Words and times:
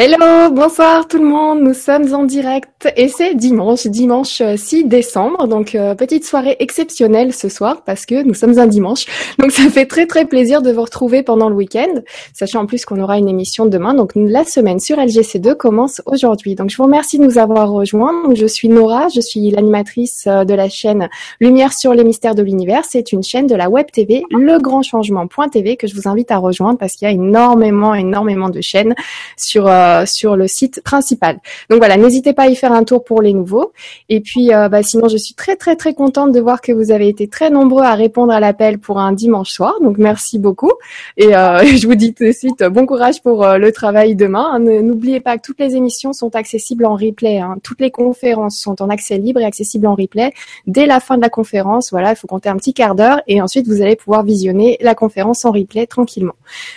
Hello, 0.00 0.48
bonsoir 0.52 1.08
tout 1.08 1.18
le 1.18 1.24
monde. 1.24 1.60
Nous 1.60 1.74
sommes 1.74 2.14
en 2.14 2.22
direct 2.22 2.88
et 2.96 3.08
c'est 3.08 3.34
dimanche, 3.34 3.88
dimanche 3.88 4.40
6 4.54 4.84
euh, 4.84 4.86
décembre. 4.86 5.48
Donc 5.48 5.74
euh, 5.74 5.96
petite 5.96 6.24
soirée 6.24 6.54
exceptionnelle 6.60 7.34
ce 7.34 7.48
soir 7.48 7.82
parce 7.84 8.06
que 8.06 8.22
nous 8.22 8.34
sommes 8.34 8.60
un 8.60 8.68
dimanche. 8.68 9.06
Donc 9.40 9.50
ça 9.50 9.68
fait 9.68 9.86
très 9.86 10.06
très 10.06 10.24
plaisir 10.24 10.62
de 10.62 10.70
vous 10.70 10.82
retrouver 10.82 11.24
pendant 11.24 11.48
le 11.48 11.56
week-end, 11.56 12.00
sachant 12.32 12.60
en 12.60 12.66
plus 12.66 12.84
qu'on 12.84 13.00
aura 13.00 13.18
une 13.18 13.28
émission 13.28 13.66
demain. 13.66 13.92
Donc 13.92 14.12
la 14.14 14.44
semaine 14.44 14.78
sur 14.78 14.98
LGC2 14.98 15.56
commence 15.56 16.00
aujourd'hui. 16.06 16.54
Donc 16.54 16.70
je 16.70 16.76
vous 16.76 16.84
remercie 16.84 17.18
de 17.18 17.24
nous 17.24 17.36
avoir 17.36 17.68
rejoints. 17.68 18.22
je 18.36 18.46
suis 18.46 18.68
Nora, 18.68 19.08
je 19.12 19.20
suis 19.20 19.50
l'animatrice 19.50 20.28
euh, 20.28 20.44
de 20.44 20.54
la 20.54 20.68
chaîne 20.68 21.08
Lumière 21.40 21.72
sur 21.72 21.92
les 21.92 22.04
mystères 22.04 22.36
de 22.36 22.44
l'univers. 22.44 22.84
C'est 22.88 23.10
une 23.10 23.24
chaîne 23.24 23.48
de 23.48 23.56
la 23.56 23.68
web 23.68 23.86
TV, 23.92 24.22
le 24.30 24.60
grand 24.60 24.82
changement.tv 24.82 25.76
que 25.76 25.88
je 25.88 25.96
vous 25.96 26.06
invite 26.06 26.30
à 26.30 26.36
rejoindre 26.36 26.78
parce 26.78 26.92
qu'il 26.92 27.08
y 27.08 27.10
a 27.10 27.14
énormément 27.14 27.96
énormément 27.96 28.48
de 28.48 28.60
chaînes 28.60 28.94
sur 29.36 29.66
euh, 29.66 29.87
sur 30.06 30.36
le 30.36 30.46
site 30.46 30.80
principal. 30.82 31.38
Donc 31.70 31.78
voilà, 31.78 31.96
n'hésitez 31.96 32.32
pas 32.32 32.44
à 32.44 32.48
y 32.48 32.56
faire 32.56 32.72
un 32.72 32.84
tour 32.84 33.04
pour 33.04 33.22
les 33.22 33.32
nouveaux. 33.32 33.72
Et 34.08 34.20
puis, 34.20 34.52
euh, 34.52 34.68
bah, 34.68 34.82
sinon, 34.82 35.08
je 35.08 35.16
suis 35.16 35.34
très 35.34 35.56
très 35.56 35.76
très 35.76 35.94
contente 35.94 36.32
de 36.32 36.40
voir 36.40 36.60
que 36.60 36.72
vous 36.72 36.90
avez 36.90 37.08
été 37.08 37.28
très 37.28 37.50
nombreux 37.50 37.82
à 37.82 37.94
répondre 37.94 38.32
à 38.32 38.40
l'appel 38.40 38.78
pour 38.78 38.98
un 38.98 39.12
dimanche 39.12 39.50
soir. 39.50 39.74
Donc 39.82 39.98
merci 39.98 40.38
beaucoup. 40.38 40.72
Et 41.16 41.36
euh, 41.36 41.58
je 41.76 41.86
vous 41.86 41.94
dis 41.94 42.14
tout 42.14 42.24
de 42.24 42.32
suite 42.32 42.62
bon 42.64 42.86
courage 42.86 43.22
pour 43.22 43.46
le 43.46 43.72
travail 43.72 44.14
demain. 44.14 44.58
N'oubliez 44.58 45.20
pas 45.20 45.36
que 45.36 45.42
toutes 45.42 45.60
les 45.60 45.76
émissions 45.76 46.12
sont 46.12 46.34
accessibles 46.34 46.84
en 46.84 46.96
replay. 46.96 47.38
Hein. 47.38 47.56
Toutes 47.62 47.80
les 47.80 47.90
conférences 47.90 48.58
sont 48.58 48.80
en 48.82 48.88
accès 48.88 49.18
libre 49.18 49.40
et 49.40 49.44
accessibles 49.44 49.86
en 49.86 49.94
replay 49.94 50.32
dès 50.66 50.86
la 50.86 51.00
fin 51.00 51.16
de 51.16 51.22
la 51.22 51.30
conférence. 51.30 51.90
Voilà, 51.90 52.10
il 52.10 52.16
faut 52.16 52.26
compter 52.26 52.48
un 52.48 52.56
petit 52.56 52.74
quart 52.74 52.94
d'heure 52.94 53.20
et 53.26 53.40
ensuite 53.40 53.66
vous 53.66 53.82
allez 53.82 53.96
pouvoir 53.96 54.22
visionner 54.22 54.78
la 54.80 54.94
conférence 54.94 55.44
en 55.44 55.52
replay 55.52 55.86
tranquillement. 55.86 56.34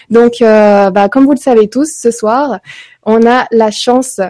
Donc, 0.09 0.37
bah, 0.39 1.09
comme 1.09 1.25
vous 1.25 1.31
le 1.31 1.37
savez 1.37 1.67
tous, 1.67 1.91
ce 1.91 2.11
soir, 2.11 2.59
on 3.03 3.25
a 3.25 3.47
la 3.51 3.71
chance, 3.71 4.21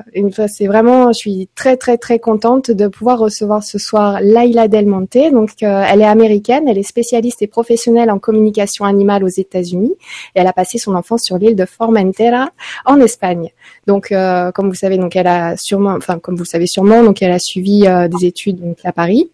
c'est 0.48 0.68
vraiment, 0.68 1.12
je 1.12 1.18
suis 1.18 1.50
très 1.56 1.76
très 1.76 1.98
très 1.98 2.20
contente 2.20 2.72
de 2.72 2.88
pouvoir 2.88 3.20
recevoir 3.20 3.64
ce 3.64 3.78
soir 3.78 4.22
Laila 4.22 4.68
Del 4.70 4.86
Monte. 4.86 5.32
Donc, 5.32 5.52
euh, 5.62 5.84
elle 5.88 6.02
est 6.02 6.06
américaine, 6.06 6.68
elle 6.70 6.78
est 6.78 6.84
spécialiste 6.84 7.42
et 7.42 7.48
professionnelle 7.48 8.10
en 8.10 8.20
communication 8.20 8.86
animale 8.86 9.26
aux 9.26 9.28
États-Unis 9.28 9.94
et 10.36 10.40
elle 10.40 10.48
a 10.48 10.54
passé 10.54 10.78
son 10.78 10.96
enfance 10.96 11.24
sur 11.24 11.38
l'île 11.38 11.56
de 11.56 11.66
Formentera 11.66 12.50
en 12.86 13.02
Espagne. 13.02 13.50
Donc, 13.88 14.12
euh, 14.12 14.52
comme 14.52 14.70
vous 14.70 14.76
savez, 14.76 14.98
donc 14.98 15.16
elle 15.18 15.28
a 15.28 15.58
sûrement, 15.58 15.96
enfin 15.96 16.20
comme 16.20 16.36
vous 16.36 16.44
le 16.44 16.48
savez 16.48 16.68
sûrement, 16.68 17.04
donc 17.04 17.22
elle 17.22 17.32
a 17.32 17.40
suivi 17.40 17.88
euh, 17.88 18.08
des 18.08 18.26
études 18.26 18.76
à 18.86 18.94
Paris 18.94 19.30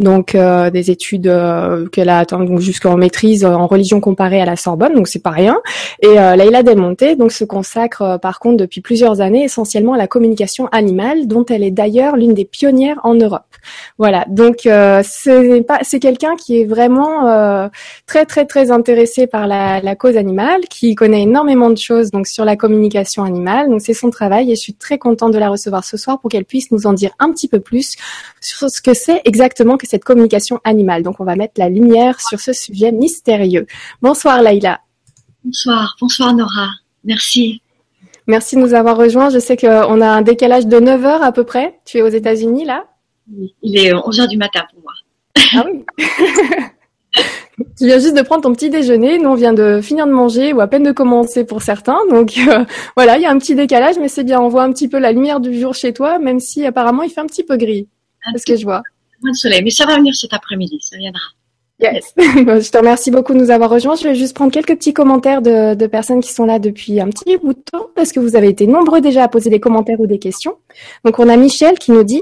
donc 0.00 0.34
euh, 0.34 0.70
des 0.70 0.90
études 0.90 1.28
euh, 1.28 1.86
qu'elle 1.88 2.08
a 2.08 2.18
atteint 2.18 2.42
donc 2.42 2.60
jusqu'en 2.60 2.96
maîtrise 2.96 3.44
en 3.44 3.66
religion 3.66 4.00
comparée 4.00 4.40
à 4.40 4.46
la 4.46 4.56
Sorbonne, 4.56 4.94
donc 4.94 5.08
c'est 5.08 5.22
pas 5.22 5.30
rien. 5.30 5.60
Et 6.02 6.18
euh, 6.18 6.36
Leila 6.36 6.62
Del 6.62 6.78
Monte 6.78 7.04
donc 7.18 7.32
se 7.32 7.44
consacre 7.44 8.18
par 8.20 8.40
contre 8.40 8.56
depuis 8.56 8.80
plusieurs 8.80 9.20
années 9.20 9.44
essentiellement 9.44 9.92
à 9.92 9.98
la 9.98 10.06
communication 10.06 10.66
animale, 10.72 11.26
dont 11.26 11.44
elle 11.44 11.62
est 11.62 11.70
d'ailleurs 11.70 12.16
l'une 12.16 12.34
des 12.34 12.46
pionnières 12.46 12.98
en 13.04 13.14
Europe. 13.14 13.42
Voilà, 13.98 14.24
donc 14.28 14.60
c'est 14.62 15.64
pas 15.68 15.80
c'est 15.82 16.00
quelqu'un 16.00 16.34
qui 16.36 16.60
est 16.60 16.64
vraiment 16.64 17.68
très 18.06 18.24
très 18.24 18.46
très 18.46 18.70
intéressé 18.70 19.26
par 19.26 19.46
la, 19.46 19.80
la, 19.80 19.94
cause 19.94 20.16
animale, 20.16 20.62
qui 20.70 20.94
connaît 20.94 21.22
énormément 21.22 21.68
de 21.68 21.76
choses 21.76 22.10
donc 22.10 22.26
sur 22.26 22.46
la 22.46 22.56
communication 22.56 23.22
animale. 23.22 23.68
Donc 23.68 23.82
c'est 23.82 23.92
son 23.92 24.08
travail 24.08 24.50
et 24.50 24.54
je 24.54 24.60
suis 24.60 24.74
très 24.74 24.96
contente 24.96 25.32
de 25.32 25.38
la 25.38 25.50
recevoir 25.50 25.84
ce 25.84 25.98
soir 25.98 26.20
pour 26.20 26.30
qu'elle 26.30 26.46
puisse 26.46 26.70
nous 26.70 26.86
en 26.86 26.94
dire 26.94 27.10
un 27.18 27.30
petit 27.30 27.48
peu 27.48 27.60
plus 27.60 27.96
sur 28.40 28.70
ce 28.70 28.80
que 28.80 28.94
c'est 28.94 29.20
exactement 29.26 29.76
cette 29.90 30.04
communication 30.04 30.60
animale. 30.64 31.02
Donc 31.02 31.20
on 31.20 31.24
va 31.24 31.36
mettre 31.36 31.54
la 31.56 31.68
lumière 31.68 32.20
sur 32.20 32.40
ce 32.40 32.52
sujet 32.52 32.92
mystérieux. 32.92 33.66
Bonsoir 34.00 34.42
Laïla. 34.42 34.80
Bonsoir, 35.44 35.96
bonsoir 36.00 36.34
Nora. 36.34 36.68
Merci. 37.04 37.60
Merci 38.26 38.56
de 38.56 38.60
nous 38.60 38.74
avoir 38.74 38.96
rejoints. 38.96 39.30
Je 39.30 39.38
sais 39.38 39.56
qu'on 39.56 40.00
a 40.00 40.08
un 40.08 40.22
décalage 40.22 40.66
de 40.66 40.78
9 40.78 41.04
heures 41.04 41.22
à 41.22 41.32
peu 41.32 41.44
près. 41.44 41.80
Tu 41.84 41.98
es 41.98 42.02
aux 42.02 42.08
États-Unis 42.08 42.64
là? 42.64 42.84
Oui, 43.36 43.54
il 43.62 43.78
est 43.78 43.92
11 43.92 44.20
heures 44.20 44.28
du 44.28 44.36
matin 44.36 44.62
pour 44.72 44.82
moi. 44.82 44.92
Ah 45.54 45.64
oui 45.66 45.84
Tu 47.76 47.86
viens 47.86 47.98
juste 47.98 48.16
de 48.16 48.22
prendre 48.22 48.42
ton 48.42 48.52
petit 48.54 48.70
déjeuner, 48.70 49.18
nous 49.18 49.28
on 49.28 49.34
vient 49.34 49.52
de 49.52 49.80
finir 49.82 50.06
de 50.06 50.12
manger 50.12 50.52
ou 50.54 50.60
à 50.60 50.66
peine 50.66 50.82
de 50.82 50.92
commencer 50.92 51.44
pour 51.44 51.60
certains. 51.60 51.98
Donc 52.08 52.38
euh, 52.38 52.64
voilà, 52.96 53.16
il 53.18 53.22
y 53.22 53.26
a 53.26 53.30
un 53.30 53.38
petit 53.38 53.54
décalage, 53.54 53.96
mais 53.98 54.08
c'est 54.08 54.24
bien, 54.24 54.40
on 54.40 54.48
voit 54.48 54.62
un 54.62 54.72
petit 54.72 54.88
peu 54.88 54.98
la 54.98 55.12
lumière 55.12 55.40
du 55.40 55.58
jour 55.58 55.74
chez 55.74 55.92
toi, 55.92 56.18
même 56.18 56.40
si 56.40 56.64
apparemment 56.64 57.02
il 57.02 57.10
fait 57.10 57.20
un 57.20 57.26
petit 57.26 57.44
peu 57.44 57.56
gris. 57.56 57.88
C'est 58.32 58.38
ce 58.38 58.46
que 58.46 58.56
je 58.56 58.64
vois 58.64 58.82
de 59.28 59.34
soleil, 59.34 59.62
mais 59.62 59.70
ça 59.70 59.86
va 59.86 59.96
venir 59.96 60.14
cet 60.14 60.32
après-midi, 60.32 60.78
ça 60.80 60.96
viendra. 60.96 61.20
Yes. 61.80 62.12
je 62.16 62.70
te 62.70 62.78
remercie 62.78 63.10
beaucoup 63.10 63.32
de 63.32 63.38
nous 63.38 63.50
avoir 63.50 63.70
rejoints. 63.70 63.94
Je 63.96 64.04
vais 64.04 64.14
juste 64.14 64.34
prendre 64.34 64.52
quelques 64.52 64.76
petits 64.76 64.92
commentaires 64.92 65.40
de, 65.40 65.74
de, 65.74 65.86
personnes 65.86 66.20
qui 66.20 66.32
sont 66.32 66.44
là 66.44 66.58
depuis 66.58 67.00
un 67.00 67.08
petit 67.08 67.38
bout 67.38 67.54
de 67.54 67.60
temps 67.60 67.86
parce 67.94 68.12
que 68.12 68.20
vous 68.20 68.36
avez 68.36 68.48
été 68.48 68.66
nombreux 68.66 69.00
déjà 69.00 69.24
à 69.24 69.28
poser 69.28 69.48
des 69.48 69.60
commentaires 69.60 69.98
ou 69.98 70.06
des 70.06 70.18
questions. 70.18 70.56
Donc 71.04 71.18
on 71.18 71.28
a 71.28 71.36
Michel 71.36 71.78
qui 71.78 71.92
nous 71.92 72.04
dit 72.04 72.20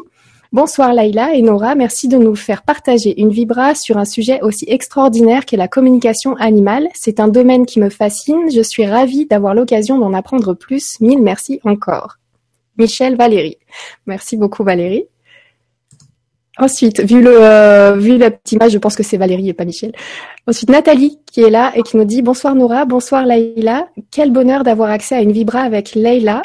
Bonsoir 0.51 0.95
Laïla 0.95 1.35
et 1.35 1.43
Nora, 1.43 1.75
merci 1.75 2.09
de 2.09 2.17
nous 2.17 2.35
faire 2.35 2.63
partager 2.63 3.21
une 3.21 3.29
vibra 3.29 3.75
sur 3.75 3.99
un 3.99 4.07
sujet 4.07 4.41
aussi 4.41 4.65
extraordinaire 4.67 5.45
qu'est 5.45 5.59
la 5.59 5.69
communication 5.69 6.37
animale. 6.37 6.89
C'est 6.95 7.21
un 7.21 7.29
domaine 7.29 7.67
qui 7.67 7.81
me 7.81 7.91
fascine. 7.91 8.51
Je 8.51 8.63
suis 8.63 8.87
ravie 8.87 9.27
d'avoir 9.27 9.55
l'occasion 9.55 9.99
d'en 9.99 10.15
apprendre 10.15 10.55
plus. 10.55 11.01
Mille 11.01 11.23
merci 11.23 11.61
encore. 11.65 12.17
Michel 12.79 13.17
Valérie. 13.17 13.59
Merci 14.07 14.39
beaucoup 14.39 14.65
Valérie. 14.65 15.05
Ensuite, 16.59 17.01
vu 17.01 17.23
le 17.23 17.37
euh, 17.41 17.95
vu 17.97 18.19
la 18.19 18.31
petite 18.31 18.53
image, 18.53 18.73
je 18.73 18.79
pense 18.79 18.97
que 18.97 19.03
c'est 19.03 19.17
Valérie 19.17 19.49
et 19.49 19.55
pas 19.55 19.65
Michel. 19.65 19.93
Ensuite, 20.47 20.71
Nathalie 20.71 21.21
qui 21.31 21.43
est 21.43 21.51
là 21.51 21.73
et 21.77 21.83
qui 21.83 21.97
nous 21.97 22.05
dit 22.05 22.21
bonsoir 22.21 22.55
Nora, 22.55 22.85
bonsoir 22.85 23.25
Leïla. 23.25 23.89
Quel 24.11 24.33
bonheur 24.33 24.65
d'avoir 24.65 24.91
accès 24.91 25.15
à 25.15 25.21
une 25.21 25.33
vibra 25.33 25.61
avec 25.61 25.95
Leïla 25.95 26.43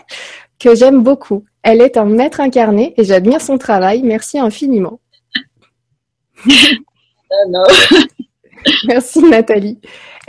que 0.59 0.75
j'aime 0.75 1.01
beaucoup. 1.01 1.45
Elle 1.63 1.81
est 1.81 1.97
un 1.97 2.05
maître 2.05 2.39
incarné 2.39 2.93
et 2.97 3.03
j'admire 3.03 3.41
son 3.41 3.57
travail. 3.57 4.03
Merci 4.03 4.39
infiniment. 4.39 4.99
Merci 8.87 9.21
Nathalie. 9.23 9.79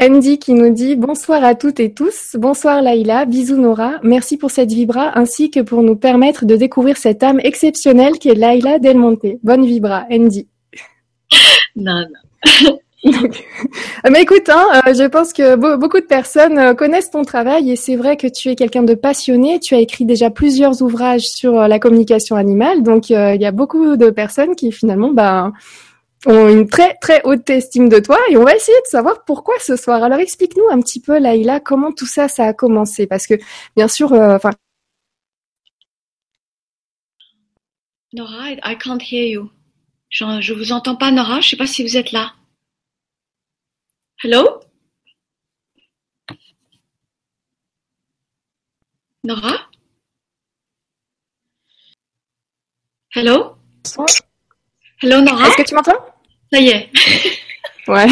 Andy 0.00 0.39
qui 0.39 0.55
nous 0.55 0.71
dit 0.71 0.97
bonsoir 0.97 1.45
à 1.45 1.55
toutes 1.55 1.78
et 1.81 1.93
tous. 1.93 2.37
Bonsoir 2.39 2.83
Laïla, 2.83 3.27
bisous 3.27 3.56
Nora. 3.56 4.00
Merci 4.03 4.37
pour 4.37 4.50
cette 4.50 4.72
vibra 4.72 5.17
ainsi 5.19 5.50
que 5.50 5.61
pour 5.61 5.83
nous 5.83 5.97
permettre 5.97 6.45
de 6.45 6.56
découvrir 6.56 6.97
cette 6.97 7.22
âme 7.22 7.41
exceptionnelle 7.41 8.19
qui 8.19 8.28
est 8.28 8.34
Laïla 8.34 8.78
Del 8.78 8.99
Monte. 8.99 9.39
Bonne 9.43 9.65
vibra, 9.65 10.06
Andy. 10.11 10.49
Non, 11.77 12.03
non. 12.03 12.78
Mais 14.11 14.22
écoute, 14.22 14.49
hein, 14.49 14.66
euh, 14.87 14.95
je 14.95 15.05
pense 15.05 15.33
que 15.33 15.56
beaucoup 15.77 16.01
de 16.01 16.06
personnes 16.06 16.59
euh, 16.59 16.75
connaissent 16.75 17.11
ton 17.11 17.22
travail 17.22 17.71
et 17.71 17.77
c'est 17.77 17.97
vrai 17.97 18.16
que 18.16 18.27
tu 18.27 18.49
es 18.49 18.55
quelqu'un 18.55 18.83
de 18.83 18.95
passionné. 18.95 19.61
Tu 19.61 19.75
as 19.75 19.81
écrit 19.81 20.06
déjà 20.06 20.31
plusieurs 20.31 20.81
ouvrages 20.83 21.27
sur 21.27 21.61
euh, 21.61 21.69
la 21.69 21.78
communication 21.78 22.37
animale, 22.37 22.83
donc 22.83 23.11
il 23.11 23.16
y 23.16 23.47
a 23.47 23.53
beaucoup 23.53 23.97
de 23.97 24.11
personnes 24.11 24.55
qui 24.55 24.72
finalement, 24.72 25.11
ben, 25.11 25.53
ont 26.26 26.48
une 26.48 26.68
très 26.68 26.94
très 26.96 27.22
haute 27.24 27.48
estime 27.50 27.88
de 27.88 27.98
toi 27.98 28.18
et 28.28 28.36
on 28.36 28.44
va 28.44 28.54
essayer 28.54 28.78
de 28.80 28.86
savoir 28.86 29.24
pourquoi 29.24 29.54
ce 29.60 29.76
soir. 29.76 30.02
Alors 30.02 30.18
explique-nous 30.18 30.68
un 30.70 30.80
petit 30.80 31.00
peu, 31.00 31.18
Laïla, 31.18 31.60
comment 31.60 31.92
tout 31.92 32.06
ça, 32.06 32.28
ça 32.28 32.46
a 32.46 32.52
commencé? 32.52 33.06
Parce 33.06 33.26
que 33.26 33.34
bien 33.76 33.88
sûr, 33.88 34.12
euh, 34.12 34.36
enfin. 34.36 34.50
Nora, 38.12 38.50
I 38.53 38.78
can't 38.78 39.03
hear 39.03 39.26
you. 39.26 39.50
Je, 40.09 40.24
je 40.41 40.54
vous 40.54 40.72
entends 40.72 40.97
pas, 40.97 41.10
Nora. 41.10 41.41
Je 41.41 41.50
sais 41.50 41.56
pas 41.56 41.66
si 41.66 41.82
vous 41.82 41.97
êtes 41.97 42.12
là. 42.12 42.32
Hello? 44.22 44.60
Nora? 49.24 49.68
Hello? 53.15 53.56
Hello 55.03 55.20
Nora? 55.20 55.48
Est-ce 55.48 55.56
que 55.56 55.62
tu 55.62 55.74
m'entends? 55.74 56.14
Ça 56.54 56.60
y 56.60 56.68
est. 56.68 56.89
Ouais. 57.89 58.06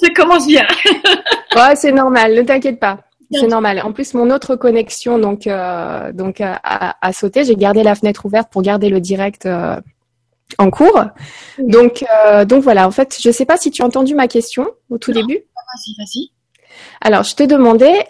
Ça 0.00 0.08
commence 0.14 0.46
bien. 0.46 0.66
ouais, 1.56 1.76
c'est 1.76 1.92
normal, 1.92 2.34
ne 2.34 2.42
t'inquiète 2.42 2.78
pas. 2.78 3.00
C'est 3.30 3.48
normal. 3.48 3.80
En 3.82 3.92
plus, 3.92 4.14
mon 4.14 4.30
autre 4.30 4.54
connexion 4.54 5.18
donc 5.18 5.46
euh, 5.46 6.12
donc 6.12 6.40
a, 6.40 7.12
sauté. 7.12 7.44
J'ai 7.44 7.56
gardé 7.56 7.82
la 7.82 7.94
fenêtre 7.94 8.26
ouverte 8.26 8.50
pour 8.52 8.62
garder 8.62 8.88
le 8.88 9.00
direct 9.00 9.46
euh, 9.46 9.80
en 10.58 10.70
cours. 10.70 11.04
Donc 11.58 12.04
euh, 12.26 12.44
donc 12.44 12.62
voilà. 12.62 12.86
En 12.86 12.90
fait, 12.90 13.16
je 13.20 13.30
sais 13.30 13.46
pas 13.46 13.56
si 13.56 13.70
tu 13.70 13.82
as 13.82 13.84
entendu 13.84 14.14
ma 14.14 14.28
question 14.28 14.70
au 14.90 14.98
tout 14.98 15.12
début. 15.12 15.38
Vas-y, 15.54 15.94
vas-y. 15.98 16.33
Alors, 17.00 17.22
je 17.22 17.34
te 17.34 17.42
demandais 17.42 18.06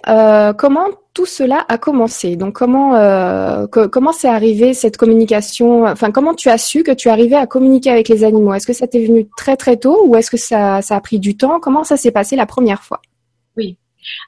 comment 0.56 0.88
tout 1.14 1.26
cela 1.26 1.64
a 1.68 1.78
commencé. 1.78 2.34
Donc, 2.36 2.54
comment 2.54 2.96
euh, 2.96 3.66
comment 3.68 4.12
c'est 4.12 4.28
arrivé 4.28 4.74
cette 4.74 4.96
communication? 4.96 5.84
Enfin, 5.86 6.10
comment 6.10 6.34
tu 6.34 6.48
as 6.50 6.58
su 6.58 6.82
que 6.82 6.90
tu 6.90 7.08
arrivais 7.08 7.36
à 7.36 7.46
communiquer 7.46 7.90
avec 7.90 8.08
les 8.08 8.24
animaux? 8.24 8.52
Est-ce 8.52 8.66
que 8.66 8.72
ça 8.72 8.88
t'est 8.88 9.06
venu 9.06 9.28
très 9.36 9.56
très 9.56 9.76
tôt 9.76 10.04
ou 10.06 10.16
est-ce 10.16 10.30
que 10.30 10.36
ça, 10.36 10.82
ça 10.82 10.96
a 10.96 11.00
pris 11.00 11.20
du 11.20 11.36
temps? 11.36 11.60
Comment 11.60 11.84
ça 11.84 11.96
s'est 11.96 12.10
passé 12.10 12.34
la 12.34 12.46
première 12.46 12.82
fois? 12.82 13.00
Oui. 13.56 13.78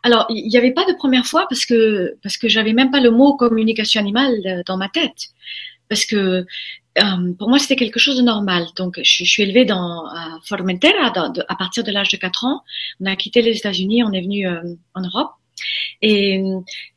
Alors, 0.04 0.26
il 0.30 0.48
n'y 0.48 0.56
avait 0.56 0.72
pas 0.72 0.84
de 0.86 0.96
première 0.96 1.26
fois 1.26 1.46
parce 1.50 1.66
que 1.66 2.14
parce 2.22 2.38
que 2.38 2.48
j'avais 2.48 2.72
même 2.72 2.92
pas 2.92 3.00
le 3.00 3.10
mot 3.10 3.36
communication 3.36 4.00
animale 4.00 4.34
euh, 4.46 4.62
dans 4.64 4.76
ma 4.76 4.88
tête. 4.88 5.30
Parce 5.88 6.04
que 6.04 6.46
euh, 6.98 7.32
pour 7.38 7.48
moi, 7.48 7.58
c'était 7.58 7.76
quelque 7.76 7.98
chose 7.98 8.16
de 8.16 8.22
normal. 8.22 8.66
Donc, 8.76 8.98
je, 9.02 9.24
suis 9.24 9.42
élevée 9.42 9.64
dans 9.64 10.06
à 10.06 10.38
Formentera 10.44 11.12
à 11.48 11.56
partir 11.56 11.84
de 11.84 11.92
l'âge 11.92 12.08
de 12.08 12.16
4 12.16 12.44
ans. 12.44 12.62
On 13.00 13.06
a 13.06 13.16
quitté 13.16 13.42
les 13.42 13.56
États-Unis, 13.56 14.02
on 14.02 14.12
est 14.12 14.22
venu 14.22 14.46
euh, 14.46 14.62
en 14.94 15.02
Europe 15.02 15.32
Et, 16.00 16.42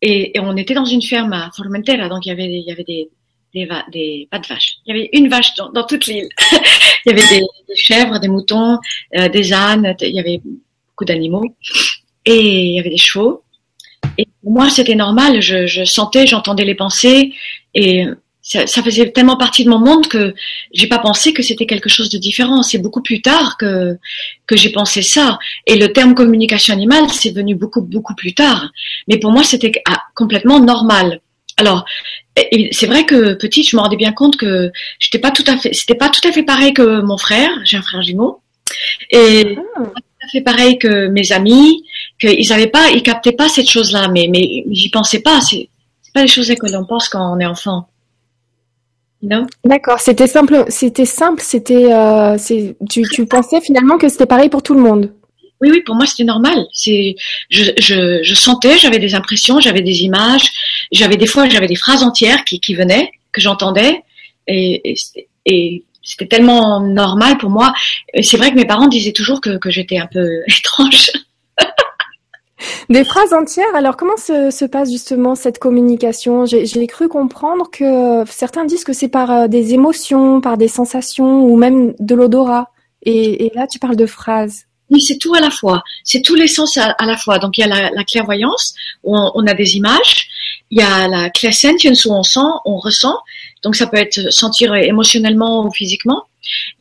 et, 0.01 0.37
et, 0.37 0.39
on 0.39 0.55
était 0.55 0.73
dans 0.73 0.85
une 0.85 1.01
ferme 1.01 1.33
à 1.33 1.51
Formentera, 1.55 2.07
donc 2.07 2.25
il 2.25 2.29
y 2.29 2.31
avait, 2.31 2.45
il 2.45 2.65
y 2.65 2.71
avait 2.71 2.83
des, 2.83 3.09
des, 3.53 3.67
des 3.91 4.27
pas 4.31 4.39
de 4.39 4.47
vaches. 4.47 4.77
Il 4.85 4.95
y 4.95 4.99
avait 4.99 5.09
une 5.13 5.27
vache 5.27 5.53
dans, 5.55 5.69
dans 5.71 5.85
toute 5.85 6.05
l'île. 6.07 6.29
il 7.05 7.09
y 7.09 7.11
avait 7.11 7.27
des, 7.27 7.45
des, 7.67 7.75
chèvres, 7.75 8.19
des 8.19 8.29
moutons, 8.29 8.79
euh, 9.17 9.27
des 9.27 9.53
ânes, 9.53 9.95
il 10.01 10.15
y 10.15 10.19
avait 10.19 10.41
beaucoup 10.87 11.05
d'animaux. 11.05 11.45
Et 12.25 12.69
il 12.69 12.75
y 12.75 12.79
avait 12.79 12.89
des 12.89 12.97
chevaux. 12.97 13.43
Et 14.17 14.27
pour 14.41 14.51
moi, 14.51 14.69
c'était 14.69 14.95
normal. 14.95 15.41
Je, 15.41 15.67
je 15.67 15.83
sentais, 15.83 16.25
j'entendais 16.25 16.65
les 16.65 16.75
pensées. 16.75 17.33
Et 17.73 18.05
ça, 18.49 18.65
ça, 18.65 18.81
faisait 18.81 19.11
tellement 19.11 19.37
partie 19.37 19.63
de 19.63 19.69
mon 19.69 19.77
monde 19.77 20.07
que 20.07 20.33
j'ai 20.73 20.87
pas 20.87 20.97
pensé 20.97 21.33
que 21.33 21.43
c'était 21.43 21.67
quelque 21.67 21.87
chose 21.87 22.09
de 22.09 22.17
différent. 22.17 22.63
C'est 22.63 22.79
beaucoup 22.79 23.03
plus 23.03 23.21
tard 23.21 23.57
que 23.57 23.97
que 24.47 24.57
j'ai 24.57 24.71
pensé 24.71 25.03
ça. 25.03 25.37
Et 25.67 25.75
le 25.75 25.93
terme 25.93 26.15
communication 26.15 26.73
animale, 26.73 27.09
c'est 27.11 27.29
venu 27.29 27.53
beaucoup 27.53 27.81
beaucoup 27.81 28.15
plus 28.15 28.33
tard. 28.33 28.71
Mais 29.07 29.17
pour 29.19 29.31
moi, 29.31 29.43
c'était 29.43 29.71
ah, 29.87 30.01
complètement 30.15 30.59
normal. 30.59 31.21
Alors, 31.57 31.85
c'est 32.71 32.87
vrai 32.87 33.05
que 33.05 33.33
petite, 33.33 33.69
je 33.69 33.75
me 33.75 33.81
rendais 33.81 33.97
bien 33.97 34.13
compte 34.13 34.35
que 34.37 34.71
j'étais 34.97 35.19
pas 35.19 35.29
tout 35.29 35.43
à 35.45 35.55
fait, 35.57 35.71
c'était 35.73 35.93
pas 35.93 36.09
tout 36.09 36.27
à 36.27 36.31
fait 36.31 36.43
pareil 36.43 36.73
que 36.73 37.01
mon 37.01 37.17
frère. 37.17 37.51
J'ai 37.65 37.77
un 37.77 37.83
frère 37.83 38.01
jumeau 38.01 38.41
et 39.11 39.57
ah. 39.75 39.81
pas 39.81 40.01
tout 40.01 40.25
à 40.25 40.27
fait 40.31 40.41
pareil 40.41 40.79
que 40.79 41.07
mes 41.07 41.31
amis. 41.31 41.83
Qu'ils 42.19 42.51
avaient 42.51 42.67
pas, 42.67 42.89
ils 42.89 43.03
captaient 43.03 43.31
pas 43.31 43.47
cette 43.47 43.69
chose-là. 43.69 44.07
Mais 44.07 44.27
mais 44.27 44.63
j'y 44.71 44.89
pensais 44.89 45.21
pas. 45.21 45.39
C'est 45.41 45.69
pas 46.15 46.23
les 46.23 46.27
choses 46.27 46.47
que 46.47 46.71
l'on 46.71 46.85
pense 46.85 47.09
quand 47.09 47.35
on 47.35 47.39
est 47.39 47.45
enfant. 47.45 47.87
D'accord, 49.65 49.99
c'était 49.99 50.27
simple, 50.27 50.65
c'était 50.69 51.05
simple, 51.05 51.41
c'était, 51.43 51.91
euh, 51.93 52.37
tu, 52.89 53.03
tu 53.03 53.25
pensais 53.25 53.59
finalement 53.61 53.97
que 53.97 54.07
c'était 54.07 54.25
pareil 54.25 54.49
pour 54.49 54.63
tout 54.63 54.73
le 54.73 54.81
monde? 54.81 55.13
Oui, 55.61 55.69
oui, 55.71 55.81
pour 55.85 55.95
moi 55.95 56.05
c'était 56.05 56.23
normal. 56.23 56.65
C'est, 56.73 57.15
je, 57.49 57.71
je, 57.77 58.23
je 58.23 58.33
sentais, 58.33 58.77
j'avais 58.77 58.99
des 58.99 59.15
impressions, 59.15 59.59
j'avais 59.59 59.81
des 59.81 60.03
images, 60.03 60.49
j'avais 60.91 61.17
des 61.17 61.27
fois 61.27 61.49
j'avais 61.49 61.67
des 61.67 61.75
phrases 61.75 62.01
entières 62.01 62.45
qui, 62.45 62.61
qui 62.61 62.75
venaient, 62.75 63.11
que 63.33 63.41
j'entendais, 63.41 64.03
et, 64.47 64.91
et, 64.91 64.95
et 65.45 65.83
c'était 66.01 66.27
tellement 66.27 66.79
normal 66.79 67.37
pour 67.37 67.49
moi. 67.49 67.73
C'est 68.21 68.37
vrai 68.37 68.51
que 68.51 68.55
mes 68.55 68.65
parents 68.65 68.87
disaient 68.87 69.11
toujours 69.11 69.41
que, 69.41 69.57
que 69.57 69.69
j'étais 69.69 69.97
un 69.97 70.07
peu 70.07 70.27
étrange. 70.47 71.11
Des 72.89 73.03
phrases 73.03 73.33
entières. 73.33 73.73
Alors, 73.75 73.97
comment 73.97 74.17
se, 74.17 74.51
se 74.51 74.65
passe 74.65 74.91
justement 74.91 75.35
cette 75.35 75.59
communication? 75.59 76.45
J'ai 76.45 76.87
cru 76.87 77.07
comprendre 77.07 77.69
que 77.71 78.23
certains 78.29 78.65
disent 78.65 78.83
que 78.83 78.93
c'est 78.93 79.07
par 79.07 79.31
euh, 79.31 79.47
des 79.47 79.73
émotions, 79.73 80.41
par 80.41 80.57
des 80.57 80.67
sensations 80.67 81.43
ou 81.43 81.55
même 81.55 81.93
de 81.99 82.15
l'odorat. 82.15 82.71
Et, 83.03 83.51
là, 83.55 83.65
tu 83.67 83.79
parles 83.79 83.95
de 83.95 84.05
phrases. 84.05 84.65
Oui, 84.89 85.01
c'est 85.01 85.17
tout 85.17 85.33
à 85.35 85.39
la 85.39 85.51
fois. 85.51 85.83
C'est 86.03 86.21
tous 86.21 86.35
les 86.35 86.47
sens 86.47 86.77
à, 86.77 86.95
la 87.05 87.15
fois. 87.15 87.39
Donc, 87.39 87.57
il 87.57 87.61
y 87.61 87.63
a 87.63 87.67
la, 87.67 87.91
la 87.91 88.03
clairvoyance, 88.03 88.73
où 89.03 89.15
on, 89.15 89.47
a 89.47 89.53
des 89.53 89.75
images. 89.75 90.27
Il 90.71 90.79
y 90.79 90.81
a 90.81 91.07
la 91.07 91.29
clairsentience, 91.29 92.05
où 92.05 92.11
on 92.11 92.23
sent, 92.23 92.39
on 92.65 92.77
ressent. 92.77 93.17
Donc, 93.63 93.75
ça 93.75 93.87
peut 93.87 93.97
être 93.97 94.33
sentir 94.33 94.73
émotionnellement 94.73 95.65
ou 95.65 95.71
physiquement. 95.71 96.23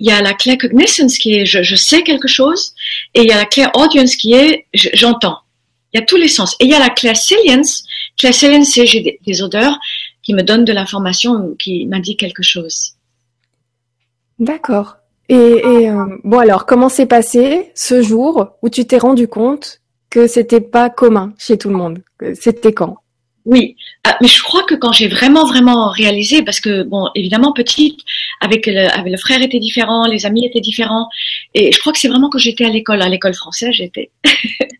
Il 0.00 0.08
y 0.08 0.12
a 0.12 0.22
la 0.22 0.32
claircognizance, 0.32 1.18
qui 1.18 1.34
est 1.34 1.46
je, 1.46 1.76
sais 1.76 2.02
quelque 2.02 2.28
chose. 2.28 2.72
Et 3.14 3.22
il 3.22 3.28
y 3.28 3.32
a 3.32 3.36
la 3.36 3.46
clairaudience, 3.46 4.16
qui 4.16 4.32
est 4.32 4.66
j'entends. 4.74 5.38
Il 5.92 6.00
y 6.00 6.02
a 6.02 6.06
tous 6.06 6.16
les 6.16 6.28
sens. 6.28 6.54
Et 6.60 6.64
il 6.64 6.70
y 6.70 6.74
a 6.74 6.78
la 6.78 6.90
clairsalience. 6.90 7.84
Clairsalience, 8.16 8.70
c'est 8.72 8.86
j'ai 8.86 9.18
des, 9.24 9.42
odeurs 9.42 9.78
qui 10.22 10.34
me 10.34 10.42
donnent 10.42 10.64
de 10.64 10.72
l'information, 10.72 11.54
qui 11.58 11.86
m'indiquent 11.86 12.20
quelque 12.20 12.42
chose. 12.42 12.92
D'accord. 14.38 14.96
Et, 15.28 15.34
et 15.34 15.90
euh, 15.90 16.04
bon 16.24 16.38
alors, 16.38 16.66
comment 16.66 16.88
s'est 16.88 17.06
passé 17.06 17.70
ce 17.74 18.02
jour 18.02 18.48
où 18.62 18.68
tu 18.68 18.86
t'es 18.86 18.98
rendu 18.98 19.28
compte 19.28 19.80
que 20.10 20.26
c'était 20.26 20.60
pas 20.60 20.90
commun 20.90 21.34
chez 21.38 21.58
tout 21.58 21.68
le 21.68 21.76
monde? 21.76 22.02
C'était 22.34 22.72
quand? 22.72 22.98
Oui, 23.48 23.76
ah, 24.04 24.18
mais 24.20 24.28
je 24.28 24.42
crois 24.42 24.62
que 24.64 24.74
quand 24.74 24.92
j'ai 24.92 25.08
vraiment 25.08 25.46
vraiment 25.46 25.88
réalisé, 25.88 26.42
parce 26.42 26.60
que 26.60 26.82
bon, 26.82 27.08
évidemment 27.14 27.54
petite, 27.54 27.98
avec 28.42 28.66
le, 28.66 28.94
avec 28.94 29.10
le 29.10 29.16
frère 29.16 29.40
était 29.40 29.58
différent, 29.58 30.06
les 30.06 30.26
amis 30.26 30.44
étaient 30.44 30.60
différents, 30.60 31.08
et 31.54 31.72
je 31.72 31.80
crois 31.80 31.94
que 31.94 31.98
c'est 31.98 32.08
vraiment 32.08 32.28
quand 32.28 32.38
j'étais 32.38 32.66
à 32.66 32.68
l'école, 32.68 33.00
à 33.00 33.08
l'école 33.08 33.32
française, 33.32 33.70
j'étais 33.72 34.10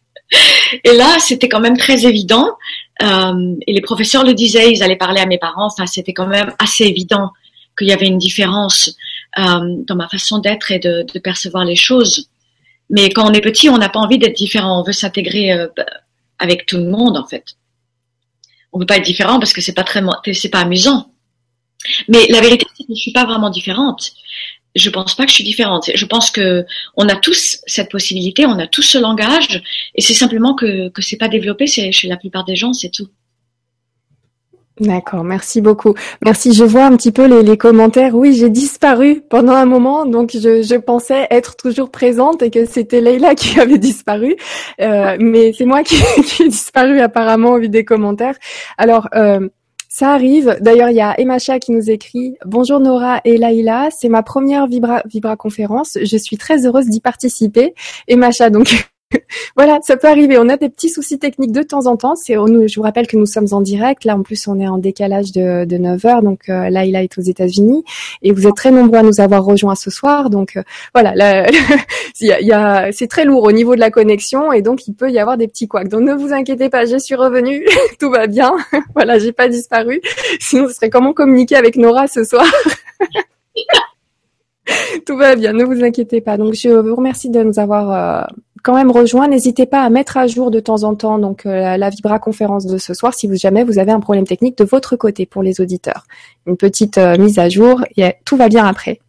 Et 0.85 0.93
là, 0.93 1.19
c'était 1.19 1.49
quand 1.49 1.61
même 1.61 1.77
très 1.77 2.07
évident. 2.07 2.57
Euh, 3.03 3.55
et 3.67 3.73
les 3.73 3.81
professeurs 3.81 4.25
le 4.25 4.35
disaient, 4.35 4.71
ils 4.71 4.83
allaient 4.83 4.97
parler 4.97 5.21
à 5.21 5.27
mes 5.27 5.39
parents. 5.39 5.67
Enfin, 5.67 5.87
c'était 5.87 6.13
quand 6.13 6.27
même 6.27 6.53
assez 6.59 6.85
évident 6.85 7.33
qu'il 7.77 7.89
y 7.89 7.93
avait 7.93 8.07
une 8.07 8.19
différence 8.19 8.95
euh, 9.39 9.43
dans 9.87 9.95
ma 9.95 10.09
façon 10.09 10.39
d'être 10.39 10.73
et 10.73 10.79
de, 10.79 11.05
de, 11.13 11.19
percevoir 11.19 11.65
les 11.65 11.77
choses. 11.77 12.29
Mais 12.91 13.11
quand 13.11 13.29
on 13.29 13.33
est 13.33 13.41
petit, 13.41 13.69
on 13.69 13.79
n'a 13.79 13.89
pas 13.89 14.01
envie 14.01 14.19
d'être 14.19 14.37
différent. 14.37 14.81
On 14.81 14.83
veut 14.83 14.93
s'intégrer 14.93 15.53
euh, 15.53 15.69
avec 16.39 16.67
tout 16.67 16.77
le 16.77 16.89
monde, 16.89 17.17
en 17.17 17.27
fait. 17.27 17.57
On 18.73 18.79
veut 18.79 18.87
pas 18.87 18.97
être 18.97 19.05
différent 19.05 19.39
parce 19.39 19.53
que 19.53 19.61
c'est 19.61 19.75
pas 19.75 19.85
très, 19.85 20.03
c'est 20.33 20.51
pas 20.51 20.61
amusant. 20.61 21.11
Mais 22.09 22.27
la 22.29 22.41
vérité, 22.41 22.67
c'est 22.77 22.85
que 22.85 22.95
je 22.95 23.01
suis 23.01 23.13
pas 23.13 23.25
vraiment 23.25 23.51
différente 23.51 24.13
je 24.79 24.91
pense 24.91 25.15
pas 25.15 25.25
que 25.25 25.31
je 25.31 25.35
suis 25.35 25.45
différente. 25.45 25.91
Je 25.95 26.05
pense 26.07 26.31
que 26.31 26.65
on 26.97 27.09
a 27.09 27.17
tous 27.17 27.61
cette 27.67 27.91
possibilité, 27.91 28.47
on 28.47 28.59
a 28.59 28.67
tous 28.67 28.83
ce 28.83 28.99
langage, 28.99 29.63
et 29.95 30.01
c'est 30.01 30.15
simplement 30.15 30.55
que 30.55 30.89
que 30.91 31.03
c'est 31.03 31.17
pas 31.17 31.29
développé 31.29 31.67
chez, 31.67 31.93
chez 31.93 32.09
la 32.09 32.17
plupart 32.17 32.45
des 32.45 32.57
gens, 32.57 32.73
c'est 32.73 32.91
tout. 32.91 33.09
D'accord, 34.81 35.25
merci 35.25 35.61
beaucoup. 35.61 35.95
Merci. 36.25 36.53
Je 36.53 36.65
vois 36.65 36.85
un 36.85 36.97
petit 36.97 37.11
peu 37.11 37.27
les, 37.27 37.43
les 37.43 37.57
commentaires. 37.57 38.15
Oui, 38.15 38.35
j'ai 38.35 38.49
disparu 38.49 39.23
pendant 39.29 39.55
un 39.55 39.67
moment, 39.67 40.07
donc 40.07 40.31
je, 40.33 40.63
je, 40.63 40.77
pensais 40.77 41.27
être 41.31 41.57
toujours 41.57 41.91
présente 41.91 42.43
et 42.43 42.51
que 42.51 42.65
c'était 42.65 43.01
Leïla 43.01 43.35
qui 43.35 43.59
avait 43.61 43.79
disparu, 43.79 44.37
euh, 44.81 45.17
mais 45.19 45.53
c'est 45.53 45.65
moi 45.65 45.83
qui, 45.85 45.97
ai 45.97 46.49
disparu 46.49 47.01
apparemment 47.01 47.53
au 47.53 47.59
vu 47.59 47.69
des 47.69 47.85
commentaires. 47.85 48.37
Alors. 48.77 49.09
Euh, 49.15 49.49
ça 49.89 50.13
arrive. 50.13 50.57
D'ailleurs, 50.61 50.91
il 50.91 50.97
y 50.97 51.01
a 51.01 51.19
Emacha 51.19 51.59
qui 51.59 51.73
nous 51.73 51.91
écrit 51.91 52.37
Bonjour 52.45 52.79
Nora 52.79 53.21
et 53.25 53.39
Laïla, 53.39 53.89
c'est 53.91 54.09
ma 54.09 54.23
première 54.23 54.67
Vibra, 54.67 55.03
Vibra 55.07 55.37
conférence. 55.37 55.99
Je 56.03 56.17
suis 56.17 56.37
très 56.37 56.67
heureuse 56.67 56.87
d'y 56.87 57.01
participer. 57.01 57.75
Emacha, 58.07 58.51
donc 58.51 58.89
voilà, 59.57 59.79
ça 59.83 59.97
peut 59.97 60.09
arriver. 60.09 60.37
On 60.39 60.49
a 60.49 60.57
des 60.57 60.69
petits 60.69 60.89
soucis 60.89 61.19
techniques 61.19 61.53
de 61.53 61.63
temps 61.63 61.87
en 61.87 61.97
temps. 61.97 62.15
C'est, 62.15 62.35
je 62.35 62.77
vous 62.77 62.83
rappelle 62.83 63.07
que 63.07 63.17
nous 63.17 63.27
sommes 63.27 63.47
en 63.53 63.61
direct. 63.61 64.05
Là, 64.05 64.17
en 64.17 64.23
plus, 64.23 64.47
on 64.49 64.59
est 64.61 64.69
en 64.69 64.79
décalage 64.79 65.33
de, 65.33 65.65
de 65.65 65.79
9 65.79 66.05
heures. 66.05 66.23
Donc, 66.23 66.49
euh, 66.49 66.69
là, 66.71 66.85
est 66.85 67.19
aux 67.19 67.23
États-Unis. 67.23 67.85
Et 68.23 68.33
vous 68.33 68.47
êtes 68.47 68.57
très 68.57 68.71
nombreux 68.71 68.99
à 68.99 69.03
nous 69.03 69.21
avoir 69.21 69.45
rejoints 69.45 69.75
ce 69.75 69.91
soir. 69.91 70.31
Donc, 70.31 70.57
euh, 70.57 70.63
voilà, 70.95 71.47
c'est 72.93 73.07
très 73.09 73.25
lourd 73.25 73.45
au 73.45 73.53
niveau 73.53 73.75
de 73.75 73.81
la 73.81 73.91
connexion. 73.91 74.53
Et 74.53 74.63
donc, 74.63 74.87
il 74.87 74.95
peut 74.95 75.11
y 75.11 75.19
avoir 75.19 75.37
des 75.37 75.49
petits 75.49 75.69
couacs. 75.69 75.89
Donc, 75.89 76.03
ne 76.03 76.15
vous 76.15 76.33
inquiétez 76.33 76.69
pas, 76.69 76.85
je 76.85 76.99
suis 76.99 77.15
revenue. 77.15 77.67
Tout 77.99 78.11
va 78.11 78.27
bien. 78.27 78.57
voilà, 78.95 79.19
j'ai 79.19 79.33
pas 79.33 79.49
disparu. 79.49 80.01
Sinon, 80.41 80.69
ce 80.69 80.75
serait 80.75 80.91
comment 80.91 81.13
communiquer 81.13 81.57
avec 81.57 81.77
Nora 81.77 82.07
ce 82.09 82.25
soir? 82.25 82.47
Tout 85.07 85.17
va 85.17 85.35
bien, 85.35 85.53
ne 85.53 85.65
vous 85.65 85.83
inquiétez 85.83 86.21
pas. 86.21 86.37
Donc, 86.37 86.55
je 86.55 86.69
vous 86.69 86.95
remercie 86.95 87.31
de 87.31 87.43
nous 87.43 87.59
avoir... 87.59 87.91
Euh, 87.91 88.27
quand 88.69 88.75
même 88.75 88.91
rejoint. 88.91 89.29
N'hésitez 89.29 89.65
pas 89.65 89.81
à 89.81 89.89
mettre 89.89 90.19
à 90.19 90.27
jour 90.27 90.51
de 90.51 90.61
temps 90.61 90.83
en 90.83 90.95
temps 90.95 91.19
donc 91.19 91.47
euh, 91.47 91.79
la 91.79 91.89
Vibra 91.89 92.19
conférence 92.19 92.67
de 92.67 92.77
ce 92.77 92.93
soir 92.93 93.15
si 93.15 93.35
jamais 93.35 93.65
vous 93.65 93.79
avez 93.79 93.93
un 93.93 94.01
problème 94.01 94.27
technique 94.27 94.59
de 94.59 94.65
votre 94.65 94.95
côté 94.95 95.25
pour 95.25 95.43
les 95.43 95.63
auditeurs. 95.63 96.05
Une 96.47 96.59
petite 96.59 96.99
euh, 96.99 97.17
mise 97.17 97.39
à 97.39 97.49
jour 97.49 97.83
et 97.97 98.13
tout 98.27 98.37
va 98.37 98.51
bien 98.51 98.67
après. 98.67 99.01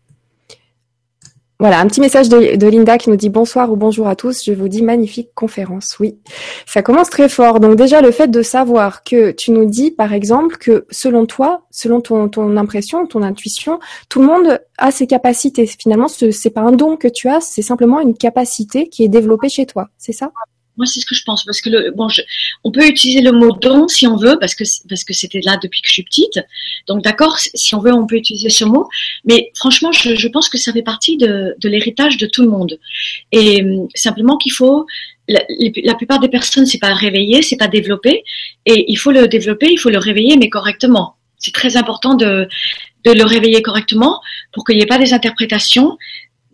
Voilà, 1.62 1.82
un 1.82 1.88
petit 1.88 2.00
message 2.00 2.30
de, 2.30 2.68
Linda 2.70 2.98
qui 2.98 3.10
nous 3.10 3.18
dit 3.18 3.28
bonsoir 3.28 3.70
ou 3.70 3.76
bonjour 3.76 4.08
à 4.08 4.16
tous. 4.16 4.46
Je 4.46 4.54
vous 4.54 4.70
dis 4.70 4.82
magnifique 4.82 5.32
conférence. 5.36 6.00
Oui, 6.00 6.18
ça 6.66 6.82
commence 6.82 7.10
très 7.10 7.28
fort. 7.28 7.60
Donc 7.60 7.76
déjà 7.76 8.00
le 8.00 8.12
fait 8.12 8.30
de 8.30 8.42
savoir 8.42 9.04
que 9.04 9.32
tu 9.32 9.52
nous 9.52 9.66
dis 9.66 9.92
par 9.92 10.14
exemple 10.14 10.56
que 10.56 10.86
selon 10.90 11.26
toi, 11.26 11.64
selon 11.70 12.00
ton, 12.00 12.30
ton 12.30 12.56
impression, 12.56 13.06
ton 13.06 13.24
intuition, 13.24 13.82
tout 14.08 14.22
le 14.22 14.28
monde 14.28 14.62
a 14.78 14.92
ses 14.92 15.06
capacités. 15.06 15.66
Finalement, 15.66 16.08
ce 16.08 16.32
c'est 16.32 16.50
pas 16.50 16.62
un 16.62 16.72
don 16.72 16.96
que 16.96 17.10
tu 17.10 17.28
as, 17.28 17.42
c'est 17.42 17.62
simplement 17.62 18.00
une 18.00 18.16
capacité 18.16 18.88
qui 18.88 19.04
est 19.04 19.10
développée 19.10 19.50
chez 19.50 19.66
toi. 19.66 19.90
C'est 19.98 20.14
ça? 20.14 20.32
Moi, 20.80 20.86
c'est 20.86 21.02
ce 21.02 21.06
que 21.06 21.14
je 21.14 21.24
pense 21.24 21.44
parce 21.44 21.60
que 21.60 21.92
bon, 21.92 22.08
on 22.64 22.72
peut 22.72 22.88
utiliser 22.88 23.20
le 23.20 23.34
mot 23.34 23.52
don 23.52 23.90
si 23.90 24.08
on 24.08 24.16
veut 24.16 24.38
parce 24.40 24.56
que 24.56 24.64
parce 24.88 25.04
que 25.04 25.14
c'était 25.14 25.42
là 25.42 25.60
depuis 25.62 25.82
que 25.82 25.90
je 25.90 25.94
suis 25.94 26.04
petite. 26.04 26.40
Donc 26.88 27.04
d'accord, 27.04 27.38
si 27.38 27.76
on 27.76 27.80
veut, 27.80 27.94
on 27.94 28.08
peut 28.08 28.16
utiliser 28.16 28.50
ce 28.50 28.64
mot. 28.64 28.88
Mais 29.26 29.52
franchement, 29.56 29.92
je, 29.92 30.28
pense 30.30 30.48
que 30.48 30.58
ça 30.58 30.72
fait 30.72 30.82
partie 30.82 31.18
de, 31.18 31.56
l'héritage 31.64 32.16
de 32.16 32.28
tout 32.28 32.42
le 32.44 32.50
monde. 32.50 32.80
Et 33.34 33.62
hum, 33.62 33.90
simplement 33.94 34.38
qu'il 34.38 34.54
faut 34.54 34.86
la, 35.28 35.96
plupart 35.96 36.20
des 36.20 36.30
personnes, 36.30 36.66
c'est 36.66 36.80
pas 36.80 36.94
réveiller, 36.94 37.42
c'est 37.42 37.58
pas 37.58 37.68
développer, 37.68 38.24
et 38.66 38.86
il 38.88 38.96
faut 38.96 39.12
le 39.12 39.28
développer, 39.28 39.68
il 39.70 39.78
faut 39.78 39.90
le 39.90 40.00
réveiller, 40.00 40.38
mais 40.38 40.50
correctement. 40.50 41.18
C'est 41.38 41.54
très 41.54 41.76
important 41.76 42.16
de 42.16 42.48
le 43.06 43.24
réveiller 43.24 43.62
correctement 43.62 44.22
pour 44.54 44.64
qu'il 44.64 44.78
n'y 44.78 44.84
ait 44.84 44.88
pas 44.88 44.98
des 44.98 45.14
interprétations 45.14 45.98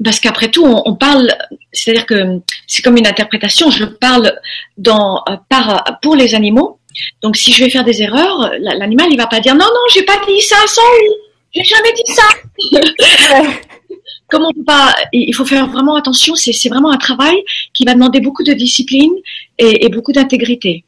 parce 0.03 0.19
qu'après 0.19 0.49
tout, 0.49 0.65
on, 0.65 0.81
on 0.85 0.95
parle, 0.95 1.33
c'est-à-dire 1.71 2.05
que 2.05 2.39
c'est 2.67 2.81
comme 2.81 2.97
une 2.97 3.07
interprétation. 3.07 3.69
Je 3.71 3.85
parle 3.85 4.33
dans, 4.77 5.23
euh, 5.29 5.37
par, 5.49 5.99
pour 6.01 6.15
les 6.15 6.35
animaux. 6.35 6.79
Donc, 7.21 7.35
si 7.35 7.51
je 7.51 7.63
vais 7.63 7.69
faire 7.69 7.83
des 7.83 8.01
erreurs, 8.01 8.51
l'animal, 8.59 9.07
il 9.11 9.17
va 9.17 9.27
pas 9.27 9.39
dire 9.39 9.53
non, 9.53 9.65
non, 9.65 9.81
j'ai 9.93 10.03
pas 10.03 10.19
dit 10.27 10.41
ça 10.41 10.55
sans 10.67 10.81
lui. 10.99 11.09
J'ai 11.53 11.63
jamais 11.63 11.93
dit 11.93 12.13
ça. 12.13 13.51
Comment 14.29 14.49
on 14.49 14.53
peut 14.53 14.65
pas 14.65 14.95
Il 15.13 15.33
faut 15.33 15.45
faire 15.45 15.67
vraiment 15.67 15.95
attention. 15.95 16.35
C'est 16.35 16.69
vraiment 16.69 16.91
un 16.91 16.97
travail 16.97 17.35
qui 17.73 17.85
va 17.85 17.93
demander 17.93 18.19
beaucoup 18.19 18.43
de 18.43 18.53
discipline 18.53 19.13
et, 19.57 19.85
et 19.85 19.89
beaucoup 19.89 20.11
d'intégrité. 20.11 20.83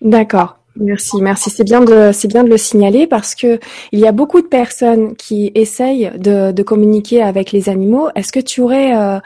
D'accord. 0.00 0.59
Merci, 0.80 1.20
merci. 1.20 1.50
C'est 1.50 1.64
bien 1.64 1.82
de 1.82 2.10
c'est 2.12 2.26
bien 2.26 2.42
de 2.42 2.48
le 2.48 2.56
signaler 2.56 3.06
parce 3.06 3.34
que 3.34 3.60
il 3.92 4.00
y 4.00 4.06
a 4.06 4.12
beaucoup 4.12 4.40
de 4.40 4.46
personnes 4.46 5.14
qui 5.14 5.52
essayent 5.54 6.10
de, 6.16 6.52
de 6.52 6.62
communiquer 6.62 7.22
avec 7.22 7.52
les 7.52 7.68
animaux. 7.68 8.08
Est-ce 8.14 8.32
que 8.32 8.40
tu 8.40 8.62
aurais 8.62 8.96
euh, 8.96 9.20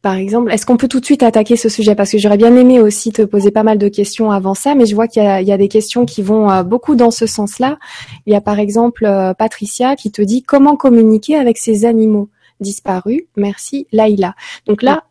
par 0.00 0.14
exemple, 0.14 0.52
est-ce 0.52 0.66
qu'on 0.66 0.78
peut 0.78 0.88
tout 0.88 1.00
de 1.00 1.04
suite 1.04 1.22
attaquer 1.22 1.56
ce 1.56 1.68
sujet? 1.68 1.94
Parce 1.94 2.10
que 2.10 2.18
j'aurais 2.18 2.38
bien 2.38 2.56
aimé 2.56 2.80
aussi 2.80 3.12
te 3.12 3.22
poser 3.22 3.50
pas 3.50 3.62
mal 3.62 3.78
de 3.78 3.88
questions 3.88 4.30
avant 4.30 4.54
ça, 4.54 4.74
mais 4.74 4.86
je 4.86 4.94
vois 4.94 5.06
qu'il 5.08 5.22
y, 5.22 5.44
y 5.44 5.52
a, 5.52 5.56
des 5.58 5.68
questions 5.68 6.06
qui 6.06 6.22
vont 6.22 6.50
euh, 6.50 6.62
beaucoup 6.62 6.94
dans 6.94 7.10
ce 7.10 7.26
sens-là. 7.26 7.78
Il 8.26 8.32
y 8.32 8.36
a 8.36 8.40
par 8.40 8.58
exemple 8.58 9.04
euh, 9.04 9.34
Patricia 9.34 9.96
qui 9.96 10.10
te 10.10 10.22
dit 10.22 10.42
comment 10.42 10.76
communiquer 10.76 11.36
avec 11.36 11.58
ces 11.58 11.84
animaux 11.84 12.30
disparus. 12.60 13.22
Merci, 13.36 13.86
Laïla. 13.92 14.34
Donc 14.66 14.82
là, 14.82 15.04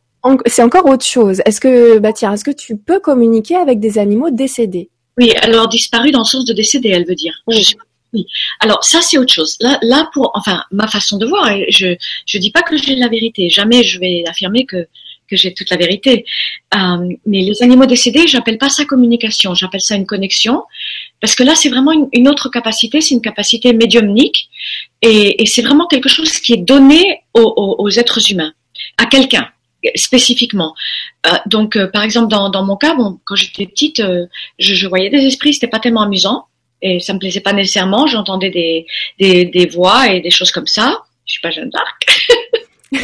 c'est 0.46 0.64
encore 0.64 0.86
autre 0.88 1.06
chose. 1.06 1.42
Est-ce 1.46 1.60
que, 1.60 2.00
bah 2.00 2.14
tiens, 2.14 2.34
est-ce 2.34 2.44
que 2.44 2.52
tu 2.52 2.78
peux 2.78 3.00
communiquer 3.00 3.56
avec 3.56 3.80
des 3.80 4.00
animaux 4.00 4.30
décédés? 4.32 4.90
Oui, 5.18 5.32
alors 5.42 5.68
disparus 5.68 6.12
dans 6.12 6.20
le 6.20 6.26
sens 6.26 6.46
de 6.46 6.54
décédé, 6.54 6.90
elle 6.90 7.06
veut 7.06 7.16
dire. 7.16 7.34
Oui. 7.48 7.66
Oui. 8.14 8.28
Alors 8.60 8.84
ça 8.84 9.02
c'est 9.02 9.18
autre 9.18 9.34
chose. 9.34 9.58
Là, 9.60 9.80
là 9.82 10.08
pour, 10.14 10.32
enfin, 10.36 10.64
ma 10.72 10.88
façon 10.88 11.18
de 11.18 11.26
voir, 11.26 11.50
je 11.70 11.96
je 12.28 12.38
dis 12.38 12.52
pas 12.52 12.62
que 12.62 12.78
j'ai 12.78 12.96
la 12.96 13.08
vérité. 13.08 13.50
Jamais 13.50 13.84
je 13.84 14.00
vais 14.00 14.24
affirmer 14.28 14.66
que 14.66 14.88
que 15.30 15.36
j'ai 15.36 15.54
toute 15.54 15.70
la 15.70 15.78
vérité. 15.78 16.26
Euh, 16.76 17.10
mais 17.26 17.42
les 17.42 17.62
animaux 17.64 17.86
décédés, 17.86 18.28
j'appelle 18.28 18.58
pas 18.58 18.70
ça 18.70 18.86
communication, 18.86 19.54
j'appelle 19.54 19.82
ça 19.82 19.96
une 19.96 20.06
connexion, 20.06 20.64
parce 21.22 21.36
que 21.36 21.44
là 21.44 21.56
c'est 21.56 21.70
vraiment 21.70 21.92
une, 22.12 22.28
autre 22.28 22.50
capacité, 22.50 23.02
c'est 23.02 23.16
une 23.16 23.22
capacité 23.22 23.74
médiumnique, 23.74 24.50
et, 25.02 25.42
et 25.42 25.46
c'est 25.46 25.62
vraiment 25.62 25.88
quelque 25.88 26.10
chose 26.10 26.40
qui 26.40 26.54
est 26.54 26.58
donné 26.58 27.22
aux, 27.34 27.76
aux, 27.80 27.90
êtres 27.90 28.32
humains, 28.32 28.54
à 28.98 29.06
quelqu'un 29.06 29.48
spécifiquement. 29.96 30.74
Euh, 31.26 31.32
donc, 31.46 31.76
euh, 31.76 31.88
par 31.88 32.04
exemple, 32.04 32.30
dans, 32.30 32.50
dans 32.50 32.64
mon 32.64 32.76
cas, 32.76 32.96
bon, 32.96 33.20
quand 33.26 33.36
j'étais 33.36 33.66
petite, 33.66 34.00
euh, 34.00 34.26
je, 34.60 34.74
je, 34.74 34.88
voyais 34.88 35.10
des 35.10 35.26
esprits, 35.26 35.54
c'était 35.54 35.68
pas 35.68 35.80
tellement 35.80 36.04
amusant 36.04 36.46
et 36.82 37.00
ça 37.00 37.14
me 37.14 37.20
plaisait 37.20 37.42
pas 37.42 37.54
nécessairement. 37.54 38.08
J'entendais 38.08 38.50
des, 38.50 38.86
des, 39.20 39.46
des, 39.46 39.66
voix 39.68 40.12
et 40.12 40.20
des 40.22 40.32
choses 40.32 40.52
comme 40.52 40.68
ça. 40.68 41.02
Je 41.26 41.34
suis 41.34 41.42
pas 41.42 41.52
Jeanne 41.52 41.70
d'Arc. 41.70 42.30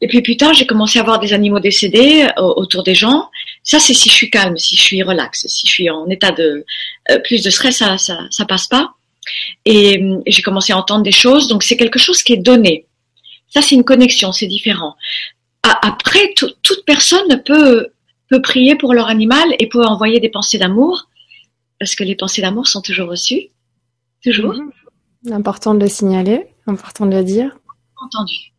Et 0.00 0.08
puis 0.08 0.22
plus 0.22 0.36
tard, 0.36 0.52
j'ai 0.54 0.66
commencé 0.66 0.98
à 0.98 1.02
voir 1.02 1.18
des 1.18 1.32
animaux 1.32 1.60
décédés 1.60 2.26
autour 2.36 2.82
des 2.82 2.94
gens. 2.94 3.28
Ça, 3.62 3.78
c'est 3.78 3.94
si 3.94 4.08
je 4.08 4.14
suis 4.14 4.30
calme, 4.30 4.56
si 4.56 4.76
je 4.76 4.82
suis 4.82 5.02
relax, 5.02 5.46
si 5.46 5.66
je 5.66 5.72
suis 5.72 5.90
en 5.90 6.08
état 6.08 6.32
de 6.32 6.64
plus 7.24 7.42
de 7.42 7.50
stress, 7.50 7.78
ça, 7.78 7.98
ça, 7.98 8.18
ça 8.30 8.44
passe 8.44 8.66
pas. 8.66 8.92
Et, 9.64 9.94
et 10.26 10.30
j'ai 10.30 10.42
commencé 10.42 10.72
à 10.72 10.78
entendre 10.78 11.02
des 11.02 11.12
choses. 11.12 11.48
Donc 11.48 11.62
c'est 11.62 11.76
quelque 11.76 11.98
chose 11.98 12.22
qui 12.22 12.32
est 12.34 12.38
donné. 12.38 12.86
Ça, 13.48 13.62
c'est 13.62 13.74
une 13.74 13.84
connexion, 13.84 14.32
c'est 14.32 14.46
différent. 14.46 14.96
Après, 15.62 16.32
toute 16.34 16.84
personne 16.84 17.42
peut 17.44 17.88
peut 18.28 18.42
prier 18.42 18.76
pour 18.76 18.94
leur 18.94 19.08
animal 19.08 19.54
et 19.58 19.68
peut 19.68 19.84
envoyer 19.84 20.20
des 20.20 20.28
pensées 20.28 20.58
d'amour 20.58 21.08
parce 21.78 21.94
que 21.94 22.04
les 22.04 22.16
pensées 22.16 22.42
d'amour 22.42 22.66
sont 22.66 22.80
toujours 22.80 23.08
reçues. 23.08 23.50
Toujours. 24.22 24.54
Mhm. 24.54 25.32
Important 25.32 25.74
de 25.74 25.80
le 25.80 25.88
signaler, 25.88 26.46
important 26.66 27.06
de 27.06 27.16
le 27.16 27.24
dire. 27.24 27.56
Entendu. 28.02 28.52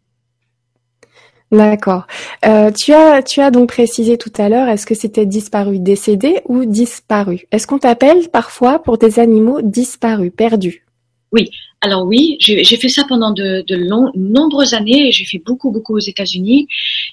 D'accord. 1.50 2.08
Euh, 2.46 2.72
tu 2.72 2.94
as 2.94 3.24
tu 3.24 3.40
as 3.40 3.52
donc 3.52 3.70
précisé 3.70 4.18
tout 4.18 4.34
à 4.38 4.50
l'heure, 4.50 4.68
est-ce 4.68 4.86
que 4.86 4.96
c'était 4.96 5.26
disparu, 5.26 5.80
décédé 5.80 6.42
ou 6.46 6.66
disparu? 6.66 7.46
Est-ce 7.52 7.68
qu'on 7.68 7.80
t'appelle 7.80 8.30
parfois 8.30 8.80
pour 8.80 8.98
des 8.98 9.20
animaux 9.20 9.62
disparus, 9.62 10.32
perdus? 10.36 10.86
Oui. 11.32 11.50
Alors 11.82 12.06
oui, 12.06 12.38
j'ai 12.40 12.64
fait 12.66 12.90
ça 12.90 13.04
pendant 13.08 13.32
de, 13.32 13.64
de 13.68 13.76
long, 13.76 14.12
nombreuses 14.16 14.74
années. 14.74 15.12
J'ai 15.12 15.26
fait 15.26 15.38
beaucoup 15.38 15.72
beaucoup 15.72 15.96
aux 15.96 16.00
États-Unis 16.00 16.68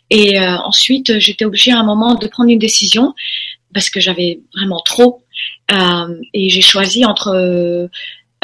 et 0.09 0.39
euh, 0.39 0.57
ensuite 0.65 1.19
j'étais 1.19 1.45
obligée 1.45 1.71
à 1.71 1.79
un 1.79 1.85
moment 1.85 2.15
de 2.15 2.27
prendre 2.27 2.51
une 2.51 2.59
décision 2.59 3.15
parce 3.75 3.91
que 3.91 4.01
j'avais 4.01 4.41
vraiment 4.57 4.81
trop 4.81 5.23
euh, 5.73 6.21
et 6.33 6.49
j'ai 6.49 6.61
choisi 6.63 7.05
entre 7.05 7.29
euh, 7.29 7.89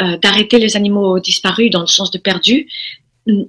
euh, 0.00 0.16
d'arrêter 0.18 0.58
les 0.58 0.76
animaux 0.76 1.20
disparus 1.20 1.70
dans 1.70 1.80
le 1.80 1.86
sens 1.86 2.10
de 2.10 2.18
perdus 2.18 2.68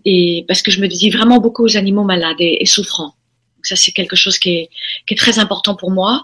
et 0.05 0.45
parce 0.47 0.61
que 0.61 0.69
je 0.69 0.79
me 0.79 0.87
dis 0.87 1.09
vraiment 1.09 1.39
beaucoup 1.39 1.63
aux 1.63 1.77
animaux 1.77 2.03
malades 2.03 2.39
et, 2.39 2.65
souffrants. 2.65 3.15
Ça 3.63 3.75
c'est 3.75 3.91
quelque 3.91 4.15
chose 4.15 4.37
qui 4.37 4.69
est, 5.07 5.17
très 5.17 5.39
important 5.39 5.75
pour 5.75 5.91
moi 5.91 6.23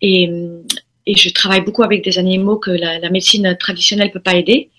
et, 0.00 0.30
et 1.06 1.16
je 1.16 1.28
travaille 1.30 1.62
beaucoup 1.62 1.82
avec 1.82 2.04
des 2.04 2.18
animaux 2.18 2.56
que 2.56 2.70
la, 2.70 2.98
la 2.98 3.10
médecine 3.10 3.56
traditionnelle 3.58 4.10
peut 4.10 4.20
pas 4.20 4.34
aider. 4.34 4.70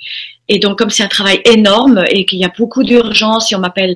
Et 0.51 0.57
donc, 0.57 0.79
comme 0.79 0.89
c'est 0.89 1.03
un 1.03 1.07
travail 1.07 1.41
énorme 1.45 2.03
et 2.09 2.25
qu'il 2.25 2.39
y 2.39 2.43
a 2.43 2.51
beaucoup 2.57 2.83
d'urgence, 2.83 3.51
et 3.51 3.55
on 3.55 3.59
m'appelle 3.59 3.95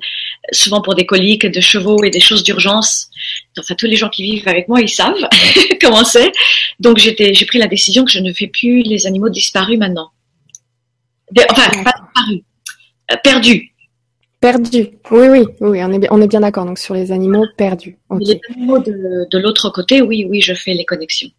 souvent 0.51 0.81
pour 0.81 0.93
des 0.93 1.05
coliques 1.05 1.47
de 1.47 1.59
chevaux 1.59 2.03
et 2.03 2.11
des 2.11 2.19
choses 2.19 2.43
d'urgence, 2.43 3.09
enfin 3.57 3.73
tous 3.75 3.87
les 3.87 3.95
gens 3.95 4.09
qui 4.09 4.21
vivent 4.21 4.47
avec 4.47 4.67
moi, 4.67 4.79
ils 4.79 4.89
savent 4.89 5.27
comment 5.81 6.03
c'est. 6.03 6.31
Donc 6.79 6.99
j'étais, 6.99 7.33
j'ai 7.33 7.47
pris 7.47 7.57
la 7.57 7.67
décision 7.67 8.05
que 8.05 8.11
je 8.11 8.19
ne 8.19 8.31
fais 8.31 8.47
plus 8.47 8.83
les 8.83 9.07
animaux 9.07 9.29
disparus 9.29 9.79
maintenant. 9.79 10.11
Enfin, 11.49 11.83
pas 11.83 11.91
disparus, 11.91 12.43
euh, 13.11 13.15
perdus. 13.23 13.69
Perdus. 14.39 14.89
Oui, 15.09 15.27
oui, 15.29 15.45
oui, 15.59 15.83
on 15.83 15.91
est 15.91 15.99
bien, 15.99 16.09
on 16.11 16.21
est 16.21 16.27
bien 16.27 16.41
d'accord. 16.41 16.65
Donc 16.65 16.77
sur 16.77 16.93
les 16.93 17.11
animaux 17.11 17.45
perdus. 17.57 17.97
Les 18.19 18.39
animaux 18.51 18.77
de, 18.77 19.27
de 19.31 19.37
l'autre 19.39 19.71
côté, 19.71 20.03
oui, 20.03 20.27
oui, 20.29 20.39
je 20.41 20.53
fais 20.53 20.73
les 20.75 20.85
connexions. 20.85 21.29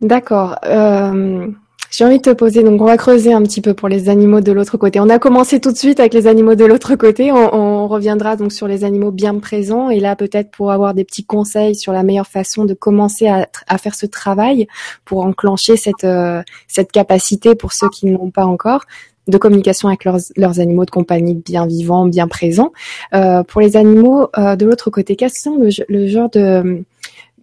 D'accord. 0.00 0.56
Euh, 0.64 1.48
j'ai 1.96 2.04
envie 2.04 2.18
de 2.18 2.22
te 2.22 2.30
poser, 2.34 2.62
donc 2.62 2.78
on 2.82 2.84
va 2.84 2.98
creuser 2.98 3.32
un 3.32 3.42
petit 3.42 3.62
peu 3.62 3.72
pour 3.72 3.88
les 3.88 4.10
animaux 4.10 4.42
de 4.42 4.52
l'autre 4.52 4.76
côté. 4.76 5.00
On 5.00 5.08
a 5.08 5.18
commencé 5.18 5.62
tout 5.62 5.72
de 5.72 5.78
suite 5.78 5.98
avec 5.98 6.12
les 6.12 6.26
animaux 6.26 6.54
de 6.54 6.66
l'autre 6.66 6.94
côté. 6.94 7.32
On, 7.32 7.88
reviendra 7.88 8.36
donc 8.36 8.52
sur 8.52 8.68
les 8.68 8.84
animaux 8.84 9.12
bien 9.12 9.38
présents 9.38 9.88
et 9.88 9.98
là 9.98 10.14
peut-être 10.14 10.50
pour 10.50 10.72
avoir 10.72 10.92
des 10.92 11.04
petits 11.04 11.24
conseils 11.24 11.74
sur 11.74 11.94
la 11.94 12.02
meilleure 12.02 12.26
façon 12.26 12.66
de 12.66 12.74
commencer 12.74 13.28
à, 13.28 13.78
faire 13.78 13.94
ce 13.94 14.04
travail 14.04 14.66
pour 15.06 15.24
enclencher 15.24 15.78
cette 15.78 16.04
euh, 16.04 16.42
cette 16.68 16.92
capacité 16.92 17.54
pour 17.54 17.72
ceux 17.72 17.88
qui 17.88 18.04
ne 18.04 18.12
l'ont 18.12 18.30
pas 18.30 18.44
encore 18.44 18.84
de 19.26 19.38
communication 19.38 19.88
avec 19.88 20.04
leurs, 20.04 20.18
leurs, 20.36 20.60
animaux 20.60 20.84
de 20.84 20.90
compagnie 20.90 21.34
bien 21.34 21.66
vivants, 21.66 22.04
bien 22.04 22.28
présents. 22.28 22.72
Euh, 23.14 23.42
pour 23.42 23.62
les 23.62 23.78
animaux 23.78 24.28
euh, 24.36 24.56
de 24.56 24.66
l'autre 24.66 24.90
côté, 24.90 25.16
quels 25.16 25.30
sont 25.30 25.56
le, 25.56 25.70
le 25.88 26.08
genre 26.08 26.28
de 26.28 26.84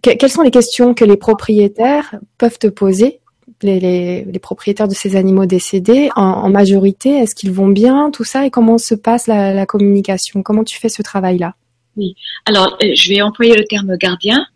quelles 0.02 0.30
sont 0.30 0.42
les 0.42 0.52
questions 0.52 0.94
que 0.94 1.04
les 1.04 1.16
propriétaires 1.16 2.14
peuvent 2.38 2.58
te 2.58 2.68
poser 2.68 3.20
les, 3.62 4.24
les, 4.24 4.38
propriétaires 4.38 4.88
de 4.88 4.94
ces 4.94 5.16
animaux 5.16 5.46
décédés 5.46 6.10
en, 6.16 6.48
majorité 6.50 7.10
Est-ce 7.10 7.34
qu'ils 7.34 7.52
vont 7.52 7.68
bien, 7.68 8.10
tout 8.10 8.24
ça 8.24 8.46
Et 8.46 8.50
comment 8.50 8.78
se 8.78 8.94
passe 8.94 9.26
la, 9.26 9.66
communication? 9.66 10.42
Comment 10.42 10.64
tu 10.64 10.78
fais 10.78 10.88
ce 10.88 11.02
travail-là? 11.02 11.54
Oui, 11.96 12.16
alors 12.44 12.76
euh, 12.82 12.90
je 12.94 13.08
vais 13.08 13.22
employer 13.22 13.54
le 13.54 13.64
terme 13.64 13.96
gardien 13.96 14.46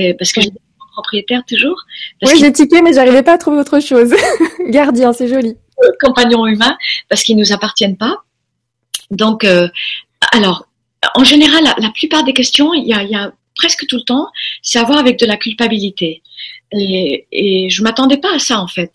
euh, 0.00 0.12
parce 0.18 0.32
que 0.32 0.40
j'ai 0.40 0.50
des 0.50 0.60
propriétaires 0.92 1.42
toujours. 1.46 1.80
oui, 2.22 2.32
j'ai 2.38 2.52
tiqué, 2.52 2.82
mais 2.82 2.92
j'arrivais 2.92 3.22
pas 3.22 3.34
à 3.34 3.38
trouver 3.38 3.58
autre 3.58 3.80
chose. 3.80 4.12
gardien, 4.68 5.12
c'est 5.12 5.28
joli. 5.28 5.56
Euh, 5.82 5.88
compagnons 6.00 6.46
humains, 6.46 6.76
parce 7.08 7.22
qu'ils 7.22 7.36
nous 7.36 7.52
appartiennent 7.52 7.96
pas. 7.96 8.16
Donc, 9.10 9.44
alors, 10.32 10.68
en 11.14 11.24
général, 11.24 11.64
la, 11.64 11.90
plupart 11.90 12.24
des 12.24 12.32
questions, 12.32 12.74
il 12.74 12.86
y 12.86 12.92
a, 12.92 13.02
il 13.02 13.10
y 13.10 13.14
a 13.14 13.32
presque 13.54 13.86
tout 13.86 13.96
le 13.96 14.02
temps, 14.02 14.26
c'est 14.62 14.78
à 14.78 14.84
voir 14.84 14.98
avec 14.98 15.18
de 15.18 15.26
la 15.26 15.36
culpabilité. 15.36 16.22
Et, 16.72 17.26
et 17.32 17.70
je 17.70 17.82
m'attendais 17.82 18.18
pas 18.18 18.34
à 18.34 18.38
ça 18.38 18.60
en 18.60 18.68
fait. 18.68 18.92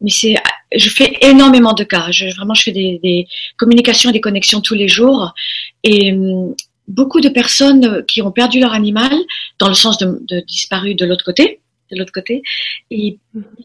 Mais 0.00 0.10
c'est, 0.10 0.34
je 0.74 0.90
fais 0.90 1.16
énormément 1.22 1.72
de 1.72 1.84
cas. 1.84 2.10
Je, 2.10 2.26
vraiment, 2.36 2.54
je 2.54 2.62
fais 2.64 2.72
des, 2.72 3.00
des 3.02 3.26
communications 3.56 4.10
et 4.10 4.12
des 4.12 4.20
connexions 4.20 4.60
tous 4.60 4.74
les 4.74 4.88
jours. 4.88 5.32
Et 5.82 6.12
hum, 6.12 6.54
beaucoup 6.88 7.20
de 7.20 7.28
personnes 7.28 8.04
qui 8.06 8.20
ont 8.22 8.30
perdu 8.30 8.60
leur 8.60 8.72
animal, 8.72 9.12
dans 9.58 9.68
le 9.68 9.74
sens 9.74 9.98
de, 9.98 10.18
de 10.28 10.40
disparu 10.40 10.94
de 10.94 11.06
l'autre 11.06 11.24
côté, 11.24 11.60
de 11.92 11.98
l'autre 11.98 12.12
côté, 12.12 12.42
ils 12.90 13.18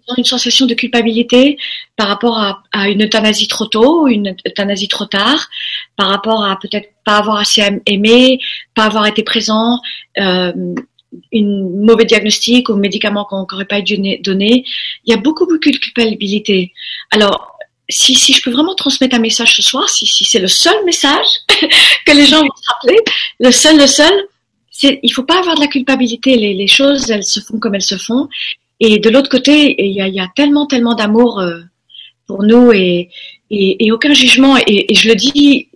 ont 0.07 0.15
une 0.17 0.23
sensation 0.23 0.65
de 0.65 0.73
culpabilité 0.73 1.57
par 1.95 2.07
rapport 2.07 2.37
à, 2.37 2.63
à, 2.71 2.89
une 2.89 3.03
euthanasie 3.03 3.47
trop 3.47 3.65
tôt, 3.65 4.07
une 4.07 4.35
euthanasie 4.45 4.87
trop 4.87 5.05
tard, 5.05 5.47
par 5.95 6.07
rapport 6.07 6.43
à 6.43 6.57
peut-être 6.59 6.89
pas 7.05 7.17
avoir 7.17 7.37
assez 7.37 7.63
aimé, 7.85 8.39
pas 8.75 8.83
avoir 8.83 9.07
été 9.07 9.23
présent, 9.23 9.79
euh, 10.19 10.53
une 11.31 11.83
mauvais 11.85 12.05
diagnostic 12.05 12.69
ou 12.69 12.75
médicament 12.75 13.25
qu'on 13.25 13.45
n'aurait 13.49 13.65
pas 13.65 13.81
dû 13.81 13.97
donner. 14.19 14.63
Il 15.05 15.11
y 15.11 15.13
a 15.13 15.17
beaucoup, 15.17 15.45
beaucoup 15.45 15.71
de 15.71 15.77
culpabilité. 15.77 16.73
Alors, 17.11 17.57
si, 17.89 18.13
si 18.13 18.33
je 18.33 18.41
peux 18.41 18.51
vraiment 18.51 18.75
transmettre 18.75 19.15
un 19.15 19.19
message 19.19 19.55
ce 19.55 19.61
soir, 19.61 19.89
si, 19.89 20.05
si 20.05 20.23
c'est 20.23 20.39
le 20.39 20.47
seul 20.47 20.85
message 20.85 21.25
que 22.05 22.15
les 22.15 22.25
gens 22.25 22.41
vont 22.41 22.55
se 22.55 22.73
rappeler, 22.73 22.99
le 23.39 23.51
seul, 23.51 23.77
le 23.77 23.87
seul, 23.87 24.13
c'est, 24.69 24.99
il 25.03 25.11
faut 25.11 25.23
pas 25.23 25.39
avoir 25.39 25.55
de 25.55 25.61
la 25.61 25.67
culpabilité. 25.67 26.35
Les, 26.35 26.53
les 26.53 26.67
choses, 26.67 27.09
elles 27.09 27.23
se 27.23 27.39
font 27.39 27.59
comme 27.59 27.75
elles 27.75 27.81
se 27.81 27.97
font. 27.97 28.29
Et 28.79 28.99
de 28.99 29.09
l'autre 29.09 29.29
côté, 29.29 29.75
il 29.83 29.91
y 29.91 30.01
a, 30.01 30.07
y 30.07 30.19
a 30.19 30.29
tellement, 30.35 30.67
tellement 30.67 30.93
d'amour 30.93 31.39
euh, 31.39 31.59
pour 32.27 32.43
nous 32.43 32.71
et, 32.71 33.09
et, 33.49 33.85
et 33.85 33.91
aucun 33.91 34.13
jugement. 34.13 34.55
Et, 34.57 34.91
et, 34.91 34.95
je 34.95 35.09
le 35.09 35.15
dis, 35.15 35.67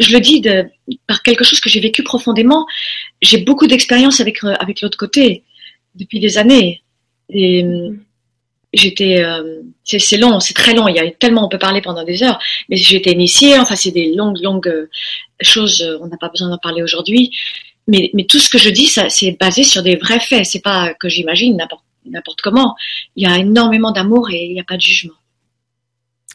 je 0.00 0.12
le 0.12 0.20
dis 0.20 0.40
de, 0.40 0.64
par 1.06 1.22
quelque 1.22 1.44
chose 1.44 1.60
que 1.60 1.68
j'ai 1.68 1.80
vécu 1.80 2.02
profondément. 2.02 2.66
J'ai 3.20 3.38
beaucoup 3.38 3.66
d'expérience 3.66 4.20
avec 4.20 4.42
euh, 4.44 4.54
avec 4.58 4.80
l'autre 4.80 4.98
côté 4.98 5.44
depuis 5.94 6.20
des 6.20 6.38
années. 6.38 6.82
Et 7.28 7.62
euh, 7.62 7.90
j'étais, 8.72 9.22
euh, 9.22 9.60
c'est 9.84 10.16
long, 10.16 10.40
c'est 10.40 10.54
très 10.54 10.74
long. 10.74 10.88
Il 10.88 10.96
y 10.96 10.98
a 10.98 11.10
tellement 11.10 11.44
on 11.44 11.48
peut 11.48 11.58
parler 11.58 11.82
pendant 11.82 12.02
des 12.02 12.22
heures. 12.22 12.40
Mais 12.68 12.80
été 12.80 13.12
initiée. 13.12 13.58
Enfin, 13.58 13.76
c'est 13.76 13.90
des 13.90 14.14
longues 14.14 14.40
longues 14.42 14.88
choses. 15.40 15.86
On 16.00 16.06
n'a 16.06 16.16
pas 16.16 16.30
besoin 16.30 16.48
d'en 16.48 16.58
parler 16.58 16.82
aujourd'hui. 16.82 17.30
mais, 17.86 18.10
mais 18.14 18.24
tout 18.24 18.38
ce 18.38 18.48
que 18.48 18.58
je 18.58 18.70
dis, 18.70 18.86
ça, 18.86 19.10
c'est 19.10 19.36
basé 19.38 19.64
sur 19.64 19.82
des 19.82 19.96
vrais 19.96 20.20
faits. 20.20 20.46
C'est 20.46 20.62
pas 20.62 20.94
que 20.94 21.08
j'imagine 21.08 21.56
n'importe 21.56 21.84
n'importe 22.06 22.40
comment. 22.40 22.74
Il 23.16 23.28
y 23.28 23.30
a 23.30 23.36
énormément 23.36 23.92
d'amour 23.92 24.30
et 24.30 24.44
il 24.44 24.54
n'y 24.54 24.60
a 24.60 24.64
pas 24.64 24.76
de 24.76 24.80
jugement. 24.80 25.19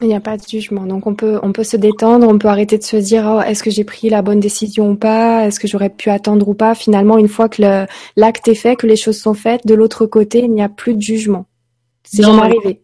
Il 0.01 0.07
n'y 0.07 0.15
a 0.15 0.19
pas 0.19 0.35
de 0.35 0.43
jugement, 0.45 0.85
donc 0.85 1.07
on 1.07 1.15
peut 1.15 1.39
on 1.41 1.53
peut 1.53 1.63
se 1.63 1.77
détendre, 1.77 2.27
on 2.27 2.37
peut 2.37 2.49
arrêter 2.49 2.77
de 2.77 2.83
se 2.83 2.97
dire 2.97 3.23
oh, 3.33 3.41
est-ce 3.41 3.63
que 3.63 3.71
j'ai 3.71 3.85
pris 3.85 4.09
la 4.09 4.21
bonne 4.21 4.41
décision 4.41 4.91
ou 4.91 4.95
pas, 4.95 5.47
est-ce 5.47 5.57
que 5.57 5.69
j'aurais 5.69 5.89
pu 5.89 6.09
attendre 6.09 6.49
ou 6.49 6.53
pas? 6.53 6.75
Finalement, 6.75 7.17
une 7.17 7.29
fois 7.29 7.47
que 7.47 7.85
l'acte 8.17 8.47
est 8.49 8.55
fait, 8.55 8.75
que 8.75 8.87
les 8.87 8.97
choses 8.97 9.17
sont 9.17 9.33
faites, 9.33 9.65
de 9.65 9.73
l'autre 9.73 10.05
côté, 10.05 10.39
il 10.39 10.51
n'y 10.51 10.61
a 10.61 10.67
plus 10.67 10.95
de 10.95 11.01
jugement. 11.01 11.45
C'est 12.03 12.23
jamais 12.23 12.41
arrivé. 12.41 12.81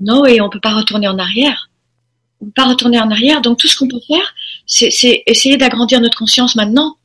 Non, 0.00 0.26
et 0.26 0.42
on 0.42 0.50
peut 0.50 0.60
pas 0.60 0.74
retourner 0.74 1.08
en 1.08 1.18
arrière. 1.18 1.70
On 2.40 2.46
peut 2.46 2.52
pas 2.54 2.68
retourner 2.68 3.00
en 3.00 3.10
arrière. 3.10 3.40
Donc 3.40 3.58
tout 3.58 3.66
ce 3.66 3.78
qu'on 3.78 3.88
peut 3.88 4.00
faire, 4.06 4.34
c'est 4.66 5.22
essayer 5.26 5.56
d'agrandir 5.56 6.00
notre 6.00 6.18
conscience 6.18 6.56
maintenant. 6.56 6.96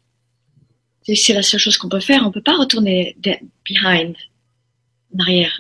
C'est 1.03 1.33
la 1.33 1.43
seule 1.43 1.59
chose 1.61 1.77
qu'on 1.77 1.89
peut 1.89 2.01
faire. 2.01 2.23
On 2.25 2.31
peut 2.31 2.41
pas 2.41 2.57
retourner 2.57 3.17
behind, 3.23 4.15
en 5.15 5.19
arrière. 5.19 5.57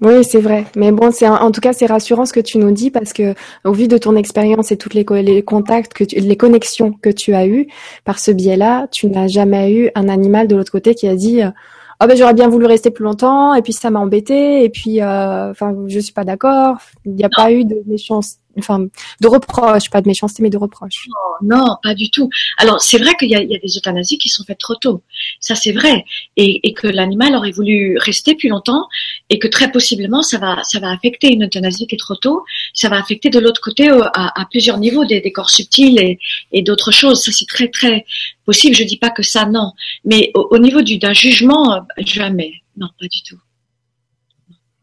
Oui, 0.00 0.24
c'est 0.24 0.40
vrai. 0.40 0.64
Mais 0.76 0.92
bon, 0.92 1.10
c'est 1.12 1.28
en 1.28 1.50
tout 1.50 1.60
cas 1.60 1.74
c'est 1.74 1.84
rassurant 1.84 2.24
ce 2.24 2.32
que 2.32 2.40
tu 2.40 2.56
nous 2.56 2.70
dis 2.70 2.90
parce 2.90 3.12
que 3.12 3.34
au 3.64 3.72
vu 3.72 3.86
de 3.86 3.98
ton 3.98 4.16
expérience 4.16 4.72
et 4.72 4.78
toutes 4.78 4.94
les, 4.94 5.04
les 5.22 5.42
contacts 5.42 5.92
que 5.92 6.04
les 6.04 6.36
connexions 6.38 6.92
que 6.92 7.10
tu 7.10 7.34
as 7.34 7.46
eues 7.46 7.66
par 8.04 8.18
ce 8.18 8.30
biais-là, 8.30 8.88
tu 8.90 9.08
n'as 9.08 9.28
jamais 9.28 9.72
eu 9.74 9.90
un 9.94 10.08
animal 10.08 10.48
de 10.48 10.56
l'autre 10.56 10.72
côté 10.72 10.94
qui 10.94 11.06
a 11.06 11.14
dit 11.14 11.42
oh 11.44 12.06
ben 12.06 12.16
j'aurais 12.16 12.32
bien 12.34 12.48
voulu 12.48 12.64
rester 12.64 12.90
plus 12.90 13.04
longtemps 13.04 13.54
et 13.54 13.60
puis 13.60 13.74
ça 13.74 13.90
m'a 13.90 14.00
embêté 14.00 14.64
et 14.64 14.70
puis 14.70 15.02
euh, 15.02 15.50
enfin 15.50 15.76
je 15.86 15.98
suis 15.98 16.14
pas 16.14 16.24
d'accord. 16.24 16.78
Il 17.04 17.12
n'y 17.14 17.24
a 17.24 17.28
pas 17.34 17.52
eu 17.52 17.64
de 17.66 17.82
méchanceté 17.86 18.39
enfin, 18.58 18.86
de 19.20 19.28
reproches, 19.28 19.90
pas 19.90 20.00
de 20.00 20.08
méchanceté, 20.08 20.42
mais 20.42 20.50
de 20.50 20.58
reproches. 20.58 21.06
Non, 21.42 21.76
pas 21.82 21.94
du 21.94 22.10
tout. 22.10 22.28
Alors, 22.58 22.80
c'est 22.80 22.98
vrai 22.98 23.14
qu'il 23.18 23.30
y, 23.30 23.34
a 23.34 23.44
des 23.44 23.76
euthanasies 23.76 24.18
qui 24.18 24.28
sont 24.28 24.44
faites 24.44 24.58
trop 24.58 24.74
tôt. 24.74 25.02
Ça, 25.40 25.54
c'est 25.54 25.72
vrai. 25.72 26.04
Et, 26.36 26.60
que 26.74 26.86
l'animal 26.86 27.34
aurait 27.34 27.50
voulu 27.50 27.96
rester 27.98 28.34
plus 28.36 28.48
longtemps 28.48 28.86
et 29.28 29.38
que 29.38 29.48
très 29.48 29.72
possiblement, 29.72 30.22
ça 30.22 30.38
va, 30.38 30.62
ça 30.62 30.78
va 30.78 30.90
affecter 30.90 31.32
une 31.32 31.44
euthanasie 31.44 31.86
qui 31.86 31.96
est 31.96 31.98
trop 31.98 32.14
tôt. 32.14 32.44
Ça 32.74 32.88
va 32.88 32.98
affecter 32.98 33.28
de 33.28 33.38
l'autre 33.38 33.60
côté 33.60 33.88
à, 33.90 34.46
plusieurs 34.50 34.78
niveaux, 34.78 35.04
des, 35.04 35.20
des 35.20 35.32
corps 35.32 35.50
subtils 35.50 36.18
et, 36.52 36.62
d'autres 36.62 36.92
choses. 36.92 37.22
Ça, 37.22 37.32
c'est 37.32 37.46
très, 37.46 37.68
très 37.68 38.04
possible. 38.44 38.74
Je 38.74 38.84
dis 38.84 38.98
pas 38.98 39.10
que 39.10 39.22
ça, 39.22 39.46
non. 39.46 39.72
Mais 40.04 40.30
au, 40.34 40.48
au 40.50 40.58
niveau 40.58 40.82
d'un 40.82 41.12
jugement, 41.12 41.84
jamais. 41.98 42.52
Non, 42.76 42.88
pas 42.98 43.06
du 43.06 43.22
tout. 43.22 43.38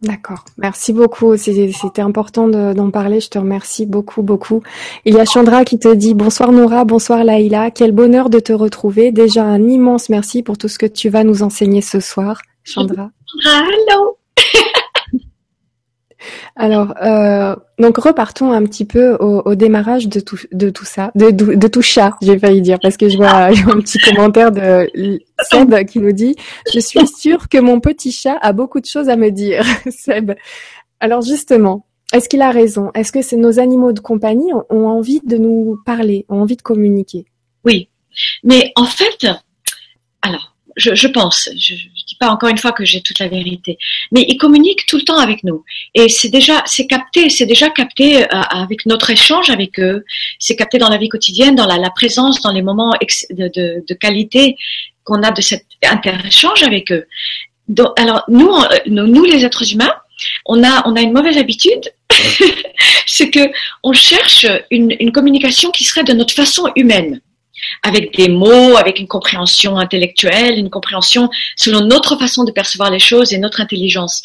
D'accord. 0.01 0.45
Merci 0.57 0.93
beaucoup. 0.93 1.35
C'était 1.37 2.01
important 2.01 2.47
d'en 2.47 2.91
parler. 2.91 3.19
Je 3.19 3.29
te 3.29 3.39
remercie 3.39 3.85
beaucoup, 3.85 4.21
beaucoup. 4.21 4.61
Il 5.05 5.15
y 5.15 5.19
a 5.19 5.25
Chandra 5.25 5.65
qui 5.65 5.79
te 5.79 5.93
dit 5.93 6.13
bonsoir 6.13 6.51
Nora, 6.51 6.85
bonsoir 6.85 7.23
Laïla. 7.23 7.71
Quel 7.71 7.91
bonheur 7.91 8.29
de 8.29 8.39
te 8.39 8.53
retrouver. 8.53 9.11
Déjà 9.11 9.43
un 9.43 9.67
immense 9.67 10.09
merci 10.09 10.43
pour 10.43 10.57
tout 10.57 10.67
ce 10.67 10.77
que 10.77 10.85
tu 10.85 11.09
vas 11.09 11.23
nous 11.23 11.41
enseigner 11.41 11.81
ce 11.81 11.99
soir. 11.99 12.41
Chandra. 12.63 13.09
Alors, 16.55 16.93
euh, 17.01 17.55
donc 17.79 17.97
repartons 17.97 18.51
un 18.51 18.63
petit 18.63 18.85
peu 18.85 19.15
au, 19.15 19.55
démarrage 19.55 20.07
de 20.07 20.19
tout, 20.19 20.39
de 20.51 20.69
tout 20.69 20.85
ça, 20.85 21.11
de, 21.15 21.67
tout 21.67 21.81
chat, 21.81 22.13
j'ai 22.21 22.37
failli 22.39 22.61
dire, 22.61 22.79
parce 22.81 22.97
que 22.97 23.09
je 23.09 23.17
vois, 23.17 23.45
un 23.45 23.79
petit 23.81 23.99
commentaire 23.99 24.51
de 24.51 24.89
Seb 25.43 25.85
qui 25.85 25.99
nous 25.99 26.11
dit 26.11 26.35
«Je 26.73 26.79
suis 26.79 27.07
sûre 27.07 27.49
que 27.49 27.57
mon 27.57 27.79
petit 27.79 28.11
chat 28.11 28.37
a 28.41 28.53
beaucoup 28.53 28.79
de 28.79 28.85
choses 28.85 29.09
à 29.09 29.15
me 29.15 29.29
dire.» 29.29 29.63
Seb, 29.89 30.33
alors 30.99 31.21
justement, 31.21 31.85
est-ce 32.13 32.29
qu'il 32.29 32.41
a 32.41 32.51
raison? 32.51 32.91
Est-ce 32.93 33.11
que 33.11 33.21
c'est 33.21 33.35
nos 33.35 33.59
animaux 33.59 33.91
de 33.91 33.99
compagnie 33.99 34.51
ont 34.69 34.87
envie 34.87 35.21
de 35.25 35.37
nous 35.37 35.77
parler, 35.85 36.25
ont 36.29 36.41
envie 36.41 36.55
de 36.55 36.61
communiquer? 36.61 37.25
Oui, 37.65 37.89
mais 38.43 38.71
en 38.75 38.85
fait, 38.85 39.27
alors, 40.21 40.55
je, 40.75 41.07
pense, 41.07 41.49
pas 42.19 42.29
encore 42.29 42.49
une 42.49 42.57
fois 42.57 42.71
que 42.71 42.85
j'ai 42.85 43.01
toute 43.01 43.19
la 43.19 43.27
vérité, 43.27 43.77
mais 44.11 44.25
ils 44.27 44.37
communiquent 44.37 44.85
tout 44.87 44.97
le 44.97 45.03
temps 45.03 45.17
avec 45.17 45.43
nous. 45.43 45.63
Et 45.93 46.09
c'est 46.09 46.29
déjà 46.29 46.63
c'est 46.65 46.87
capté, 46.87 47.29
c'est 47.29 47.45
déjà 47.45 47.69
capté 47.69 48.23
euh, 48.23 48.27
avec 48.31 48.85
notre 48.85 49.09
échange 49.09 49.49
avec 49.49 49.79
eux, 49.79 50.03
c'est 50.39 50.55
capté 50.55 50.77
dans 50.77 50.89
la 50.89 50.97
vie 50.97 51.09
quotidienne, 51.09 51.55
dans 51.55 51.67
la, 51.67 51.77
la 51.77 51.89
présence, 51.89 52.41
dans 52.41 52.51
les 52.51 52.61
moments 52.61 52.93
de, 53.31 53.47
de, 53.47 53.83
de 53.87 53.93
qualité 53.93 54.57
qu'on 55.03 55.23
a 55.23 55.31
de 55.31 55.41
cet 55.41 55.65
interéchange 55.83 56.63
avec 56.63 56.91
eux. 56.91 57.05
Donc, 57.67 57.99
alors 57.99 58.23
nous, 58.27 58.51
nous, 58.87 59.07
nous 59.07 59.23
les 59.25 59.45
êtres 59.45 59.71
humains, 59.71 59.93
on 60.45 60.63
a 60.63 60.87
on 60.87 60.95
a 60.95 61.01
une 61.01 61.13
mauvaise 61.13 61.37
habitude, 61.37 61.91
c'est 63.05 63.29
que 63.29 63.51
on 63.83 63.93
cherche 63.93 64.45
une, 64.71 64.95
une 64.99 65.11
communication 65.11 65.71
qui 65.71 65.83
serait 65.83 66.03
de 66.03 66.13
notre 66.13 66.33
façon 66.33 66.71
humaine 66.75 67.21
avec 67.83 68.15
des 68.15 68.29
mots, 68.29 68.77
avec 68.77 68.99
une 68.99 69.07
compréhension 69.07 69.77
intellectuelle, 69.77 70.57
une 70.57 70.69
compréhension 70.69 71.29
selon 71.55 71.81
notre 71.81 72.17
façon 72.17 72.43
de 72.43 72.51
percevoir 72.51 72.91
les 72.91 72.99
choses 72.99 73.33
et 73.33 73.37
notre 73.37 73.61
intelligence. 73.61 74.21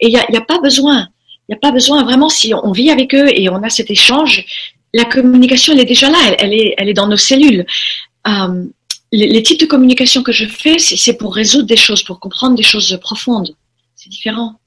Et 0.00 0.08
il 0.08 0.10
n'y 0.10 0.18
a, 0.18 0.40
a, 0.40 0.44
pas 0.44 0.58
besoin, 0.58 1.08
il 1.48 1.52
n'y 1.52 1.54
a 1.54 1.58
pas 1.58 1.72
besoin 1.72 2.04
vraiment 2.04 2.28
si 2.28 2.54
on 2.54 2.72
vit 2.72 2.90
avec 2.90 3.14
eux 3.14 3.28
et 3.32 3.48
on 3.48 3.62
a 3.62 3.70
cet 3.70 3.90
échange, 3.90 4.44
la 4.94 5.04
communication 5.04 5.72
elle 5.72 5.80
est 5.80 5.84
déjà 5.84 6.10
là, 6.10 6.18
elle, 6.26 6.36
elle 6.38 6.54
est, 6.54 6.74
elle 6.76 6.88
est 6.88 6.94
dans 6.94 7.08
nos 7.08 7.16
cellules. 7.16 7.66
Euh, 8.26 8.64
les, 9.10 9.28
les, 9.28 9.42
types 9.42 9.60
de 9.60 9.66
communication 9.66 10.22
que 10.22 10.32
je 10.32 10.46
fais, 10.46 10.78
c'est 10.78 11.14
pour 11.14 11.34
résoudre 11.34 11.66
des 11.66 11.76
choses, 11.76 12.02
pour 12.02 12.18
comprendre 12.18 12.56
des 12.56 12.62
choses 12.62 12.98
profondes. 13.02 13.54
C'est 13.94 14.08
différent. 14.08 14.58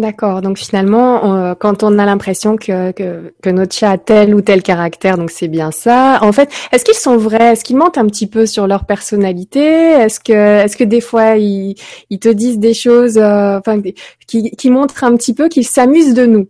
D'accord. 0.00 0.40
Donc 0.40 0.56
finalement, 0.56 1.34
euh, 1.36 1.54
quand 1.54 1.82
on 1.82 1.98
a 1.98 2.06
l'impression 2.06 2.56
que, 2.56 2.90
que, 2.92 3.34
que, 3.42 3.50
notre 3.50 3.76
chat 3.76 3.90
a 3.90 3.98
tel 3.98 4.34
ou 4.34 4.40
tel 4.40 4.62
caractère, 4.62 5.18
donc 5.18 5.30
c'est 5.30 5.48
bien 5.48 5.70
ça. 5.72 6.18
En 6.22 6.32
fait, 6.32 6.50
est-ce 6.72 6.86
qu'ils 6.86 6.94
sont 6.94 7.18
vrais? 7.18 7.52
Est-ce 7.52 7.64
qu'ils 7.64 7.76
mentent 7.76 7.98
un 7.98 8.06
petit 8.06 8.26
peu 8.26 8.46
sur 8.46 8.66
leur 8.66 8.86
personnalité? 8.86 9.60
Est-ce 9.60 10.18
que, 10.18 10.32
est-ce 10.32 10.78
que 10.78 10.84
des 10.84 11.02
fois 11.02 11.36
ils, 11.36 11.74
ils 12.08 12.18
te 12.18 12.30
disent 12.30 12.58
des 12.58 12.72
choses, 12.72 13.18
euh, 13.18 13.58
enfin, 13.58 13.78
qui, 14.26 14.50
qui 14.52 14.70
montrent 14.70 15.04
un 15.04 15.14
petit 15.16 15.34
peu 15.34 15.48
qu'ils 15.48 15.66
s'amusent 15.66 16.14
de 16.14 16.24
nous? 16.24 16.48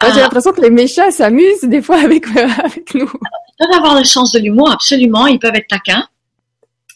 Ah. 0.00 0.10
J'ai 0.12 0.20
l'impression 0.20 0.50
que 0.50 0.62
les 0.62 0.70
méchants 0.70 1.12
s'amusent 1.12 1.62
des 1.62 1.80
fois 1.80 1.98
avec, 1.98 2.26
avec 2.36 2.92
nous. 2.96 3.08
Ils 3.08 3.66
peuvent 3.66 3.76
avoir 3.76 3.96
le 3.96 4.04
sens 4.04 4.32
de 4.32 4.40
l'humour, 4.40 4.72
absolument. 4.72 5.28
Ils 5.28 5.38
peuvent 5.38 5.54
être 5.54 5.68
taquins. 5.68 6.08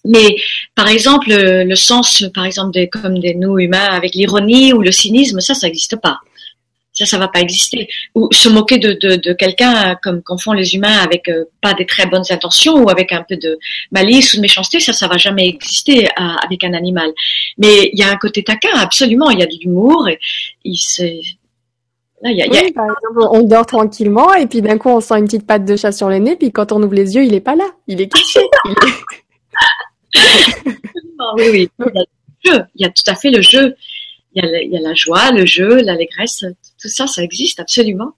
Mais 0.06 0.36
par 0.74 0.88
exemple, 0.88 1.28
le, 1.28 1.74
sens, 1.74 2.24
par 2.34 2.44
exemple, 2.44 2.72
des, 2.72 2.88
comme 2.88 3.18
des 3.18 3.34
nous 3.34 3.58
humains 3.58 3.88
avec 3.90 4.14
l'ironie 4.14 4.72
ou 4.72 4.80
le 4.80 4.92
cynisme, 4.92 5.40
ça, 5.40 5.54
ça 5.54 5.66
n'existe 5.66 5.96
pas. 5.96 6.18
Ça, 6.92 7.04
ça 7.04 7.18
va 7.18 7.28
pas 7.28 7.40
exister. 7.40 7.88
Ou 8.14 8.28
se 8.32 8.48
moquer 8.48 8.78
de, 8.78 8.92
de, 8.92 9.16
de 9.16 9.32
quelqu'un 9.34 9.96
comme 10.02 10.22
qu'en 10.22 10.38
font 10.38 10.52
les 10.52 10.74
humains 10.74 10.96
avec 10.96 11.28
euh, 11.28 11.44
pas 11.60 11.74
des 11.74 11.84
très 11.84 12.06
bonnes 12.06 12.24
intentions 12.30 12.82
ou 12.82 12.88
avec 12.88 13.12
un 13.12 13.22
peu 13.22 13.36
de 13.36 13.58
malice 13.92 14.32
ou 14.32 14.38
de 14.38 14.42
méchanceté, 14.42 14.80
ça, 14.80 14.94
ça 14.94 15.06
va 15.06 15.18
jamais 15.18 15.46
exister 15.46 16.06
euh, 16.06 16.22
avec 16.42 16.64
un 16.64 16.72
animal. 16.72 17.12
Mais 17.58 17.90
il 17.92 17.98
y 17.98 18.02
a 18.02 18.10
un 18.10 18.16
côté 18.16 18.42
taquin, 18.42 18.74
absolument. 18.76 19.28
Il 19.28 19.40
y 19.40 19.42
a 19.42 19.46
de 19.46 19.56
l'humour. 19.60 20.08
Il 20.64 20.78
se, 20.78 21.02
Là, 22.22 22.30
y 22.30 22.40
a, 22.40 22.46
oui, 22.48 22.56
y 22.56 22.68
a... 22.68 22.72
par 22.72 22.86
exemple, 22.86 23.28
on 23.30 23.42
dort 23.42 23.66
tranquillement 23.66 24.32
et 24.34 24.46
puis 24.46 24.62
d'un 24.62 24.78
coup 24.78 24.88
on 24.88 25.00
sent 25.00 25.18
une 25.18 25.26
petite 25.26 25.46
patte 25.46 25.66
de 25.66 25.76
chat 25.76 25.92
sur 25.92 26.08
le 26.08 26.16
nez, 26.16 26.36
puis 26.36 26.50
quand 26.50 26.72
on 26.72 26.82
ouvre 26.82 26.94
les 26.94 27.14
yeux, 27.14 27.24
il 27.24 27.34
est 27.34 27.40
pas 27.40 27.56
là, 27.56 27.66
il 27.86 28.00
est 28.00 28.08
caché. 28.08 28.40
il 28.64 28.70
est... 28.70 28.94
oui, 31.36 31.44
oui. 31.50 31.70
Il 31.78 31.84
y 31.94 31.98
a 31.98 32.02
le 32.02 32.52
jeu. 32.52 32.64
Il 32.74 32.82
y 32.82 32.84
a 32.84 32.90
tout 32.90 33.10
à 33.10 33.14
fait 33.14 33.30
le 33.30 33.40
jeu. 33.42 33.74
Il 34.34 34.44
y 34.44 34.76
a, 34.76 34.80
la 34.80 34.94
joie, 34.94 35.30
le 35.32 35.46
jeu, 35.46 35.80
l'allégresse. 35.80 36.44
Tout 36.80 36.88
ça, 36.88 37.06
ça 37.06 37.22
existe 37.22 37.58
absolument. 37.60 38.12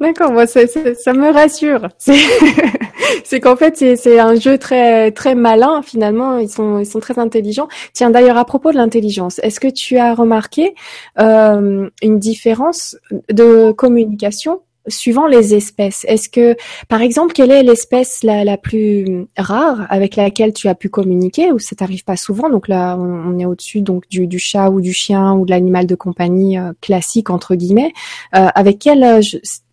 D'accord, 0.00 0.32
moi 0.32 0.46
ça, 0.46 0.66
ça, 0.66 1.12
me 1.14 1.32
rassure. 1.32 1.88
C'est 3.24 3.40
qu'en 3.40 3.56
fait 3.56 3.76
c'est 3.96 4.18
un 4.18 4.34
jeu 4.34 4.58
très 4.58 5.12
très 5.12 5.34
malin 5.34 5.82
finalement. 5.82 6.38
Ils 6.38 6.48
sont 6.48 6.78
ils 6.78 6.86
sont 6.86 7.00
très 7.00 7.18
intelligents. 7.18 7.68
Tiens 7.92 8.10
d'ailleurs 8.10 8.36
à 8.36 8.44
propos 8.44 8.72
de 8.72 8.76
l'intelligence, 8.76 9.38
est-ce 9.38 9.60
que 9.60 9.68
tu 9.68 9.96
as 9.96 10.14
remarqué 10.14 10.74
euh, 11.20 11.88
une 12.02 12.18
différence 12.18 12.96
de 13.30 13.72
communication 13.72 14.60
suivant 14.88 15.26
les 15.26 15.54
espèces, 15.54 16.04
est-ce 16.08 16.28
que, 16.28 16.56
par 16.88 17.00
exemple, 17.00 17.32
quelle 17.32 17.50
est 17.50 17.62
l'espèce 17.62 18.22
la, 18.22 18.56
plus 18.56 19.26
rare 19.36 19.86
avec 19.88 20.16
laquelle 20.16 20.52
tu 20.52 20.68
as 20.68 20.74
pu 20.74 20.88
communiquer 20.88 21.52
ou 21.52 21.58
ça 21.58 21.74
t'arrive 21.76 22.04
pas 22.04 22.16
souvent? 22.16 22.50
Donc 22.50 22.68
là, 22.68 22.96
on, 22.98 23.38
est 23.38 23.46
au-dessus 23.46 23.80
donc 23.80 24.08
du, 24.08 24.38
chat 24.38 24.70
ou 24.70 24.80
du 24.80 24.92
chien 24.92 25.32
ou 25.34 25.44
de 25.44 25.50
l'animal 25.50 25.86
de 25.86 25.94
compagnie 25.94 26.58
euh, 26.58 26.72
classique 26.80 27.30
entre 27.30 27.54
guillemets. 27.54 27.92
Euh, 28.34 28.48
avec 28.54 28.78
quel 28.78 29.02
euh, 29.02 29.20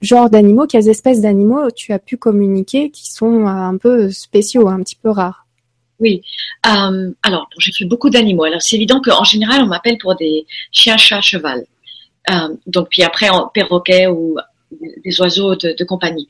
genre 0.01 0.29
d'animaux, 0.29 0.65
quelles 0.67 0.89
espèces 0.89 1.21
d'animaux 1.21 1.69
tu 1.71 1.93
as 1.93 1.99
pu 1.99 2.17
communiquer 2.17 2.89
qui 2.89 3.11
sont 3.11 3.47
un 3.47 3.77
peu 3.77 4.09
spéciaux, 4.11 4.67
un 4.67 4.81
petit 4.81 4.95
peu 4.95 5.09
rares? 5.09 5.45
Oui. 5.99 6.23
Alors, 6.63 7.47
j'ai 7.59 7.71
fait 7.71 7.85
beaucoup 7.85 8.09
d'animaux. 8.09 8.45
Alors, 8.45 8.61
c'est 8.61 8.75
évident 8.75 9.01
qu'en 9.01 9.23
général, 9.23 9.61
on 9.61 9.67
m'appelle 9.67 9.99
pour 9.99 10.15
des 10.15 10.47
chiens, 10.71 10.97
chats, 10.97 11.21
cheval. 11.21 11.63
Donc, 12.65 12.87
puis 12.89 13.03
après, 13.03 13.29
en 13.29 13.47
perroquet 13.47 14.07
ou 14.07 14.37
des 15.03 15.21
oiseaux 15.21 15.55
de, 15.55 15.75
de 15.77 15.83
compagnie. 15.83 16.29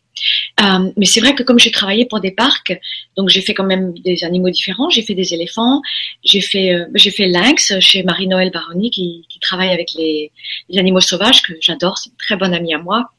Euh, 0.62 0.92
mais 0.98 1.06
c'est 1.06 1.20
vrai 1.20 1.34
que 1.34 1.44
comme 1.44 1.60
j'ai 1.60 1.72
travaillé 1.72 2.06
pour 2.06 2.20
des 2.20 2.32
parcs, 2.32 2.78
donc 3.16 3.30
j'ai 3.30 3.42
fait 3.42 3.54
quand 3.54 3.64
même 3.64 3.94
des 4.00 4.24
animaux 4.24 4.50
différents. 4.50 4.90
J'ai 4.90 5.02
fait 5.02 5.16
des 5.16 5.34
éléphants, 5.34 5.82
j'ai 6.24 6.42
fait 6.42 6.74
euh, 6.74 6.86
j'ai 6.96 7.12
fait 7.12 7.28
lynx 7.28 7.80
chez 7.80 8.04
Marie-Noël 8.04 8.52
Baroni 8.52 8.92
qui, 8.92 9.26
qui, 9.30 9.40
travaille 9.40 9.70
avec 9.70 9.90
les, 9.98 10.32
les 10.70 10.80
animaux 10.80 11.02
sauvages 11.02 11.42
que 11.42 11.54
j'adore. 11.60 11.98
C'est 11.98 12.10
une 12.10 12.18
très 12.18 12.36
bonne 12.36 12.54
amie 12.54 12.74
à 12.74 12.80
moi 12.80 13.10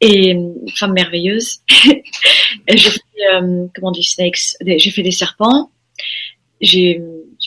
et 0.00 0.30
une 0.30 0.54
femme 0.76 0.92
merveilleuse. 0.92 1.60
j'ai 2.68 2.90
fait 2.90 3.00
euh, 3.34 3.66
comment 3.74 3.88
on 3.88 3.92
dit 3.92 4.02
snakes, 4.02 4.56
j'ai 4.66 4.90
fait 4.90 5.02
des 5.02 5.12
serpents. 5.12 5.70
J'ai 6.60 7.00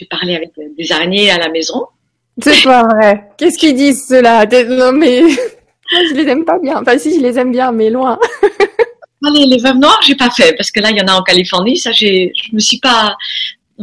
parlé 0.10 0.36
avec 0.36 0.52
des 0.78 0.92
araignées 0.92 1.30
à 1.32 1.38
la 1.38 1.50
maison. 1.50 1.86
C'est 2.42 2.64
pas 2.64 2.84
vrai. 2.84 3.30
Qu'est-ce 3.38 3.58
qu'ils 3.58 3.76
disent 3.76 4.08
ceux-là? 4.08 4.46
Non 4.68 4.92
mais 4.92 5.22
je 6.10 6.14
les 6.14 6.28
aime 6.30 6.46
pas 6.46 6.60
bien. 6.60 6.78
Enfin 6.82 6.98
si, 6.98 7.16
je 7.16 7.22
les 7.22 7.38
aime 7.38 7.52
bien, 7.52 7.72
mais 7.72 7.90
loin. 7.90 8.20
les, 9.34 9.46
les 9.46 9.58
veuves 9.58 9.78
noires, 9.78 10.00
j'ai 10.06 10.16
pas 10.16 10.30
fait 10.30 10.54
parce 10.56 10.72
que 10.72 10.80
là, 10.80 10.92
il 10.92 10.98
y 10.98 11.02
en 11.02 11.08
a 11.08 11.14
en 11.14 11.24
Californie. 11.24 11.78
Ça, 11.78 11.92
j'ai, 11.92 12.32
je 12.36 12.54
me 12.54 12.60
suis 12.60 12.80
pas 12.80 13.16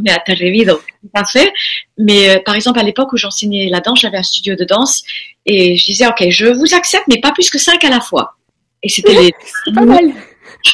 est 0.07 0.11
à 0.11 0.65
donc 0.65 0.81
pas 1.13 1.25
fait. 1.25 1.53
Mais 1.99 2.31
euh, 2.31 2.41
par 2.45 2.55
exemple, 2.55 2.79
à 2.79 2.83
l'époque 2.83 3.13
où 3.13 3.17
j'enseignais 3.17 3.69
la 3.69 3.81
danse, 3.81 4.01
j'avais 4.01 4.19
un 4.19 4.23
studio 4.23 4.55
de 4.55 4.65
danse 4.65 5.03
et 5.47 5.77
je 5.77 5.85
disais, 5.85 6.07
ok, 6.07 6.29
je 6.31 6.47
vous 6.47 6.75
accepte, 6.75 7.05
mais 7.09 7.21
pas 7.21 7.33
plus 7.33 7.51
que 7.51 7.59
cinq 7.59 7.85
à 7.85 7.91
la 7.91 8.01
fois. 8.01 8.37
Et 8.83 8.89
c'était 8.89 9.15
les, 9.15 9.33
pas 9.75 9.85
mal. 9.85 10.13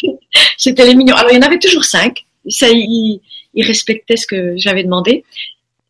c'était 0.56 0.86
les 0.86 0.94
mignons. 0.94 1.16
Alors 1.16 1.32
il 1.32 1.36
y 1.36 1.38
en 1.38 1.46
avait 1.46 1.58
toujours 1.58 1.84
cinq. 1.84 2.26
Ça, 2.48 2.68
ils, 2.70 3.20
respectaient 3.56 4.16
ce 4.16 4.26
que 4.26 4.54
j'avais 4.56 4.84
demandé. 4.84 5.24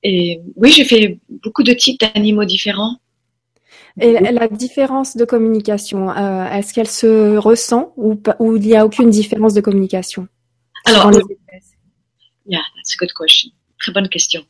Et 0.02 0.40
oui, 0.56 0.72
j'ai 0.72 0.84
fait 0.84 1.18
beaucoup 1.28 1.62
de 1.62 1.74
types 1.74 2.00
d'animaux 2.00 2.46
différents. 2.46 2.96
Et 4.00 4.12
la 4.12 4.48
différence 4.48 5.16
de 5.16 5.24
communication, 5.24 6.10
euh, 6.10 6.50
est-ce 6.50 6.72
qu'elle 6.74 6.88
se 6.88 7.36
ressent 7.36 7.92
ou, 7.96 8.20
ou 8.38 8.56
il 8.56 8.62
n'y 8.62 8.76
a 8.76 8.84
aucune 8.84 9.10
différence 9.10 9.54
de 9.54 9.60
communication 9.60 10.28
Alors, 10.84 11.10
Yeah, 12.48 12.62
that's 12.74 12.94
a 12.94 12.98
good 12.98 13.12
question. 13.12 13.50
Très 13.78 13.92
bonne 13.92 14.08
question. 14.08 14.42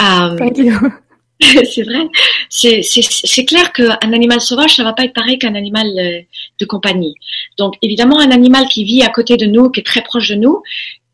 Um, 0.00 0.38
c'est 1.40 1.82
vrai. 1.82 2.08
C'est 2.48 3.44
clair 3.44 3.72
qu'un 3.72 4.12
animal 4.12 4.40
sauvage, 4.40 4.74
ça 4.76 4.84
va 4.84 4.92
pas 4.92 5.04
être 5.04 5.12
pareil 5.12 5.38
qu'un 5.38 5.54
animal 5.54 5.86
euh, 5.98 6.20
de 6.58 6.64
compagnie. 6.64 7.14
Donc, 7.58 7.74
évidemment, 7.82 8.18
un 8.18 8.30
animal 8.30 8.66
qui 8.68 8.84
vit 8.84 9.02
à 9.02 9.08
côté 9.08 9.36
de 9.36 9.46
nous, 9.46 9.68
qui 9.70 9.80
est 9.80 9.84
très 9.84 10.02
proche 10.02 10.30
de 10.30 10.36
nous, 10.36 10.62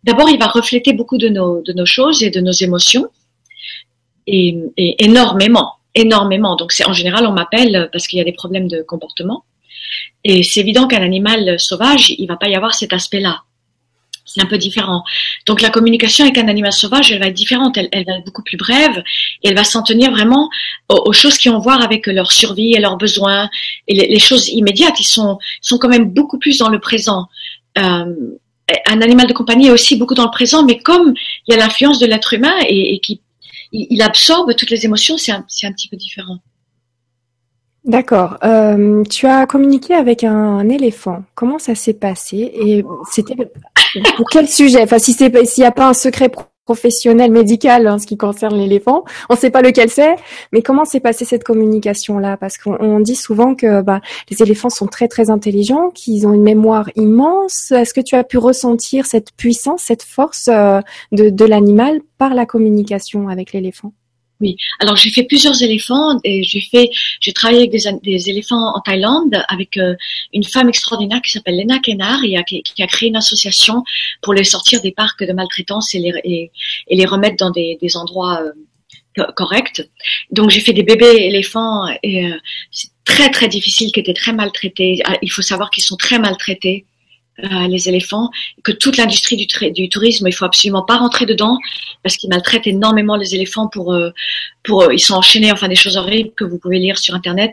d'abord, 0.05 0.29
il 0.29 0.39
va 0.39 0.47
refléter 0.47 0.93
beaucoup 0.93 1.19
de 1.19 1.29
nos, 1.29 1.63
de 1.63 1.73
nos 1.73 1.87
choses 1.87 2.23
et 2.23 2.31
de 2.31 2.41
nos 2.41 2.53
émotions. 2.53 3.09
Et, 4.27 4.57
et 4.77 5.05
énormément, 5.05 5.73
énormément. 5.95 6.57
Donc, 6.57 6.73
c'est 6.73 6.87
en 6.87 6.93
général, 6.93 7.27
on 7.27 7.33
m'appelle 7.33 7.89
parce 7.93 8.07
qu'il 8.07 8.19
y 8.19 8.23
a 8.23 8.25
des 8.25 8.33
problèmes 8.33 8.69
de 8.69 8.83
comportement. 8.83 9.45
Et 10.25 10.43
c'est 10.43 10.61
évident 10.61 10.87
qu'un 10.87 11.03
animal 11.03 11.59
sauvage, 11.59 12.11
il 12.11 12.27
va 12.27 12.37
pas 12.37 12.49
y 12.49 12.55
avoir 12.55 12.75
cet 12.75 12.93
aspect-là 12.93 13.43
c'est 14.33 14.41
un 14.41 14.47
peu 14.47 14.59
différent. 14.59 15.03
Donc 15.47 15.61
la 15.61 15.71
communication 15.71 16.25
avec 16.25 16.39
un 16.39 16.49
animal 16.49 16.73
sauvage, 16.73 17.11
elle 17.11 17.19
va 17.19 17.27
être 17.27 17.35
différente, 17.35 17.77
elle, 17.77 17.89
va 17.93 18.19
être 18.19 18.25
beaucoup 18.25 18.43
plus 18.43 18.57
brève 18.57 19.03
et 19.43 19.49
elle 19.49 19.57
va 19.57 19.65
s'en 19.65 19.83
tenir 19.83 20.11
vraiment 20.11 20.49
aux, 20.89 21.13
choses 21.13 21.37
qui 21.37 21.49
ont 21.49 21.57
à 21.57 21.59
voir 21.59 21.83
avec 21.83 22.07
leur 22.07 22.31
survie 22.31 22.75
et 22.75 22.81
leurs 22.81 22.97
besoins 22.97 23.49
et 23.89 23.95
les, 23.95 24.19
choses 24.19 24.49
immédiates. 24.49 25.01
Ils 25.01 25.05
sont, 25.05 25.39
sont 25.61 25.79
quand 25.79 25.89
même 25.89 26.11
beaucoup 26.11 26.39
plus 26.39 26.59
dans 26.59 26.69
le 26.69 26.79
présent. 26.79 27.27
Euh, 27.79 28.05
un 28.87 29.01
animal 29.03 29.27
de 29.27 29.33
compagnie 29.33 29.67
est 29.67 29.73
aussi 29.73 29.97
beaucoup 29.97 30.15
dans 30.15 30.25
le 30.25 30.31
présent, 30.31 30.65
mais 30.65 30.79
comme 30.79 31.15
il 31.49 31.55
y 31.55 31.59
a 31.59 31.59
l'influence 31.59 31.99
de 31.99 32.07
l'être 32.07 32.33
humain 32.33 32.55
et, 32.69 32.95
et 32.95 33.01
qu'il 33.01 33.19
il 33.73 34.03
absorbe 34.03 34.55
toutes 34.57 34.71
les 34.71 34.85
émotions, 34.85 35.17
c'est 35.17 35.33
un, 35.33 35.43
petit 35.43 35.89
peu 35.89 35.97
différent. 35.97 36.39
D'accord. 37.85 38.37
Euh, 38.45 39.05
tu 39.05 39.27
as 39.27 39.47
communiqué 39.47 39.95
avec 39.95 40.25
un, 40.25 40.69
éléphant. 40.69 41.25
Comment 41.35 41.59
ça 41.59 41.75
s'est 41.75 41.95
passé 41.95 42.53
Et 42.55 42.85
c'était 43.11 43.37
pour 44.17 44.29
quel 44.31 44.49
sujet? 44.49 44.83
Enfin, 44.83 44.99
si 44.99 45.13
s'il 45.13 45.31
n'y 45.59 45.65
a 45.65 45.73
pas 45.73 45.89
un 45.89 45.95
secret 45.95 46.31
professionnel 46.71 47.33
médical 47.33 47.89
en 47.89 47.99
ce 47.99 48.07
qui 48.07 48.17
concerne 48.17 48.57
l'éléphant, 48.57 49.03
on 49.29 49.35
ne 49.35 49.39
sait 49.39 49.51
pas 49.51 49.61
lequel 49.61 49.91
c'est. 49.91 50.15
Mais 50.53 50.63
comment 50.63 50.85
s'est 50.85 51.01
passée 51.01 51.25
cette 51.25 51.43
communication 51.43 52.21
là 52.21 52.37
Parce 52.37 52.59
qu'on 52.59 53.01
dit 53.01 53.17
souvent 53.17 53.57
que 53.57 53.83
bah, 53.83 54.01
les 54.31 54.41
éléphants 54.41 54.71
sont 54.71 54.87
très 54.87 55.09
très 55.09 55.31
intelligents, 55.31 55.91
qu'ils 55.91 56.29
ont 56.29 56.33
une 56.33 56.45
mémoire 56.45 56.89
immense. 56.95 57.73
Est-ce 57.73 57.93
que 57.93 58.01
tu 58.01 58.15
as 58.15 58.23
pu 58.23 58.39
ressentir 58.39 59.05
cette 59.05 59.33
puissance, 59.33 59.83
cette 59.83 60.05
force 60.05 60.47
euh, 60.47 60.81
de, 61.11 61.29
de 61.29 61.45
l'animal 61.45 62.03
par 62.19 62.35
la 62.35 62.47
communication 62.47 63.29
avec 63.29 63.53
l'éléphant? 63.53 63.93
Oui. 64.41 64.57
Alors 64.79 64.97
j'ai 64.97 65.11
fait 65.11 65.25
plusieurs 65.25 65.63
éléphants 65.63 66.19
et 66.25 66.43
j'ai 66.43 66.61
fait, 66.61 66.91
j'ai 67.21 67.33
travaillé 67.33 67.61
avec 67.61 68.03
des, 68.03 68.31
éléphants 68.31 68.75
en 68.75 68.81
Thaïlande 68.81 69.43
avec 69.49 69.77
euh, 69.77 69.95
une 70.33 70.45
femme 70.45 70.69
extraordinaire 70.69 71.21
qui 71.23 71.31
s'appelle 71.31 71.59
Lena 71.59 71.79
Kenar 71.79 72.25
et 72.25 72.43
qui, 72.45 72.63
qui, 72.63 72.83
a 72.83 72.87
créé 72.87 73.11
une 73.11 73.17
association 73.17 73.83
pour 74.23 74.33
les 74.33 74.45
sortir 74.45 74.81
des 74.81 74.93
parcs 74.93 75.25
de 75.25 75.33
maltraitance 75.33 75.95
et 75.95 75.99
les, 75.99 76.51
et, 76.89 76.97
les 76.97 77.05
remettre 77.05 77.37
dans 77.37 77.51
des, 77.51 77.79
des 77.81 77.97
endroits 77.97 78.43
euh, 78.43 78.53
corrects. 79.37 79.83
Donc 80.31 80.51
j'ai 80.51 80.61
fait 80.61 80.73
des 80.73 80.83
bébés 80.83 81.17
éléphants 81.19 81.87
et 82.03 82.27
euh, 82.27 82.37
c'est 82.71 82.91
très 83.05 83.31
très 83.31 83.49
difficile, 83.49 83.93
qui 83.93 84.01
étaient 84.01 84.15
très 84.15 84.33
maltraités. 84.33 85.01
Ah, 85.05 85.17
il 85.21 85.31
faut 85.31 85.43
savoir 85.43 85.71
qu'ils 85.71 85.85
sont 85.85 85.97
très 85.97 86.19
maltraités. 86.19 86.87
Euh, 87.45 87.69
les 87.69 87.89
éléphants, 87.89 88.31
que 88.63 88.73
toute 88.73 88.97
l'industrie 88.97 89.37
du, 89.37 89.47
du, 89.71 89.89
tourisme, 89.89 90.27
il 90.27 90.33
faut 90.33 90.45
absolument 90.45 90.83
pas 90.83 90.97
rentrer 90.97 91.27
dedans 91.27 91.59
parce 92.03 92.17
qu'ils 92.17 92.29
maltraitent 92.29 92.67
énormément 92.67 93.17
les 93.17 93.35
éléphants 93.35 93.69
pour, 93.69 93.93
euh, 93.93 94.11
pour, 94.63 94.83
euh, 94.83 94.95
ils 94.95 95.01
sont 95.01 95.15
enchaînés, 95.15 95.51
enfin 95.53 95.69
des 95.69 95.77
choses 95.77 95.97
horribles 95.97 96.33
que 96.37 96.45
vous 96.45 96.59
pouvez 96.59 96.79
lire 96.79 96.99
sur 96.99 97.15
internet. 97.15 97.53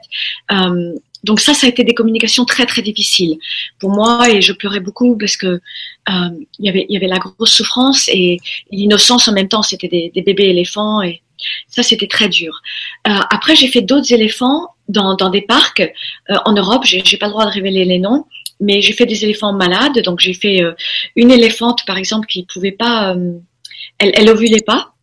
donc 1.24 1.40
ça, 1.40 1.54
ça 1.54 1.68
a 1.68 1.70
été 1.70 1.84
des 1.84 1.94
communications 1.94 2.46
très 2.46 2.66
très 2.66 2.82
difficiles 2.82 3.38
pour 3.80 3.90
moi 3.90 4.30
et 4.30 4.42
je 4.42 4.54
pleurais 4.54 4.80
beaucoup 4.80 5.18
parce 5.18 5.36
que 5.36 5.60
il 6.08 6.66
y 6.66 6.70
avait 6.70 6.86
il 6.90 6.94
y 6.94 6.98
avait 6.98 7.08
la 7.08 7.20
grosse 7.20 7.52
souffrance 7.52 8.08
et, 8.08 8.38
l'innocence 8.72 9.28
en 9.28 9.34
même 9.34 9.48
temps. 9.48 9.64
C'était 9.64 9.88
des, 9.88 10.12
des, 10.14 10.22
bébés 10.22 10.50
éléphants 10.50 11.02
et 11.02 11.22
ça 11.68 11.82
c'était 11.84 12.08
très 12.08 12.30
dur. 12.30 12.62
après, 13.04 13.56
j'ai 13.56 13.68
fait 13.68 13.82
d'autres 13.82 14.12
éléphants 14.14 14.68
dans, 14.90 15.16
dans 15.16 15.30
des 15.30 15.42
parcs 15.42 15.84
en 16.46 16.54
Europe. 16.54 16.84
J'ai 16.86 17.18
pas 17.18 17.28
le 17.28 17.34
droit 17.34 17.46
de 17.46 17.52
révéler 17.52 17.86
les 17.86 18.00
noms 18.00 18.26
mais 18.60 18.82
j'ai 18.82 18.94
fait 18.94 19.06
des 19.06 19.24
éléphants 19.24 19.54
malades. 19.54 20.00
Donc 20.04 20.20
j'ai 20.20 20.34
fait 20.34 20.64
euh, 20.64 20.74
une 21.16 21.32
éléphante 21.32 21.86
par 21.86 21.98
exemple 21.98 22.28
qui 22.28 22.46
pouvait 22.46 22.72
pas, 22.72 23.16
euh, 23.16 23.34
elle, 24.00 24.12
elle 24.16 24.30
ovulait 24.30 24.64
pas, 24.66 24.94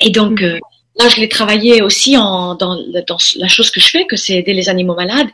et 0.00 0.10
donc 0.10 0.40
mhm. 0.40 0.48
euh, 0.48 0.58
là 0.98 1.08
je 1.08 1.20
l'ai 1.20 1.28
travaillé 1.28 1.82
aussi 1.82 2.16
en, 2.16 2.54
dans, 2.54 2.76
dans, 3.06 3.18
la 3.36 3.48
chose 3.48 3.70
que 3.70 3.80
je 3.80 3.88
fais, 3.88 4.06
que 4.06 4.16
c'est 4.16 4.34
aider 4.34 4.52
les 4.52 4.68
animaux 4.68 4.94
malades. 4.94 5.28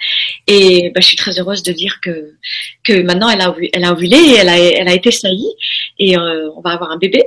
Et 0.46 0.90
bah, 0.94 1.00
je 1.00 1.06
suis 1.06 1.16
très 1.16 1.38
heureuse 1.38 1.62
de 1.62 1.72
dire 1.72 1.98
que 2.02 2.34
que 2.82 3.02
maintenant 3.02 3.28
elle 3.28 3.40
a 3.40 3.54
elle 3.72 3.84
a 3.84 3.92
ovulé 3.92 4.16
et 4.16 4.34
elle 4.36 4.48
a 4.48 4.58
elle 4.58 4.88
a 4.88 4.94
été 4.94 5.10
saillie 5.10 5.54
et 5.98 6.16
on 6.18 6.60
va 6.60 6.70
avoir 6.70 6.90
un 6.90 6.98
bébé. 6.98 7.24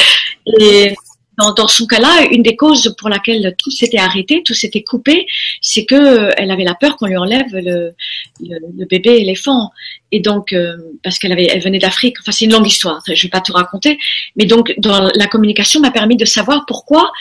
et 0.60 0.94
dans, 1.38 1.68
son 1.68 1.86
cas-là, 1.86 2.26
une 2.32 2.42
des 2.42 2.56
causes 2.56 2.94
pour 2.98 3.08
laquelle 3.08 3.54
tout 3.58 3.70
s'était 3.70 3.98
arrêté, 3.98 4.42
tout 4.44 4.54
s'était 4.54 4.82
coupé, 4.82 5.26
c'est 5.60 5.84
que 5.84 5.94
euh, 5.94 6.30
elle 6.36 6.50
avait 6.50 6.64
la 6.64 6.74
peur 6.74 6.96
qu'on 6.96 7.06
lui 7.06 7.16
enlève 7.16 7.46
le, 7.52 7.94
le, 8.40 8.86
bébé 8.86 9.18
éléphant. 9.18 9.70
Et 10.10 10.18
donc, 10.18 10.52
euh, 10.52 10.76
parce 11.04 11.18
qu'elle 11.18 11.30
avait, 11.30 11.46
elle 11.46 11.62
venait 11.62 11.78
d'Afrique. 11.78 12.16
Enfin, 12.20 12.32
c'est 12.32 12.46
une 12.46 12.52
longue 12.52 12.66
histoire. 12.66 13.00
Je 13.06 13.22
vais 13.22 13.28
pas 13.28 13.40
tout 13.40 13.52
raconter. 13.52 13.98
Mais 14.34 14.46
donc, 14.46 14.74
dans 14.78 15.10
la 15.14 15.26
communication 15.28 15.80
m'a 15.80 15.92
permis 15.92 16.16
de 16.16 16.24
savoir 16.24 16.64
pourquoi, 16.66 17.12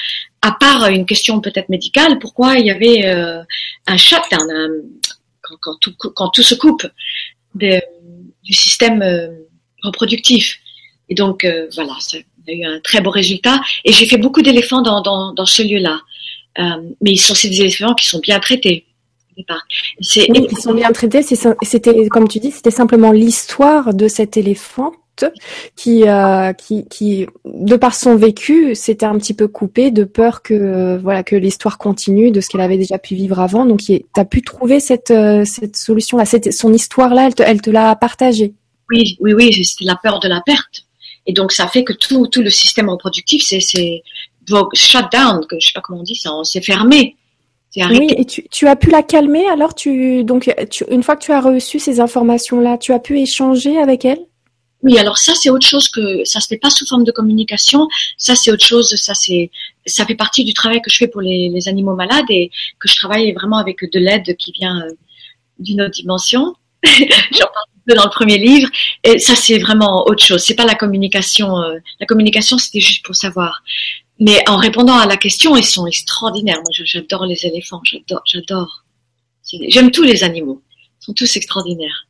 à 0.42 0.52
part 0.52 0.88
une 0.88 1.06
question 1.06 1.40
peut-être 1.40 1.70
médicale, 1.70 2.18
pourquoi 2.18 2.56
il 2.56 2.66
y 2.66 2.72
avait 2.72 3.06
euh, 3.06 3.44
un 3.86 3.98
shutdown 3.98 4.48
quand, 5.42 5.58
quand, 5.62 5.76
tout, 5.80 5.94
quand 5.96 6.30
tout 6.30 6.44
se 6.44 6.56
coupe 6.56 6.88
du 7.54 8.54
système 8.54 9.04
reproductif. 9.84 10.60
Et 11.10 11.16
donc, 11.16 11.46
voilà, 11.76 11.94
a 12.48 12.54
eu 12.54 12.64
un 12.66 12.80
très 12.80 13.02
beau 13.02 13.10
résultat. 13.10 13.60
Et 13.86 13.92
j'ai 13.92 14.06
fait 14.06 14.18
beaucoup 14.18 14.42
d'éléphants 14.42 14.82
dans, 14.82 15.02
dans, 15.02 15.34
dans, 15.34 15.46
ce 15.46 15.62
lieu-là. 15.62 16.00
Euh, 16.60 16.64
mais 17.02 17.12
ils 17.12 17.18
sont 17.18 17.34
des 17.34 17.62
éléphants 17.62 17.94
qui 17.94 18.08
sont 18.08 18.20
bien 18.20 18.40
traités. 18.40 18.86
Oui, 19.38 19.44
ils 20.52 20.58
sont 20.58 20.74
bien 20.74 20.92
traités. 20.92 21.22
C'était, 21.22 22.08
comme 22.08 22.28
tu 22.28 22.40
dis, 22.40 22.52
c'était 22.52 22.72
simplement 22.72 23.12
l'histoire 23.12 23.94
de 23.94 24.08
cet 24.08 24.36
éléphant 24.36 24.94
qui, 25.76 26.08
euh, 26.08 26.54
qui, 26.54 26.88
qui, 26.88 27.28
de 27.46 27.76
par 27.76 27.96
son 27.96 28.16
vécu, 28.16 28.76
s'était 28.76 29.06
un 29.06 29.18
petit 29.18 29.34
peu 29.34 29.48
coupé 29.48 29.92
de 29.92 30.04
peur 30.04 30.42
que, 30.42 30.98
voilà, 30.98 31.24
que 31.24 31.36
l'histoire 31.36 31.78
continue 31.78 32.32
de 32.32 32.42
ce 32.42 32.50
qu'elle 32.50 32.62
avait 32.62 32.78
déjà 32.78 32.98
pu 32.98 33.16
vivre 33.16 33.40
avant. 33.40 33.66
Donc, 33.66 33.82
tu 33.82 34.04
as 34.16 34.26
pu 34.26 34.42
trouver 34.42 34.80
cette, 34.80 35.12
euh, 35.12 35.44
cette 35.46 35.76
solution-là, 35.76 36.26
son 36.26 36.74
histoire-là, 36.74 37.28
elle 37.28 37.36
te, 37.36 37.44
elle 37.44 37.62
te 37.62 37.70
l'a 37.70 37.96
partagée. 37.96 38.54
Oui, 38.90 39.18
oui, 39.20 39.34
oui, 39.34 39.64
c'était 39.64 39.86
la 39.86 40.00
peur 40.02 40.20
de 40.20 40.28
la 40.28 40.42
perte. 40.46 40.87
Et 41.28 41.34
donc, 41.34 41.52
ça 41.52 41.68
fait 41.68 41.84
que 41.84 41.94
tout, 41.94 42.28
tout 42.28 42.42
le 42.42 42.50
système 42.50 42.90
reproductif, 42.90 43.44
c'est, 43.46 43.60
c'est 43.60 44.02
shut 44.74 45.06
down, 45.12 45.46
que 45.46 45.58
je 45.60 45.68
sais 45.68 45.74
pas 45.76 45.82
comment 45.82 46.00
on 46.00 46.04
dit 46.04 46.16
ça, 46.16 46.32
c'est 46.44 46.64
fermé. 46.64 47.16
Oui, 47.76 48.08
et 48.18 48.26
tu, 48.26 48.48
tu, 48.50 48.68
as 48.68 48.76
pu 48.76 48.90
la 48.90 49.04
calmer 49.04 49.46
alors 49.48 49.76
tu 49.76 50.24
donc 50.24 50.52
tu, 50.72 50.84
une 50.90 51.04
fois 51.04 51.16
que 51.16 51.24
tu 51.24 51.32
as 51.32 51.42
reçu 51.42 51.80
ces 51.80 52.00
informations 52.00 52.60
là, 52.60 52.78
tu 52.78 52.92
as 52.92 53.00
pu 53.00 53.20
échanger 53.20 53.78
avec 53.78 54.04
elle? 54.04 54.20
Oui, 54.84 54.98
alors 54.98 55.18
ça 55.18 55.34
c'est 55.36 55.50
autre 55.50 55.68
chose 55.68 55.88
que 55.88 56.24
ça 56.24 56.40
se 56.40 56.48
fait 56.48 56.58
pas 56.58 56.70
sous 56.72 56.88
forme 56.88 57.04
de 57.04 57.12
communication, 57.12 57.88
ça 58.18 58.36
c'est 58.36 58.52
autre 58.52 58.66
chose, 58.66 58.96
ça 58.96 59.14
c'est 59.14 59.52
ça 59.86 60.06
fait 60.06 60.16
partie 60.16 60.44
du 60.44 60.54
travail 60.54 60.82
que 60.82 60.90
je 60.90 60.98
fais 60.98 61.08
pour 61.08 61.22
les, 61.22 61.50
les 61.50 61.68
animaux 61.68 61.96
malades 61.96 62.26
et 62.30 62.50
que 62.80 62.88
je 62.88 62.96
travaille 62.96 63.32
vraiment 63.34 63.58
avec 63.58 63.80
de 63.82 64.00
l'aide 64.00 64.36
qui 64.38 64.52
vient 64.54 64.82
euh, 64.82 64.94
d'une 65.60 65.82
autre 65.82 65.92
dimension. 65.92 66.56
J'en 66.84 67.48
parle 67.54 67.77
dans 67.96 68.04
le 68.04 68.10
premier 68.10 68.38
livre. 68.38 68.70
Et 69.04 69.20
ça, 69.20 69.36
c'est 69.36 69.60
vraiment 69.60 70.06
autre 70.08 70.24
chose. 70.24 70.44
C'est 70.44 70.56
pas 70.56 70.66
la 70.66 70.76
communication. 70.76 71.62
Euh, 71.62 71.78
la 72.00 72.06
communication, 72.06 72.58
c'était 72.58 72.80
juste 72.80 73.06
pour 73.06 73.16
savoir. 73.16 73.62
Mais 74.20 74.44
en 74.50 74.58
répondant 74.58 74.98
à 74.98 75.06
la 75.06 75.18
question, 75.18 75.56
ils 75.56 75.66
sont 75.66 75.86
extraordinaires. 75.86 76.58
Moi, 76.58 76.72
j'adore 76.72 77.26
les 77.26 77.46
éléphants. 77.46 77.82
J'adore, 77.84 78.22
j'adore. 78.26 78.84
J'aime 79.70 79.92
tous 79.92 80.04
les 80.04 80.24
animaux. 80.24 80.62
Ils 81.02 81.06
sont 81.06 81.14
tous 81.14 81.36
extraordinaires. 81.38 82.08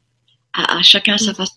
À, 0.54 0.82
chacun 0.82 1.18
sa 1.18 1.34
façon. 1.34 1.54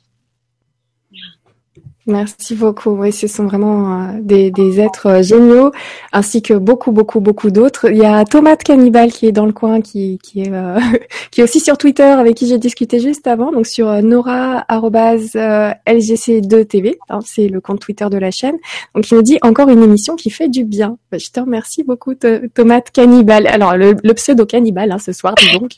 Merci 2.07 2.55
beaucoup. 2.55 2.93
Oui, 2.93 3.13
ce 3.13 3.29
sont 3.29 3.45
vraiment 3.45 4.01
euh, 4.01 4.13
des, 4.23 4.51
des, 4.51 4.81
êtres 4.81 5.07
euh, 5.07 5.23
géniaux, 5.23 5.71
ainsi 6.13 6.41
que 6.41 6.55
beaucoup, 6.55 6.93
beaucoup, 6.93 7.21
beaucoup 7.21 7.51
d'autres. 7.51 7.91
Il 7.91 7.99
y 7.99 8.07
a 8.07 8.25
Tomate 8.25 8.65
Cannibal 8.65 9.13
qui 9.13 9.27
est 9.27 9.33
dans 9.33 9.45
le 9.45 9.53
coin, 9.53 9.83
qui, 9.83 10.19
qui 10.23 10.41
est, 10.41 10.51
euh, 10.51 10.81
qui 11.31 11.43
est 11.43 11.45
aussi 11.45 11.61
sur 11.61 11.77
Twitter, 11.77 12.03
avec 12.03 12.37
qui 12.37 12.49
j'ai 12.49 12.57
discuté 12.59 13.01
juste 13.01 13.27
avant, 13.27 13.53
donc 13.53 13.67
sur 13.67 14.03
nora@lgc2tv. 14.03 16.97
Hein, 17.11 17.19
c'est 17.25 17.49
le 17.49 17.61
compte 17.61 17.81
Twitter 17.81 18.07
de 18.11 18.17
la 18.17 18.31
chaîne. 18.31 18.57
Donc 18.95 19.11
il 19.11 19.17
nous 19.17 19.23
dit 19.23 19.37
encore 19.43 19.69
une 19.69 19.83
émission 19.83 20.17
qui 20.17 20.31
fait 20.31 20.49
du 20.49 20.65
bien. 20.65 20.97
Bah, 21.13 21.19
je 21.19 21.29
te 21.31 21.39
remercie 21.39 21.85
beaucoup, 21.85 22.15
Tomate 22.15 22.93
Cannibal. 22.93 23.47
Alors 23.47 23.77
le, 23.77 23.95
le 24.03 24.15
pseudo 24.15 24.47
cannibal 24.47 24.91
hein, 24.91 24.99
ce 24.99 25.13
soir, 25.13 25.35
dis 25.35 25.53
donc. 25.59 25.73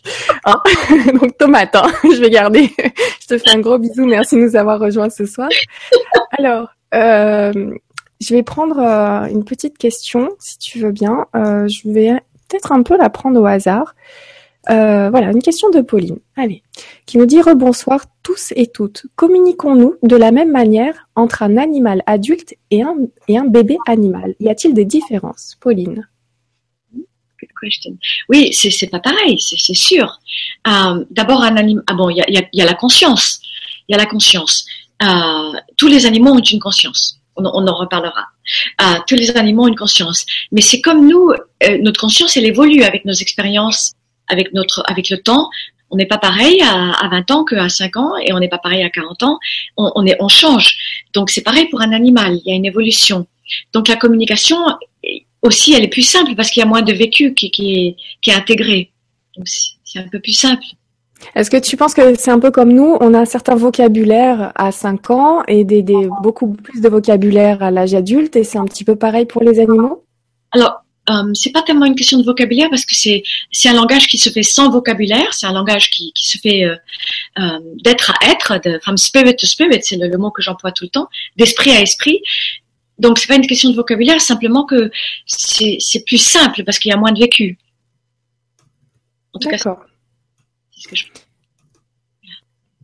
Hein 0.44 0.61
donc 1.20 1.37
Tomate, 1.37 1.74
hein, 1.74 1.90
je 2.04 2.20
vais 2.20 2.30
garder. 2.30 2.70
je 2.78 3.26
te 3.26 3.37
fais 3.38 3.50
un 3.50 3.58
gros 3.58 3.78
bisou. 3.78 4.06
Merci 4.06 4.37
de 4.37 4.42
nous 4.42 4.54
avoir 4.54 4.78
rejoints 4.78 5.11
ce 5.11 5.26
soir. 5.26 5.48
Alors, 6.38 6.68
euh, 6.94 7.75
je 8.20 8.35
vais 8.35 8.42
prendre 8.42 8.79
euh, 8.79 9.27
une 9.27 9.44
petite 9.44 9.79
question, 9.79 10.31
si 10.38 10.59
tu 10.59 10.79
veux 10.79 10.92
bien. 10.92 11.27
Euh, 11.35 11.68
je 11.68 11.88
vais 11.88 12.12
peut-être 12.48 12.72
un 12.72 12.83
peu 12.83 12.96
la 12.96 13.11
prendre 13.11 13.40
au 13.40 13.46
hasard. 13.46 13.94
voilà, 14.68 15.31
une 15.31 15.42
question 15.42 15.70
de 15.70 15.81
Pauline. 15.81 16.18
Allez, 16.37 16.62
qui 17.07 17.18
nous 17.18 17.27
dit 17.27 17.40
rebonsoir 17.40 18.05
tous 18.22 18.53
et 18.57 18.66
toutes. 18.66 19.07
Communiquons-nous 19.16 19.96
de 20.03 20.16
la 20.16 20.31
même 20.31 20.51
manière 20.51 21.09
entre 21.16 21.42
un 21.42 21.57
animal 21.57 22.03
adulte 22.07 22.55
et 22.70 22.83
un, 22.83 22.96
et 23.29 23.38
un 23.38 23.44
bébé 23.44 23.77
animal 23.87 24.35
Y 24.40 24.48
a-t-il 24.48 24.75
des 24.75 24.85
différences, 24.85 25.57
Pauline? 25.61 26.07
Oui, 28.29 28.53
c'est 28.53 28.87
pas 28.88 29.01
pareil, 29.01 29.38
c'est 29.38 29.75
sûr. 29.75 30.20
D'abord, 30.64 31.42
un 31.42 31.57
animal. 31.57 31.85
Ah 31.88 31.96
il 32.11 32.48
y 32.53 32.61
a 32.61 32.64
la 32.64 32.75
conscience. 32.75 33.40
Il 33.88 33.92
y 33.92 33.94
a 33.94 33.98
la 33.98 34.07
conscience. 34.07 34.66
Euh, 35.03 35.53
tous 35.77 35.88
les 35.88 36.07
animaux 36.07 36.33
ont 36.33 36.41
une 36.41 36.61
conscience. 36.61 37.19
On, 37.37 37.45
en 37.45 37.75
reparlera. 37.75 38.27
Euh, 38.83 38.99
tous 39.07 39.15
les 39.15 39.31
animaux 39.37 39.65
ont 39.65 39.69
une 39.69 39.77
conscience. 39.77 40.27
Mais 40.53 40.61
c'est 40.61 40.81
comme 40.83 41.09
nous, 41.09 41.31
euh, 41.31 41.79
notre 41.81 41.99
conscience, 41.99 42.37
elle 42.37 42.45
évolue 42.45 42.83
avec 42.83 43.05
nos 43.07 43.15
expériences, 43.15 43.93
avec 44.29 44.53
notre, 44.53 44.83
avec 44.87 45.09
le 45.09 45.17
temps. 45.19 45.49
On 45.91 45.97
n'est 45.97 46.07
pas 46.07 46.19
pareil 46.19 46.61
à, 46.62 46.93
à 46.93 47.09
20 47.09 47.31
ans 47.31 47.45
qu'à 47.45 47.69
5 47.69 47.97
ans 47.97 48.17
et 48.17 48.33
on 48.33 48.38
n'est 48.38 48.49
pas 48.49 48.59
pareil 48.59 48.83
à 48.83 48.91
40 48.91 49.23
ans. 49.23 49.38
On, 49.77 49.91
on, 49.95 50.07
est, 50.07 50.17
on 50.21 50.29
change. 50.29 50.77
Donc 51.15 51.31
c'est 51.31 51.43
pareil 51.43 51.69
pour 51.69 51.81
un 51.81 51.93
animal. 51.93 52.38
Il 52.45 52.51
y 52.51 52.53
a 52.53 52.57
une 52.57 52.67
évolution. 52.67 53.27
Donc 53.73 53.88
la 53.88 53.97
communication 53.97 54.59
aussi, 55.43 55.75
elle 55.75 55.85
est 55.85 55.88
plus 55.88 56.03
simple 56.03 56.35
parce 56.35 56.51
qu'il 56.51 56.61
y 56.61 56.65
a 56.65 56.69
moins 56.69 56.83
de 56.83 56.93
vécu 56.93 57.35
qui, 57.35 57.51
qui, 57.51 57.75
est, 57.75 57.97
qui 58.21 58.31
est 58.31 58.35
intégré. 58.35 58.93
Donc 59.37 59.49
c'est 59.49 59.99
un 59.99 60.09
peu 60.09 60.21
plus 60.21 60.35
simple. 60.35 60.65
Est-ce 61.35 61.50
que 61.50 61.56
tu 61.56 61.76
penses 61.76 61.94
que 61.94 62.14
c'est 62.18 62.30
un 62.30 62.38
peu 62.38 62.50
comme 62.50 62.72
nous, 62.72 62.96
on 63.00 63.14
a 63.14 63.20
un 63.20 63.24
certain 63.24 63.54
vocabulaire 63.54 64.52
à 64.54 64.72
5 64.72 65.11
ans 65.11 65.42
et 65.48 65.64
des, 65.64 65.82
des 65.82 66.08
beaucoup 66.22 66.48
plus 66.48 66.80
de 66.80 66.88
vocabulaire 66.88 67.62
à 67.62 67.70
l'âge 67.70 67.94
adulte 67.94 68.37
et 68.37 68.44
c'est 68.44 68.58
un 68.58 68.64
petit 68.64 68.85
peu 68.85 68.96
pareil 68.96 69.26
pour 69.26 69.42
les 69.42 69.61
animaux? 69.61 70.04
Alors, 70.50 70.82
euh, 71.11 71.32
c'est 71.35 71.50
pas 71.50 71.62
tellement 71.62 71.87
une 71.87 71.96
question 71.96 72.18
de 72.18 72.24
vocabulaire 72.24 72.70
parce 72.70 72.85
que 72.85 72.94
c'est 72.94 73.24
c'est 73.50 73.68
un 73.68 73.74
langage 73.74 74.06
qui 74.06 74.18
se 74.18 74.30
fait 74.30 74.44
sans 74.44 74.70
vocabulaire, 74.70 75.35
c'est 75.35 75.46
un 75.46 75.52
langage 75.52 75.90
qui, 75.90 76.12
qui 76.12 76.24
se 76.24 76.38
fait 76.38 76.64
euh, 76.64 76.76
euh, 77.40 77.58
d'être 77.82 78.12
à 78.12 78.30
être, 78.30 78.61
de 78.64 78.78
from 78.78 78.96
spirit 78.96 79.35
to 79.35 79.46
spirit, 79.46 79.80
c'est 79.82 79.96
le, 79.96 80.16
mot 80.16 80.30
que 80.30 80.42
j'emploie 80.42 80.70
tout 80.70 80.85
le 80.85 80.90
temps, 80.90 81.08
d'esprit 81.37 81.72
à 81.72 81.80
esprit. 81.80 82.22
Donc 83.00 83.18
c'est 83.18 83.26
pas 83.26 83.35
une 83.35 83.46
question 83.48 83.70
de 83.70 83.74
vocabulaire, 83.74 84.20
simplement 84.20 84.64
que 84.64 84.92
c'est 85.26 85.78
c'est 85.80 86.04
plus 86.04 86.18
simple 86.18 86.62
parce 86.62 86.78
qu'il 86.78 86.90
y 86.90 86.92
a 86.92 86.96
moins 86.96 87.12
de 87.12 87.18
vécu. 87.18 87.58
En 89.35 89.40
tout 89.40 89.48
cas, 89.48 89.56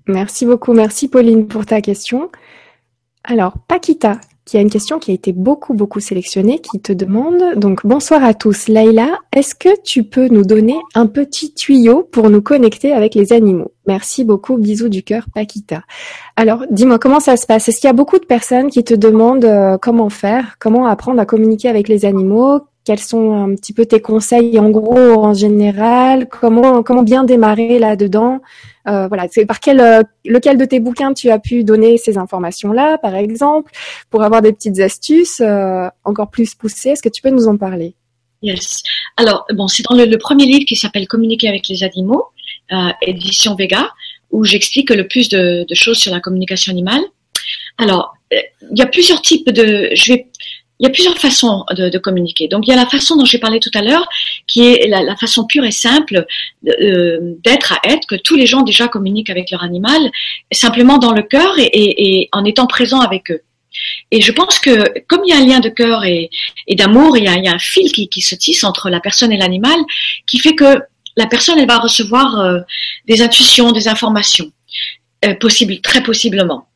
Merci 0.07 0.47
beaucoup. 0.47 0.73
Merci 0.73 1.09
Pauline 1.09 1.47
pour 1.47 1.67
ta 1.67 1.81
question. 1.81 2.31
Alors, 3.25 3.59
Paquita, 3.69 4.21
qui 4.49 4.57
a 4.57 4.63
une 4.63 4.71
question 4.71 4.99
qui 4.99 5.11
a 5.11 5.15
été 5.15 5.33
beaucoup, 5.33 5.75
beaucoup 5.75 6.01
sélectionnée, 6.01 6.61
qui 6.61 6.81
te 6.81 6.95
demande, 6.95 7.57
donc 7.57 7.85
bonsoir 7.85 8.25
à 8.25 8.33
tous. 8.33 8.69
Laïla, 8.69 9.19
est-ce 9.37 9.55
que 9.55 9.69
tu 9.85 10.05
peux 10.05 10.29
nous 10.29 10.45
donner 10.45 10.77
un 10.95 11.07
petit 11.07 11.53
tuyau 11.53 12.03
pour 12.11 12.31
nous 12.31 12.41
connecter 12.41 12.93
avec 12.93 13.15
les 13.15 13.35
animaux? 13.35 13.73
Merci 13.87 14.25
beaucoup. 14.25 14.57
Bisous 14.57 14.89
du 14.89 15.03
cœur, 15.03 15.27
Paquita. 15.35 15.83
Alors, 16.37 16.65
dis-moi, 16.71 16.99
comment 16.99 17.21
ça 17.21 17.37
se 17.37 17.45
passe? 17.45 17.69
Est-ce 17.69 17.81
qu'il 17.81 17.89
y 17.89 17.91
a 17.91 17.95
beaucoup 17.95 18.19
de 18.19 18.25
personnes 18.25 18.71
qui 18.71 18.83
te 18.83 18.95
demandent 18.95 19.45
euh, 19.45 19.77
comment 19.77 20.09
faire, 20.09 20.57
comment 20.59 20.87
apprendre 20.87 21.21
à 21.21 21.27
communiquer 21.27 21.69
avec 21.69 21.87
les 21.87 22.07
animaux? 22.07 22.61
Quels 22.89 23.01
sont 23.01 23.35
un 23.35 23.55
petit 23.55 23.75
peu 23.75 23.85
tes 23.85 24.01
conseils 24.01 24.59
en 24.59 24.71
gros, 24.71 25.23
en 25.23 25.35
général? 25.35 26.27
Comment 26.27 26.83
comment 26.83 27.03
bien 27.03 27.23
démarrer 27.23 27.79
là-dedans? 27.79 28.41
Euh, 28.89 29.09
Voilà, 29.09 29.27
c'est 29.31 29.45
par 29.45 29.61
quel 29.61 29.79
euh, 29.81 30.03
lequel 30.25 30.57
de 30.57 30.65
tes 30.65 30.81
bouquins 30.81 31.13
tu 31.13 31.29
as 31.29 31.39
pu 31.39 31.65
donner 31.65 31.99
ces 31.99 32.17
informations-là, 32.17 32.97
par 32.97 33.15
exemple, 33.15 33.71
pour 34.09 34.23
avoir 34.23 34.41
des 34.41 34.55
petites 34.55 34.81
astuces 34.81 35.43
euh, 35.43 35.87
encore 36.05 36.31
plus 36.31 36.55
poussées? 36.55 36.93
Est-ce 36.93 37.03
que 37.03 37.11
tu 37.11 37.21
peux 37.21 37.29
nous 37.29 37.47
en 37.47 37.59
parler? 37.59 37.95
Yes. 38.41 38.83
Alors 39.19 39.45
bon, 39.53 39.69
c'est 39.69 39.83
dans 39.83 39.95
le, 39.95 40.17
premier 40.17 40.47
livre 40.47 40.65
qui 40.65 40.77
s'appelle 40.77 41.07
Communiquer 41.07 41.49
avec 41.49 41.69
les 41.69 41.85
animaux, 41.85 42.29
édition 43.03 43.55
Vega, 43.55 43.91
où 44.31 44.45
j'explique 44.45 44.89
le 44.89 45.07
plus 45.07 45.29
de, 45.29 45.67
choses 45.75 45.99
sur 45.99 46.11
la 46.11 46.21
communication 46.21 46.73
animale. 46.73 47.03
Alors, 47.77 48.15
il 48.33 48.79
y 48.79 48.83
a 48.83 48.87
plusieurs 48.87 49.21
types 49.21 49.51
de. 49.51 49.91
Il 50.79 50.85
y 50.85 50.87
a 50.87 50.91
plusieurs 50.91 51.19
façons 51.19 51.65
de, 51.71 51.99
communiquer. 51.99 52.49
Donc 52.49 52.67
il 52.67 52.71
y 52.71 52.73
a 52.73 52.77
la 52.77 52.87
façon 52.87 53.17
dont 53.17 53.25
j'ai 53.25 53.39
parlé 53.39 53.59
tout 53.59 53.71
à 53.75 53.83
l'heure, 53.83 54.09
qui 54.47 54.67
est 54.67 54.87
la, 54.87 55.17
façon 55.17 55.45
pure 55.45 55.65
et 55.65 55.73
simple 55.73 56.27
euh, 56.67 57.19
d'être 57.45 57.73
à 57.73 57.81
être, 57.85 58.07
que 58.07 58.15
tous 58.15 58.37
les 58.37 58.47
gens 58.47 58.63
déjà 58.63 58.87
communiquent 58.89 59.31
avec 59.31 59.51
leur 59.51 59.63
animal, 59.63 60.11
simplement 60.53 60.99
dans 60.99 61.13
le 61.13 61.23
cœur 61.23 61.55
et, 61.59 62.29
en 62.33 62.45
étant 62.45 62.67
présent 62.67 63.01
avec 63.01 63.31
eux. 63.31 63.43
Et 64.11 64.21
je 64.21 64.33
pense 64.33 64.59
que 64.59 65.01
comme 65.07 65.23
il 65.27 65.31
y 65.31 65.33
a 65.33 65.39
un 65.39 65.47
lien 65.47 65.61
de 65.61 65.69
cœur 65.69 66.05
et, 66.05 66.31
d'amour, 66.71 67.17
il, 67.17 67.25
y 67.25 67.29
a 67.29 67.53
un 67.53 67.59
fil 67.59 67.91
qui, 67.93 68.09
qui, 68.09 68.21
se 68.21 68.35
tisse 68.35 68.65
entre 68.65 68.89
la 68.89 69.01
personne 69.01 69.33
et 69.33 69.37
l'animal, 69.37 69.79
qui 70.27 70.39
fait 70.39 70.55
que 70.55 70.79
la 71.17 71.27
personne 71.27 71.59
elle 71.59 71.67
va 71.67 71.79
recevoir 71.79 72.39
euh, 72.39 72.61
des 73.07 73.21
intuitions, 73.21 73.73
des 73.73 73.89
informations, 73.89 74.51
euh, 75.25 75.35
très 75.83 76.03
possiblement. 76.03 76.69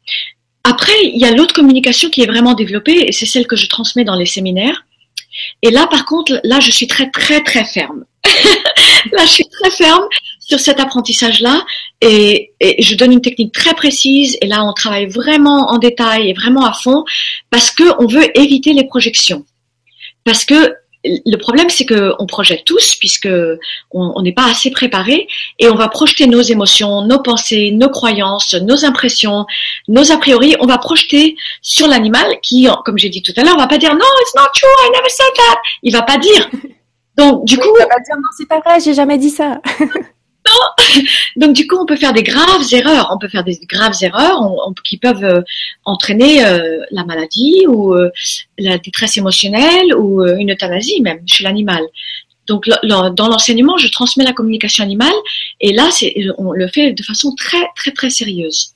Après, 0.65 0.93
il 1.03 1.19
y 1.19 1.25
a 1.25 1.33
l'autre 1.33 1.55
communication 1.55 2.09
qui 2.09 2.23
est 2.23 2.27
vraiment 2.27 2.55
développée 2.55 3.07
et 3.09 3.13
c'est 3.13 3.27
celle 3.27 3.47
que 3.47 3.57
je 3.57 3.69
transmets 3.69 4.05
dans 4.05 4.15
les 4.15 4.27
séminaires. 4.27 4.85
Et 5.63 5.71
là, 5.71 5.87
par 5.87 6.05
contre, 6.05 6.41
là, 6.45 6.61
je 6.61 6.71
suis 6.71 6.87
très, 6.87 7.11
très, 7.11 7.43
très 7.43 7.65
ferme. 7.65 8.05
là, 9.13 9.25
je 9.25 9.31
suis 9.31 9.49
très 9.49 9.71
ferme 9.71 10.05
sur 10.39 10.61
cet 10.61 10.79
apprentissage-là 10.79 11.65
et, 12.01 12.53
je 12.79 12.95
donne 12.95 13.13
une 13.13 13.21
technique 13.21 13.53
très 13.53 13.75
précise. 13.75 14.37
Et 14.41 14.47
là, 14.47 14.65
on 14.65 14.73
travaille 14.73 15.07
vraiment 15.07 15.71
en 15.71 15.79
détail 15.79 16.31
et 16.31 16.33
vraiment 16.33 16.65
à 16.65 16.73
fond 16.73 17.05
parce 17.51 17.71
que 17.71 17.85
on 17.99 18.07
veut 18.07 18.37
éviter 18.39 18.73
les 18.73 18.85
projections. 18.85 19.45
Parce 20.25 20.45
que 20.45 20.75
le 21.05 21.37
problème, 21.37 21.69
c'est 21.69 21.87
qu'on 21.87 22.27
projette 22.27 22.65
tous, 22.65 22.95
puisque 22.95 23.29
on 23.91 24.23
n'est 24.23 24.33
pas 24.33 24.49
assez 24.49 24.71
préparé, 24.71 25.27
et 25.59 25.69
on 25.69 25.75
va 25.75 25.89
projeter 25.89 26.27
nos 26.27 26.43
émotions, 26.43 27.03
nos 27.03 27.21
pensées, 27.21 27.71
nos 27.73 27.89
croyances, 27.89 28.55
nos 28.55 28.85
impressions, 28.85 29.47
nos 29.89 30.13
a 30.13 30.17
priori. 30.19 30.55
On 30.61 30.67
va 30.67 30.79
projeter 30.79 31.37
sur 31.61 31.89
l'animal 31.89 32.39
qui, 32.43 32.69
comme 32.85 32.99
j'ai 32.99 33.09
dit 33.09 33.23
tout 33.23 33.33
à 33.37 33.43
l'heure, 33.43 33.57
va 33.57 33.67
pas 33.67 33.79
dire 33.79 33.95
non, 33.95 34.07
it's 34.21 34.35
not 34.35 34.49
true, 34.55 34.69
I 34.87 34.91
never 34.95 35.09
said 35.09 35.33
that. 35.37 35.59
Il 35.83 35.93
va 35.93 36.03
pas 36.03 36.19
dire. 36.19 36.51
Donc 37.17 37.45
du 37.45 37.59
coup, 37.59 37.69
il 37.75 37.83
va 37.83 37.87
pas 37.87 38.01
dire 38.01 38.17
non, 38.17 38.29
c'est 38.37 38.49
pas 38.49 38.61
vrai, 38.61 38.81
j'ai 38.81 38.95
jamais 38.95 39.19
dit 39.19 39.31
ça. 39.31 39.61
Donc 41.37 41.55
du 41.55 41.67
coup, 41.67 41.77
on 41.77 41.87
peut 41.87 41.97
faire 41.97 42.13
des 42.13 42.23
graves 42.23 42.63
erreurs. 42.73 43.11
On 43.15 43.19
peut 43.19 43.29
faire 43.29 43.45
des 43.45 43.59
graves 43.69 43.97
erreurs 44.03 44.41
qui 44.85 44.99
peuvent 44.99 45.25
euh, 45.25 45.43
entraîner 45.85 46.45
euh, 46.45 46.81
la 46.91 47.05
maladie 47.05 47.67
ou 47.67 47.95
euh, 47.95 48.11
la 48.59 48.79
détresse 48.79 49.17
émotionnelle 49.17 49.95
ou 49.97 50.23
une 50.25 50.53
euthanasie 50.53 51.01
même 51.01 51.21
chez 51.27 51.45
l'animal. 51.45 51.83
Donc 52.49 52.69
dans 52.85 53.29
l'enseignement, 53.29 53.79
je 53.79 53.89
transmets 53.89 54.25
la 54.25 54.33
communication 54.33 54.83
animale 54.85 55.15
et 55.61 55.73
là, 55.73 55.91
on 56.39 56.53
le 56.53 56.67
fait 56.69 56.93
de 56.93 57.03
façon 57.03 57.35
très 57.37 57.65
très 57.77 57.93
très 57.93 58.11
sérieuse. 58.11 58.75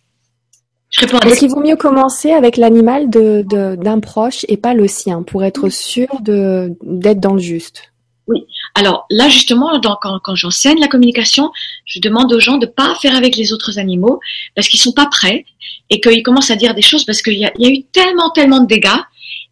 Est-ce 1.03 1.41
qu'il 1.41 1.51
vaut 1.51 1.61
mieux 1.61 1.77
commencer 1.77 2.31
avec 2.31 2.57
l'animal 2.57 3.11
d'un 3.11 4.01
proche 4.01 4.47
et 4.49 4.57
pas 4.57 4.73
le 4.73 4.87
sien 4.87 5.23
pour 5.25 5.45
être 5.45 5.69
sûr 5.69 6.07
d'être 6.23 7.21
dans 7.21 7.35
le 7.35 7.41
juste? 7.41 7.93
Oui. 8.29 8.47
Alors 8.77 9.07
là, 9.09 9.31
justement, 9.31 9.81
quand, 10.03 10.35
j'enseigne 10.35 10.79
la 10.79 10.87
communication, 10.87 11.51
je 11.87 11.99
demande 11.99 12.31
aux 12.31 12.39
gens 12.39 12.59
de 12.59 12.67
pas 12.67 12.95
faire 13.01 13.17
avec 13.17 13.35
les 13.35 13.55
autres 13.55 13.79
animaux 13.79 14.21
parce 14.55 14.69
qu'ils 14.69 14.79
sont 14.79 14.93
pas 14.93 15.07
prêts 15.07 15.47
et 15.89 15.99
qu'ils 15.99 16.23
commencent 16.23 16.51
à 16.51 16.57
dire 16.57 16.75
des 16.75 16.83
choses 16.83 17.07
parce 17.07 17.23
qu'il 17.23 17.39
y, 17.39 17.47
a, 17.47 17.53
eu 17.59 17.85
tellement, 17.85 18.31
tellement 18.33 18.61
de 18.61 18.67
dégâts 18.67 19.01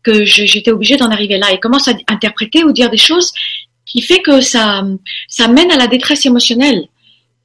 que 0.02 0.26
j'étais 0.26 0.70
obligée 0.70 0.98
d'en 0.98 1.10
arriver 1.10 1.38
là. 1.38 1.46
Ils 1.52 1.58
commencent 1.58 1.88
à 1.88 1.94
interpréter 2.08 2.64
ou 2.64 2.72
dire 2.72 2.90
des 2.90 2.98
choses 2.98 3.32
qui 3.86 4.02
fait 4.02 4.20
que 4.20 4.42
ça, 4.42 4.84
ça 5.28 5.48
mène 5.48 5.70
à 5.70 5.76
la 5.76 5.86
détresse 5.86 6.26
émotionnelle. 6.26 6.86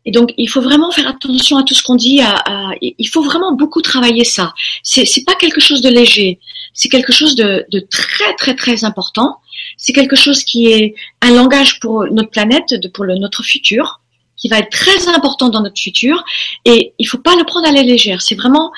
Et 0.03 0.11
donc, 0.11 0.33
il 0.37 0.49
faut 0.49 0.61
vraiment 0.61 0.91
faire 0.91 1.07
attention 1.07 1.55
à 1.57 1.63
tout 1.63 1.73
ce 1.73 1.83
qu'on 1.83 1.95
dit. 1.95 2.19
À, 2.19 2.33
à, 2.45 2.71
il 2.81 3.07
faut 3.07 3.23
vraiment 3.23 3.53
beaucoup 3.53 3.81
travailler 3.81 4.25
ça. 4.25 4.53
C'est, 4.83 5.05
pas 5.25 5.35
quelque 5.35 5.61
chose 5.61 5.81
de 5.81 5.89
léger. 5.89 6.39
C'est 6.73 6.89
quelque 6.89 7.13
chose 7.13 7.35
de 7.35 7.65
très, 7.89 8.35
très, 8.35 8.55
très 8.55 8.83
important 8.83 9.37
c'est 9.79 9.93
quelque 9.93 10.17
chose 10.17 10.43
qui 10.43 10.67
est 10.67 10.93
un 11.21 11.31
langage 11.31 11.79
pour 11.79 12.05
notre 12.11 12.29
planète, 12.29 12.67
pour 12.93 13.05
notre 13.05 13.43
futur, 13.43 14.01
qui 14.35 14.49
va 14.49 14.59
être 14.59 14.69
très 14.69 15.07
important 15.07 15.49
dans 15.49 15.61
notre 15.61 15.81
futur. 15.81 16.23
Et 16.65 16.93
il 16.99 17.05
faut 17.05 17.17
pas 17.17 17.35
le 17.35 17.45
prendre 17.45 17.67
à 17.67 17.71
la 17.71 17.81
légère. 17.81 18.21
C'est 18.21 18.35
vraiment 18.35 18.71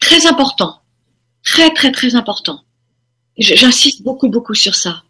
très 0.00 0.26
important. 0.26 0.80
très 1.44 1.70
très 1.74 1.92
très 1.92 2.14
important. 2.16 2.60
J'insiste 3.36 4.02
beaucoup 4.02 4.28
beaucoup 4.28 4.54
sur 4.54 4.74
ça. 4.74 5.03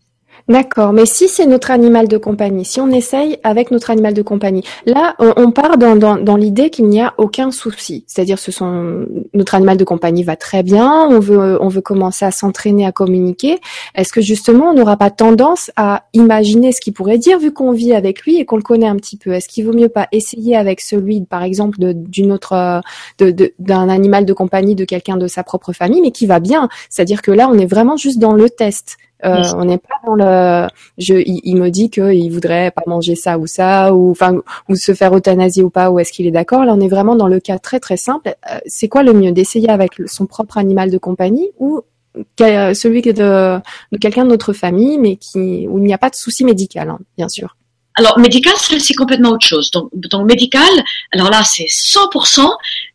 D'accord, 0.46 0.92
mais 0.92 1.07
si 1.07 1.26
c'est 1.26 1.46
notre 1.46 1.70
animal 1.70 2.07
de 2.07 2.18
compagnie, 2.18 2.66
si 2.66 2.78
on 2.78 2.90
essaye 2.90 3.38
avec 3.44 3.70
notre 3.70 3.90
animal 3.90 4.12
de 4.12 4.20
compagnie, 4.20 4.62
là, 4.85 5.14
on, 5.18 5.50
part 5.52 5.78
dans, 5.78 5.96
dans, 5.96 6.37
l'idée 6.37 6.68
qu'il 6.68 6.87
n'y 6.87 7.00
a 7.00 7.14
aucun 7.16 7.50
souci. 7.50 8.04
C'est-à-dire, 8.07 8.38
ce 8.38 8.52
sont 8.52 9.07
notre 9.33 9.54
animal 9.54 9.78
de 9.78 9.85
compagnie 9.85 10.22
va 10.22 10.37
très 10.37 10.62
bien, 10.62 11.09
on 11.09 11.18
veut 11.18 11.57
on 11.62 11.68
veut 11.68 11.80
commencer 11.80 12.26
à 12.26 12.30
s'entraîner 12.30 12.85
à 12.85 12.92
communiquer. 12.92 13.59
Est-ce 13.94 14.12
que 14.12 14.20
justement, 14.20 14.66
on 14.66 14.74
n'aura 14.74 14.98
pas 14.98 15.11
tendance 15.11 15.70
à 15.76 16.04
imaginer 16.12 16.72
ce 16.72 16.83
qu'il 16.83 16.92
pourrait 16.92 17.16
dire 17.16 17.38
vu 17.38 17.50
qu'on 17.50 17.72
vit 17.72 17.94
avec 17.94 18.20
lui 18.20 18.37
et 18.37 18.44
qu'on 18.44 18.57
le 18.57 18.62
connaît 18.62 18.88
un 18.88 18.96
petit 18.96 19.16
peu? 19.16 19.33
Est-ce 19.33 19.48
qu'il 19.48 19.64
vaut 19.64 19.72
mieux 19.72 19.88
pas 19.88 20.09
essayer 20.12 20.57
avec 20.57 20.83
celui, 20.83 21.22
par 21.22 21.42
exemple, 21.42 21.78
d'une 21.80 22.33
autre 22.33 22.83
d'un 23.18 23.88
animal 23.88 24.26
de 24.26 24.33
compagnie 24.35 24.74
de 24.74 24.85
quelqu'un 24.85 25.16
de 25.16 25.26
sa 25.26 25.42
propre 25.42 25.72
famille, 25.72 26.02
mais 26.02 26.11
qui 26.11 26.26
va 26.26 26.38
bien? 26.38 26.68
C'est-à-dire 26.90 27.22
que 27.22 27.30
là, 27.30 27.48
on 27.50 27.59
est 27.59 27.64
vraiment 27.64 27.96
juste 27.96 28.18
dans 28.18 28.35
le 28.35 28.50
test. 28.50 28.98
Euh, 29.24 29.42
on 29.56 29.64
n'est 29.64 29.78
pas 29.78 29.94
dans 30.06 30.14
le. 30.14 30.68
Je, 30.98 31.14
il, 31.14 31.56
me 31.56 31.70
dit 31.70 31.90
qu'il 31.90 32.30
voudrait 32.32 32.70
pas 32.70 32.82
manger 32.87 33.14
ça 33.14 33.38
ou 33.38 33.46
ça, 33.46 33.94
ou 33.94 34.10
enfin, 34.10 34.37
ou 34.68 34.76
se 34.76 34.92
faire 34.94 35.14
euthanasier 35.16 35.62
ou 35.62 35.70
pas, 35.70 35.90
ou 35.90 35.98
est-ce 35.98 36.12
qu'il 36.12 36.26
est 36.26 36.30
d'accord 36.30 36.64
Là, 36.64 36.74
on 36.74 36.80
est 36.80 36.88
vraiment 36.88 37.16
dans 37.16 37.28
le 37.28 37.40
cas 37.40 37.58
très 37.58 37.80
très 37.80 37.96
simple. 37.96 38.34
Euh, 38.50 38.58
c'est 38.66 38.88
quoi 38.88 39.02
le 39.02 39.12
mieux 39.12 39.32
d'essayer 39.32 39.70
avec 39.70 39.92
son 40.06 40.26
propre 40.26 40.58
animal 40.58 40.90
de 40.90 40.98
compagnie 40.98 41.50
ou 41.58 41.80
celui 42.38 43.02
de, 43.02 43.12
de 43.12 43.98
quelqu'un 43.98 44.24
de 44.24 44.30
notre 44.30 44.52
famille, 44.52 44.98
mais 44.98 45.16
qui 45.16 45.66
où 45.68 45.78
il 45.78 45.84
n'y 45.84 45.94
a 45.94 45.98
pas 45.98 46.10
de 46.10 46.14
souci 46.14 46.44
médical, 46.44 46.90
hein, 46.90 46.98
bien 47.16 47.28
sûr. 47.28 47.56
Alors 47.96 48.18
médical, 48.18 48.54
c'est 48.58 48.94
complètement 48.94 49.30
autre 49.30 49.46
chose. 49.46 49.70
Donc, 49.70 49.88
donc 49.94 50.26
médical, 50.26 50.68
alors 51.12 51.30
là 51.30 51.42
c'est 51.44 51.66
100%. 51.66 52.50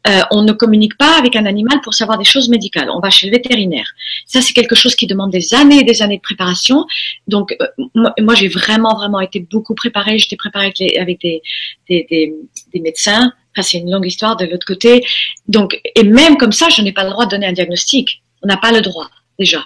Euh, 0.07 0.21
on 0.31 0.43
ne 0.43 0.53
communique 0.53 0.97
pas 0.97 1.17
avec 1.17 1.35
un 1.35 1.45
animal 1.45 1.81
pour 1.81 1.93
savoir 1.93 2.17
des 2.17 2.23
choses 2.23 2.47
médicales. 2.47 2.89
On 2.89 2.99
va 2.99 3.09
chez 3.09 3.25
le 3.25 3.33
vétérinaire. 3.33 3.87
Ça 4.25 4.41
c'est 4.41 4.53
quelque 4.53 4.75
chose 4.75 4.95
qui 4.95 5.07
demande 5.07 5.31
des 5.31 5.53
années 5.53 5.79
et 5.79 5.83
des 5.83 6.01
années 6.01 6.17
de 6.17 6.21
préparation. 6.21 6.85
Donc 7.27 7.55
euh, 7.61 8.09
moi, 8.19 8.33
j'ai 8.33 8.47
vraiment 8.47 8.95
vraiment 8.95 9.19
été 9.19 9.41
beaucoup 9.41 9.75
préparée. 9.75 10.17
J'étais 10.17 10.37
préparée 10.37 10.67
avec, 10.67 10.97
avec 10.97 11.19
des, 11.19 11.41
des, 11.89 12.07
des, 12.09 12.33
des 12.73 12.79
médecins. 12.79 13.33
Enfin, 13.51 13.61
c'est 13.61 13.79
une 13.79 13.91
longue 13.91 14.05
histoire 14.05 14.37
de 14.37 14.45
l'autre 14.45 14.65
côté. 14.65 15.05
Donc 15.47 15.79
et 15.95 16.03
même 16.03 16.37
comme 16.37 16.53
ça, 16.53 16.69
je 16.69 16.81
n'ai 16.81 16.93
pas 16.93 17.03
le 17.03 17.09
droit 17.09 17.25
de 17.25 17.31
donner 17.31 17.47
un 17.47 17.53
diagnostic. 17.53 18.21
On 18.41 18.47
n'a 18.47 18.57
pas 18.57 18.71
le 18.71 18.81
droit 18.81 19.09
déjà. 19.37 19.65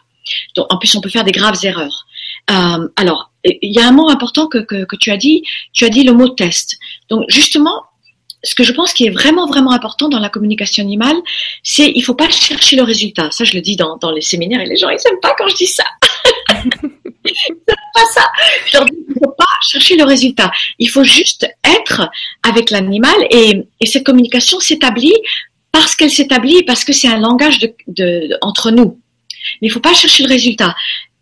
Donc 0.55 0.65
en 0.73 0.77
plus 0.77 0.95
on 0.95 1.01
peut 1.01 1.09
faire 1.09 1.25
des 1.25 1.31
graves 1.31 1.59
erreurs. 1.63 2.07
Euh, 2.49 2.87
alors, 2.95 3.31
il 3.45 3.73
y 3.73 3.79
a 3.79 3.87
un 3.87 3.91
mot 3.91 4.09
important 4.09 4.47
que, 4.47 4.57
que, 4.57 4.85
que, 4.85 4.95
tu 4.95 5.11
as 5.11 5.17
dit, 5.17 5.43
tu 5.73 5.85
as 5.85 5.89
dit 5.89 6.03
le 6.03 6.13
mot 6.13 6.29
test. 6.29 6.77
Donc 7.09 7.25
justement, 7.27 7.83
ce 8.43 8.55
que 8.55 8.63
je 8.63 8.71
pense 8.71 8.93
qui 8.93 9.05
est 9.05 9.09
vraiment 9.09 9.47
vraiment 9.47 9.71
important 9.71 10.09
dans 10.09 10.19
la 10.19 10.29
communication 10.29 10.83
animale, 10.83 11.15
c'est 11.63 11.91
il 11.95 12.01
faut 12.01 12.15
pas 12.15 12.29
chercher 12.29 12.75
le 12.75 12.83
résultat. 12.83 13.29
Ça, 13.31 13.43
je 13.43 13.53
le 13.53 13.61
dis 13.61 13.75
dans, 13.75 13.97
dans 13.97 14.11
les 14.11 14.21
séminaires 14.21 14.61
et 14.61 14.65
les 14.65 14.77
gens 14.77 14.89
ils 14.89 14.99
aiment 15.07 15.19
pas 15.21 15.35
quand 15.37 15.47
je 15.47 15.55
dis 15.55 15.67
ça. 15.67 15.83
ils 16.53 17.55
pas 17.65 18.05
ça. 18.13 18.27
Je 18.67 18.77
leur 18.77 18.85
dis 18.85 18.97
il 19.07 19.13
faut 19.13 19.31
pas 19.37 19.45
chercher 19.67 19.95
le 19.95 20.03
résultat. 20.03 20.51
Il 20.79 20.89
faut 20.89 21.03
juste 21.03 21.47
être 21.63 22.09
avec 22.47 22.69
l'animal 22.69 23.15
et, 23.29 23.63
et 23.79 23.85
cette 23.85 24.03
communication 24.03 24.59
s'établit 24.59 25.15
parce 25.71 25.95
qu'elle 25.95 26.11
s'établit 26.11 26.63
parce 26.63 26.83
que 26.85 26.93
c'est 26.93 27.07
un 27.07 27.19
langage 27.19 27.59
de, 27.59 27.73
de, 27.87 28.37
entre 28.41 28.71
nous. 28.71 28.99
Mais 29.61 29.67
il 29.67 29.71
faut 29.71 29.79
pas 29.79 29.93
chercher 29.93 30.23
le 30.23 30.29
résultat 30.29 30.75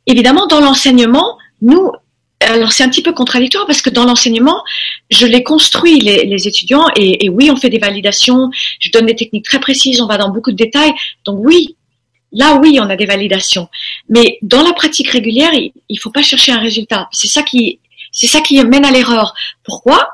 évidemment, 0.06 0.48
dans 0.48 0.60
l'enseignement, 0.60 1.38
nous, 1.62 1.92
alors 2.42 2.72
c'est 2.72 2.84
un 2.84 2.90
petit 2.90 3.02
peu 3.02 3.14
contradictoire 3.14 3.66
parce 3.66 3.82
que 3.82 3.90
dans 3.90 4.06
l'enseignement, 4.06 4.64
je 5.10 5.26
les 5.26 5.44
construis 5.44 6.00
les, 6.00 6.26
les 6.26 6.48
étudiants 6.48 6.86
et, 6.96 7.26
et, 7.26 7.30
oui, 7.30 7.50
on 7.52 7.56
fait 7.56 7.70
des 7.70 7.80
validations, 7.80 8.50
je 8.80 8.92
donne 8.92 9.06
des 9.06 9.16
techniques 9.16 9.46
très 9.46 9.60
précises, 9.60 10.02
on 10.02 10.08
va 10.08 10.18
dans 10.18 10.30
beaucoup 10.30 10.52
de 10.52 10.58
détails. 10.58 10.94
Donc 11.26 11.40
oui, 11.40 11.76
là 12.32 12.60
oui, 12.62 12.80
on 12.82 12.90
a 12.90 12.96
des 12.96 13.06
validations. 13.06 13.68
Mais 14.10 14.38
dans 14.42 14.64
la 14.64 14.74
pratique 14.74 15.10
régulière, 15.10 15.54
il, 15.54 15.72
il 15.90 16.00
faut 16.00 16.12
pas 16.12 16.22
chercher 16.22 16.52
un 16.52 16.60
résultat. 16.60 17.08
C'est 17.12 17.28
ça 17.28 17.44
qui, 17.44 17.80
c'est 18.12 18.28
ça 18.28 18.42
qui 18.42 18.64
mène 18.64 18.86
à 18.86 18.92
l'erreur. 18.92 19.34
Pourquoi? 19.64 20.10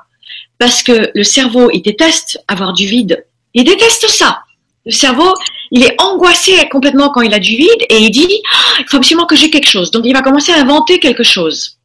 Parce 0.59 0.83
que 0.83 1.11
le 1.13 1.23
cerveau, 1.23 1.69
il 1.71 1.81
déteste 1.81 2.43
avoir 2.47 2.73
du 2.73 2.87
vide. 2.87 3.25
Il 3.53 3.63
déteste 3.63 4.07
ça. 4.07 4.41
Le 4.85 4.91
cerveau, 4.91 5.33
il 5.71 5.83
est 5.83 6.01
angoissé 6.01 6.53
complètement 6.69 7.09
quand 7.09 7.21
il 7.21 7.33
a 7.33 7.39
du 7.39 7.55
vide 7.55 7.85
et 7.89 7.97
il 7.97 8.09
dit 8.09 8.41
ah, 8.53 8.79
il 8.79 8.85
faut 8.87 8.97
absolument 8.97 9.25
que 9.25 9.35
j'ai 9.35 9.49
quelque 9.49 9.67
chose. 9.67 9.91
Donc 9.91 10.03
il 10.05 10.13
va 10.13 10.21
commencer 10.21 10.53
à 10.53 10.61
inventer 10.61 10.99
quelque 10.99 11.23
chose, 11.23 11.76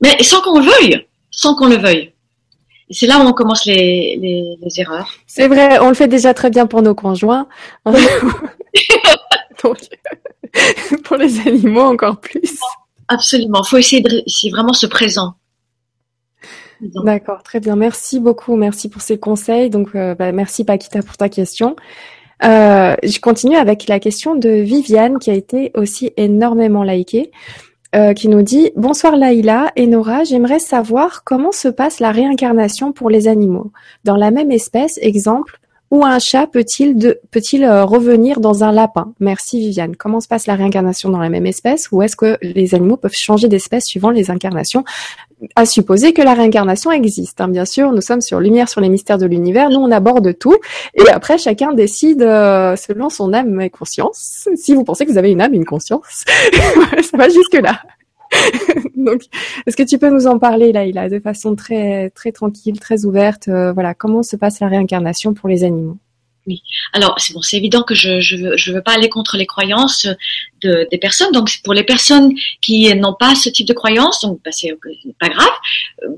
mais 0.00 0.22
sans 0.22 0.40
qu'on 0.40 0.58
le 0.58 0.66
veuille, 0.66 1.06
sans 1.30 1.54
qu'on 1.54 1.66
le 1.66 1.76
veuille. 1.76 2.12
Et 2.90 2.94
c'est 2.94 3.06
là 3.06 3.18
où 3.18 3.22
on 3.22 3.32
commence 3.32 3.66
les, 3.66 4.16
les, 4.20 4.56
les 4.62 4.80
erreurs. 4.80 5.10
C'est 5.26 5.46
vrai, 5.46 5.78
on 5.80 5.88
le 5.88 5.94
fait 5.94 6.08
déjà 6.08 6.32
très 6.32 6.50
bien 6.50 6.66
pour 6.66 6.82
nos 6.82 6.94
conjoints. 6.94 7.46
Donc, 9.62 9.78
pour 11.04 11.16
les 11.16 11.40
animaux 11.46 11.82
encore 11.82 12.20
plus. 12.20 12.58
Absolument, 13.08 13.62
faut 13.62 13.78
essayer 13.78 14.02
de, 14.02 14.22
c'est 14.26 14.50
vraiment 14.50 14.72
ce 14.72 14.86
présent. 14.86 15.34
D'accord, 16.80 17.42
très 17.42 17.58
bien. 17.58 17.74
Merci 17.74 18.20
beaucoup. 18.20 18.54
Merci 18.56 18.88
pour 18.88 19.02
ces 19.02 19.18
conseils. 19.18 19.68
Donc, 19.68 19.94
euh, 19.94 20.14
bah, 20.14 20.30
merci 20.30 20.64
Paquita 20.64 21.02
pour 21.02 21.16
ta 21.16 21.28
question. 21.28 21.74
Euh, 22.44 22.94
je 23.02 23.18
continue 23.18 23.56
avec 23.56 23.88
la 23.88 23.98
question 23.98 24.36
de 24.36 24.48
Viviane 24.48 25.18
qui 25.18 25.30
a 25.30 25.34
été 25.34 25.72
aussi 25.74 26.12
énormément 26.16 26.84
likée. 26.84 27.32
Euh, 27.96 28.12
qui 28.12 28.28
nous 28.28 28.42
dit 28.42 28.70
Bonsoir 28.76 29.16
Laïla 29.16 29.72
et 29.74 29.86
Nora, 29.86 30.22
j'aimerais 30.22 30.58
savoir 30.58 31.24
comment 31.24 31.52
se 31.52 31.68
passe 31.68 32.00
la 32.00 32.10
réincarnation 32.10 32.92
pour 32.92 33.08
les 33.08 33.28
animaux. 33.28 33.72
Dans 34.04 34.16
la 34.16 34.30
même 34.30 34.50
espèce, 34.50 34.98
exemple, 35.00 35.58
où 35.90 36.04
un 36.04 36.18
chat 36.18 36.46
peut-il 36.46 37.16
peut-il 37.30 37.64
euh, 37.64 37.84
revenir 37.84 38.40
dans 38.40 38.64
un 38.64 38.72
lapin? 38.72 39.12
Merci 39.20 39.58
Viviane. 39.60 39.96
Comment 39.96 40.20
se 40.20 40.28
passe 40.28 40.46
la 40.46 40.54
réincarnation 40.54 41.08
dans 41.08 41.18
la 41.18 41.28
même 41.28 41.46
espèce? 41.46 41.90
Ou 41.92 42.02
est-ce 42.02 42.16
que 42.16 42.36
les 42.42 42.74
animaux 42.74 42.96
peuvent 42.96 43.14
changer 43.14 43.48
d'espèce 43.48 43.86
suivant 43.86 44.10
les 44.10 44.30
incarnations? 44.30 44.84
À 45.56 45.66
supposer 45.66 46.12
que 46.12 46.20
la 46.20 46.34
réincarnation 46.34 46.90
existe. 46.90 47.40
Hein. 47.40 47.48
Bien 47.48 47.64
sûr, 47.64 47.92
nous 47.92 48.00
sommes 48.00 48.20
sur 48.20 48.40
Lumière 48.40 48.68
sur 48.68 48.80
les 48.80 48.88
mystères 48.88 49.18
de 49.18 49.26
l'univers. 49.26 49.70
Nous, 49.70 49.78
on 49.78 49.90
aborde 49.90 50.36
tout 50.36 50.56
et 50.94 51.08
après, 51.10 51.38
chacun 51.38 51.72
décide 51.72 52.22
euh, 52.22 52.76
selon 52.76 53.08
son 53.08 53.32
âme 53.32 53.60
et 53.60 53.70
conscience. 53.70 54.48
Si 54.56 54.74
vous 54.74 54.84
pensez 54.84 55.06
que 55.06 55.12
vous 55.12 55.18
avez 55.18 55.30
une 55.30 55.40
âme 55.40 55.54
une 55.54 55.64
conscience, 55.64 56.24
ça 57.02 57.16
va 57.16 57.28
jusque 57.28 57.54
là. 57.62 57.80
Donc, 58.96 59.22
est-ce 59.66 59.76
que 59.76 59.82
tu 59.82 59.98
peux 59.98 60.10
nous 60.10 60.26
en 60.26 60.38
parler, 60.38 60.72
Laïla, 60.72 61.08
de 61.08 61.20
façon 61.20 61.54
très, 61.54 62.10
très 62.10 62.32
tranquille, 62.32 62.78
très 62.78 63.04
ouverte 63.04 63.48
euh, 63.48 63.72
Voilà, 63.72 63.94
comment 63.94 64.22
se 64.22 64.36
passe 64.36 64.60
la 64.60 64.68
réincarnation 64.68 65.34
pour 65.34 65.48
les 65.48 65.64
animaux? 65.64 65.98
Oui. 66.46 66.62
Alors 66.94 67.14
c'est 67.18 67.34
bon, 67.34 67.42
c'est 67.42 67.58
évident 67.58 67.82
que 67.82 67.94
je 67.94 68.20
je 68.20 68.36
veux, 68.36 68.56
je 68.56 68.72
veux 68.72 68.80
pas 68.80 68.92
aller 68.92 69.10
contre 69.10 69.36
les 69.36 69.44
croyances 69.44 70.08
de, 70.62 70.88
des 70.90 70.96
personnes. 70.96 71.30
Donc 71.32 71.50
pour 71.62 71.74
les 71.74 71.84
personnes 71.84 72.32
qui 72.62 72.94
n'ont 72.94 73.12
pas 73.12 73.34
ce 73.34 73.50
type 73.50 73.68
de 73.68 73.74
croyances, 73.74 74.22
donc 74.22 74.40
bah, 74.42 74.50
c'est 74.50 74.74
pas 75.20 75.28
grave. 75.28 75.52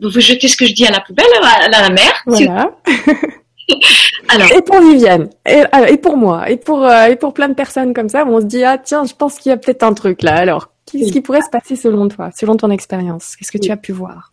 Vous 0.00 0.20
jetez 0.20 0.46
ce 0.46 0.56
que 0.56 0.66
je 0.66 0.72
dis 0.72 0.86
à 0.86 0.92
la 0.92 1.00
poubelle, 1.00 1.26
à, 1.42 1.68
la 1.68 1.90
mer. 1.90 2.12
Voilà. 2.26 2.76
Alors. 4.28 4.52
Et 4.52 4.62
pour 4.62 4.80
Viviane, 4.80 5.30
et, 5.48 5.62
et, 5.88 5.96
pour 5.96 6.16
moi, 6.16 6.48
et 6.48 6.56
pour 6.56 6.84
euh, 6.84 7.06
et 7.06 7.16
pour 7.16 7.34
plein 7.34 7.48
de 7.48 7.54
personnes 7.54 7.92
comme 7.92 8.08
ça, 8.08 8.24
on 8.24 8.40
se 8.40 8.46
dit 8.46 8.62
ah 8.62 8.78
tiens, 8.78 9.04
je 9.04 9.14
pense 9.14 9.38
qu'il 9.38 9.50
y 9.50 9.52
a 9.52 9.56
peut-être 9.56 9.82
un 9.82 9.94
truc 9.94 10.22
là. 10.22 10.36
Alors 10.36 10.69
Qu'est-ce 10.92 11.12
qui 11.12 11.20
pourrait 11.20 11.42
se 11.42 11.50
passer 11.50 11.76
selon 11.76 12.08
toi, 12.08 12.30
selon 12.36 12.56
ton 12.56 12.70
expérience 12.70 13.36
Qu'est-ce 13.36 13.52
que 13.52 13.58
tu 13.58 13.70
as 13.70 13.76
pu 13.76 13.92
voir? 13.92 14.32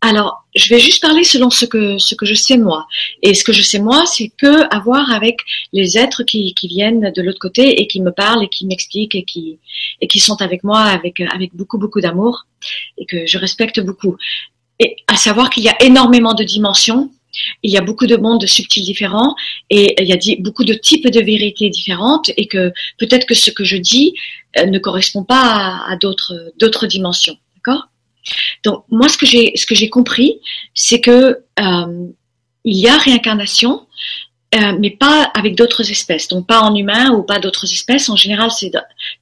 Alors, 0.00 0.46
je 0.54 0.70
vais 0.70 0.80
juste 0.80 1.02
parler 1.02 1.22
selon 1.22 1.50
ce 1.50 1.66
que 1.66 1.98
ce 1.98 2.14
que 2.14 2.24
je 2.24 2.34
sais 2.34 2.56
moi. 2.56 2.86
Et 3.22 3.34
ce 3.34 3.44
que 3.44 3.52
je 3.52 3.62
sais 3.62 3.78
moi, 3.78 4.06
c'est 4.06 4.30
que 4.36 4.74
avoir 4.74 5.12
avec 5.12 5.40
les 5.72 5.98
êtres 5.98 6.22
qui, 6.22 6.54
qui 6.54 6.68
viennent 6.68 7.12
de 7.14 7.22
l'autre 7.22 7.38
côté 7.38 7.80
et 7.80 7.86
qui 7.86 8.00
me 8.00 8.10
parlent 8.10 8.42
et 8.42 8.48
qui 8.48 8.66
m'expliquent 8.66 9.14
et 9.14 9.24
qui 9.24 9.58
et 10.00 10.08
qui 10.08 10.18
sont 10.18 10.40
avec 10.40 10.64
moi 10.64 10.80
avec 10.80 11.20
avec 11.20 11.54
beaucoup 11.54 11.78
beaucoup 11.78 12.00
d'amour 12.00 12.46
et 12.96 13.06
que 13.06 13.26
je 13.26 13.38
respecte 13.38 13.80
beaucoup. 13.80 14.16
Et 14.80 14.96
à 15.08 15.16
savoir 15.16 15.50
qu'il 15.50 15.64
y 15.64 15.68
a 15.68 15.76
énormément 15.82 16.34
de 16.34 16.44
dimensions 16.44 17.10
il 17.62 17.70
y 17.70 17.76
a 17.76 17.80
beaucoup 17.80 18.06
de 18.06 18.16
mondes 18.16 18.46
subtils 18.46 18.84
différents 18.84 19.34
et 19.70 19.94
il 20.02 20.08
y 20.08 20.12
a 20.12 20.36
beaucoup 20.40 20.64
de 20.64 20.74
types 20.74 21.08
de 21.08 21.20
vérités 21.20 21.68
différentes 21.70 22.30
et 22.36 22.46
que 22.46 22.72
peut-être 22.98 23.26
que 23.26 23.34
ce 23.34 23.50
que 23.50 23.64
je 23.64 23.76
dis 23.76 24.14
ne 24.64 24.78
correspond 24.78 25.24
pas 25.24 25.82
à, 25.86 25.96
d'autres 25.96 26.86
dimensions, 26.86 27.36
d'accord? 27.56 27.88
Donc 28.64 28.84
moi 28.90 29.08
ce 29.08 29.16
que 29.18 29.26
j'ai 29.26 29.52
ce 29.56 29.88
compris, 29.88 30.40
c'est 30.74 31.00
que 31.00 31.40
euh, 31.60 32.06
il 32.64 32.78
y 32.78 32.88
a 32.88 32.98
réincarnation, 32.98 33.86
euh, 34.54 34.76
mais 34.78 34.90
pas 34.90 35.30
avec 35.34 35.54
d'autres 35.56 35.90
espèces, 35.90 36.28
donc 36.28 36.46
pas 36.46 36.60
en 36.60 36.74
humain 36.74 37.10
ou 37.10 37.22
pas 37.22 37.38
d'autres 37.38 37.64
espèces. 37.64 38.08
En 38.08 38.16
général, 38.16 38.50
c'est 38.50 38.72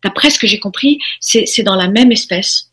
d'après 0.03 0.31
ce 0.31 0.39
que 0.39 0.47
j'ai 0.47 0.59
compris, 0.59 0.99
c'est 1.21 1.63
dans 1.63 1.77
la 1.77 1.89
même 1.89 2.11
espèce. 2.11 2.71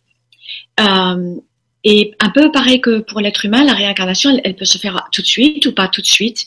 Euh, 0.80 1.36
et 1.84 2.14
un 2.20 2.30
peu 2.30 2.52
pareil 2.52 2.80
que 2.80 3.00
pour 3.00 3.20
l'être 3.20 3.46
humain, 3.46 3.64
la 3.64 3.74
réincarnation, 3.74 4.40
elle, 4.44 4.56
peut 4.56 4.66
se 4.66 4.78
faire 4.78 5.08
tout 5.12 5.22
de 5.22 5.28
suite 5.28 5.66
ou 5.66 5.74
pas 5.74 5.88
tout 5.88 6.02
de 6.02 6.08
suite. 6.08 6.46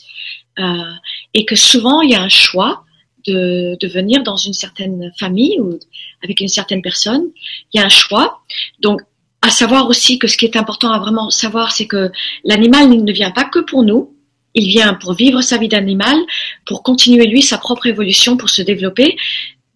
Euh, 0.59 0.91
et 1.33 1.45
que 1.45 1.55
souvent, 1.55 2.01
il 2.01 2.11
y 2.11 2.15
a 2.15 2.21
un 2.21 2.29
choix 2.29 2.85
de, 3.27 3.77
de 3.79 3.87
venir 3.87 4.23
dans 4.23 4.37
une 4.37 4.53
certaine 4.53 5.11
famille 5.19 5.59
ou 5.59 5.79
avec 6.25 6.41
une 6.41 6.49
certaine 6.49 6.81
personne. 6.81 7.23
Il 7.71 7.79
y 7.79 7.83
a 7.83 7.85
un 7.85 7.89
choix. 7.89 8.41
Donc, 8.81 9.01
à 9.41 9.49
savoir 9.49 9.87
aussi 9.87 10.19
que 10.19 10.27
ce 10.27 10.37
qui 10.37 10.45
est 10.45 10.57
important 10.57 10.91
à 10.91 10.99
vraiment 10.99 11.29
savoir, 11.29 11.71
c'est 11.71 11.87
que 11.87 12.11
l'animal 12.43 12.89
ne 12.89 13.11
vient 13.11 13.31
pas 13.31 13.45
que 13.45 13.59
pour 13.59 13.83
nous. 13.83 14.11
il 14.57 14.67
vient 14.67 14.93
pour 14.93 15.13
vivre 15.13 15.41
sa 15.41 15.57
vie 15.57 15.67
d'animal, 15.67 16.17
pour 16.65 16.81
continuer 16.81 17.25
lui 17.27 17.41
sa 17.41 17.57
propre 17.57 17.87
évolution, 17.87 18.37
pour 18.37 18.49
se 18.49 18.61
développer. 18.61 19.17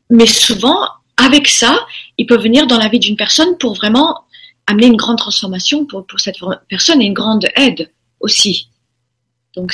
Mais 0.10 0.26
souvent, 0.26 0.80
avec 1.18 1.47
ça, 1.47 1.86
il 2.18 2.26
peut 2.26 2.38
venir 2.38 2.66
dans 2.66 2.78
la 2.78 2.88
vie 2.88 3.00
d'une 3.00 3.18
personne 3.18 3.58
pour 3.58 3.74
vraiment 3.76 4.16
amener 4.68 4.88
une 4.88 4.95
grande 4.95 5.18
transformation 5.18 5.86
pour, 5.86 6.06
cette 6.18 6.38
personne 6.70 7.02
et 7.02 7.06
une 7.06 7.14
grande 7.14 7.45
aide 7.56 7.91
aussi. 8.20 8.70
Donc 9.56 9.74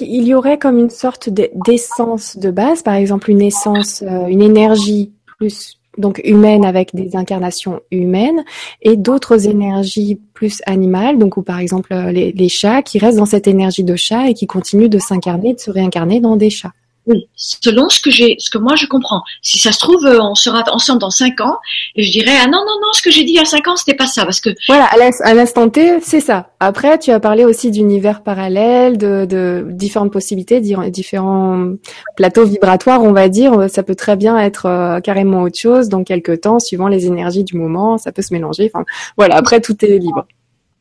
il 0.00 0.26
y 0.26 0.34
aurait 0.34 0.58
comme 0.58 0.78
une 0.78 0.90
sorte 0.90 1.28
d'essence 1.30 2.36
de 2.36 2.50
base, 2.50 2.82
par 2.82 2.94
exemple 2.94 3.30
une 3.30 3.42
essence, 3.42 4.02
euh, 4.02 4.26
une 4.26 4.42
énergie 4.42 5.12
plus 5.38 5.77
donc 5.98 6.20
humaine 6.24 6.64
avec 6.64 6.94
des 6.94 7.16
incarnations 7.16 7.80
humaines 7.90 8.44
et 8.82 8.96
d'autres 8.96 9.46
énergies 9.48 10.20
plus 10.34 10.62
animales, 10.66 11.18
donc 11.18 11.36
ou 11.36 11.42
par 11.42 11.58
exemple 11.58 11.92
euh, 11.92 12.12
les, 12.12 12.32
les, 12.32 12.48
chats 12.48 12.82
qui 12.82 12.98
restent 12.98 13.18
dans 13.18 13.26
cette 13.26 13.48
énergie 13.48 13.84
de 13.84 13.96
chat 13.96 14.28
et 14.28 14.34
qui 14.34 14.46
continuent 14.46 14.88
de 14.88 14.98
s'incarner, 14.98 15.54
de 15.54 15.60
se 15.60 15.70
réincarner 15.70 16.20
dans 16.20 16.36
des 16.36 16.50
chats. 16.50 16.72
Oui, 17.08 17.26
selon 17.36 17.88
ce 17.88 18.00
que 18.00 18.10
j'ai, 18.10 18.36
ce 18.38 18.50
que 18.50 18.58
moi 18.58 18.74
je 18.76 18.84
comprends. 18.84 19.22
Si 19.40 19.58
ça 19.58 19.72
se 19.72 19.78
trouve, 19.78 20.04
euh, 20.04 20.20
on 20.20 20.34
sera 20.34 20.62
ensemble 20.70 21.00
dans 21.00 21.08
cinq 21.08 21.40
ans 21.40 21.56
et 21.96 22.02
je 22.02 22.12
dirais 22.12 22.34
ah 22.38 22.44
non 22.44 22.58
non 22.58 22.76
non, 22.82 22.92
ce 22.92 23.00
que 23.00 23.10
j'ai 23.10 23.24
dit 23.24 23.32
il 23.32 23.36
y 23.36 23.38
a 23.38 23.46
cinq 23.46 23.66
ans 23.66 23.76
c'était 23.76 23.96
pas 23.96 24.06
ça 24.06 24.24
parce 24.24 24.40
que 24.40 24.50
voilà 24.68 24.90
à 25.24 25.34
l'instant 25.34 25.70
T 25.70 26.00
c'est 26.02 26.20
ça. 26.20 26.50
Après 26.60 26.98
tu 26.98 27.10
as 27.10 27.18
parlé 27.18 27.46
aussi 27.46 27.70
d'univers 27.70 28.22
parallèles, 28.22 28.98
de, 28.98 29.24
de 29.24 29.66
différentes 29.70 30.12
possibilités, 30.12 30.60
différents 30.60 31.72
plateaux 32.14 32.44
vibratoires 32.44 33.02
on 33.02 33.12
va 33.12 33.30
dire. 33.30 33.70
Ça 33.70 33.82
peut 33.82 33.94
très 33.94 34.16
bien 34.16 34.38
être 34.38 34.66
euh, 34.66 35.00
carrément 35.00 35.42
autre 35.44 35.58
chose 35.58 35.88
dans 35.88 36.04
quelques 36.04 36.42
temps 36.42 36.58
suivant 36.58 36.88
les 36.88 37.06
énergies 37.06 37.44
du 37.44 37.56
moment. 37.56 37.96
Ça 37.96 38.12
peut 38.12 38.22
se 38.22 38.34
mélanger. 38.34 38.70
Enfin 38.74 38.84
voilà 39.16 39.36
après 39.36 39.62
tout 39.62 39.82
est 39.82 39.98
libre 39.98 40.26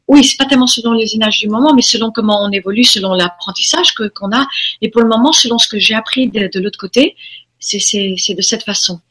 oui, 0.08 0.24
c'est 0.24 0.38
pas 0.38 0.46
tellement 0.46 0.68
selon 0.68 0.94
les 0.94 1.16
énergies 1.16 1.48
du 1.48 1.50
moment, 1.52 1.74
mais 1.74 1.82
selon 1.82 2.12
comment 2.12 2.44
on 2.44 2.52
évolue, 2.52 2.84
selon 2.84 3.14
l'apprentissage 3.14 3.94
que 3.94 4.08
qu'on 4.08 4.32
a. 4.32 4.48
Et 4.82 4.90
pour 4.90 5.02
le 5.02 5.08
moment, 5.08 5.34
selon 5.34 5.58
ce 5.58 5.68
que 5.68 5.80
j'ai 5.80 5.96
appris 5.96 6.28
de, 6.30 6.50
de 6.52 6.60
l'autre 6.60 6.80
côté, 6.80 7.16
c'est 7.60 7.78
de 7.78 8.42
cette 8.42 8.64
façon. 8.64 9.02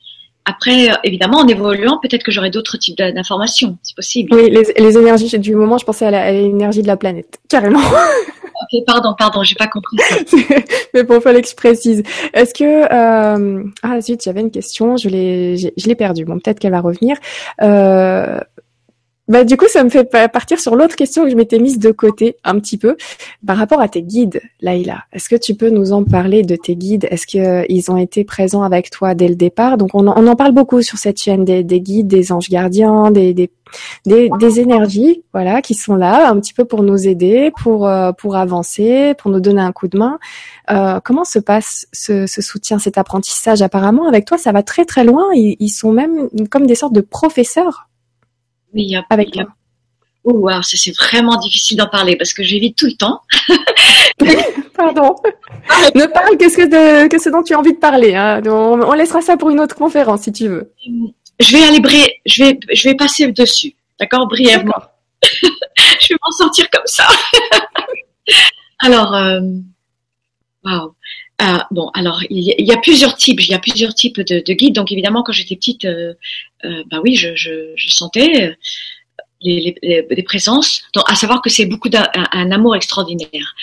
Après, 0.47 0.91
euh, 0.91 0.95
évidemment, 1.03 1.39
en 1.39 1.49
évoluant, 1.49 1.99
peut-être 2.01 2.23
que 2.23 2.31
j'aurai 2.31 2.51
d'autres 2.51 2.79
types 2.79 2.97
d'informations. 2.97 3.77
C'est 3.83 3.97
possible. 3.97 4.33
Oui, 4.33 4.49
les, 4.49 4.63
les, 4.79 4.97
énergies 4.97 5.39
du 5.41 5.57
moment, 5.57 5.77
je 5.77 5.85
pensais 5.85 6.07
à 6.07 6.33
l'énergie 6.33 6.83
de 6.83 6.87
la 6.87 6.97
planète, 6.97 7.41
carrément. 7.49 7.81
ok, 8.73 8.85
pardon, 8.87 9.15
pardon, 9.19 9.43
j'ai 9.43 9.57
pas 9.57 9.67
compris. 9.67 9.97
Mais 10.95 11.03
pour 11.03 11.21
fallait 11.21 11.43
que 11.43 11.49
je 11.49 11.55
précise. 11.57 12.05
Est-ce 12.33 12.55
que 12.55 12.65
euh... 12.65 13.65
ah 13.83 14.01
zut, 14.01 14.23
j'avais 14.25 14.41
une 14.41 14.53
question, 14.53 14.97
je 14.97 15.09
l'ai, 15.09 15.57
je 15.57 15.87
l'ai 15.87 15.95
perdue. 15.97 16.25
Bon, 16.25 16.39
peut-être 16.39 16.61
qu'elle 16.61 16.71
va 16.71 16.81
revenir. 16.81 17.17
Euh... 17.63 18.39
Bah, 19.29 19.43
du 19.43 19.57
coup, 19.57 19.67
ça 19.69 19.83
me 19.83 19.89
fait 19.89 20.09
partir 20.09 20.61
sur 20.61 20.77
l'autre 20.77 20.95
question 20.95 21.25
que 21.25 21.31
je 21.31 21.35
m'étais 21.35 21.59
mise 21.59 21.81
de 21.81 21.91
côté 21.91 22.37
un 22.45 22.61
petit 22.61 22.79
peu 22.79 22.97
par 23.45 23.57
rapport 23.57 23.81
à 23.81 23.89
tes 23.89 24.03
guides, 24.03 24.41
Laïla. 24.61 25.03
Est-ce 25.13 25.29
que 25.29 25.35
tu 25.35 25.55
peux 25.57 25.69
nous 25.69 25.93
en 25.93 26.05
parler 26.05 26.45
de 26.45 26.55
tes 26.55 26.77
guides? 26.77 27.09
Est-ce 27.11 27.27
qu'ils 27.27 27.41
euh, 27.41 27.93
ont 27.93 27.97
été 27.97 28.23
présents 28.23 28.63
avec 28.63 28.89
toi 28.91 29.17
dès 29.17 29.27
le 29.27 29.35
départ? 29.35 29.79
Donc, 29.79 29.91
on 29.95 30.07
en, 30.07 30.37
parle 30.37 30.53
beaucoup 30.53 30.81
sur 30.81 30.99
cette 30.99 31.21
chaîne 31.21 31.45
des, 31.45 31.65
guides, 31.65 32.07
des 32.07 32.31
anges 32.31 32.49
gardiens, 32.49 33.11
des, 33.11 33.35
des, 33.35 33.51
des, 34.05 34.61
énergies, 34.61 35.25
voilà, 35.33 35.61
qui 35.61 35.75
sont 35.75 35.97
là 35.97 36.31
un 36.31 36.39
petit 36.39 36.55
peu 36.55 36.65
pour 36.65 36.85
nous 36.85 37.09
aider, 37.09 37.51
pour 37.63 37.89
euh, 37.89 38.13
pour 38.13 38.37
avancer, 38.37 39.15
pour 39.19 39.33
nous 39.33 39.41
donner 39.41 39.61
un 39.61 39.73
coup 39.73 39.89
de 39.89 39.99
main. 39.99 40.21
Euh, 40.71 41.01
comment 41.03 41.25
se 41.25 41.41
passe 41.41 41.89
ce, 41.93 42.27
soutien, 42.27 42.79
cet 42.79 42.97
apprentissage? 42.97 43.61
Apparemment, 43.61 44.07
avec 44.07 44.25
toi, 44.25 44.39
ça 44.39 44.53
va 44.53 44.63
très 44.63 44.85
très 44.85 45.03
loin. 45.03 45.25
Ils 45.35 45.69
sont 45.71 45.91
même 45.91 46.29
comme 46.49 46.69
des 46.69 46.77
sortes 46.77 46.95
de 46.95 47.01
professeurs 47.01 47.89
oui, 48.77 48.95
avec 49.11 49.33
toi. 49.33 49.45
Oh, 50.29 50.51
c'est 50.63 50.95
vraiment 50.97 51.37
difficile 51.37 51.79
d'en 51.79 51.87
parler 51.87 52.17
parce 52.17 52.33
que 52.33 52.43
j'évite 52.43 52.77
tout 52.77 52.87
le 52.87 52.97
temps. 52.97 53.23
Pardon. 54.77 55.15
ne 55.95 56.07
parle 56.07 56.37
que 56.37 56.49
ce, 56.49 57.07
que 57.07 57.19
ce 57.19 57.31
dont 57.31 57.43
tu 57.43 57.55
as 57.55 57.59
envie 57.59 57.73
de 57.73 57.79
parler. 57.79 58.15
Hein. 58.15 58.43
On, 58.47 58.93
laissera 58.93 59.21
ça 59.21 59.37
pour 59.37 59.51
une 59.51 59.61
autre 59.61 59.77
conférence 59.77 60.23
si 60.23 60.33
tu 60.33 60.49
veux. 60.49 60.73
Je 61.39 61.57
vais 61.57 61.65
aller 61.65 61.81
je 62.27 62.45
vais, 62.45 62.59
je 62.73 62.89
vais 62.89 62.95
passer 62.97 63.31
dessus, 63.31 63.75
d'accord, 64.01 64.27
brièvement. 64.27 64.83
je 65.23 66.09
vais 66.09 66.17
m'en 66.23 66.33
sortir 66.33 66.69
comme 66.71 66.87
ça. 66.87 67.07
alors, 68.81 69.15
euh, 69.15 69.41
euh, 71.43 71.59
bon, 71.71 71.91
alors 71.93 72.23
il 72.31 72.41
y, 72.41 72.73
a, 72.73 72.79
plusieurs 72.79 73.15
types, 73.15 73.43
il 73.43 73.51
y 73.51 73.55
a 73.55 73.59
plusieurs 73.59 73.95
types 73.95 74.21
de, 74.21 74.53
guides. 74.53 74.75
Donc 74.75 74.91
évidemment, 74.91 75.23
quand 75.23 75.33
j'étais 75.33 75.57
petite, 75.57 75.85
euh, 75.85 76.15
euh, 76.65 76.83
bah 76.91 77.01
oui, 77.05 77.15
je, 77.15 77.37
je, 77.37 77.73
je 77.77 77.91
sentais 77.91 78.57
les, 79.43 79.77
les, 79.83 80.07
les, 80.09 80.23
présences. 80.23 80.83
Donc, 80.95 81.05
à 81.09 81.15
savoir 81.15 81.43
que 81.43 81.51
c'est 81.51 81.67
beaucoup 81.67 81.91
d'un 81.91 82.07
un, 82.15 82.51
amour 82.53 82.75
extraordinaire. 82.75 83.55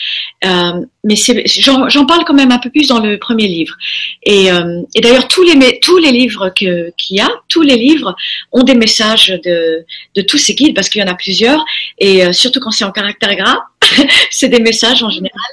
mais 0.44 1.16
j'en 1.16 2.06
parle 2.06 2.26
quand 2.26 2.36
même 2.36 2.52
un 2.52 2.60
peu 2.60 2.70
plus 2.70 2.88
dans 2.90 3.00
le 3.00 3.18
premier 3.18 3.48
livre. 3.48 3.76
Et, 4.22 4.50
et 4.94 5.02
d'ailleurs, 5.02 5.28
tous 5.28 5.42
les 5.42 5.80
tous 5.80 5.98
les 5.98 6.12
livres 6.12 6.50
que 6.50 6.92
qu'il 6.96 7.18
y 7.18 7.22
a, 7.22 7.32
tous 7.50 7.64
les 7.64 7.76
livres 7.76 8.16
ont 8.52 8.64
des 8.64 8.76
messages 8.76 9.30
de 9.44 9.84
de 10.16 10.22
tous 10.22 10.38
ces 10.38 10.54
guides 10.54 10.76
parce 10.76 10.90
qu'il 10.90 11.02
y 11.02 11.04
en 11.04 11.12
a 11.12 11.16
plusieurs. 11.16 11.66
Et 11.98 12.32
surtout 12.34 12.60
quand 12.60 12.72
c'est 12.72 12.86
en 12.86 12.92
caractère 12.92 13.36
gras, 13.36 13.62
c'est 14.30 14.50
des 14.50 14.60
messages 14.60 15.02
en 15.02 15.10
général. 15.10 15.52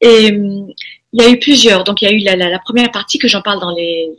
Et 0.00 0.32
il 1.12 1.22
y 1.22 1.26
a 1.26 1.30
eu 1.30 1.38
plusieurs. 1.38 1.84
Donc 1.84 2.02
il 2.02 2.04
y 2.04 2.08
a 2.08 2.12
eu 2.12 2.18
la, 2.18 2.36
la, 2.36 2.48
la 2.48 2.58
première 2.58 2.90
partie 2.90 3.18
que 3.18 3.28
j'en 3.28 3.42
parle 3.42 3.60
dans 3.60 3.74
les, 3.74 4.10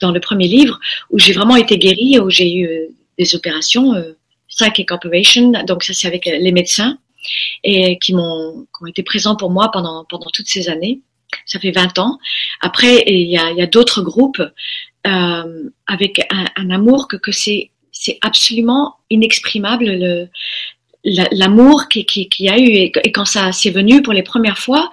dans 0.00 0.12
le 0.12 0.20
premier 0.20 0.48
livre 0.48 0.78
où 1.10 1.18
j'ai 1.18 1.32
vraiment 1.32 1.56
été 1.56 1.78
guérie, 1.78 2.18
où 2.18 2.30
j'ai 2.30 2.52
eu 2.52 2.66
euh, 2.66 2.88
des 3.18 3.34
opérations 3.34 3.94
euh, 3.94 4.12
psychic 4.48 4.90
operation. 4.90 5.52
Donc 5.66 5.84
ça 5.84 5.92
c'est 5.92 6.08
avec 6.08 6.26
euh, 6.26 6.38
les 6.38 6.52
médecins 6.52 6.98
et 7.64 7.98
qui 7.98 8.14
m'ont 8.14 8.62
qui 8.62 8.82
ont 8.82 8.86
été 8.86 9.02
présents 9.02 9.36
pour 9.36 9.50
moi 9.50 9.70
pendant 9.72 10.04
pendant 10.08 10.30
toutes 10.32 10.48
ces 10.48 10.68
années. 10.68 11.00
Ça 11.46 11.60
fait 11.60 11.70
20 11.70 11.98
ans. 11.98 12.18
Après 12.60 13.04
il 13.06 13.30
y 13.30 13.38
a, 13.38 13.52
y 13.52 13.62
a 13.62 13.66
d'autres 13.66 14.02
groupes 14.02 14.42
euh, 15.06 15.70
avec 15.86 16.20
un, 16.30 16.46
un, 16.56 16.70
amour 16.70 17.08
que 17.08 17.16
que 17.16 17.32
c'est 17.32 17.70
c'est 17.92 18.18
absolument 18.22 18.96
inexprimable 19.10 19.86
le 19.86 20.28
l'amour 21.04 21.88
qui, 21.88 22.04
qui, 22.04 22.28
qui, 22.28 22.48
a 22.48 22.58
eu 22.58 22.68
et, 22.68 22.92
quand 23.12 23.24
ça 23.24 23.52
s'est 23.52 23.70
venu 23.70 24.02
pour 24.02 24.12
les 24.12 24.22
premières 24.22 24.58
fois, 24.58 24.90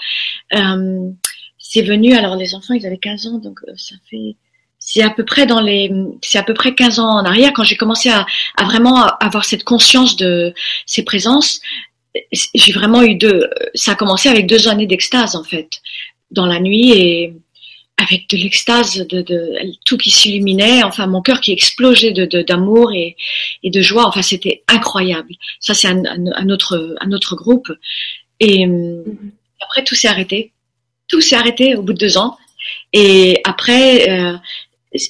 euh, 0.53 1.09
c'est 1.57 1.81
venu. 1.81 2.13
Alors 2.13 2.35
les 2.35 2.55
enfants, 2.55 2.73
ils 2.73 2.85
avaient 2.85 2.97
15 2.97 3.27
ans, 3.27 3.37
donc 3.39 3.59
euh, 3.67 3.73
ça 3.75 3.95
fait 4.09 4.35
c'est 4.79 5.01
à 5.01 5.09
peu 5.09 5.25
près 5.25 5.45
dans 5.45 5.59
les 5.59 5.91
c'est 6.21 6.37
à 6.37 6.43
peu 6.43 6.53
près 6.53 6.73
15 6.73 6.99
ans 6.99 7.09
en 7.09 7.25
arrière 7.25 7.51
quand 7.53 7.63
j'ai 7.63 7.75
commencé 7.75 8.09
à, 8.09 8.25
à, 8.55 8.63
vraiment 8.63 9.05
avoir 9.19 9.43
cette 9.43 9.63
conscience 9.63 10.15
de 10.15 10.53
ces 10.85 11.03
présences. 11.03 11.59
J'ai 12.31 12.71
vraiment 12.71 13.03
eu 13.03 13.15
deux. 13.15 13.49
Ça 13.75 13.91
a 13.91 13.95
commencé 13.95 14.29
avec 14.29 14.47
deux 14.47 14.67
années 14.67 14.87
d'extase 14.87 15.35
en 15.35 15.43
fait 15.43 15.81
dans 16.31 16.45
la 16.45 16.59
nuit 16.59 16.91
et 16.91 17.33
avec 17.97 18.29
de 18.29 18.37
l'extase, 18.37 19.05
de, 19.07 19.21
de, 19.21 19.55
tout 19.83 19.97
qui 19.97 20.11
s'illuminait, 20.11 20.83
enfin 20.83 21.07
mon 21.07 21.21
cœur 21.21 21.41
qui 21.41 21.51
explosait 21.51 22.11
de, 22.11 22.41
d'amour 22.43 22.93
et, 22.93 23.15
et, 23.63 23.71
de 23.71 23.81
joie. 23.81 24.07
Enfin, 24.07 24.21
c'était 24.21 24.63
incroyable. 24.67 25.33
Ça, 25.59 25.73
c'est 25.73 25.87
un, 25.87 26.03
un, 26.05 26.49
autre, 26.49 26.95
un 27.01 27.11
autre 27.11 27.35
groupe. 27.35 27.71
Et 28.39 28.65
mm-hmm. 28.65 29.03
après, 29.61 29.83
tout 29.83 29.95
s'est 29.95 30.07
arrêté. 30.07 30.51
Tout 31.07 31.21
s'est 31.21 31.35
arrêté 31.35 31.75
au 31.75 31.81
bout 31.81 31.93
de 31.93 31.97
deux 31.97 32.17
ans. 32.17 32.37
Et 32.93 33.41
après, 33.45 34.09
euh, 34.09 34.37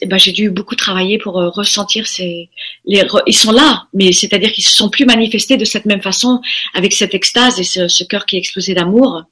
ben, 0.06 0.18
j'ai 0.18 0.32
dû 0.32 0.50
beaucoup 0.50 0.76
travailler 0.76 1.18
pour 1.18 1.40
euh, 1.40 1.50
ressentir 1.50 2.08
ces. 2.08 2.50
Les, 2.86 3.06
ils 3.26 3.38
sont 3.38 3.52
là, 3.52 3.88
mais 3.94 4.14
c'est-à-dire 4.14 4.52
qu'ils 4.54 4.64
se 4.64 4.76
sont 4.76 4.90
plus 4.90 5.06
manifestés 5.06 5.58
de 5.58 5.66
cette 5.66 5.86
même 5.86 6.02
façon, 6.02 6.42
avec 6.74 6.94
cette 6.94 7.14
extase 7.14 7.60
et 7.60 7.64
ce, 7.64 7.90
ce 7.90 8.06
cœur 8.06 8.26
qui 8.26 8.38
explosait 8.38 8.76
d'amour. 8.76 9.24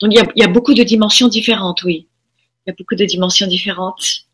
Donc 0.00 0.12
il 0.12 0.16
y 0.16 0.20
a, 0.20 0.26
il 0.34 0.42
y 0.42 0.44
a 0.44 0.48
beaucoup 0.48 0.74
de 0.74 0.82
dimensions 0.82 1.28
différentes, 1.28 1.82
oui 1.84 2.06
il 2.68 2.72
y 2.72 2.74
a 2.74 2.74
beaucoup 2.78 2.96
de 2.96 3.04
dimensions 3.06 3.46
différentes. 3.46 4.26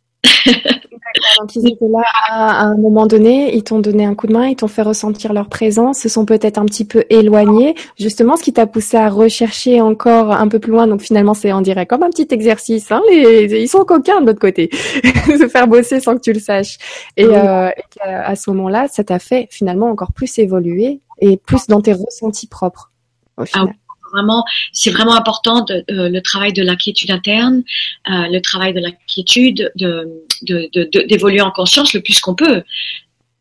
Donc 1.39 1.55
ils 1.55 1.68
étaient 1.68 1.89
là 1.89 2.03
à, 2.28 2.64
un 2.64 2.76
moment 2.76 3.07
donné, 3.07 3.55
ils 3.55 3.62
t'ont 3.62 3.78
donné 3.78 4.05
un 4.05 4.16
coup 4.16 4.26
de 4.26 4.32
main, 4.32 4.49
ils 4.49 4.57
t'ont 4.57 4.68
fait 4.68 4.82
ressentir 4.82 5.32
leur 5.32 5.49
présence, 5.49 6.01
se 6.01 6.09
sont 6.09 6.24
peut-être 6.24 6.59
un 6.59 6.64
petit 6.64 6.85
peu 6.85 7.05
éloignés. 7.11 7.76
Justement, 7.97 8.37
ce 8.37 8.43
qui 8.43 8.53
t'a 8.53 8.66
poussé 8.66 8.97
à 8.97 9.09
rechercher 9.09 9.80
encore 9.80 10.32
un 10.32 10.49
peu 10.49 10.59
plus 10.59 10.72
loin. 10.72 10.89
Donc 10.89 11.03
finalement, 11.03 11.35
c'est 11.35 11.53
on 11.53 11.61
dirait 11.61 11.87
comme 11.87 12.03
un 12.03 12.11
petit 12.11 12.26
exercice. 12.30 12.91
Hein, 12.91 13.03
les, 13.09 13.62
ils 13.62 13.68
sont 13.68 13.85
coquins 13.85 14.20
de 14.20 14.26
l'autre 14.26 14.41
côté, 14.41 14.70
se 14.72 15.47
faire 15.47 15.68
bosser 15.68 16.01
sans 16.01 16.16
que 16.16 16.20
tu 16.20 16.32
le 16.32 16.41
saches. 16.41 16.78
Et, 17.16 17.26
euh, 17.26 17.70
à 18.03 18.35
ce 18.35 18.51
moment-là, 18.51 18.89
ça 18.89 19.05
t'a 19.05 19.20
fait 19.20 19.47
finalement 19.51 19.91
encore 19.91 20.12
plus 20.12 20.39
évoluer 20.39 21.01
et 21.20 21.37
plus 21.37 21.68
dans 21.68 21.80
tes 21.80 21.93
ressentis 21.93 22.49
propres. 22.49 22.91
Au 23.37 23.45
final. 23.45 23.68
Ah 23.70 23.84
vraiment, 24.15 24.45
c'est 24.73 24.91
vraiment 24.91 25.15
important 25.15 25.65
euh, 25.71 25.83
le 26.09 26.21
travail 26.21 26.53
de 26.53 26.62
la 26.62 26.77
quiétude 26.77 27.11
interne, 27.11 27.65
euh, 28.09 28.29
le 28.29 28.41
travail 28.41 28.73
de 28.73 28.81
la 28.81 28.93
quiétude, 28.93 29.73
de, 29.75 31.07
d'évoluer 31.07 31.41
en 31.41 31.51
conscience 31.51 31.93
le 31.95 32.01
plus 32.01 32.21
qu'on 32.21 32.35
peut. 32.35 32.62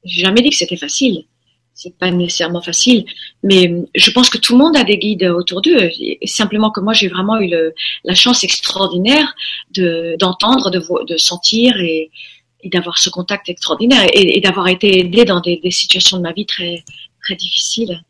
J'ai 0.04 0.22
jamais 0.22 0.42
dit 0.42 0.50
que 0.50 0.56
c'était 0.56 0.78
facile. 0.78 1.26
C'est 1.76 1.98
pas 1.98 2.12
nécessairement 2.12 2.62
facile, 2.62 3.04
mais 3.42 3.74
je 3.96 4.12
pense 4.12 4.30
que 4.30 4.38
tout 4.38 4.54
le 4.54 4.60
monde 4.60 4.78
a 4.78 4.84
des 4.84 4.98
guides 5.00 5.24
autour 5.24 5.60
d'eux. 5.62 5.90
Simplement 6.24 6.70
que 6.70 6.80
moi, 6.80 6.94
j'ai 6.94 7.08
vraiment 7.08 7.40
eu 7.42 7.52
la 8.04 8.14
chance 8.14 8.44
extraordinaire 8.44 9.34
de, 9.72 10.16
d'entendre, 10.20 10.70
de, 10.70 11.18
sentir 11.18 11.76
et, 11.78 12.12
d'avoir 12.66 13.00
ce 13.00 13.10
contact 13.10 13.50
extraordinaire 13.50 14.06
et, 14.14 14.40
d'avoir 14.40 14.68
été 14.68 15.00
aidé 15.00 15.26
dans 15.26 15.42
des, 15.42 15.58
des 15.58 15.72
situations 15.72 16.18
de 16.18 16.22
ma 16.22 16.32
vie 16.32 16.46
très, 16.46 16.84
très 17.24 17.36
difficiles. 17.36 18.04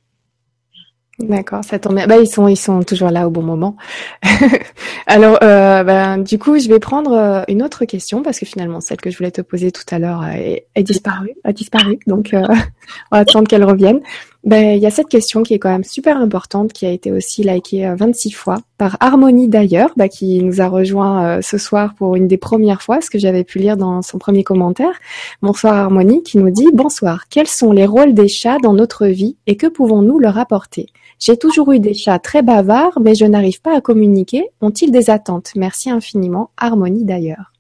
D'accord, 1.19 1.63
ça 1.63 1.77
tombe 1.77 1.95
bien. 1.95 2.07
Bah, 2.07 2.17
ils 2.17 2.27
sont, 2.27 2.47
ils 2.47 2.57
sont 2.57 2.81
toujours 2.81 3.11
là 3.11 3.27
au 3.27 3.29
bon 3.29 3.43
moment. 3.43 3.75
Alors, 5.07 5.37
euh, 5.43 5.83
ben, 5.83 6.17
du 6.17 6.39
coup, 6.39 6.57
je 6.57 6.67
vais 6.67 6.79
prendre 6.79 7.11
euh, 7.13 7.43
une 7.47 7.61
autre 7.61 7.85
question 7.85 8.23
parce 8.23 8.39
que 8.39 8.47
finalement, 8.47 8.81
celle 8.81 8.97
que 8.97 9.11
je 9.11 9.17
voulais 9.17 9.29
te 9.29 9.41
poser 9.41 9.71
tout 9.71 9.83
à 9.91 9.99
l'heure 9.99 10.25
est, 10.25 10.65
est 10.73 10.81
disparue, 10.81 11.35
a 11.43 11.53
disparu. 11.53 11.99
Donc, 12.07 12.33
euh, 12.33 12.41
on 13.11 13.15
va 13.15 13.19
attendre 13.19 13.47
qu'elle 13.47 13.63
revienne. 13.63 14.01
Ben, 14.43 14.75
il 14.75 14.83
y 14.83 14.85
a 14.85 14.91
cette 14.91 15.07
question 15.07 15.41
qui 15.41 15.53
est 15.53 15.59
quand 15.59 15.69
même 15.69 15.85
super 15.85 16.17
importante, 16.17 16.73
qui 16.73 16.85
a 16.85 16.91
été 16.91 17.13
aussi 17.13 17.43
likée 17.43 17.89
26 17.97 18.27
euh, 18.27 18.37
fois 18.37 18.57
par 18.77 18.97
Harmonie 18.99 19.47
d'ailleurs, 19.47 19.91
bah, 19.95 20.09
qui 20.09 20.43
nous 20.43 20.59
a 20.59 20.67
rejoint 20.67 21.25
euh, 21.25 21.41
ce 21.41 21.57
soir 21.57 21.95
pour 21.95 22.17
une 22.17 22.27
des 22.27 22.37
premières 22.37 22.81
fois, 22.81 22.99
ce 22.99 23.09
que 23.09 23.17
j'avais 23.17 23.45
pu 23.45 23.59
lire 23.59 23.77
dans 23.77 24.01
son 24.01 24.17
premier 24.17 24.43
commentaire. 24.43 24.99
Bonsoir 25.41 25.75
Harmonie, 25.75 26.23
qui 26.23 26.37
nous 26.37 26.49
dit 26.49 26.67
Bonsoir, 26.73 27.29
quels 27.29 27.47
sont 27.47 27.71
les 27.71 27.85
rôles 27.85 28.13
des 28.13 28.27
chats 28.27 28.57
dans 28.61 28.73
notre 28.73 29.07
vie 29.07 29.37
et 29.47 29.55
que 29.55 29.67
pouvons-nous 29.67 30.19
leur 30.19 30.37
apporter? 30.37 30.87
J'ai 31.19 31.37
toujours 31.37 31.71
eu 31.71 31.79
des 31.79 31.93
chats 31.93 32.19
très 32.19 32.41
bavards, 32.41 32.99
mais 32.99 33.15
je 33.15 33.23
n'arrive 33.23 33.61
pas 33.61 33.77
à 33.77 33.79
communiquer. 33.79 34.43
Ont-ils 34.59 34.91
des 34.91 35.09
attentes? 35.09 35.51
Merci 35.55 35.89
infiniment, 35.89 36.51
Harmonie 36.57 37.05
d'ailleurs. 37.05 37.53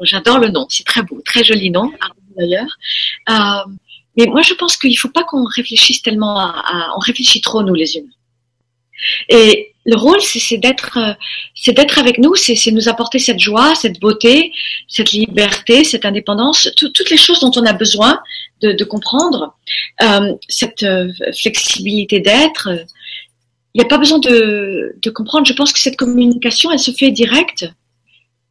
J'adore 0.00 0.40
le 0.40 0.48
nom, 0.48 0.66
c'est 0.68 0.84
très 0.84 1.02
beau, 1.02 1.20
très 1.24 1.44
joli 1.44 1.70
nom, 1.70 1.92
Harmonie 2.00 2.34
d'ailleurs. 2.36 2.76
Euh, 3.30 3.70
mais 4.16 4.26
moi, 4.26 4.42
je 4.42 4.54
pense 4.54 4.76
qu'il 4.76 4.90
ne 4.90 4.96
faut 4.96 5.08
pas 5.08 5.24
qu'on 5.24 5.44
réfléchisse 5.44 6.02
tellement 6.02 6.38
à, 6.38 6.94
On 6.96 7.00
réfléchit 7.00 7.40
trop, 7.40 7.62
nous, 7.62 7.74
les 7.74 7.96
humains. 7.96 8.08
Et 9.28 9.72
le 9.84 9.96
rôle, 9.96 10.20
c'est 10.20 10.58
d'être, 10.58 10.96
euh, 10.96 11.12
c'est 11.54 11.72
d'être 11.72 11.98
avec 11.98 12.18
nous, 12.18 12.36
c'est 12.36 12.70
nous 12.70 12.88
apporter 12.88 13.18
cette 13.18 13.40
joie, 13.40 13.74
cette 13.74 13.98
beauté, 13.98 14.52
cette 14.86 15.10
liberté, 15.10 15.82
cette 15.82 16.04
indépendance, 16.04 16.68
toutes 16.76 17.10
les 17.10 17.16
choses 17.16 17.40
dont 17.40 17.50
on 17.56 17.66
a 17.66 17.72
besoin 17.72 18.20
de, 18.60 18.72
de 18.72 18.84
comprendre, 18.84 19.56
euh, 20.02 20.34
cette 20.48 20.84
euh, 20.84 21.12
flexibilité 21.36 22.20
d'être. 22.20 22.68
Il 23.74 23.80
n'y 23.80 23.84
a 23.84 23.88
pas 23.88 23.98
besoin 23.98 24.18
de, 24.18 24.94
de, 25.02 25.10
comprendre. 25.10 25.46
Je 25.46 25.54
pense 25.54 25.72
que 25.72 25.80
cette 25.80 25.96
communication, 25.96 26.70
elle 26.70 26.78
se 26.78 26.92
fait 26.92 27.10
directe. 27.10 27.64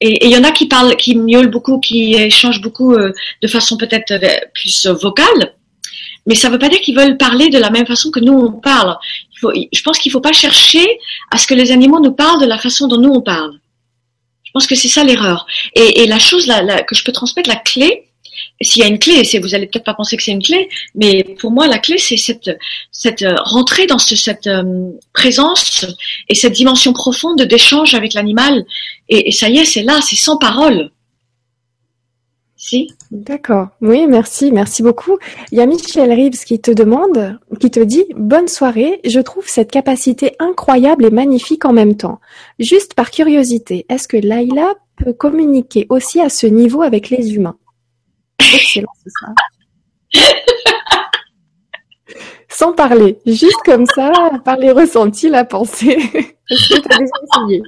Et 0.01 0.25
il 0.25 0.31
y 0.31 0.37
en 0.37 0.43
a 0.43 0.51
qui 0.51 0.67
parlent, 0.67 0.95
qui 0.95 1.15
miaulent 1.15 1.51
beaucoup, 1.51 1.79
qui 1.79 2.15
échangent 2.15 2.61
beaucoup 2.61 2.93
euh, 2.93 3.13
de 3.41 3.47
façon 3.47 3.77
peut-être 3.77 4.11
euh, 4.11 4.37
plus 4.53 4.87
vocale. 4.87 5.53
Mais 6.25 6.35
ça 6.35 6.47
ne 6.47 6.53
veut 6.53 6.59
pas 6.59 6.69
dire 6.69 6.81
qu'ils 6.81 6.95
veulent 6.95 7.17
parler 7.17 7.49
de 7.49 7.57
la 7.57 7.69
même 7.69 7.85
façon 7.85 8.11
que 8.11 8.19
nous 8.19 8.33
on 8.33 8.51
parle. 8.51 8.97
Je 9.41 9.81
pense 9.83 9.97
qu'il 9.97 10.09
ne 10.09 10.13
faut 10.13 10.21
pas 10.21 10.33
chercher 10.33 10.85
à 11.31 11.37
ce 11.37 11.47
que 11.47 11.53
les 11.53 11.71
animaux 11.71 11.99
nous 11.99 12.11
parlent 12.11 12.41
de 12.41 12.45
la 12.45 12.57
façon 12.57 12.87
dont 12.87 12.99
nous 12.99 13.11
on 13.11 13.21
parle. 13.21 13.59
Je 14.43 14.51
pense 14.51 14.67
que 14.67 14.75
c'est 14.75 14.87
ça 14.87 15.03
l'erreur. 15.03 15.47
Et, 15.75 16.05
la 16.07 16.19
chose 16.19 16.45
la, 16.45 16.83
que 16.83 16.93
je 16.93 17.03
peux 17.03 17.11
transmettre, 17.11 17.49
la 17.49 17.55
clé, 17.55 18.10
s'il 18.61 18.81
y 18.81 18.85
a 18.85 18.87
une 18.87 18.99
clé, 18.99 19.23
c'est 19.23 19.39
vous 19.39 19.55
allez 19.55 19.67
peut-être 19.67 19.85
pas 19.85 19.93
penser 19.93 20.17
que 20.17 20.23
c'est 20.23 20.31
une 20.31 20.43
clé, 20.43 20.69
mais 20.95 21.23
pour 21.39 21.51
moi 21.51 21.67
la 21.67 21.79
clé 21.79 21.97
c'est 21.97 22.17
cette 22.17 23.21
euh, 23.21 23.35
rentrée 23.43 23.87
dans 23.87 23.99
ce, 23.99 24.15
cette 24.15 24.47
euh, 24.47 24.91
présence 25.13 25.85
et 26.29 26.35
cette 26.35 26.53
dimension 26.53 26.93
profonde 26.93 27.41
d'échange 27.41 27.93
avec 27.93 28.13
l'animal 28.13 28.65
et, 29.09 29.29
et, 29.29 29.31
ça 29.31 29.49
y 29.49 29.57
est, 29.57 29.65
c'est 29.65 29.83
là, 29.83 29.99
c'est 30.01 30.15
sans 30.15 30.37
parole. 30.37 30.91
Si? 32.63 32.91
D'accord. 33.09 33.69
Oui, 33.81 34.05
merci, 34.07 34.51
merci 34.51 34.83
beaucoup. 34.83 35.17
Il 35.51 35.57
y 35.57 35.61
a 35.61 35.65
Michel 35.65 36.11
Reeves 36.11 36.45
qui 36.45 36.61
te 36.61 36.69
demande, 36.69 37.39
qui 37.59 37.71
te 37.71 37.79
dit 37.79 38.05
bonne 38.15 38.47
soirée. 38.47 39.01
Je 39.03 39.19
trouve 39.19 39.47
cette 39.47 39.71
capacité 39.71 40.35
incroyable 40.37 41.05
et 41.05 41.09
magnifique 41.09 41.65
en 41.65 41.73
même 41.73 41.97
temps. 41.97 42.19
Juste 42.59 42.93
par 42.93 43.09
curiosité, 43.09 43.87
est-ce 43.89 44.07
que 44.07 44.17
Laila 44.17 44.75
peut 44.95 45.11
communiquer 45.11 45.87
aussi 45.89 46.21
à 46.21 46.29
ce 46.29 46.45
niveau 46.45 46.83
avec 46.83 47.09
les 47.09 47.33
humains? 47.33 47.57
Excellent, 48.53 48.91
c'est 49.03 49.11
ça. 49.19 49.33
Sans 52.49 52.73
parler, 52.73 53.17
juste 53.25 53.61
comme 53.63 53.85
ça, 53.85 54.11
par 54.43 54.57
les 54.57 54.71
ressentis, 54.71 55.29
la 55.29 55.45
pensée. 55.45 55.97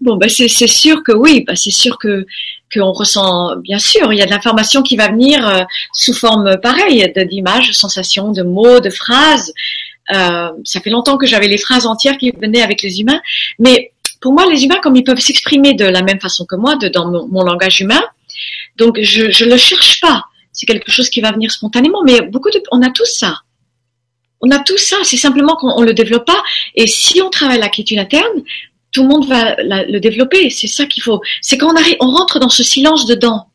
Bon, 0.00 0.16
ben 0.16 0.28
c'est 0.28 0.48
sûr 0.48 1.02
que 1.02 1.10
oui, 1.10 1.42
ben 1.44 1.56
c'est 1.56 1.72
sûr 1.72 1.98
que 1.98 2.24
qu'on 2.72 2.92
ressent, 2.92 3.56
bien 3.56 3.78
sûr, 3.78 4.12
il 4.12 4.18
y 4.18 4.22
a 4.22 4.26
de 4.26 4.30
l'information 4.30 4.82
qui 4.82 4.96
va 4.96 5.08
venir 5.08 5.46
euh, 5.48 5.62
sous 5.92 6.12
forme 6.12 6.56
pareille, 6.60 7.12
d'images, 7.28 7.68
de 7.68 7.72
sensations, 7.72 8.30
de 8.30 8.42
mots, 8.42 8.78
de 8.78 8.90
phrases. 8.90 9.52
Euh, 10.14 10.50
ça 10.64 10.80
fait 10.80 10.90
longtemps 10.90 11.16
que 11.16 11.26
j'avais 11.26 11.48
les 11.48 11.58
phrases 11.58 11.86
entières 11.86 12.16
qui 12.16 12.30
venaient 12.30 12.62
avec 12.62 12.82
les 12.82 13.00
humains, 13.00 13.20
mais 13.58 13.90
pour 14.20 14.32
moi, 14.32 14.46
les 14.50 14.64
humains, 14.64 14.78
comme 14.82 14.96
ils 14.96 15.04
peuvent 15.04 15.18
s'exprimer 15.18 15.74
de 15.74 15.84
la 15.84 16.02
même 16.02 16.20
façon 16.20 16.44
que 16.44 16.56
moi, 16.56 16.76
dans 16.76 17.26
mon 17.28 17.42
langage 17.42 17.80
humain, 17.80 18.02
donc 18.78 18.98
je 19.02 19.44
ne 19.44 19.50
le 19.50 19.56
cherche 19.56 20.00
pas. 20.00 20.24
C'est 20.52 20.66
quelque 20.66 20.90
chose 20.90 21.10
qui 21.10 21.20
va 21.20 21.32
venir 21.32 21.50
spontanément. 21.50 22.02
Mais 22.04 22.20
beaucoup 22.22 22.50
de, 22.50 22.62
on 22.72 22.82
a 22.82 22.90
tous 22.90 23.12
ça. 23.18 23.42
On 24.40 24.50
a 24.50 24.60
tout 24.60 24.78
ça. 24.78 24.96
C'est 25.02 25.16
simplement 25.16 25.56
qu'on 25.56 25.82
le 25.82 25.92
développe 25.92 26.26
pas. 26.26 26.42
Et 26.74 26.86
si 26.86 27.20
on 27.20 27.28
travaille 27.28 27.58
la 27.58 27.68
quiétude 27.68 27.98
interne, 27.98 28.42
tout 28.92 29.02
le 29.02 29.08
monde 29.08 29.28
va 29.28 29.56
le 29.58 29.98
développer. 29.98 30.48
C'est 30.50 30.66
ça 30.66 30.86
qu'il 30.86 31.02
faut. 31.02 31.20
C'est 31.42 31.58
quand 31.58 31.72
on 31.72 31.76
arrive, 31.76 31.96
on 32.00 32.10
rentre 32.10 32.38
dans 32.38 32.48
ce 32.48 32.62
silence 32.62 33.06
dedans, 33.06 33.48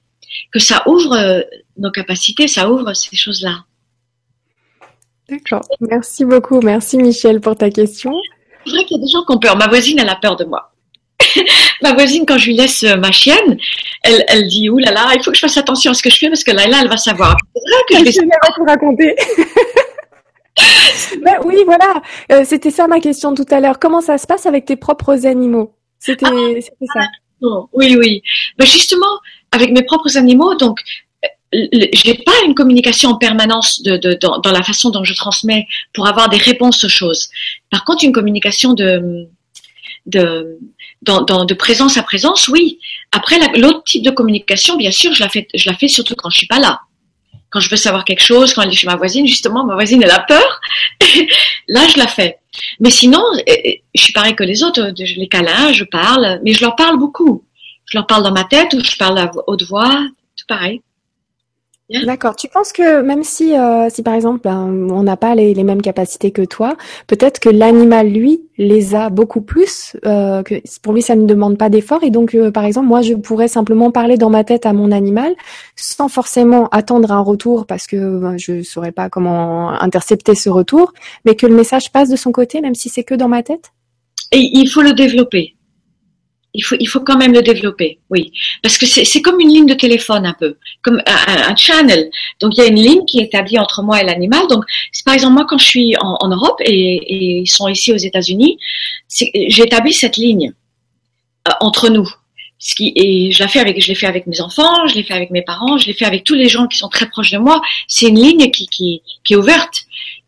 que 0.51 0.59
ça 0.59 0.83
ouvre 0.87 1.13
euh, 1.13 1.41
nos 1.77 1.91
capacités, 1.91 2.47
ça 2.47 2.69
ouvre 2.69 2.93
ces 2.93 3.15
choses-là. 3.15 3.65
D'accord. 5.29 5.63
Merci 5.79 6.25
beaucoup. 6.25 6.59
Merci 6.61 6.97
Michel 6.97 7.39
pour 7.39 7.55
ta 7.55 7.69
question. 7.69 8.13
C'est 8.65 8.71
vrai 8.71 8.85
qu'il 8.85 8.97
y 8.97 8.99
a 8.99 9.03
des 9.03 9.11
gens 9.11 9.23
qui 9.25 9.31
ont 9.33 9.39
peur. 9.39 9.57
Ma 9.57 9.67
voisine, 9.67 9.99
elle 9.99 10.09
a 10.09 10.15
peur 10.15 10.35
de 10.35 10.43
moi. 10.43 10.72
ma 11.81 11.93
voisine, 11.93 12.25
quand 12.25 12.37
je 12.37 12.47
lui 12.47 12.55
laisse 12.55 12.83
euh, 12.83 12.95
ma 12.97 13.11
chienne, 13.11 13.57
elle, 14.03 14.23
elle 14.27 14.47
dit 14.47 14.69
Ouh 14.69 14.77
là 14.77 14.91
là, 14.91 15.11
il 15.15 15.23
faut 15.23 15.31
que 15.31 15.37
je 15.37 15.41
fasse 15.41 15.57
attention 15.57 15.91
à 15.91 15.93
ce 15.93 16.03
que 16.03 16.09
je 16.09 16.17
fais 16.17 16.29
parce 16.29 16.43
que 16.43 16.51
Laila, 16.51 16.81
elle 16.81 16.89
va 16.89 16.97
savoir. 16.97 17.37
C'est 17.55 17.95
vrai 17.95 18.03
que 18.03 18.11
je 18.11 18.19
vais 18.19 18.27
tout 18.55 18.63
raconter. 18.63 19.15
ben, 21.23 21.35
oui, 21.45 21.57
voilà. 21.65 22.01
Euh, 22.31 22.43
c'était 22.45 22.71
ça 22.71 22.87
ma 22.87 22.99
question 22.99 23.33
tout 23.33 23.45
à 23.51 23.59
l'heure. 23.59 23.79
Comment 23.79 24.01
ça 24.01 24.17
se 24.17 24.27
passe 24.27 24.45
avec 24.45 24.65
tes 24.65 24.75
propres 24.75 25.25
animaux? 25.25 25.75
C'était 25.99 26.25
ah, 26.25 26.89
ça. 26.93 27.07
oui, 27.73 27.95
oui. 27.97 28.21
Ben, 28.57 28.65
justement, 28.65 29.19
avec 29.51 29.71
mes 29.71 29.83
propres 29.83 30.17
animaux, 30.17 30.55
donc 30.55 30.79
j'ai 31.53 32.15
pas 32.25 32.33
une 32.47 32.55
communication 32.55 33.11
en 33.11 33.17
permanence 33.17 33.81
de, 33.83 33.97
de 33.97 34.13
dans, 34.15 34.39
dans, 34.39 34.51
la 34.51 34.63
façon 34.63 34.89
dont 34.89 35.03
je 35.03 35.13
transmets 35.13 35.67
pour 35.93 36.07
avoir 36.07 36.27
des 36.29 36.37
réponses 36.37 36.83
aux 36.83 36.89
choses. 36.89 37.29
Par 37.69 37.85
contre, 37.85 38.03
une 38.03 38.11
communication 38.11 38.73
de 38.73 39.27
de, 40.05 40.59
dans, 41.03 41.21
dans, 41.21 41.45
de 41.45 41.53
présence 41.53 41.97
à 41.97 42.03
présence, 42.03 42.47
oui. 42.47 42.79
Après, 43.11 43.37
l'autre 43.57 43.83
type 43.83 44.03
de 44.03 44.11
communication, 44.11 44.75
bien 44.77 44.91
sûr, 44.91 45.13
je 45.13 45.21
la 45.23 45.29
fais, 45.29 45.47
je 45.53 45.69
la 45.69 45.75
fais 45.75 45.87
surtout 45.87 46.15
quand 46.15 46.29
je 46.29 46.37
suis 46.37 46.47
pas 46.47 46.59
là. 46.59 46.81
Quand 47.49 47.59
je 47.59 47.69
veux 47.69 47.77
savoir 47.77 48.03
quelque 48.03 48.23
chose, 48.23 48.53
quand 48.53 48.63
elle 48.63 48.69
est 48.69 48.75
chez 48.75 48.87
ma 48.87 48.95
voisine, 48.95 49.27
justement, 49.27 49.63
ma 49.65 49.75
voisine, 49.75 50.01
elle 50.01 50.11
a 50.11 50.19
peur. 50.19 50.61
là, 51.67 51.87
je 51.87 51.99
la 51.99 52.07
fais. 52.07 52.39
Mais 52.79 52.89
sinon, 52.89 53.21
eh, 53.45 53.69
eh, 53.69 53.83
je 53.93 54.01
suis 54.01 54.13
pareil 54.13 54.35
que 54.35 54.43
les 54.43 54.63
autres. 54.63 54.91
Je 54.97 55.15
les 55.15 55.27
câlins, 55.27 55.71
je 55.71 55.83
parle, 55.83 56.39
mais 56.43 56.53
je 56.53 56.61
leur 56.61 56.75
parle 56.75 56.97
beaucoup. 56.97 57.43
Je 57.85 57.97
leur 57.97 58.07
parle 58.07 58.23
dans 58.23 58.31
ma 58.31 58.45
tête 58.45 58.73
ou 58.73 58.83
je 58.83 58.95
parle 58.95 59.19
à 59.19 59.29
haute 59.45 59.63
voix, 59.63 60.03
tout 60.35 60.45
pareil. 60.47 60.81
D'accord. 61.89 62.35
Tu 62.37 62.47
penses 62.47 62.71
que 62.71 63.01
même 63.01 63.23
si, 63.23 63.57
euh, 63.57 63.89
si 63.89 64.03
par 64.03 64.13
exemple, 64.13 64.39
ben, 64.41 64.87
on 64.89 65.03
n'a 65.03 65.17
pas 65.17 65.35
les, 65.35 65.53
mêmes 65.63 65.81
capacités 65.81 66.31
que 66.31 66.41
toi, 66.41 66.75
peut-être 67.07 67.39
que 67.39 67.49
l'animal, 67.49 68.09
lui, 68.09 68.41
les 68.57 68.95
a 68.95 69.09
beaucoup 69.09 69.41
plus, 69.41 69.97
euh, 70.05 70.43
que 70.43 70.55
pour 70.81 70.93
lui, 70.93 71.01
ça 71.01 71.15
ne 71.15 71.25
demande 71.25 71.57
pas 71.57 71.69
d'effort. 71.69 72.03
Et 72.03 72.09
donc, 72.09 72.35
euh, 72.35 72.51
par 72.51 72.63
exemple, 72.63 72.87
moi, 72.87 73.01
je 73.01 73.13
pourrais 73.13 73.49
simplement 73.49 73.91
parler 73.91 74.17
dans 74.17 74.29
ma 74.29 74.45
tête 74.45 74.65
à 74.65 74.71
mon 74.71 74.91
animal 74.91 75.35
sans 75.75 76.07
forcément 76.07 76.69
attendre 76.69 77.11
un 77.11 77.21
retour 77.21 77.65
parce 77.65 77.85
que 77.85 78.17
ben, 78.17 78.37
je 78.37 78.53
ne 78.53 78.63
saurais 78.63 78.93
pas 78.93 79.09
comment 79.09 79.69
intercepter 79.69 80.35
ce 80.35 80.49
retour, 80.49 80.93
mais 81.25 81.35
que 81.35 81.45
le 81.45 81.55
message 81.55 81.91
passe 81.91 82.09
de 82.09 82.15
son 82.15 82.31
côté, 82.31 82.61
même 82.61 82.75
si 82.75 82.87
c'est 82.87 83.03
que 83.03 83.15
dans 83.15 83.27
ma 83.27 83.43
tête? 83.43 83.71
Et 84.31 84.39
il 84.53 84.67
faut 84.67 84.81
le 84.81 84.93
développer 84.93 85.55
il 86.53 86.61
faut, 86.61 86.75
il 86.79 86.85
faut 86.85 86.99
quand 86.99 87.17
même 87.17 87.33
le 87.33 87.41
développer, 87.41 87.99
oui. 88.09 88.31
Parce 88.61 88.77
que 88.77 88.85
c'est 88.85 89.21
comme 89.21 89.39
une 89.39 89.49
ligne 89.49 89.65
de 89.65 89.73
téléphone 89.73 90.25
un 90.25 90.35
peu, 90.39 90.57
comme 90.83 91.01
un, 91.05 91.51
un, 91.51 91.55
channel. 91.55 92.09
Donc 92.39 92.53
il 92.55 92.59
y 92.59 92.61
a 92.61 92.67
une 92.67 92.79
ligne 92.79 93.05
qui 93.05 93.19
est 93.19 93.23
établie 93.23 93.57
entre 93.57 93.81
moi 93.81 94.01
et 94.01 94.05
l'animal. 94.05 94.47
Donc 94.47 94.63
par 95.05 95.13
exemple 95.15 95.33
moi 95.33 95.45
quand 95.47 95.57
je 95.57 95.65
suis 95.65 95.95
en, 95.97 96.17
en 96.19 96.27
Europe 96.29 96.59
et, 96.61 96.71
et, 96.73 97.39
ils 97.39 97.47
sont 97.47 97.67
ici 97.67 97.91
aux 97.91 97.97
États-Unis, 97.97 98.57
j'ai 99.09 99.63
établi 99.63 99.93
cette 99.93 100.17
ligne 100.17 100.53
euh, 101.47 101.51
entre 101.59 101.89
nous. 101.89 102.09
Ce 102.59 102.75
qui, 102.75 102.93
et 102.95 103.31
je 103.31 103.43
l'ai 103.43 103.49
fait 103.49 103.59
avec, 103.59 103.81
je 103.81 103.87
l'ai 103.89 103.95
fait 103.95 104.07
avec 104.07 104.25
mes 104.25 104.39
enfants, 104.39 104.87
je 104.87 104.95
l'ai 104.95 105.03
fait 105.03 105.13
avec 105.13 105.31
mes 105.31 105.41
parents, 105.41 105.77
je 105.77 105.85
l'ai 105.87 105.93
fait 105.93 106.05
avec 106.05 106.23
tous 106.23 106.35
les 106.35 106.47
gens 106.47 106.67
qui 106.67 106.77
sont 106.77 106.87
très 106.87 107.09
proches 107.09 107.31
de 107.31 107.37
moi. 107.37 107.61
C'est 107.89 108.07
une 108.07 108.17
ligne 108.17 108.49
qui, 108.51 108.67
qui, 108.67 109.01
qui 109.25 109.33
est 109.33 109.35
ouverte. 109.35 109.83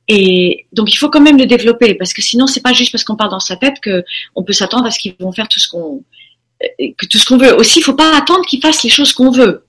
Et 0.07 0.67
donc 0.71 0.93
il 0.93 0.97
faut 0.97 1.09
quand 1.09 1.21
même 1.21 1.37
le 1.37 1.47
développer 1.47 1.95
parce 1.95 2.13
que 2.13 2.21
sinon 2.21 2.45
c'est 2.45 2.61
pas 2.61 2.73
juste 2.73 2.91
parce 2.91 3.03
qu'on 3.03 3.15
parle 3.15 3.31
dans 3.31 3.39
sa 3.39 3.55
tête 3.55 3.79
que 3.81 4.03
on 4.35 4.43
peut 4.43 4.53
s'attendre 4.53 4.85
à 4.85 4.91
ce 4.91 4.99
qu'ils 4.99 5.15
vont 5.19 5.31
faire 5.31 5.47
tout 5.47 5.59
ce 5.59 5.67
qu'on 5.67 6.03
que 6.79 7.05
tout 7.05 7.17
ce 7.17 7.25
qu'on 7.25 7.37
veut. 7.37 7.55
Aussi, 7.55 7.79
il 7.79 7.81
faut 7.83 7.93
pas 7.93 8.15
attendre 8.15 8.45
qu'ils 8.45 8.61
fassent 8.61 8.83
les 8.83 8.89
choses 8.89 9.13
qu'on 9.13 9.31
veut. 9.31 9.65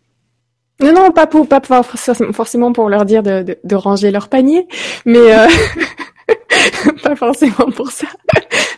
Non, 0.80 0.92
non, 0.92 1.10
pas 1.10 1.26
pour, 1.26 1.48
pas 1.48 1.60
forcément 1.62 2.72
pour 2.72 2.88
leur 2.90 3.06
dire 3.06 3.22
de, 3.22 3.56
de, 3.64 3.74
ranger 3.74 4.10
leur 4.10 4.28
panier, 4.28 4.68
mais 5.06 5.34
euh, 5.34 5.48
pas 7.02 7.16
forcément 7.16 7.70
pour 7.74 7.90
ça. 7.90 8.06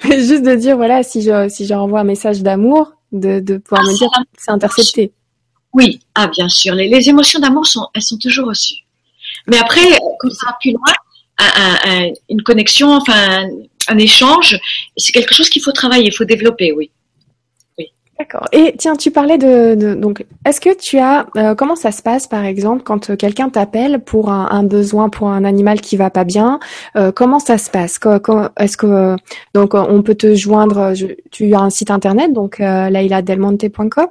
mais 0.04 0.20
juste 0.20 0.44
de 0.44 0.54
dire 0.54 0.76
voilà, 0.76 1.02
si 1.02 1.22
je 1.22 1.48
si 1.48 1.66
j'envoie 1.66 2.00
un 2.00 2.04
message 2.04 2.42
d'amour, 2.42 2.92
de, 3.10 3.40
de 3.40 3.58
pouvoir 3.58 3.82
me 3.82 3.98
dire 3.98 4.08
c'est 4.36 4.52
intercepté. 4.52 5.12
Oui, 5.72 6.00
ah 6.14 6.28
bien 6.28 6.48
sûr, 6.48 6.74
les, 6.74 6.88
les 6.88 7.08
émotions 7.08 7.40
d'amour 7.40 7.66
sont 7.66 7.88
elles 7.94 8.02
sont 8.02 8.18
toujours 8.18 8.46
reçues. 8.46 8.84
Mais 9.48 9.58
après, 9.58 9.82
quand 10.20 10.30
ça 10.30 10.46
va 10.46 10.56
plus 10.60 10.72
loin, 10.72 10.92
une 12.28 12.42
connexion, 12.42 12.92
enfin 12.92 13.48
un 13.88 13.98
échange. 13.98 14.58
C'est 14.96 15.12
quelque 15.12 15.34
chose 15.34 15.48
qu'il 15.48 15.62
faut 15.62 15.72
travailler, 15.72 16.06
il 16.06 16.14
faut 16.14 16.24
développer, 16.24 16.72
oui. 16.72 16.90
D'accord. 18.18 18.48
Et 18.50 18.74
tiens, 18.76 18.96
tu 18.96 19.12
parlais 19.12 19.38
de, 19.38 19.94
donc, 19.94 20.26
est-ce 20.44 20.60
que 20.60 20.76
tu 20.76 20.98
as 20.98 21.26
euh, 21.36 21.54
comment 21.54 21.76
ça 21.76 21.92
se 21.92 22.02
passe 22.02 22.26
par 22.26 22.44
exemple 22.44 22.82
quand 22.82 23.10
euh, 23.10 23.16
quelqu'un 23.16 23.48
t'appelle 23.48 24.00
pour 24.00 24.30
un, 24.30 24.64
besoin 24.64 25.08
pour 25.08 25.28
un 25.28 25.44
animal 25.44 25.80
qui 25.80 25.96
va 25.96 26.10
pas 26.10 26.24
bien 26.24 26.58
euh, 26.96 27.12
Comment 27.12 27.38
ça 27.38 27.58
se 27.58 27.70
passe? 27.70 28.00
Est-ce 28.58 28.76
que 28.76 29.14
donc 29.54 29.74
on 29.74 30.02
peut 30.02 30.16
te 30.16 30.34
joindre 30.34 30.94
Tu 31.30 31.54
as 31.54 31.60
un 31.60 31.70
site 31.70 31.92
internet 31.92 32.32
donc 32.32 32.58
euh, 32.58 32.90
lailadelmonte.com 32.90 34.08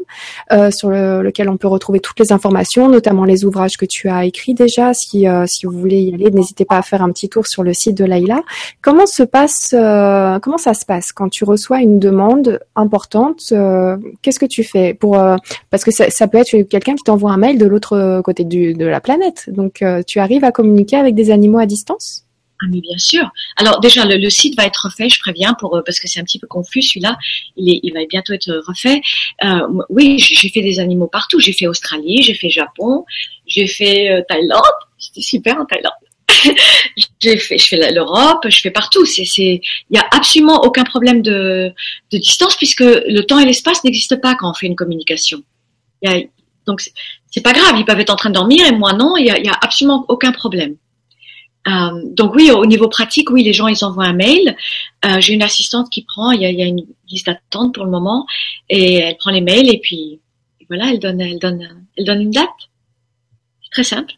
sur 0.72 0.89
lequel 0.89 1.49
on 1.49 1.58
peut 1.58 1.68
retrouver 1.68 1.99
toutes 1.99 2.20
les 2.22 2.32
informations, 2.32 2.88
notamment 2.88 3.26
les 3.26 3.43
ouvrages 3.43 3.76
que 3.76 3.86
tu 3.86 4.08
as 4.08 4.24
écrits 4.24 4.53
déjà. 4.53 4.93
Si 4.93 5.26
si 5.47 5.66
vous 5.66 5.78
voulez 5.78 5.99
y 5.99 6.14
aller, 6.14 6.32
n'hésitez 6.32 6.64
pas 6.64 6.78
à 6.78 6.82
faire 6.82 7.01
un 7.01 7.12
petit 7.12 7.28
tour 7.28 7.45
sur 7.45 7.64
le 7.64 7.74
site 7.74 7.97
de 7.97 8.05
Laila. 8.05 8.41
Comment 8.82 9.05
se 9.05 9.24
passe 9.24 9.72
Comment 9.72 10.58
ça 10.58 10.74
se 10.74 10.86
passe 10.86 11.12
quand 11.12 11.28
tu 11.28 11.43
reçois 11.43 11.82
une 11.82 11.99
demande 11.99 12.62
importante 12.78 13.51
qu'est-ce 14.21 14.39
que 14.39 14.45
tu 14.45 14.63
fais 14.63 14.93
pour 14.93 15.17
euh, 15.17 15.35
parce 15.69 15.83
que 15.83 15.91
ça, 15.91 16.27
peut 16.27 16.37
être 16.37 16.63
quelqu'un 16.63 16.95
qui 16.95 17.03
t'envoie 17.03 17.31
un 17.31 17.37
mail 17.37 17.57
de 17.57 17.65
l'autre 17.65 18.21
côté 18.23 18.43
de 18.43 18.85
la 18.85 19.01
planète. 19.01 19.49
Donc 19.49 19.81
euh, 19.81 20.01
tu 20.05 20.19
arrives 20.19 20.43
à 20.43 20.51
communiquer 20.51 20.97
avec 20.97 21.15
des 21.15 21.31
animaux 21.31 21.59
à 21.59 21.65
distance? 21.65 22.23
Ah 22.61 22.65
mais 22.71 22.81
bien 22.81 22.97
sûr. 22.97 23.29
Alors 23.57 23.79
déjà 23.79 24.03
le, 24.05 24.29
site 24.29 24.57
va 24.57 24.65
être 24.65 24.85
refait, 24.85 25.09
je 25.09 25.19
préviens 25.19 25.53
pour 25.53 25.75
euh, 25.75 25.81
parce 25.85 25.99
que 25.99 26.07
c'est 26.07 26.19
un 26.19 26.23
petit 26.23 26.39
peu 26.39 26.47
confus 26.47 26.81
celui-là. 26.81 27.17
Il, 27.55 27.79
il 27.83 27.93
va 27.93 27.99
bientôt 28.09 28.33
être 28.33 28.51
refait. 28.67 29.01
oui, 29.89 30.17
j'ai 30.19 30.49
fait 30.49 30.61
des 30.61 30.79
animaux 30.79 31.07
partout. 31.07 31.39
J'ai 31.39 31.53
fait 31.53 31.67
Australie, 31.67 32.23
j'ai 32.23 32.33
fait 32.33 32.49
Japon, 32.49 33.05
j'ai 33.45 33.67
fait 33.67 34.25
Thaïlande. 34.27 34.61
C'était 34.97 35.21
super 35.21 35.59
en 35.59 35.65
Thaïlande. 35.65 35.93
j'ai 37.19 37.38
fait, 37.38 37.57
je 37.57 37.67
fais 37.67 37.91
l'Europe, 37.91 38.45
je 38.47 38.59
fais 38.59 38.71
partout. 38.71 39.05
C'est, 39.05 39.25
c'est, 39.25 39.61
il 39.89 39.95
y 39.95 39.97
a 39.97 40.05
absolument 40.11 40.63
aucun 40.63 40.84
problème 40.84 41.21
de, 41.21 41.73
de 42.11 42.17
distance 42.17 42.55
puisque 42.55 42.82
le 42.82 43.21
temps 43.21 43.39
et 43.39 43.45
l'espace 43.45 43.84
n'existent 43.84 44.17
pas 44.17 44.36
quand 44.36 44.49
on 44.49 44.53
fait 44.53 44.67
une 44.67 44.75
communication. 44.75 45.41
Y 46.01 46.07
a, 46.07 46.21
donc 46.65 46.82
c'est 47.32 47.41
pas 47.41 47.53
grave, 47.53 47.75
ils 47.78 47.86
peuvent 47.86 47.99
être 47.99 48.09
en 48.09 48.15
train 48.15 48.30
de 48.30 48.36
dormir 48.36 48.65
et 48.65 48.71
moi 48.71 48.93
non, 48.93 49.17
il 49.17 49.25
y 49.25 49.32
a, 49.32 49.39
y 49.39 49.47
a 49.47 49.57
absolument 49.61 50.05
aucun 50.09 50.32
problème. 50.32 50.75
Euh, 51.67 52.01
donc 52.05 52.36
oui, 52.36 52.51
au 52.51 52.65
niveau 52.65 52.88
pratique, 52.88 53.30
oui, 53.30 53.43
les 53.43 53.53
gens 53.53 53.67
ils 53.67 53.84
envoient 53.84 54.05
un 54.05 54.13
mail. 54.13 54.55
Euh, 55.05 55.19
j'ai 55.19 55.34
une 55.34 55.43
assistante 55.43 55.89
qui 55.89 56.03
prend, 56.03 56.32
il 56.32 56.41
y 56.41 56.45
a, 56.45 56.51
y 56.51 56.61
a 56.61 56.65
une 56.65 56.86
liste 57.09 57.28
d'attente 57.28 57.73
pour 57.73 57.84
le 57.84 57.91
moment 57.91 58.25
et 58.69 58.95
elle 58.95 59.17
prend 59.17 59.32
les 59.32 59.41
mails 59.41 59.69
et 59.69 59.80
puis 59.80 60.19
voilà, 60.67 60.89
elle 60.91 60.99
donne, 60.99 61.21
elle 61.21 61.39
donne, 61.39 61.86
elle 61.97 62.05
donne 62.05 62.21
une 62.21 62.32
date. 62.32 62.49
C'est 63.63 63.71
très 63.71 63.84
simple. 63.84 64.13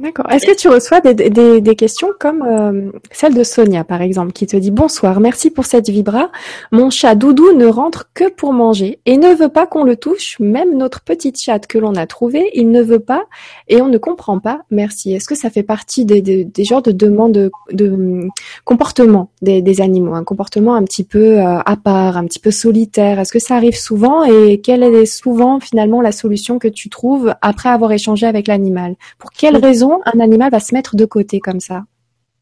D'accord. 0.00 0.30
Est-ce 0.30 0.46
que 0.46 0.54
tu 0.54 0.68
reçois 0.68 1.00
des, 1.00 1.12
des, 1.12 1.60
des 1.60 1.74
questions 1.74 2.10
comme 2.20 2.44
euh, 2.44 2.92
celle 3.10 3.34
de 3.34 3.42
Sonia, 3.42 3.82
par 3.82 4.00
exemple, 4.00 4.30
qui 4.30 4.46
te 4.46 4.56
dit 4.56 4.70
Bonsoir, 4.70 5.18
merci 5.18 5.50
pour 5.50 5.66
cette 5.66 5.88
vibra. 5.88 6.30
Mon 6.70 6.88
chat 6.88 7.16
Doudou 7.16 7.52
ne 7.54 7.66
rentre 7.66 8.08
que 8.14 8.30
pour 8.30 8.52
manger 8.52 9.00
et 9.06 9.16
ne 9.16 9.34
veut 9.34 9.48
pas 9.48 9.66
qu'on 9.66 9.82
le 9.82 9.96
touche. 9.96 10.36
Même 10.38 10.76
notre 10.76 11.00
petite 11.00 11.40
chatte 11.40 11.66
que 11.66 11.78
l'on 11.78 11.96
a 11.96 12.06
trouvée, 12.06 12.48
il 12.54 12.70
ne 12.70 12.80
veut 12.80 13.00
pas 13.00 13.24
et 13.66 13.82
on 13.82 13.88
ne 13.88 13.98
comprend 13.98 14.38
pas. 14.38 14.60
Merci. 14.70 15.14
Est-ce 15.14 15.26
que 15.26 15.34
ça 15.34 15.50
fait 15.50 15.64
partie 15.64 16.04
des, 16.04 16.22
des, 16.22 16.44
des 16.44 16.64
genres 16.64 16.82
de 16.82 16.92
demandes 16.92 17.32
de, 17.32 17.50
de 17.72 18.28
comportement 18.64 19.30
des, 19.42 19.62
des, 19.62 19.80
animaux, 19.80 20.14
un 20.14 20.22
comportement 20.22 20.76
un 20.76 20.84
petit 20.84 21.02
peu 21.02 21.40
euh, 21.40 21.58
à 21.58 21.76
part, 21.76 22.16
un 22.16 22.26
petit 22.26 22.38
peu 22.38 22.52
solitaire 22.52 23.18
Est-ce 23.18 23.32
que 23.32 23.40
ça 23.40 23.56
arrive 23.56 23.76
souvent 23.76 24.22
et 24.22 24.60
quelle 24.60 24.84
est 24.84 25.06
souvent 25.06 25.58
finalement 25.58 26.00
la 26.00 26.12
solution 26.12 26.60
que 26.60 26.68
tu 26.68 26.88
trouves 26.88 27.34
après 27.42 27.68
avoir 27.68 27.90
échangé 27.90 28.28
avec 28.28 28.46
l'animal? 28.46 28.94
Pour 29.18 29.32
quelles 29.32 29.56
raisons 29.56 29.87
un 30.06 30.20
animal 30.20 30.50
va 30.50 30.60
se 30.60 30.74
mettre 30.74 30.96
de 30.96 31.04
côté 31.04 31.40
comme 31.40 31.60
ça 31.60 31.84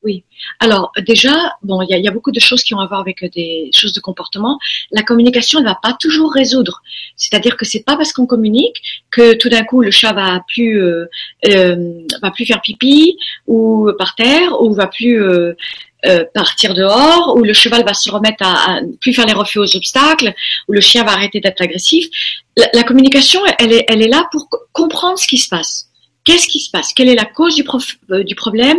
oui. 0.07 0.23
Alors 0.61 0.93
déjà, 1.05 1.35
bon, 1.65 1.83
il 1.83 1.89
y 1.89 2.07
a, 2.07 2.11
beaucoup 2.13 2.31
de 2.31 2.39
choses 2.39 2.63
qui 2.63 2.75
ont 2.75 2.79
à 2.79 2.87
voir 2.87 3.01
avec 3.01 3.25
des 3.35 3.71
choses 3.75 3.93
de 3.93 3.99
comportement. 3.99 4.57
La 4.93 5.03
communication 5.03 5.59
ne 5.59 5.65
va 5.65 5.77
pas 5.83 5.97
toujours 5.99 6.33
résoudre. 6.33 6.81
C'est-à-dire 7.17 7.57
que 7.57 7.65
c'est 7.65 7.83
pas 7.83 7.97
parce 7.97 8.13
qu'on 8.13 8.27
communique 8.27 8.77
que 9.11 9.35
tout 9.35 9.49
d'un 9.49 9.65
coup 9.65 9.83
le 9.83 9.91
chat 9.91 10.13
va 10.13 10.45
plus 10.47 10.81
euh, 10.81 11.07
euh, 11.49 12.05
va 12.23 12.31
plus 12.31 12.47
faire 12.47 12.61
pipi 12.61 13.17
ou 13.49 13.91
par 13.99 14.15
terre 14.15 14.63
ou 14.63 14.75
va 14.75 14.87
plus 14.87 15.21
euh, 15.21 15.55
partir 16.35 16.73
dehors, 16.75 17.35
ou 17.37 17.43
le 17.43 17.53
cheval 17.53 17.83
va 17.85 17.95
se 17.95 18.09
remettre 18.09 18.47
à, 18.47 18.79
plus 19.01 19.13
faire 19.13 19.27
les 19.27 19.33
refus 19.33 19.59
aux 19.59 19.77
obstacles, 19.77 20.35
ou 20.69 20.73
le 20.73 20.81
chien 20.81 21.03
va 21.03 21.13
arrêter 21.13 21.41
d'être 21.41 21.61
agressif. 21.61 22.07
La, 22.75 22.85
communication, 22.85 23.41
elle 23.59 23.73
est 23.73 24.09
là 24.09 24.29
pour 24.31 24.49
comprendre 24.73 25.19
ce 25.19 25.27
qui 25.27 25.39
se 25.39 25.49
passe. 25.49 25.86
Qu'est-ce 26.27 26.49
qui 26.49 26.59
se 26.59 26.71
passe? 26.71 26.93
Quelle 26.93 27.09
est 27.09 27.15
la 27.15 27.25
cause 27.25 27.55
du, 27.55 27.65
euh, 28.11 28.25
du 28.25 28.35
problème? 28.35 28.79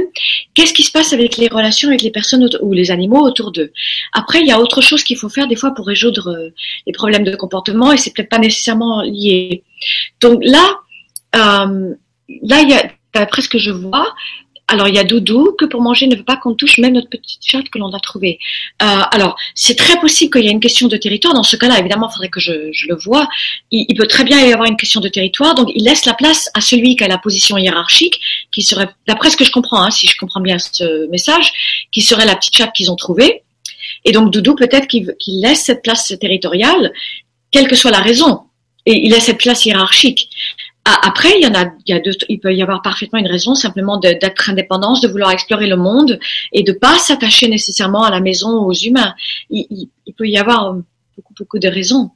Qu'est-ce 0.53 0.73
qui 0.73 0.83
se 0.83 0.91
passe 0.91 1.13
avec 1.13 1.37
les 1.37 1.47
relations 1.47 1.87
avec 1.87 2.01
les 2.01 2.11
personnes 2.11 2.47
ou 2.61 2.73
les 2.73 2.91
animaux 2.91 3.25
autour 3.25 3.53
d'eux? 3.53 3.71
Après, 4.11 4.41
il 4.41 4.47
y 4.47 4.51
a 4.51 4.59
autre 4.59 4.81
chose 4.81 5.01
qu'il 5.01 5.17
faut 5.17 5.29
faire 5.29 5.47
des 5.47 5.55
fois 5.55 5.71
pour 5.73 5.87
résoudre 5.87 6.27
euh, 6.27 6.49
les 6.85 6.91
problèmes 6.91 7.23
de 7.23 7.33
comportement 7.37 7.93
et 7.93 7.97
c'est 7.97 8.13
peut-être 8.13 8.29
pas 8.29 8.37
nécessairement 8.37 9.01
lié. 9.01 9.63
Donc 10.19 10.39
là, 10.43 10.81
euh, 11.37 11.95
là, 12.43 12.61
il 12.61 12.69
y 12.69 12.73
a, 12.73 12.91
d'après 13.13 13.41
ce 13.41 13.49
que 13.49 13.59
je 13.59 13.71
vois, 13.71 14.13
alors 14.67 14.87
il 14.89 14.95
y 14.95 14.99
a 14.99 15.03
Doudou 15.03 15.55
que 15.57 15.65
pour 15.65 15.81
manger 15.81 16.07
ne 16.07 16.15
veut 16.15 16.25
pas 16.25 16.35
qu'on 16.35 16.53
touche 16.53 16.77
même 16.77 16.93
notre 16.93 17.09
petite 17.09 17.41
chatte 17.41 17.69
que 17.69 17.77
l'on 17.77 17.93
a 17.93 17.99
trouvée. 17.99 18.37
Euh, 18.81 19.01
alors 19.11 19.37
c'est 19.55 19.75
très 19.75 19.97
possible 19.99 20.31
qu'il 20.31 20.43
y 20.43 20.49
ait 20.49 20.51
une 20.51 20.59
question 20.59 20.87
de 20.89 20.97
territoire. 20.97 21.33
Dans 21.33 21.43
ce 21.43 21.55
cas-là, 21.55 21.79
évidemment, 21.79 22.09
il 22.09 22.13
faudrait 22.13 22.29
que 22.29 22.41
je, 22.41 22.71
je 22.73 22.87
le 22.87 22.95
vois. 22.95 23.29
Il, 23.71 23.95
peut 23.95 24.07
très 24.07 24.25
bien 24.25 24.45
y 24.45 24.51
avoir 24.51 24.67
une 24.67 24.75
question 24.75 24.99
de 24.99 25.07
territoire, 25.07 25.55
donc 25.55 25.69
il 25.73 25.83
laisse 25.83 26.05
la 26.05 26.13
place 26.13 26.49
à 26.53 26.61
celui 26.61 26.95
qui 26.97 27.03
a 27.03 27.07
la 27.07 27.17
position 27.17 27.57
hiérarchique, 27.57 28.19
qui 28.51 28.61
serait, 28.61 28.89
d'après 29.07 29.29
ce 29.29 29.37
que 29.37 29.45
je 29.45 29.51
comprends, 29.51 29.81
hein, 29.81 29.91
si 29.91 30.05
je 30.05 30.17
comprends 30.17 30.41
bien 30.41 30.57
ce 30.59 31.07
message, 31.09 31.87
qui 31.91 32.01
serait 32.01 32.25
la 32.25 32.35
petite 32.35 32.55
chatte 32.55 32.73
qu'ils 32.73 32.91
ont 32.91 32.95
trouvée. 32.95 33.43
Et 34.03 34.11
donc 34.11 34.31
Doudou 34.31 34.55
peut-être 34.55 34.87
qu'il 34.87 35.15
laisse 35.41 35.63
cette 35.63 35.81
place 35.81 36.13
territoriale, 36.19 36.91
quelle 37.51 37.67
que 37.67 37.75
soit 37.75 37.91
la 37.91 38.01
raison, 38.01 38.41
et 38.85 39.05
il 39.05 39.11
laisse 39.11 39.25
cette 39.25 39.39
place 39.39 39.65
hiérarchique. 39.65 40.29
Ah, 40.89 41.01
après, 41.03 41.33
il 41.37 41.43
y 41.43 41.47
en 41.47 41.53
a, 41.53 41.65
il, 41.85 41.93
y 41.93 41.99
a 41.99 42.01
il 42.29 42.39
peut 42.39 42.55
y 42.55 42.61
avoir 42.61 42.81
parfaitement 42.81 43.19
une 43.19 43.27
raison 43.27 43.55
simplement 43.55 43.97
d'être 43.97 44.49
indépendance, 44.49 45.01
de 45.01 45.09
vouloir 45.09 45.31
explorer 45.31 45.67
le 45.67 45.75
monde 45.75 46.17
et 46.53 46.63
de 46.63 46.71
pas 46.71 46.97
s'attacher 46.97 47.49
nécessairement 47.49 48.03
à 48.03 48.09
la 48.09 48.21
maison, 48.21 48.61
aux 48.61 48.71
humains. 48.71 49.13
Il, 49.49 49.89
il, 50.05 50.13
peut 50.13 50.29
y 50.29 50.37
avoir 50.37 50.75
beaucoup, 51.17 51.33
beaucoup 51.37 51.59
de 51.59 51.67
raisons. 51.67 52.11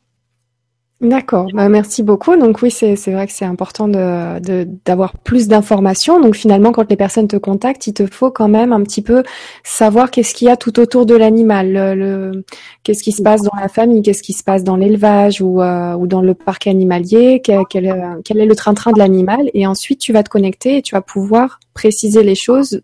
D'accord, 1.02 1.48
bah, 1.52 1.68
merci 1.68 2.04
beaucoup. 2.04 2.38
Donc 2.38 2.62
oui, 2.62 2.70
c'est 2.70 2.96
vrai 3.08 3.26
que 3.26 3.34
c'est 3.34 3.44
important 3.44 3.88
d'avoir 3.88 4.40
de, 4.40 4.68
d'avoir 4.86 5.18
plus 5.18 5.48
d'informations. 5.48 6.22
Donc 6.22 6.36
finalement, 6.36 6.72
quand 6.72 6.88
les 6.92 6.96
personnes 6.96 7.28
te 7.28 7.38
contactent, 7.38 7.88
il 7.88 7.94
te 7.96 8.06
faut 8.06 8.30
quand 8.30 8.48
même 8.48 8.72
un 8.72 8.84
petit 8.84 9.02
peu 9.02 9.24
savoir 9.64 10.12
qu'est-ce 10.12 10.36
qu'il 10.36 10.48
y 10.48 10.52
a 10.52 10.58
tout 10.58 10.80
autour 10.80 11.08
de 11.08 11.16
l'animal, 11.16 11.74
le, 11.74 12.44
qu'est-ce 12.84 13.02
qui 13.02 13.14
se 13.14 13.24
passe 13.24 13.42
dans 13.42 13.58
la 13.60 13.68
famille, 13.68 14.04
qu'est-ce 14.04 14.22
qui 14.22 14.34
se 14.34 14.44
passe 14.44 14.64
dans 14.64 14.76
l'élevage 14.76 15.42
ou, 15.42 15.60
euh, 15.64 15.96
ou 15.96 16.06
dans 16.06 16.22
le 16.22 16.36
parc 16.36 16.68
animalier, 16.68 17.42
quel, 17.44 17.62
quel, 17.68 17.88
est 17.88 18.46
le 18.46 18.56
train-train 18.56 18.92
de 18.92 19.00
l'animal? 19.00 19.50
Et 19.56 19.66
ensuite, 19.66 20.00
tu 20.00 20.14
vas 20.14 20.22
te 20.22 20.30
connecter 20.30 20.78
et 20.78 20.82
tu 20.84 20.94
vas 20.94 21.02
pouvoir 21.02 21.60
préciser 21.74 22.22
les 22.22 22.36
choses 22.36 22.84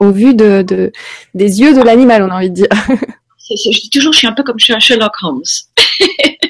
au 0.00 0.10
vu 0.10 0.34
de, 0.34 0.60
de 0.60 0.92
des 1.32 1.60
yeux 1.62 1.74
de 1.74 1.80
l'animal, 1.80 2.24
on 2.24 2.28
a 2.28 2.36
envie 2.36 2.50
de 2.50 2.56
dire. 2.56 2.68
je 2.68 3.80
dis 3.80 3.90
toujours, 3.90 4.12
je 4.12 4.18
suis 4.18 4.26
un 4.26 4.32
peu 4.32 4.42
comme 4.42 4.58
Sherlock 4.58 5.14
Holmes. 5.22 5.42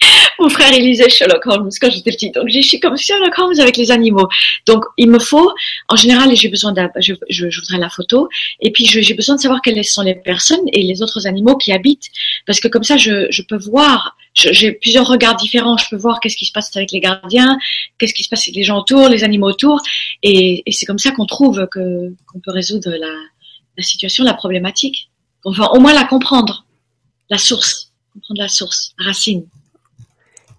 Mon 0.38 0.48
frère, 0.48 0.72
il 0.72 0.84
lisait 0.84 1.08
Sherlock 1.08 1.46
Holmes 1.46 1.70
quand 1.80 1.90
j'étais 1.90 2.10
petite. 2.10 2.34
Donc, 2.34 2.48
je 2.48 2.60
suis 2.60 2.80
comme 2.80 2.96
Sherlock 2.96 3.38
Holmes 3.38 3.60
avec 3.60 3.76
les 3.76 3.90
animaux. 3.90 4.28
Donc, 4.66 4.84
il 4.96 5.10
me 5.10 5.18
faut, 5.18 5.52
en 5.88 5.96
général, 5.96 6.34
j'ai 6.34 6.48
besoin 6.48 6.72
de, 6.72 6.82
je, 6.98 7.44
voudrais 7.44 7.78
la 7.78 7.90
photo. 7.90 8.28
Et 8.60 8.70
puis, 8.70 8.86
j'ai 8.86 9.14
besoin 9.14 9.36
de 9.36 9.40
savoir 9.40 9.60
quelles 9.62 9.84
sont 9.84 10.02
les 10.02 10.14
personnes 10.14 10.66
et 10.72 10.82
les 10.82 11.02
autres 11.02 11.26
animaux 11.26 11.56
qui 11.56 11.72
habitent. 11.72 12.08
Parce 12.46 12.60
que 12.60 12.68
comme 12.68 12.84
ça, 12.84 12.96
je, 12.96 13.42
peux 13.42 13.58
voir, 13.58 14.16
j'ai 14.34 14.72
plusieurs 14.72 15.06
regards 15.06 15.36
différents. 15.36 15.76
Je 15.76 15.86
peux 15.90 15.96
voir 15.96 16.20
qu'est-ce 16.20 16.36
qui 16.36 16.46
se 16.46 16.52
passe 16.52 16.74
avec 16.76 16.92
les 16.92 17.00
gardiens, 17.00 17.58
qu'est-ce 17.98 18.14
qui 18.14 18.24
se 18.24 18.28
passe 18.28 18.42
avec 18.42 18.56
les 18.56 18.64
gens 18.64 18.78
autour, 18.78 19.08
les 19.08 19.24
animaux 19.24 19.48
autour. 19.48 19.80
Et, 20.22 20.62
c'est 20.70 20.86
comme 20.86 20.98
ça 20.98 21.10
qu'on 21.10 21.26
trouve 21.26 21.66
que, 21.70 22.14
qu'on 22.26 22.40
peut 22.40 22.52
résoudre 22.52 22.90
la, 22.90 23.12
la 23.76 23.82
situation, 23.82 24.24
la 24.24 24.34
problématique. 24.34 25.10
Enfin, 25.44 25.68
au 25.72 25.80
moins 25.80 25.92
la 25.92 26.04
comprendre. 26.04 26.64
La 27.28 27.38
source. 27.38 27.92
Comprendre 28.12 28.40
la 28.40 28.48
source, 28.48 28.92
la 28.98 29.06
racine. 29.06 29.46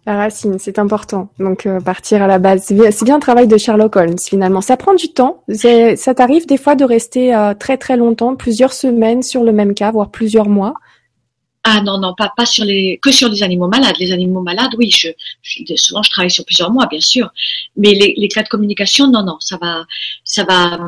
La 0.08 0.18
racine, 0.18 0.58
c'est 0.58 0.80
important. 0.80 1.30
Donc 1.38 1.68
euh, 1.68 1.80
partir 1.80 2.24
à 2.24 2.28
la 2.28 2.40
base, 2.40 2.64
c'est 2.66 2.74
bien, 2.74 2.90
bien, 3.04 3.16
le 3.16 3.22
travail 3.22 3.48
de 3.48 3.56
Sherlock 3.58 3.96
Holmes 3.96 4.18
finalement. 4.18 4.62
Ça 4.62 4.76
prend 4.76 4.96
du 4.96 5.14
temps. 5.14 5.44
Ça 5.48 6.16
t'arrive 6.16 6.48
des 6.48 6.58
fois 6.58 6.76
de 6.76 6.84
rester 6.84 7.36
euh, 7.36 7.54
très 7.54 7.78
très 7.78 7.98
longtemps, 7.98 8.36
plusieurs 8.36 8.74
semaines 8.74 9.22
sur 9.22 9.44
le 9.44 9.52
même 9.52 9.76
cas, 9.76 9.92
voire 9.92 10.10
plusieurs 10.10 10.50
mois? 10.50 10.74
Ah 11.64 11.82
non 11.84 12.00
non 12.00 12.16
pas 12.18 12.34
pas 12.36 12.48
sur 12.48 12.66
les 12.66 13.00
que 13.04 13.12
sur 13.12 13.30
les 13.30 13.44
animaux 13.44 13.68
malades. 13.68 13.96
Les 14.00 14.12
animaux 14.12 14.42
malades, 14.42 14.72
oui, 14.80 14.90
je, 14.90 15.10
souvent 15.76 16.02
je 16.02 16.10
travaille 16.10 16.32
sur 16.32 16.46
plusieurs 16.46 16.72
mois, 16.72 16.88
bien 16.88 17.00
sûr. 17.00 17.30
Mais 17.78 17.94
les, 17.94 18.16
les 18.18 18.28
cas 18.28 18.42
de 18.42 18.50
communication, 18.50 19.08
non 19.08 19.24
non, 19.24 19.38
ça 19.40 19.58
va 19.62 19.86
ça 20.24 20.44
va. 20.44 20.80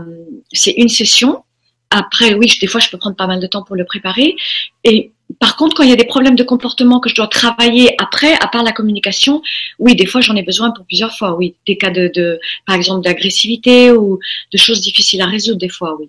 C'est 0.52 0.72
une 0.72 0.90
session. 0.90 1.44
Après, 1.92 2.34
oui, 2.34 2.52
des 2.60 2.66
fois, 2.66 2.82
je 2.82 2.90
peux 2.90 2.98
prendre 2.98 3.16
pas 3.16 3.28
mal 3.28 3.40
de 3.40 3.46
temps 3.46 3.62
pour 3.62 3.76
le 3.76 3.86
préparer. 3.86 4.36
Et 4.84 5.13
par 5.40 5.58
contre, 5.58 5.76
quand 5.76 5.84
il 5.84 5.90
y 5.90 5.94
a 5.94 5.98
des 5.98 6.06
problèmes 6.06 6.36
de 6.36 6.44
comportement 6.44 7.00
que 7.00 7.10
je 7.10 7.16
dois 7.16 7.28
travailler 7.28 7.96
après, 8.02 8.34
à 8.34 8.48
part 8.48 8.64
la 8.64 8.72
communication, 8.72 9.42
oui, 9.80 9.96
des 9.96 10.06
fois 10.06 10.22
j'en 10.22 10.36
ai 10.36 10.44
besoin 10.44 10.72
pour 10.72 10.86
plusieurs 10.86 11.16
fois, 11.18 11.36
oui. 11.36 11.56
Des 11.68 11.78
cas 11.78 11.90
de, 11.90 12.40
par 12.66 12.76
exemple, 12.76 13.04
d'agressivité 13.04 13.92
ou 13.92 14.20
de 14.52 14.58
choses 14.58 14.82
difficiles 14.82 15.22
à 15.22 15.26
résoudre, 15.26 15.60
des 15.60 15.70
fois, 15.70 15.98
oui. 16.00 16.08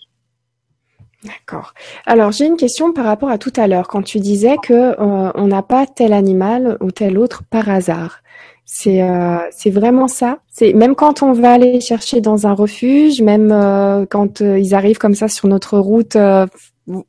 D'accord. 1.24 1.72
Alors 2.04 2.32
j'ai 2.32 2.44
une 2.44 2.56
question 2.56 2.92
par 2.92 3.06
rapport 3.06 3.30
à 3.30 3.38
tout 3.38 3.52
à 3.56 3.66
l'heure 3.66 3.88
quand 3.88 4.02
tu 4.02 4.20
disais 4.20 4.56
que 4.62 4.72
euh, 4.72 5.32
on 5.34 5.46
n'a 5.46 5.62
pas 5.62 5.86
tel 5.86 6.12
animal 6.12 6.76
ou 6.80 6.90
tel 6.90 7.18
autre 7.18 7.42
par 7.48 7.68
hasard. 7.70 8.20
C'est 8.66 9.02
euh, 9.02 9.38
c'est 9.50 9.70
vraiment 9.70 10.06
ça? 10.06 10.38
C'est 10.50 10.74
même 10.74 10.94
quand 10.94 11.22
on 11.22 11.32
va 11.32 11.52
aller 11.52 11.80
chercher 11.80 12.20
dans 12.20 12.46
un 12.46 12.52
refuge, 12.52 13.22
même 13.22 13.52
euh, 13.52 14.04
quand 14.04 14.40
ils 14.40 14.74
arrivent 14.74 14.98
comme 14.98 15.14
ça 15.14 15.28
sur 15.28 15.48
notre 15.48 15.78
route 15.78 16.16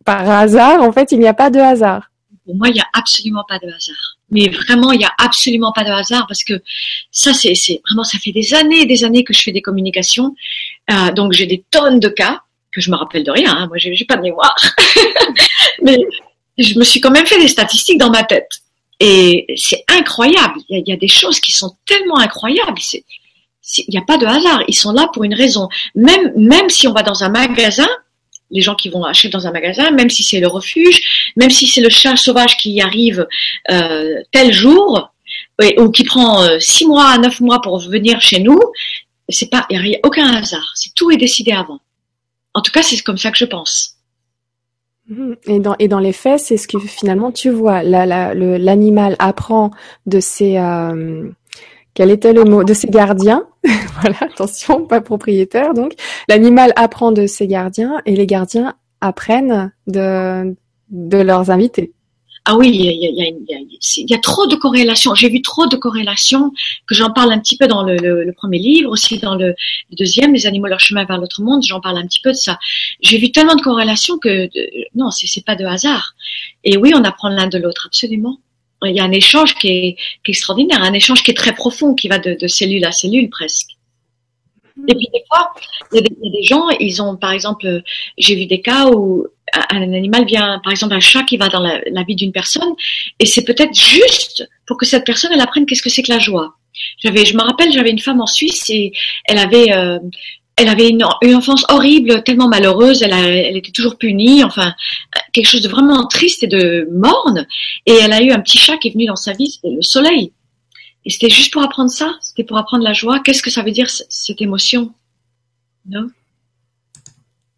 par 0.03 0.29
hasard, 0.29 0.81
en 0.81 0.91
fait, 0.91 1.11
il 1.11 1.19
n'y 1.19 1.27
a 1.27 1.33
pas 1.33 1.49
de 1.49 1.59
hasard. 1.59 2.11
Pour 2.45 2.55
moi, 2.55 2.69
il 2.69 2.73
n'y 2.73 2.79
a 2.79 2.87
absolument 2.93 3.43
pas 3.47 3.59
de 3.59 3.67
hasard. 3.67 4.17
Mais 4.31 4.49
vraiment, 4.49 4.91
il 4.91 4.99
n'y 4.99 5.05
a 5.05 5.13
absolument 5.17 5.71
pas 5.71 5.83
de 5.83 5.89
hasard 5.89 6.25
parce 6.27 6.43
que 6.43 6.61
ça, 7.11 7.33
c'est 7.33 7.53
vraiment, 7.87 8.03
ça 8.03 8.17
fait 8.19 8.31
des 8.31 8.53
années 8.53 8.81
et 8.81 8.85
des 8.85 9.03
années 9.03 9.23
que 9.23 9.33
je 9.33 9.41
fais 9.41 9.51
des 9.51 9.61
communications. 9.61 10.35
donc 11.15 11.33
j'ai 11.33 11.45
des 11.45 11.63
tonnes 11.71 11.99
de 11.99 12.09
cas 12.09 12.41
que 12.71 12.81
je 12.81 12.91
me 12.91 12.95
rappelle 12.95 13.23
de 13.23 13.31
rien. 13.31 13.55
Hein. 13.55 13.67
Moi, 13.67 13.77
j'ai 13.77 14.05
pas 14.05 14.17
de 14.17 14.21
mémoire, 14.21 14.55
mais 15.81 15.97
je 16.57 16.77
me 16.77 16.83
suis 16.83 16.99
quand 16.99 17.11
même 17.11 17.25
fait 17.25 17.39
des 17.39 17.47
statistiques 17.47 17.99
dans 17.99 18.09
ma 18.09 18.23
tête. 18.23 18.49
Et 18.99 19.45
c'est 19.57 19.83
incroyable. 19.89 20.59
Il 20.69 20.87
y, 20.87 20.91
a, 20.93 20.97
des 20.97 21.07
choses 21.07 21.39
qui 21.39 21.51
sont 21.51 21.75
tellement 21.85 22.17
incroyables. 22.17 22.79
Il 23.77 23.85
n'y 23.89 23.97
a 23.97 24.03
pas 24.03 24.17
de 24.17 24.25
hasard. 24.25 24.63
Ils 24.67 24.75
sont 24.75 24.91
là 24.91 25.09
pour 25.13 25.25
une 25.25 25.33
raison. 25.33 25.67
Même, 25.95 26.31
même 26.37 26.69
si 26.69 26.87
on 26.87 26.93
va 26.93 27.03
dans 27.03 27.23
un 27.23 27.29
magasin, 27.29 27.89
les 28.51 28.61
gens 28.61 28.75
qui 28.75 28.89
vont 28.89 29.03
acheter 29.03 29.29
dans 29.29 29.47
un 29.47 29.51
magasin, 29.51 29.91
même 29.91 30.09
si 30.09 30.23
c'est 30.23 30.39
le 30.39 30.47
refuge, 30.47 31.31
même 31.35 31.49
si 31.49 31.67
c'est 31.67 31.81
le 31.81 31.89
chat 31.89 32.15
sauvage 32.15 32.57
qui 32.57 32.79
arrive 32.81 33.27
euh, 33.71 34.21
tel 34.31 34.53
jour, 34.53 35.11
ou 35.77 35.89
qui 35.89 36.03
prend 36.03 36.43
euh, 36.43 36.59
six 36.59 36.85
mois, 36.85 37.17
neuf 37.17 37.39
mois 37.39 37.61
pour 37.61 37.79
venir 37.79 38.21
chez 38.21 38.39
nous, 38.39 38.59
c'est 39.29 39.49
pas, 39.49 39.65
il 39.69 39.81
n'y 39.81 39.95
a 39.95 39.99
aucun 40.03 40.33
hasard. 40.33 40.71
C'est 40.75 40.93
tout 40.93 41.11
est 41.11 41.17
décidé 41.17 41.51
avant. 41.51 41.79
En 42.53 42.61
tout 42.61 42.71
cas, 42.71 42.83
c'est 42.83 43.01
comme 43.01 43.17
ça 43.17 43.31
que 43.31 43.37
je 43.37 43.45
pense. 43.45 43.95
Mhm. 45.07 45.35
Et 45.47 45.59
dans, 45.59 45.75
et 45.79 45.87
dans 45.87 45.99
les 45.99 46.13
faits, 46.13 46.39
c'est 46.39 46.57
ce 46.57 46.67
que 46.67 46.79
finalement 46.79 47.31
tu 47.31 47.49
vois. 47.49 47.83
L'animal 47.83 49.15
apprend 49.19 49.71
de 50.05 50.19
ses... 50.19 50.57
Euh, 50.57 51.29
quel 51.93 52.11
était 52.11 52.33
le 52.33 52.43
mot? 52.43 52.63
De 52.63 52.73
ses 52.73 52.87
gardiens. 52.87 53.47
voilà, 54.01 54.17
attention, 54.21 54.85
pas 54.85 55.01
propriétaire. 55.01 55.73
Donc, 55.73 55.93
l'animal 56.27 56.73
apprend 56.75 57.11
de 57.11 57.27
ses 57.27 57.47
gardiens 57.47 58.01
et 58.05 58.15
les 58.15 58.27
gardiens 58.27 58.75
apprennent 59.01 59.71
de, 59.87 60.55
de 60.89 61.17
leurs 61.17 61.51
invités. 61.51 61.93
Ah 62.47 62.55
oui, 62.55 62.69
il 62.71 62.85
y 62.85 62.87
a, 62.89 62.91
y, 62.91 63.21
a, 63.23 64.03
y 64.07 64.13
a, 64.13 64.19
trop 64.19 64.45
de 64.45 64.55
corrélations. 64.55 65.15
J'ai 65.15 65.29
vu 65.29 65.41
trop 65.41 65.65
de 65.65 65.75
corrélations 65.75 66.51
que 66.85 66.93
j'en 66.93 67.09
parle 67.09 67.31
un 67.31 67.39
petit 67.39 67.57
peu 67.57 67.65
dans 67.65 67.81
le, 67.81 67.95
le, 67.95 68.33
premier 68.33 68.59
livre, 68.59 68.91
aussi 68.91 69.17
dans 69.17 69.33
le, 69.33 69.55
deuxième, 69.93 70.31
Les 70.31 70.45
animaux 70.45 70.67
leur 70.67 70.79
chemin 70.79 71.05
vers 71.05 71.17
l'autre 71.17 71.41
monde. 71.41 71.63
J'en 71.65 71.81
parle 71.81 71.97
un 71.97 72.05
petit 72.05 72.21
peu 72.21 72.29
de 72.29 72.37
ça. 72.37 72.59
J'ai 73.01 73.17
vu 73.17 73.31
tellement 73.31 73.55
de 73.55 73.63
corrélations 73.63 74.19
que 74.19 74.47
non, 74.93 75.09
c'est 75.09 75.43
pas 75.43 75.55
de 75.55 75.65
hasard. 75.65 76.13
Et 76.63 76.77
oui, 76.77 76.93
on 76.95 77.03
apprend 77.03 77.29
l'un 77.29 77.47
de 77.47 77.57
l'autre, 77.57 77.87
absolument. 77.87 78.37
Il 78.85 78.95
y 78.95 78.99
a 78.99 79.03
un 79.03 79.11
échange 79.11 79.55
qui 79.55 79.67
est, 79.67 79.95
qui 80.23 80.31
est, 80.31 80.33
extraordinaire, 80.33 80.81
un 80.81 80.93
échange 80.93 81.23
qui 81.23 81.31
est 81.31 81.35
très 81.35 81.53
profond, 81.53 81.93
qui 81.95 82.07
va 82.07 82.19
de, 82.19 82.37
de 82.39 82.47
cellule 82.47 82.85
à 82.85 82.91
cellule 82.91 83.29
presque. 83.29 83.75
Et 84.87 84.93
puis 84.93 85.07
des 85.13 85.23
fois, 85.27 85.51
il 85.93 85.97
y, 85.97 85.99
a 85.99 86.31
des, 86.31 86.43
gens, 86.43 86.69
ils 86.79 87.01
ont, 87.01 87.15
par 87.15 87.31
exemple, 87.31 87.81
j'ai 88.17 88.35
vu 88.35 88.45
des 88.45 88.61
cas 88.61 88.87
où 88.87 89.25
un 89.69 89.93
animal 89.93 90.25
vient, 90.25 90.59
par 90.63 90.71
exemple 90.71 90.93
un 90.93 90.99
chat 90.99 91.23
qui 91.23 91.37
va 91.37 91.47
dans 91.47 91.61
la, 91.61 92.03
vie 92.03 92.15
d'une 92.15 92.33
personne, 92.33 92.73
et 93.19 93.25
c'est 93.25 93.43
peut-être 93.43 93.73
juste 93.73 94.47
pour 94.67 94.77
que 94.77 94.85
cette 94.85 95.05
personne 95.05 95.31
elle 95.33 95.41
apprenne 95.41 95.65
qu'est-ce 95.65 95.81
que 95.81 95.89
c'est 95.89 96.03
que 96.03 96.11
la 96.11 96.19
joie. 96.19 96.55
J'avais, 96.97 97.25
je 97.25 97.37
me 97.37 97.41
rappelle, 97.41 97.71
j'avais 97.71 97.91
une 97.91 97.99
femme 97.99 98.19
en 98.19 98.27
Suisse 98.27 98.69
et 98.69 98.91
elle 99.25 99.37
avait, 99.37 99.71
euh, 99.71 99.97
elle 100.57 100.69
avait 100.69 100.89
une, 100.89 101.03
enfance 101.35 101.65
horrible, 101.69 102.23
tellement 102.23 102.47
malheureuse, 102.47 103.01
elle, 103.01 103.13
elle 103.13 103.57
était 103.57 103.71
toujours 103.71 103.97
punie, 103.97 104.43
enfin 104.43 104.73
quelque 105.33 105.47
chose 105.47 105.61
de 105.61 105.69
vraiment 105.69 106.07
triste 106.07 106.43
et 106.43 106.47
de 106.47 106.87
morne. 106.91 107.45
Et 107.85 107.93
elle 107.93 108.13
a 108.13 108.21
eu 108.21 108.31
un 108.31 108.39
petit 108.39 108.57
chat 108.57 108.77
qui 108.77 108.87
est 108.87 108.91
venu 108.91 109.05
dans 109.05 109.17
sa 109.17 109.33
vie, 109.33 109.51
c'était 109.51 109.75
le 109.75 109.81
soleil. 109.81 110.31
Et 111.05 111.09
c'était 111.09 111.29
juste 111.29 111.51
pour 111.51 111.61
apprendre 111.61 111.91
ça, 111.91 112.17
c'était 112.21 112.43
pour 112.43 112.57
apprendre 112.57 112.83
la 112.83 112.93
joie. 112.93 113.19
Qu'est-ce 113.19 113.43
que 113.43 113.51
ça 113.51 113.61
veut 113.61 113.71
dire 113.71 113.89
cette 113.89 114.41
émotion? 114.41 114.93
Non? 115.87 116.07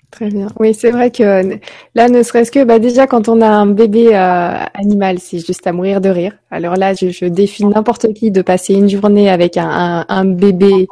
Très 0.09 0.29
bien. 0.29 0.47
Oui, 0.57 0.73
c'est 0.73 0.89
vrai 0.89 1.11
que 1.11 1.59
là, 1.93 2.07
ne 2.07 2.23
serait-ce 2.23 2.49
que 2.49 2.63
bah, 2.63 2.79
déjà 2.79 3.07
quand 3.07 3.27
on 3.27 3.41
a 3.41 3.47
un 3.47 3.67
bébé 3.67 4.15
euh, 4.15 4.51
animal, 4.73 5.19
c'est 5.19 5.45
juste 5.45 5.67
à 5.67 5.73
mourir 5.73 5.99
de 5.99 6.09
rire. 6.09 6.33
Alors 6.49 6.77
là, 6.77 6.93
je, 6.93 7.09
je 7.09 7.25
défie 7.25 7.65
n'importe 7.65 8.13
qui 8.13 8.31
de 8.31 8.41
passer 8.41 8.73
une 8.73 8.89
journée 8.89 9.29
avec 9.29 9.57
un, 9.57 9.69
un, 9.69 10.05
un 10.07 10.25
bébé 10.25 10.87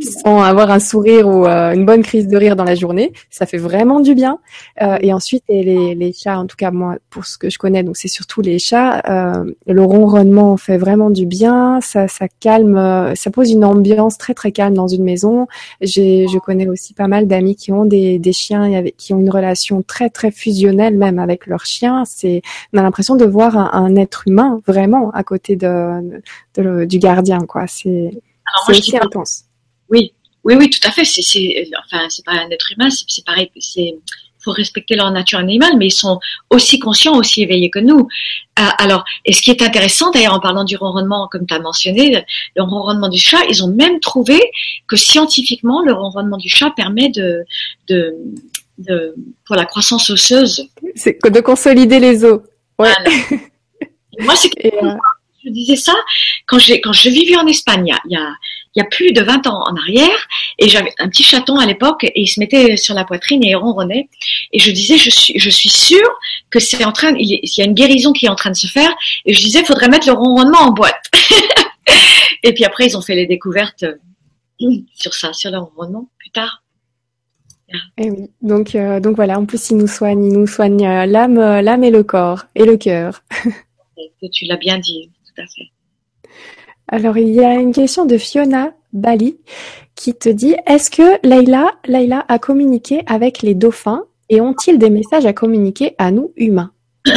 sans 0.00 0.42
avoir 0.42 0.70
un 0.70 0.80
sourire 0.80 1.28
ou 1.28 1.46
euh, 1.46 1.72
une 1.72 1.86
bonne 1.86 2.02
crise 2.02 2.26
de 2.26 2.36
rire 2.36 2.56
dans 2.56 2.64
la 2.64 2.74
journée. 2.74 3.12
Ça 3.30 3.46
fait 3.46 3.56
vraiment 3.56 4.00
du 4.00 4.14
bien. 4.14 4.38
Euh, 4.82 4.98
et 5.00 5.12
ensuite, 5.12 5.44
les, 5.48 5.94
les, 5.94 6.12
chats, 6.12 6.38
en 6.38 6.46
tout 6.46 6.56
cas 6.56 6.72
moi, 6.72 6.96
pour 7.08 7.24
ce 7.24 7.38
que 7.38 7.48
je 7.50 7.58
connais, 7.58 7.84
donc 7.84 7.96
c'est 7.96 8.08
surtout 8.08 8.40
les 8.40 8.58
chats, 8.58 9.00
euh, 9.08 9.44
le 9.66 9.82
ronronnement 9.82 10.56
fait 10.56 10.76
vraiment 10.76 11.10
du 11.10 11.24
bien. 11.24 11.80
Ça, 11.82 12.08
ça 12.08 12.26
calme, 12.40 12.76
euh, 12.76 13.14
ça 13.14 13.30
pose 13.30 13.50
une 13.52 13.64
ambiance 13.64 14.18
très 14.18 14.34
très 14.34 14.50
calme 14.50 14.74
dans 14.74 14.88
une 14.88 15.04
maison. 15.04 15.46
Je 15.80 16.38
connais 16.40 16.68
aussi 16.68 16.94
pas 16.94 17.06
mal 17.06 17.28
d'amis 17.28 17.54
qui 17.54 17.72
ont 17.72 17.84
des, 17.84 18.18
des 18.18 18.32
chiens 18.32 18.55
et 18.64 18.92
qui 18.92 19.12
ont 19.14 19.20
une 19.20 19.30
relation 19.30 19.82
très 19.82 20.10
très 20.10 20.30
fusionnelle 20.30 20.96
même 20.96 21.18
avec 21.18 21.46
leurs 21.46 21.66
chiens. 21.66 22.04
C'est, 22.04 22.42
on 22.72 22.78
a 22.78 22.82
l'impression 22.82 23.16
de 23.16 23.24
voir 23.24 23.56
un, 23.56 23.70
un 23.72 23.96
être 23.96 24.24
humain 24.26 24.60
vraiment 24.66 25.10
à 25.10 25.22
côté 25.24 25.56
de, 25.56 26.22
du 26.86 26.98
gardien, 26.98 27.40
quoi. 27.40 27.66
C'est 27.66 28.10
aussi 28.68 28.96
intense. 28.96 29.44
Oui, 29.88 30.12
oui, 30.44 30.54
oui, 30.56 30.70
tout 30.70 30.86
à 30.86 30.90
fait. 30.90 31.04
C'est, 31.04 31.68
enfin, 31.84 32.06
c'est 32.08 32.24
pas 32.24 32.32
un 32.32 32.50
être 32.50 32.72
humain, 32.72 32.88
c'est 32.90 33.24
pareil. 33.24 33.50
C'est 33.60 33.94
faut 34.46 34.52
respecter 34.52 34.94
leur 34.94 35.10
nature 35.10 35.38
animale, 35.40 35.76
mais 35.76 35.88
ils 35.88 35.98
sont 36.04 36.20
aussi 36.50 36.78
conscients, 36.78 37.16
aussi 37.16 37.42
éveillés 37.42 37.68
que 37.68 37.80
nous. 37.80 38.08
Euh, 38.58 38.62
alors, 38.78 39.04
et 39.24 39.32
ce 39.32 39.42
qui 39.42 39.50
est 39.50 39.60
intéressant, 39.60 40.10
d'ailleurs, 40.12 40.34
en 40.34 40.40
parlant 40.40 40.64
du 40.64 40.76
ronronnement, 40.76 41.28
comme 41.30 41.46
tu 41.46 41.52
as 41.52 41.58
mentionné, 41.58 42.24
le 42.54 42.62
ronronnement 42.62 43.08
du 43.08 43.18
chat, 43.18 43.44
ils 43.50 43.62
ont 43.64 43.68
même 43.68 43.98
trouvé 44.00 44.40
que 44.86 44.96
scientifiquement, 44.96 45.82
le 45.82 45.92
ronronnement 45.92 46.38
du 46.38 46.48
chat 46.48 46.70
permet 46.70 47.08
de, 47.10 47.44
de, 47.88 48.14
de 48.78 49.14
pour 49.44 49.56
la 49.56 49.66
croissance 49.66 50.08
osseuse. 50.10 50.68
C'est 50.94 51.18
de 51.22 51.40
consolider 51.40 51.98
les 51.98 52.24
os. 52.24 52.40
Ouais. 52.78 52.94
Moi, 54.20 54.34
c'est 54.36 54.48
que 54.48 54.68
euh, 54.68 54.94
je 55.44 55.50
disais 55.50 55.76
ça 55.76 55.94
quand 56.46 56.58
j'ai 56.58 56.80
quand 56.80 56.92
je 56.92 57.10
vivais 57.10 57.36
en 57.36 57.46
Espagne, 57.46 57.94
il 58.06 58.12
y 58.12 58.16
a, 58.16 58.32
il 58.76 58.80
y 58.80 58.82
a 58.82 58.88
plus 58.88 59.12
de 59.12 59.22
20 59.22 59.46
ans 59.46 59.62
en 59.66 59.74
arrière, 59.74 60.28
et 60.58 60.68
j'avais 60.68 60.92
un 60.98 61.08
petit 61.08 61.22
chaton 61.22 61.56
à 61.56 61.64
l'époque, 61.64 62.04
et 62.04 62.20
il 62.20 62.26
se 62.26 62.38
mettait 62.38 62.76
sur 62.76 62.94
la 62.94 63.04
poitrine 63.04 63.42
et 63.42 63.48
il 63.48 63.56
ronronnait, 63.56 64.08
et 64.52 64.58
je 64.58 64.70
disais, 64.70 64.98
je 64.98 65.08
suis, 65.08 65.38
je 65.38 65.48
suis 65.48 65.70
sûre 65.70 66.10
que 66.50 66.60
c'est 66.60 66.84
en 66.84 66.92
train, 66.92 67.14
il, 67.18 67.40
y 67.42 67.62
a 67.62 67.64
une 67.64 67.72
guérison 67.72 68.12
qui 68.12 68.26
est 68.26 68.28
en 68.28 68.34
train 68.34 68.50
de 68.50 68.56
se 68.56 68.66
faire, 68.66 68.94
et 69.24 69.32
je 69.32 69.42
disais, 69.42 69.64
faudrait 69.64 69.88
mettre 69.88 70.06
le 70.06 70.12
ronronnement 70.12 70.60
en 70.60 70.72
boîte. 70.72 71.10
et 72.42 72.52
puis 72.52 72.64
après, 72.64 72.86
ils 72.86 72.96
ont 72.98 73.00
fait 73.00 73.14
les 73.14 73.26
découvertes 73.26 73.84
euh, 73.84 74.76
sur 74.94 75.14
ça, 75.14 75.32
sur 75.32 75.50
le 75.50 75.58
ronronnement 75.58 76.08
plus 76.18 76.30
tard. 76.30 76.62
Et 77.68 78.04
eh 78.04 78.10
oui. 78.10 78.30
Donc, 78.42 78.76
euh, 78.76 79.00
donc 79.00 79.16
voilà. 79.16 79.40
En 79.40 79.44
plus, 79.44 79.70
il 79.70 79.78
nous 79.78 79.88
soigne, 79.88 80.24
il 80.24 80.32
nous 80.32 80.46
soigne 80.46 80.84
l'âme, 80.84 81.34
l'âme 81.34 81.82
et 81.82 81.90
le 81.90 82.04
corps 82.04 82.44
et 82.54 82.64
le 82.64 82.76
cœur. 82.76 83.22
tu 84.32 84.44
l'as 84.44 84.56
bien 84.56 84.78
dit, 84.78 85.10
tout 85.24 85.42
à 85.42 85.46
fait. 85.46 85.70
Alors, 86.88 87.18
il 87.18 87.34
y 87.34 87.40
a 87.40 87.54
une 87.54 87.72
question 87.72 88.04
de 88.04 88.16
Fiona 88.16 88.72
Bali 88.92 89.36
qui 89.96 90.14
te 90.14 90.28
dit 90.28 90.54
Est-ce 90.66 90.90
que 90.90 91.26
Leila, 91.26 92.24
a 92.28 92.38
communiqué 92.38 93.02
avec 93.06 93.42
les 93.42 93.54
dauphins 93.54 94.04
et 94.28 94.40
ont-ils 94.40 94.78
des 94.78 94.90
messages 94.90 95.26
à 95.26 95.32
communiquer 95.32 95.94
à 95.98 96.10
nous 96.10 96.32
humains? 96.36 96.72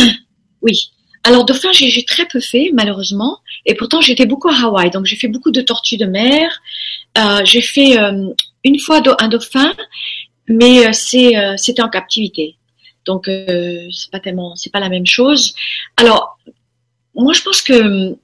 Oui. 0.61 0.91
Alors, 1.23 1.45
dauphins, 1.45 1.71
j'ai 1.71 2.03
très 2.03 2.25
peu 2.25 2.41
fait, 2.41 2.71
malheureusement. 2.73 3.37
Et 3.65 3.75
pourtant, 3.75 4.01
j'étais 4.01 4.25
beaucoup 4.25 4.49
à 4.49 4.55
Hawaï. 4.61 4.89
Donc, 4.89 5.05
j'ai 5.05 5.15
fait 5.15 5.29
beaucoup 5.29 5.51
de 5.51 5.61
tortues 5.61 5.95
de 5.95 6.05
mer. 6.05 6.61
Euh, 7.17 7.41
j'ai 7.45 7.61
fait 7.61 7.97
euh, 7.97 8.27
une 8.65 8.77
fois 8.77 9.01
un 9.19 9.27
dauphin, 9.29 9.73
mais 10.47 10.87
euh, 10.87 11.55
c'était 11.57 11.81
en 11.81 11.89
captivité. 11.89 12.57
Donc, 13.05 13.25
c'est 13.27 14.11
pas 14.11 14.19
tellement, 14.19 14.55
c'est 14.55 14.71
pas 14.71 14.81
la 14.81 14.89
même 14.89 15.05
chose. 15.05 15.53
Alors, 15.95 16.37
moi, 17.15 17.33
je 17.33 17.41
pense 17.41 17.61
que 17.61 18.17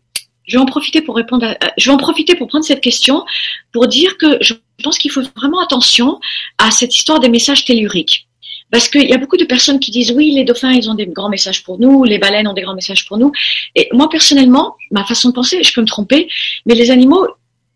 je 0.48 0.58
vais 0.58 0.62
en 0.62 0.66
profiter 0.66 1.02
pour 1.02 1.16
répondre. 1.16 1.46
À, 1.46 1.74
je 1.78 1.90
vais 1.90 1.94
en 1.94 1.98
profiter 1.98 2.36
pour 2.36 2.48
prendre 2.48 2.66
cette 2.66 2.82
question 2.82 3.24
pour 3.72 3.88
dire 3.88 4.18
que 4.18 4.38
je 4.42 4.54
pense 4.84 4.98
qu'il 4.98 5.12
faut 5.12 5.22
vraiment 5.36 5.60
attention 5.60 6.20
à 6.58 6.72
cette 6.72 6.96
histoire 6.96 7.20
des 7.20 7.30
messages 7.30 7.66
telluriques. 7.66 8.28
Parce 8.72 8.90
qu'il 8.90 9.08
y 9.08 9.14
a 9.14 9.18
beaucoup 9.18 9.38
de 9.38 9.46
personnes 9.46 9.80
qui 9.80 9.92
disent 9.92 10.12
oui, 10.12 10.32
les 10.32 10.44
dauphins, 10.44 10.72
ils 10.72 10.90
ont 10.90 10.96
des 10.96 11.06
grands 11.06 11.30
messages 11.30 11.64
pour 11.64 11.80
nous, 11.80 12.04
les 12.04 12.18
baleines 12.18 12.48
ont 12.48 12.54
des 12.54 12.64
grands 12.64 12.76
messages 12.76 13.06
pour 13.06 13.18
nous. 13.18 13.32
Et 13.76 13.88
moi, 13.94 14.10
personnellement, 14.10 14.76
ma 14.92 15.06
façon 15.06 15.30
de 15.30 15.34
penser, 15.34 15.64
je 15.64 15.74
peux 15.74 15.82
me 15.82 15.88
tromper, 15.88 16.28
mais 16.66 16.74
les 16.74 16.92
animaux, 16.92 17.28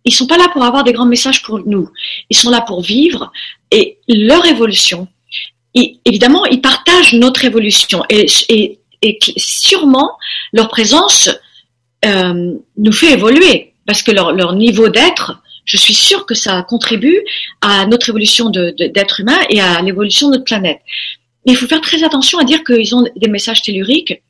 ils 0.04 0.14
sont 0.14 0.28
pas 0.28 0.38
là 0.38 0.48
pour 0.52 0.64
avoir 0.64 0.84
des 0.84 0.94
grands 0.94 1.06
messages 1.06 1.44
pour 1.44 1.60
nous. 1.60 1.90
Ils 2.30 2.38
sont 2.38 2.50
là 2.50 2.62
pour 2.62 2.82
vivre 2.82 3.32
et 3.72 4.00
leur 4.08 4.46
évolution. 4.46 5.08
Et 5.76 6.00
évidemment, 6.06 6.46
ils 6.46 6.62
partagent 6.62 7.14
notre 7.14 7.46
évolution. 7.46 8.04
Et, 8.10 8.26
et 8.50 8.80
et 9.02 9.18
sûrement 9.38 10.18
leur 10.52 10.70
présence 10.70 11.30
euh, 12.06 12.54
nous 12.78 12.92
fait 12.92 13.14
évoluer 13.14 13.74
parce 13.86 14.04
que 14.04 14.12
leur, 14.12 14.54
niveau 14.54 14.90
d'être, 14.90 15.42
je 15.66 15.78
suis 15.78 15.94
sûre 15.94 16.26
que 16.26 16.36
ça 16.36 16.62
contribue 16.62 17.22
à 17.62 17.86
notre 17.88 18.10
évolution 18.10 18.50
d'être 18.50 18.78
de, 18.78 19.22
humain 19.22 19.40
et 19.50 19.60
à 19.62 19.82
l'évolution 19.82 20.28
de 20.28 20.34
notre 20.34 20.46
planète. 20.46 20.80
Il 21.46 21.56
faut 21.56 21.68
faire 21.68 21.82
très 21.82 22.04
attention 22.04 22.38
à 22.38 22.44
dire 22.44 22.64
qu'ils 22.64 22.96
ont 22.96 23.08
des 23.16 23.28
messages 23.28 23.62
telluriques 23.62 24.22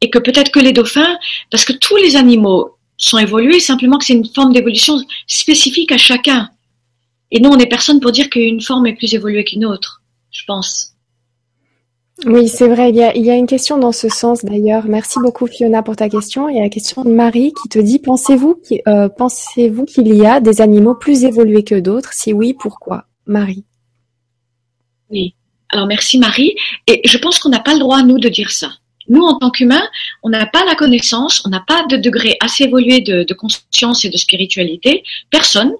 et 0.00 0.10
que 0.10 0.18
peut-être 0.18 0.50
que 0.50 0.60
les 0.60 0.72
dauphins, 0.72 1.18
parce 1.50 1.64
que 1.64 1.72
tous 1.74 1.96
les 1.96 2.16
animaux 2.16 2.76
sont 2.96 3.18
évolués, 3.18 3.60
simplement 3.60 3.98
que 3.98 4.04
c'est 4.04 4.14
une 4.14 4.28
forme 4.28 4.52
d'évolution 4.52 4.98
spécifique 5.26 5.92
à 5.92 5.98
chacun. 5.98 6.50
Et 7.30 7.40
nous, 7.40 7.50
on 7.50 7.56
n'est 7.56 7.66
personne 7.66 8.00
pour 8.00 8.12
dire 8.12 8.30
qu'une 8.30 8.60
forme 8.60 8.86
est 8.86 8.94
plus 8.94 9.14
évoluée 9.14 9.44
qu'une 9.44 9.64
autre, 9.64 10.02
je 10.30 10.44
pense. 10.46 10.93
Oui, 12.26 12.48
c'est 12.48 12.68
vrai. 12.68 12.90
Il 12.90 12.96
y, 12.96 13.30
a, 13.30 13.34
une 13.34 13.46
question 13.46 13.76
dans 13.76 13.92
ce 13.92 14.08
sens 14.08 14.44
d'ailleurs. 14.44 14.86
Merci 14.86 15.18
beaucoup 15.20 15.46
Fiona 15.46 15.82
pour 15.82 15.96
ta 15.96 16.08
question. 16.08 16.48
Il 16.48 16.56
y 16.56 16.58
a 16.58 16.62
la 16.62 16.70
question 16.70 17.04
de 17.04 17.10
Marie 17.10 17.52
qui 17.62 17.68
te 17.68 17.78
dit 17.78 17.98
pensez-vous 17.98 18.62
euh, 18.88 19.08
pensez-vous 19.08 19.84
qu'il 19.84 20.14
y 20.14 20.24
a 20.24 20.40
des 20.40 20.62
animaux 20.62 20.94
plus 20.94 21.24
évolués 21.24 21.64
que 21.64 21.74
d'autres? 21.74 22.12
Si 22.14 22.32
oui, 22.32 22.54
pourquoi? 22.54 23.04
Marie. 23.26 23.64
Oui. 25.10 25.34
Alors 25.70 25.86
merci 25.86 26.18
Marie. 26.18 26.56
Et 26.86 27.02
je 27.04 27.18
pense 27.18 27.38
qu'on 27.38 27.50
n'a 27.50 27.60
pas 27.60 27.74
le 27.74 27.80
droit 27.80 28.02
nous 28.02 28.18
de 28.18 28.28
dire 28.28 28.50
ça. 28.50 28.72
Nous, 29.08 29.22
en 29.22 29.38
tant 29.38 29.50
qu'humains, 29.50 29.86
on 30.22 30.30
n'a 30.30 30.46
pas 30.46 30.64
la 30.64 30.74
connaissance, 30.76 31.42
on 31.44 31.50
n'a 31.50 31.62
pas 31.66 31.84
de 31.86 31.98
degré 31.98 32.38
assez 32.40 32.64
évolué 32.64 33.00
de, 33.00 33.34
conscience 33.34 34.02
et 34.06 34.08
de 34.08 34.16
spiritualité. 34.16 35.02
Personne, 35.28 35.74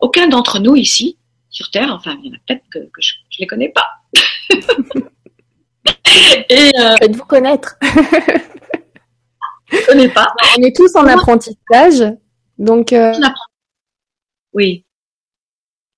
aucun 0.00 0.26
d'entre 0.26 0.58
nous 0.58 0.74
ici 0.74 1.16
sur 1.50 1.70
Terre. 1.70 1.92
Enfin, 1.94 2.18
il 2.24 2.30
y 2.30 2.32
en 2.32 2.36
a 2.36 2.40
peut-être 2.48 2.64
que, 2.72 2.80
je, 2.98 3.12
je 3.30 3.38
les 3.38 3.46
connais 3.46 3.68
pas. 3.68 3.86
Et 6.48 6.70
euh, 6.78 6.96
Faites-vous 6.98 7.24
connaître. 7.24 7.76
je 9.70 9.86
connais 9.86 10.08
pas. 10.08 10.32
On 10.58 10.62
est 10.62 10.74
tous 10.74 10.94
en 10.96 11.06
apprentissage. 11.06 12.04
Donc. 12.58 12.92
Euh... 12.92 13.12
Oui. 14.52 14.84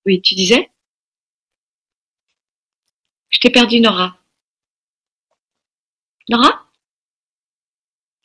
Oui, 0.05 0.21
tu 0.21 0.35
disais? 0.35 0.69
Je 3.29 3.39
t'ai 3.39 3.49
perdu, 3.49 3.79
Nora. 3.79 4.17
Nora? 6.29 6.65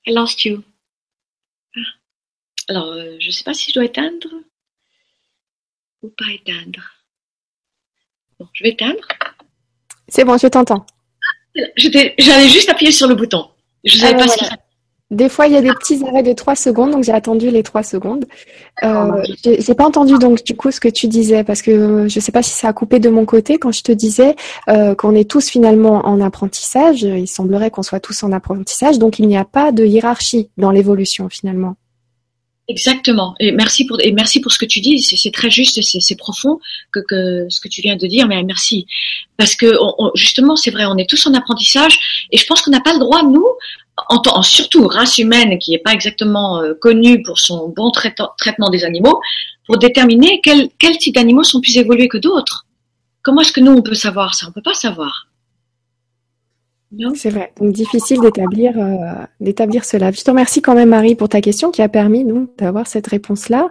I 0.07 0.13
lost 0.13 0.45
you. 0.45 0.63
Ah. 1.77 1.81
Alors, 2.69 2.93
euh, 2.93 3.17
je 3.21 3.27
ne 3.27 3.31
sais 3.33 3.45
pas 3.45 3.55
si 3.55 3.71
je 3.71 3.75
dois 3.75 3.85
éteindre 3.85 4.29
ou 6.03 6.09
pas 6.09 6.31
éteindre. 6.33 6.83
Bon, 8.39 8.49
je 8.53 8.65
vais 8.65 8.71
éteindre. 8.71 9.07
C'est 10.09 10.25
bon, 10.25 10.37
je 10.37 10.49
t'entends. 10.49 10.87
J'allais 11.77 12.49
juste 12.49 12.69
appuyer 12.69 12.93
sur 12.93 13.09
le 13.09 13.15
bouton. 13.15 13.47
Je 13.85 13.97
savais 13.97 14.15
ah, 14.15 14.25
pas 14.25 14.29
ce 14.29 14.45
Des 15.11 15.29
fois, 15.29 15.47
il 15.47 15.53
y 15.53 15.57
a 15.57 15.61
des 15.61 15.73
petits 15.73 16.03
arrêts 16.07 16.23
de 16.23 16.33
3 16.33 16.55
secondes, 16.55 16.93
donc 16.93 17.05
j'ai 17.05 17.13
attendu 17.13 17.51
les 17.51 17.63
3 17.63 17.83
secondes. 17.83 18.27
Euh, 18.83 19.23
j'ai 19.45 19.75
pas 19.75 19.85
entendu 19.85 20.19
donc 20.19 20.43
du 20.45 20.57
coup 20.57 20.71
ce 20.71 20.81
que 20.81 20.89
tu 20.89 21.09
disais 21.09 21.45
parce 21.45 21.61
que 21.61 22.09
je 22.09 22.21
sais 22.21 22.33
pas 22.33 22.43
si 22.43 22.51
ça 22.51 22.69
a 22.69 22.73
coupé 22.73 23.01
de 23.01 23.11
mon 23.11 23.27
côté 23.27 23.59
quand 23.59 23.73
je 23.73 23.83
te 23.83 23.93
disais 23.93 24.35
euh, 24.69 24.95
qu'on 24.95 25.15
est 25.15 25.29
tous 25.29 25.49
finalement 25.49 26.07
en 26.07 26.21
apprentissage. 26.21 27.03
Il 27.03 27.29
semblerait 27.29 27.71
qu'on 27.71 27.83
soit 27.83 28.01
tous 28.01 28.23
en 28.23 28.33
apprentissage, 28.33 28.99
donc 28.99 29.19
il 29.19 29.29
n'y 29.29 29.37
a 29.37 29.45
pas 29.45 29.73
de 29.73 29.85
hiérarchie 29.85 30.51
dans 30.57 30.71
l'évolution 30.71 31.29
finalement. 31.29 31.77
Exactement. 32.69 33.35
Et 33.41 33.51
merci 33.51 33.85
pour 33.85 34.01
et 34.01 34.13
merci 34.13 34.41
pour 34.41 34.53
ce 34.53 34.59
que 34.59 34.65
tu 34.65 34.81
dis. 34.81 35.01
C'est 35.03 35.33
très 35.33 35.51
juste, 35.51 35.81
c'est 35.83 36.17
profond 36.17 36.61
que, 36.93 37.01
que 37.01 37.47
ce 37.49 37.61
que 37.61 37.69
tu 37.69 37.83
viens 37.83 37.97
de 37.97 38.07
dire. 38.07 38.29
Mais 38.29 38.43
merci 38.45 38.87
parce 39.37 39.57
que 39.57 39.73
justement, 40.15 40.55
c'est 40.55 40.71
vrai, 40.71 40.85
on 40.87 40.97
est 40.97 41.09
tous 41.09 41.27
en 41.27 41.35
apprentissage 41.35 42.27
et 42.31 42.39
je 42.39 42.47
pense 42.47 42.63
qu'on 42.63 42.71
n'a 42.71 42.81
pas 42.81 42.93
le 42.93 43.01
droit 43.01 43.25
nous, 43.25 43.47
en, 43.97 44.43
surtout 44.43 44.87
race 44.87 45.19
humaine 45.19 45.59
qui 45.59 45.73
n'est 45.73 45.79
pas 45.79 45.93
exactement 45.93 46.63
euh, 46.63 46.75
connue 46.75 47.23
pour 47.23 47.41
son 47.41 47.69
bon 47.69 47.91
traitement 47.91 48.71
des 48.71 48.85
animaux, 48.85 49.21
pour 49.67 49.79
déterminer 49.79 50.41
quel 50.43 50.69
quel 50.79 50.97
type 50.99 51.17
d'animaux 51.17 51.45
sont 51.45 51.61
plus 51.61 51.77
évolués 51.77 52.09
que 52.09 52.19
d'autres. 52.19 52.67
Comment 53.23 53.41
est-ce 53.41 53.53
que 53.53 53.61
nous 53.61 53.73
on 53.73 53.83
peut 53.83 53.95
savoir 53.95 54.35
ça? 54.35 54.47
On 54.49 54.53
peut 54.53 54.63
pas 54.63 54.75
savoir. 54.75 55.27
C'est 57.15 57.31
vrai. 57.31 57.53
Donc 57.59 57.73
difficile 57.73 58.21
d'établir 58.21 58.79
euh, 58.79 59.25
d'établir 59.41 59.85
cela. 59.85 60.11
Je 60.11 60.21
te 60.23 60.31
remercie 60.31 60.61
quand 60.61 60.75
même 60.75 60.91
Marie 60.91 61.15
pour 61.15 61.29
ta 61.29 61.41
question 61.41 61.71
qui 61.71 61.81
a 61.81 61.89
permis 61.89 62.25
nous 62.25 62.49
d'avoir 62.59 62.87
cette 62.87 63.07
réponse-là. 63.07 63.71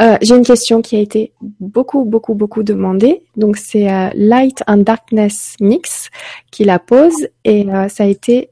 Euh, 0.00 0.16
J'ai 0.22 0.34
une 0.34 0.44
question 0.44 0.80
qui 0.80 0.96
a 0.96 1.00
été 1.00 1.32
beaucoup 1.60 2.04
beaucoup 2.04 2.34
beaucoup 2.34 2.62
demandée. 2.62 3.22
Donc 3.36 3.58
c'est 3.58 3.90
euh, 3.92 4.08
Light 4.14 4.62
and 4.66 4.78
Darkness 4.78 5.56
Mix 5.60 6.10
qui 6.50 6.64
la 6.64 6.78
pose 6.78 7.28
et 7.44 7.68
euh, 7.68 7.88
ça 7.88 8.04
a 8.04 8.06
été 8.06 8.50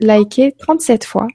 liké 0.00 0.52
37 0.58 1.04
fois. 1.04 1.26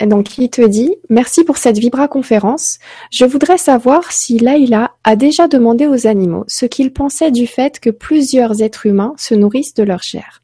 Et 0.00 0.06
donc 0.06 0.38
il 0.38 0.50
te 0.50 0.62
dit 0.62 0.96
merci 1.08 1.44
pour 1.44 1.56
cette 1.56 1.78
Vibra 1.78 2.08
conférence. 2.08 2.78
Je 3.12 3.24
voudrais 3.24 3.58
savoir 3.58 4.10
si 4.10 4.38
Laila 4.38 4.90
a 5.04 5.14
déjà 5.14 5.46
demandé 5.46 5.86
aux 5.86 6.08
animaux 6.08 6.44
ce 6.48 6.66
qu'ils 6.66 6.92
pensaient 6.92 7.30
du 7.30 7.46
fait 7.46 7.78
que 7.78 7.90
plusieurs 7.90 8.60
êtres 8.60 8.86
humains 8.86 9.14
se 9.16 9.34
nourrissent 9.34 9.74
de 9.74 9.84
leur 9.84 10.02
chair. 10.02 10.42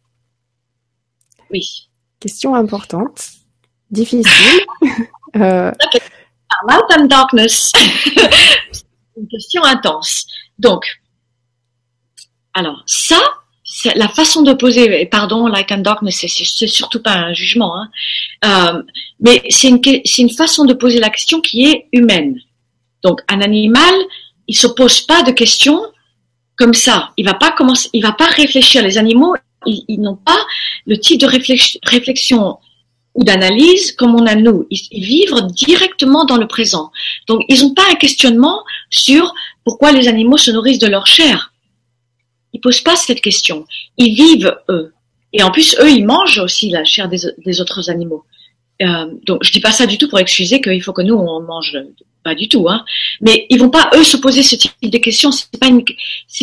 Oui. 1.51 1.89
Question 2.21 2.55
importante, 2.55 3.29
difficile. 3.91 4.27
euh... 5.37 5.71
Light 6.69 6.99
and 6.99 7.05
darkness. 7.07 7.71
une 9.17 9.29
question 9.29 9.63
intense. 9.65 10.27
Donc, 10.59 10.85
alors 12.55 12.83
ça, 12.87 13.21
c'est 13.65 13.95
la 13.95 14.09
façon 14.09 14.43
de 14.43 14.53
poser. 14.55 15.07
Pardon, 15.07 15.47
light 15.47 15.71
and 15.73 15.79
darkness, 15.79 16.25
c'est 16.27 16.67
surtout 16.67 17.03
pas 17.03 17.13
un 17.13 17.33
jugement, 17.35 17.75
hein. 17.77 17.91
euh, 18.45 18.83
mais 19.21 19.43
c'est 19.51 19.69
une, 19.69 19.81
une 19.85 20.31
façon 20.31 20.65
de 20.65 20.73
poser 20.73 20.99
la 20.99 21.11
question 21.11 21.41
qui 21.41 21.67
est 21.67 21.89
humaine. 21.93 22.39
Donc, 23.03 23.21
un 23.29 23.41
animal, 23.41 23.95
il 24.49 24.57
se 24.57 24.67
pose 24.67 25.03
pas 25.03 25.23
de 25.23 25.33
questions 25.33 25.81
comme 26.57 26.75
ça. 26.75 27.13
Il 27.17 27.27
va 27.27 27.35
pas 27.35 27.53
commencer, 27.53 27.91
il 27.93 28.03
va 28.03 28.13
pas 28.13 28.27
réfléchir. 28.27 28.83
Les 28.83 28.99
animaux, 28.99 29.35
ils, 29.67 30.01
n'ont 30.01 30.17
pas 30.17 30.39
le 30.87 30.99
type 30.99 31.21
de 31.21 31.27
réflexion 31.27 32.59
ou 33.15 33.25
d'analyse 33.25 33.93
comme 33.93 34.15
on 34.15 34.27
a 34.27 34.35
nous. 34.35 34.67
Ils, 34.71 35.05
vivent 35.05 35.47
directement 35.51 36.25
dans 36.25 36.37
le 36.37 36.47
présent. 36.47 36.93
Donc, 37.27 37.43
ils 37.49 37.63
n'ont 37.63 37.75
pas 37.75 37.91
un 37.91 37.95
questionnement 37.95 38.63
sur 38.91 39.35
pourquoi 39.65 39.93
les 39.93 40.09
animaux 40.09 40.37
se 40.37 40.51
nourrissent 40.51 40.79
de 40.79 40.87
leur 40.87 41.07
chair. 41.07 41.53
Ils 42.53 42.61
posent 42.61 42.83
pas 42.83 42.97
cette 42.97 43.21
question. 43.21 43.67
Ils 43.97 44.15
vivent 44.15 44.57
eux. 44.69 44.93
Et 45.33 45.43
en 45.43 45.51
plus, 45.51 45.77
eux, 45.81 45.91
ils 45.91 46.07
mangent 46.07 46.39
aussi 46.39 46.71
la 46.71 46.85
chair 46.85 47.09
des, 47.09 47.61
autres 47.61 47.91
animaux. 47.91 48.25
Euh, 48.83 49.07
donc, 49.27 49.43
je 49.43 49.51
dis 49.51 49.61
pas 49.61 49.73
ça 49.73 49.87
du 49.87 49.99
tout 49.99 50.09
pour 50.09 50.19
excuser 50.19 50.61
qu'il 50.61 50.83
faut 50.83 50.93
que 50.93 51.03
nous 51.03 51.15
on 51.15 51.41
mange 51.41 51.77
pas 52.23 52.35
du 52.35 52.49
tout, 52.49 52.69
hein. 52.69 52.85
Mais 53.21 53.47
ils 53.51 53.59
vont 53.59 53.71
pas 53.71 53.89
eux 53.95 54.03
se 54.03 54.17
poser 54.17 54.43
ce 54.43 54.57
type 54.57 54.73
de 54.83 54.99
questions. 54.99 55.31
C'est 55.31 55.49
pas 55.59 55.69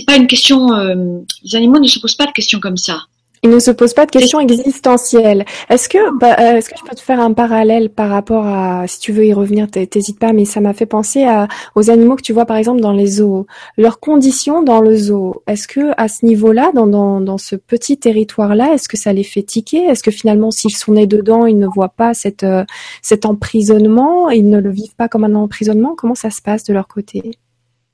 pas 0.08 0.16
une 0.16 0.28
question. 0.28 0.74
Euh, 0.74 1.20
les 1.44 1.56
animaux 1.56 1.80
ne 1.80 1.88
se 1.88 2.00
posent 2.00 2.16
pas 2.16 2.26
de 2.26 2.32
questions 2.32 2.60
comme 2.60 2.78
ça. 2.78 3.04
Il 3.46 3.50
ne 3.50 3.60
se 3.60 3.72
pose 3.72 3.94
pas 3.94 4.06
de 4.06 4.12
questions 4.12 4.40
existentielles. 4.40 5.44
Est-ce 5.70 5.90
que, 5.90 6.18
bah, 6.18 6.38
euh, 6.40 6.56
est-ce 6.56 6.70
que 6.70 6.76
je 6.80 6.90
peux 6.90 6.96
te 6.96 7.02
faire 7.02 7.20
un 7.20 7.34
parallèle 7.34 7.90
par 7.90 8.10
rapport 8.10 8.46
à, 8.46 8.88
si 8.88 9.00
tu 9.02 9.12
veux 9.12 9.26
y 9.26 9.34
revenir, 9.34 9.70
t'hésites 9.70 10.18
pas, 10.18 10.32
mais 10.32 10.46
ça 10.46 10.62
m'a 10.62 10.74
fait 10.74 10.86
penser 10.86 11.26
à, 11.26 11.50
aux 11.76 11.90
animaux 11.90 12.16
que 12.16 12.22
tu 12.22 12.32
vois 12.32 12.46
par 12.46 12.56
exemple 12.56 12.80
dans 12.80 12.94
les 12.94 13.06
zoos. 13.06 13.46
Leurs 13.78 14.00
conditions 14.00 14.64
dans 14.64 14.80
le 14.80 14.96
zoo. 14.96 15.44
Est-ce 15.46 15.68
que 15.68 15.92
à 15.98 16.08
ce 16.08 16.26
niveau-là, 16.26 16.72
dans, 16.74 16.88
dans, 16.88 17.20
dans 17.20 17.38
ce 17.38 17.58
petit 17.58 17.98
territoire-là, 17.98 18.74
est-ce 18.74 18.88
que 18.88 18.96
ça 18.98 19.12
les 19.12 19.24
fait 19.24 19.44
tiquer? 19.44 19.84
Est-ce 19.88 20.04
que 20.04 20.12
finalement, 20.12 20.50
s'ils 20.50 20.76
sont 20.76 20.94
nés 20.94 21.08
dedans, 21.08 21.46
ils 21.46 21.60
ne 21.60 21.68
voient 21.68 21.90
pas 21.90 22.14
cette, 22.14 22.44
euh, 22.44 22.64
cet 23.02 23.26
emprisonnement? 23.26 24.30
Ils 24.30 24.50
ne 24.50 24.60
le 24.60 24.72
vivent 24.72 24.96
pas 24.96 25.10
comme 25.10 25.26
un 25.26 25.36
emprisonnement? 25.36 25.96
Comment 25.98 26.16
ça 26.16 26.30
se 26.30 26.42
passe 26.42 26.64
de 26.64 26.72
leur 26.72 26.88
côté? 26.88 27.32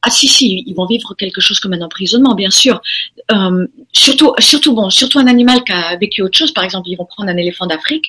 Ah 0.02 0.10
si 0.10 0.28
si, 0.30 0.64
ils 0.66 0.74
vont 0.76 0.86
vivre 0.86 1.14
quelque 1.18 1.42
chose 1.42 1.60
comme 1.60 1.74
un 1.74 1.82
emprisonnement, 1.82 2.34
bien 2.34 2.50
sûr. 2.50 2.82
Euh, 3.32 3.68
surtout, 3.92 4.34
surtout 4.40 4.74
bon, 4.74 4.90
surtout 4.90 5.20
un 5.20 5.28
animal 5.28 5.64
qui 5.64 5.72
a 5.72 5.96
vécu 5.98 6.22
autre 6.22 6.38
chose. 6.38 6.52
Par 6.52 6.64
exemple, 6.64 6.90
ils 6.90 6.96
vont 6.96 7.06
prendre 7.06 7.30
un 7.30 7.38
éléphant 7.38 7.66
d'Afrique, 7.66 8.06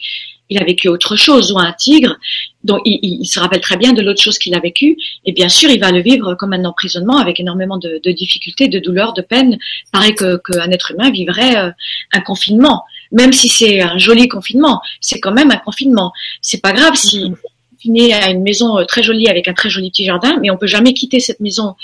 il 0.49 0.61
a 0.61 0.65
vécu 0.65 0.89
autre 0.89 1.17
chose, 1.17 1.53
ou 1.53 1.59
un 1.59 1.73
tigre, 1.73 2.17
donc 2.65 2.81
il, 2.85 2.99
il, 3.03 3.27
se 3.27 3.39
rappelle 3.39 3.61
très 3.61 3.77
bien 3.77 3.93
de 3.93 4.03
l'autre 4.03 4.21
chose 4.21 4.39
qu'il 4.39 4.55
a 4.55 4.61
vécu, 4.61 4.97
et 5.25 5.33
bien 5.33 5.49
sûr, 5.49 5.71
il 5.71 5.79
va 5.79 5.93
le 5.93 6.03
vivre 6.03 6.35
comme 6.35 6.53
un 6.53 6.65
emprisonnement 6.65 7.19
avec 7.19 7.39
énormément 7.39 7.79
de, 7.79 8.01
de 8.03 8.11
difficultés, 8.11 8.69
de 8.69 8.81
douleurs, 8.81 9.13
de 9.13 9.23
peines, 9.23 9.59
pareil 9.93 10.15
que 10.15 10.39
qu'un 10.39 10.71
être 10.71 10.91
humain 10.91 11.11
vivrait 11.11 11.57
euh, 11.57 11.71
un 12.13 12.21
confinement. 12.21 12.83
Même 13.13 13.33
si 13.33 13.49
c'est 13.49 13.81
un 13.81 13.99
joli 13.99 14.29
confinement, 14.29 14.81
c'est 15.01 15.21
quand 15.21 15.33
même 15.33 15.51
un 15.51 15.57
confinement. 15.57 16.13
C'est 16.43 16.61
pas 16.61 16.73
grave 16.73 16.95
si 16.95 17.33
confiné 17.81 18.13
à 18.13 18.31
une 18.31 18.43
maison 18.43 18.79
euh, 18.79 18.85
très 18.85 19.03
jolie 19.03 19.29
avec 19.29 19.49
un 19.49 19.55
très 19.55 19.71
joli 19.71 19.91
petit 19.91 20.05
jardin, 20.05 20.39
mais 20.41 20.51
on 20.51 20.57
peut 20.57 20.67
jamais 20.67 20.93
quitter 20.93 21.21
cette 21.21 21.41
maison 21.41 21.77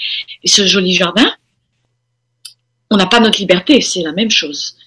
et 0.43 0.49
ce 0.49 0.67
joli 0.67 0.93
jardin. 0.93 1.31
On 2.97 2.99
n'a 2.99 3.05
pas 3.05 3.21
notre 3.21 3.39
liberté, 3.39 3.83
c'est 3.83 4.01
la 4.01 4.13
même 4.13 4.31
chose. 4.31 4.79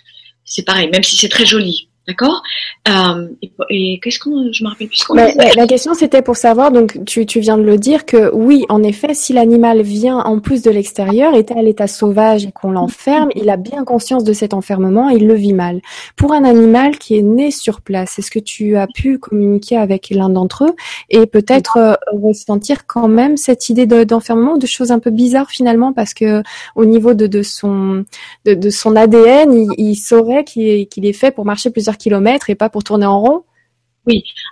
C'est 0.43 0.63
pareil, 0.63 0.89
même 0.89 1.03
si 1.03 1.15
c'est 1.15 1.29
très 1.29 1.45
joli. 1.45 1.88
D'accord? 2.09 2.41
Euh, 2.87 3.27
Et, 3.43 3.51
et 3.69 3.99
qu'est-ce 4.01 4.17
qu'on, 4.19 4.51
je 4.51 4.63
me 4.63 4.69
rappelle 4.69 4.87
plus 4.87 5.03
qu'on 5.03 5.13
la 5.55 5.67
question 5.67 5.93
c'était 5.93 6.21
pour 6.23 6.37
savoir, 6.37 6.71
donc 6.71 7.05
tu, 7.05 7.25
tu 7.27 7.39
viens 7.39 7.57
de 7.57 7.63
le 7.63 7.77
dire, 7.77 8.05
que 8.05 8.31
oui, 8.33 8.65
en 8.69 8.81
effet, 8.83 9.13
si 9.13 9.31
l'animal 9.33 9.81
vient 9.83 10.17
en 10.17 10.39
plus 10.39 10.63
de 10.63 10.71
l'extérieur, 10.71 11.35
est 11.35 11.51
à 11.51 11.61
l'état 11.61 11.85
sauvage 11.87 12.45
et 12.45 12.51
qu'on 12.51 12.71
l'enferme, 12.71 13.29
il 13.35 13.49
a 13.49 13.57
bien 13.57 13.83
conscience 13.83 14.23
de 14.23 14.33
cet 14.33 14.53
enfermement 14.55 15.09
et 15.11 15.15
il 15.17 15.27
le 15.27 15.35
vit 15.35 15.53
mal. 15.53 15.81
Pour 16.15 16.33
un 16.33 16.43
animal 16.45 16.97
qui 16.97 17.15
est 17.17 17.21
né 17.21 17.51
sur 17.51 17.81
place, 17.81 18.17
est-ce 18.17 18.31
que 18.31 18.39
tu 18.39 18.75
as 18.75 18.87
pu 18.87 19.19
communiquer 19.19 19.77
avec 19.77 20.09
l'un 20.09 20.29
d'entre 20.29 20.65
eux 20.65 20.75
et 21.11 21.27
peut-être 21.27 21.77
euh, 21.77 21.93
ressentir 22.11 22.87
quand 22.87 23.07
même 23.07 23.37
cette 23.37 23.69
idée 23.69 23.85
de- 23.85 24.03
d'enfermement 24.03 24.53
ou 24.53 24.57
de 24.57 24.65
choses 24.65 24.91
un 24.91 24.99
peu 24.99 25.11
bizarres 25.11 25.51
finalement? 25.51 25.93
Parce 25.93 26.13
que 26.15 26.41
au 26.75 26.85
niveau 26.85 27.13
de, 27.13 27.27
de 27.27 27.43
son 27.43 28.05
de, 28.45 28.53
de 28.55 28.69
son 28.71 28.95
ADN, 28.95 29.53
il, 29.53 29.67
il 29.77 29.95
saurait 29.95 30.43
qu'il 30.43 30.67
est, 30.67 30.85
qu'il 30.87 31.05
est 31.05 31.13
fait 31.13 31.29
pour 31.31 31.45
marcher 31.45 31.69
plusieurs 31.69 31.97
kilomètres 31.99 32.49
et 32.49 32.55
pas 32.55 32.69
pour 32.69 32.83
tourner 32.83 33.05
en 33.05 33.19
rond? 33.19 33.43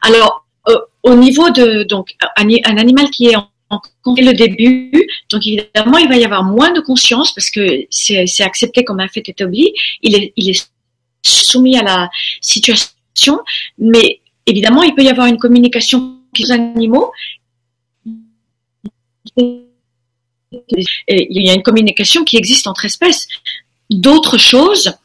Alors, 0.04 0.46
euh, 0.68 0.78
au 1.04 1.16
niveau 1.16 1.50
de 1.50 1.84
donc 1.84 2.16
un, 2.36 2.78
animal 2.78 3.10
qui 3.10 3.28
est 3.28 3.36
en, 3.36 3.50
en 3.70 3.82
le 4.06 4.34
début, 4.34 4.92
donc 5.32 5.46
évidemment 5.46 5.98
il 5.98 6.08
va 6.08 6.18
y 6.18 6.26
avoir 6.26 6.44
moins 6.44 6.72
de 6.72 6.80
conscience 6.80 7.34
parce 7.34 7.50
que 7.50 7.86
c'est 7.90 8.44
accepté 8.44 8.84
comme 8.84 9.00
un 9.00 9.08
fait 9.08 9.28
établi. 9.28 9.74
Il 10.02 10.16
est 10.16 10.70
soumis 11.26 11.78
à 11.78 11.84
la 11.84 12.10
situation, 12.42 13.40
mais 13.78 14.22
évidemment 14.46 14.84
il 14.84 14.94
peut 14.94 15.04
y 15.04 15.10
avoir 15.10 15.28
une 15.28 15.38
communication 15.38 16.20
avec 16.34 16.48
les 16.48 16.52
animaux. 16.52 17.12
Il 19.36 19.68
y 21.10 21.50
a 21.50 21.54
une 21.54 21.64
communication 21.64 22.24
qui 22.24 22.38
existe 22.38 22.68
entre 22.68 22.86
espèces 22.86 23.28
d'autres 23.90 24.38
choses 24.38 24.98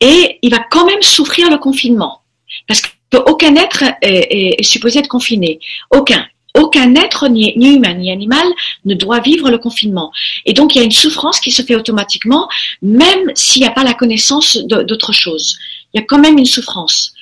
et 0.00 0.38
il 0.42 0.50
va 0.50 0.60
quand 0.70 0.86
même 0.86 1.02
souffrir 1.02 1.50
le 1.50 1.58
confinement 1.58 2.22
parce 2.66 2.82
qu'aucun 3.10 3.54
être 3.56 3.84
est, 4.02 4.62
supposé 4.62 5.00
être 5.00 5.08
confiné. 5.08 5.60
Aucun. 5.90 6.26
Aucun 6.58 6.96
être, 6.96 7.28
ni, 7.28 7.52
humain 7.54 7.94
ni 7.94 8.10
animal, 8.10 8.44
ne 8.84 8.94
doit 8.94 9.20
vivre 9.20 9.50
le 9.50 9.58
confinement. 9.58 10.10
Et 10.46 10.52
donc, 10.52 10.74
il 10.74 10.78
y 10.78 10.80
a 10.80 10.84
une 10.84 10.90
souffrance 10.90 11.38
qui 11.38 11.52
se 11.52 11.62
fait 11.62 11.76
automatiquement, 11.76 12.48
même 12.82 13.30
s'il 13.36 13.62
n'y 13.62 13.68
a 13.68 13.70
pas 13.70 13.84
la 13.84 13.94
connaissance 13.94 14.56
d'autre 14.56 15.12
chose. 15.12 15.56
Il 15.94 16.00
y 16.00 16.02
a 16.02 16.06
quand 16.06 16.18
même 16.18 16.38
une 16.38 16.46
souffrance. 16.46 17.12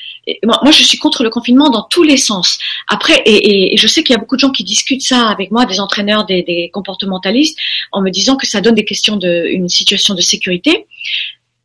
Moi, 0.45 0.73
je 0.73 0.83
suis 0.83 0.99
contre 0.99 1.25
le 1.25 1.31
confinement 1.31 1.71
dans 1.71 1.83
tous 1.83 2.03
les 2.03 2.17
sens. 2.17 2.59
Après, 2.87 3.23
et, 3.27 3.77
je 3.77 3.87
sais 3.87 4.03
qu'il 4.03 4.15
y 4.15 4.17
a 4.17 4.19
beaucoup 4.19 4.37
de 4.37 4.41
gens 4.41 4.51
qui 4.51 4.65
discutent 4.65 5.03
ça 5.03 5.29
avec 5.29 5.51
moi, 5.51 5.67
des 5.67 5.81
entraîneurs, 5.81 6.25
des, 6.25 6.43
des 6.43 6.71
comportementalistes, 6.73 7.59
en 7.93 8.03
me 8.03 8.11
disant 8.11 8.37
que 8.37 8.47
ça 8.47 8.61
donne 8.61 8.75
des 8.75 8.85
questions 8.85 9.17
de, 9.17 9.47
situation 9.69 10.15
de 10.15 10.21
sécurité. 10.21 10.87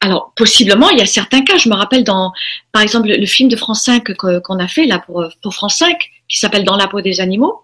Alors, 0.03 0.33
possiblement, 0.35 0.89
il 0.89 0.99
y 0.99 1.01
a 1.01 1.05
certains 1.05 1.43
cas. 1.43 1.57
Je 1.57 1.69
me 1.69 1.75
rappelle 1.75 2.03
dans, 2.03 2.31
par 2.73 2.81
exemple, 2.81 3.07
le, 3.07 3.15
le 3.17 3.25
film 3.25 3.47
de 3.47 3.55
France 3.55 3.83
5 3.85 4.03
que- 4.03 4.39
qu'on 4.39 4.59
a 4.59 4.67
fait 4.67 4.85
là 4.85 4.99
pour, 4.99 5.23
pour 5.41 5.53
France 5.53 5.75
5, 5.77 5.97
qui 6.27 6.39
s'appelle 6.39 6.65
Dans 6.65 6.75
la 6.75 6.87
peau 6.87 6.99
des 7.01 7.21
animaux, 7.21 7.61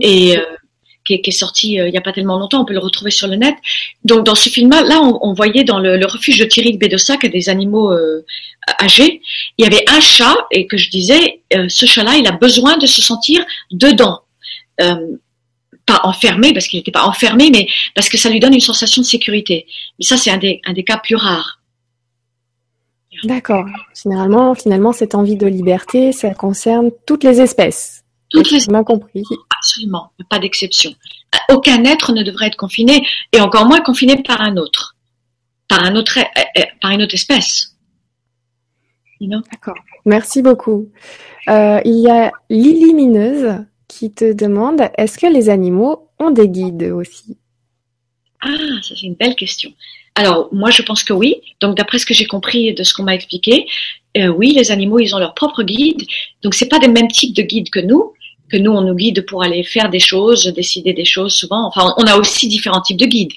et 0.00 0.36
euh, 0.36 0.42
qui, 1.06 1.14
est, 1.14 1.20
qui 1.20 1.30
est 1.30 1.32
sorti 1.32 1.78
euh, 1.78 1.86
il 1.88 1.92
n'y 1.92 1.96
a 1.98 2.00
pas 2.00 2.12
tellement 2.12 2.36
longtemps. 2.38 2.62
On 2.62 2.64
peut 2.64 2.72
le 2.72 2.80
retrouver 2.80 3.12
sur 3.12 3.28
le 3.28 3.36
net. 3.36 3.54
Donc, 4.04 4.24
dans 4.24 4.34
ce 4.34 4.48
film-là, 4.48 4.82
là, 4.82 5.00
on, 5.02 5.18
on 5.22 5.32
voyait 5.34 5.62
dans 5.62 5.78
le, 5.78 5.96
le 5.96 6.06
refuge 6.06 6.38
de 6.38 6.44
Thierry 6.46 6.72
de 6.72 6.78
Bédossac 6.78 7.24
des 7.26 7.48
animaux 7.48 7.92
euh, 7.92 8.24
âgés. 8.82 9.20
Il 9.56 9.64
y 9.64 9.66
avait 9.66 9.84
un 9.88 10.00
chat 10.00 10.36
et 10.50 10.66
que 10.66 10.76
je 10.76 10.90
disais, 10.90 11.42
euh, 11.54 11.66
ce 11.68 11.86
chat-là, 11.86 12.16
il 12.16 12.26
a 12.26 12.32
besoin 12.32 12.76
de 12.76 12.86
se 12.86 13.00
sentir 13.02 13.44
dedans. 13.70 14.20
Euh, 14.80 14.96
pas 15.86 16.00
enfermé 16.04 16.52
parce 16.52 16.66
qu'il 16.66 16.78
n'était 16.80 16.90
pas 16.90 17.04
enfermé, 17.06 17.50
mais 17.50 17.66
parce 17.94 18.08
que 18.10 18.18
ça 18.18 18.28
lui 18.30 18.40
donne 18.40 18.52
une 18.54 18.60
sensation 18.60 19.00
de 19.00 19.06
sécurité. 19.06 19.66
Mais 19.98 20.04
ça, 20.04 20.16
c'est 20.16 20.30
un 20.30 20.36
des, 20.36 20.60
un 20.66 20.72
des 20.74 20.84
cas 20.84 20.98
plus 20.98 21.16
rares. 21.16 21.57
D'accord. 23.24 23.66
Généralement, 24.00 24.54
finalement, 24.54 24.92
cette 24.92 25.14
envie 25.14 25.36
de 25.36 25.46
liberté, 25.46 26.12
ça 26.12 26.34
concerne 26.34 26.90
toutes 27.06 27.24
les 27.24 27.40
espèces. 27.40 28.04
Toutes 28.30 28.50
les 28.50 28.58
bien 28.68 28.84
compris. 28.84 29.22
Absolument, 29.56 30.12
pas 30.28 30.38
d'exception. 30.38 30.92
Aucun 31.50 31.84
être 31.84 32.12
ne 32.12 32.22
devrait 32.22 32.48
être 32.48 32.56
confiné, 32.56 33.06
et 33.32 33.40
encore 33.40 33.66
moins 33.66 33.80
confiné 33.80 34.22
par 34.22 34.40
un 34.40 34.56
autre, 34.56 34.96
par 35.66 35.82
un 35.82 35.96
autre, 35.96 36.18
euh, 36.18 36.40
euh, 36.58 36.64
par 36.80 36.90
une 36.90 37.02
autre 37.02 37.14
espèce. 37.14 37.74
You 39.20 39.28
know? 39.28 39.40
D'accord. 39.50 39.78
Merci 40.04 40.42
beaucoup. 40.42 40.88
Euh, 41.48 41.80
il 41.84 41.98
y 42.00 42.10
a 42.10 42.30
Lily 42.50 42.94
Mineuse 42.94 43.64
qui 43.88 44.12
te 44.12 44.32
demande 44.32 44.82
est-ce 44.96 45.18
que 45.18 45.26
les 45.26 45.48
animaux 45.48 46.10
ont 46.18 46.30
des 46.30 46.48
guides 46.48 46.92
aussi? 46.94 47.38
Ah, 48.40 48.48
ça 48.82 48.94
c'est 48.94 49.06
une 49.06 49.14
belle 49.14 49.34
question. 49.34 49.72
Alors 50.18 50.48
moi 50.50 50.70
je 50.70 50.82
pense 50.82 51.04
que 51.04 51.12
oui. 51.12 51.36
Donc 51.60 51.76
d'après 51.76 51.98
ce 51.98 52.04
que 52.04 52.12
j'ai 52.12 52.26
compris 52.26 52.74
de 52.74 52.82
ce 52.82 52.92
qu'on 52.92 53.04
m'a 53.04 53.14
expliqué, 53.14 53.68
euh, 54.16 54.26
oui, 54.26 54.52
les 54.52 54.72
animaux 54.72 54.98
ils 54.98 55.14
ont 55.14 55.20
leur 55.20 55.32
propre 55.32 55.62
guide. 55.62 56.02
Donc 56.42 56.54
c'est 56.54 56.68
pas 56.68 56.80
des 56.80 56.88
mêmes 56.88 57.06
types 57.06 57.36
de 57.36 57.42
guides 57.42 57.70
que 57.70 57.78
nous. 57.78 58.14
Que 58.50 58.56
nous 58.56 58.72
on 58.72 58.80
nous 58.80 58.96
guide 58.96 59.24
pour 59.26 59.44
aller 59.44 59.62
faire 59.62 59.90
des 59.90 60.00
choses, 60.00 60.46
décider 60.46 60.92
des 60.92 61.04
choses 61.04 61.34
souvent. 61.34 61.68
Enfin 61.68 61.94
on 61.98 62.06
a 62.08 62.16
aussi 62.16 62.48
différents 62.48 62.80
types 62.80 62.96
de 62.96 63.06
guides. 63.06 63.34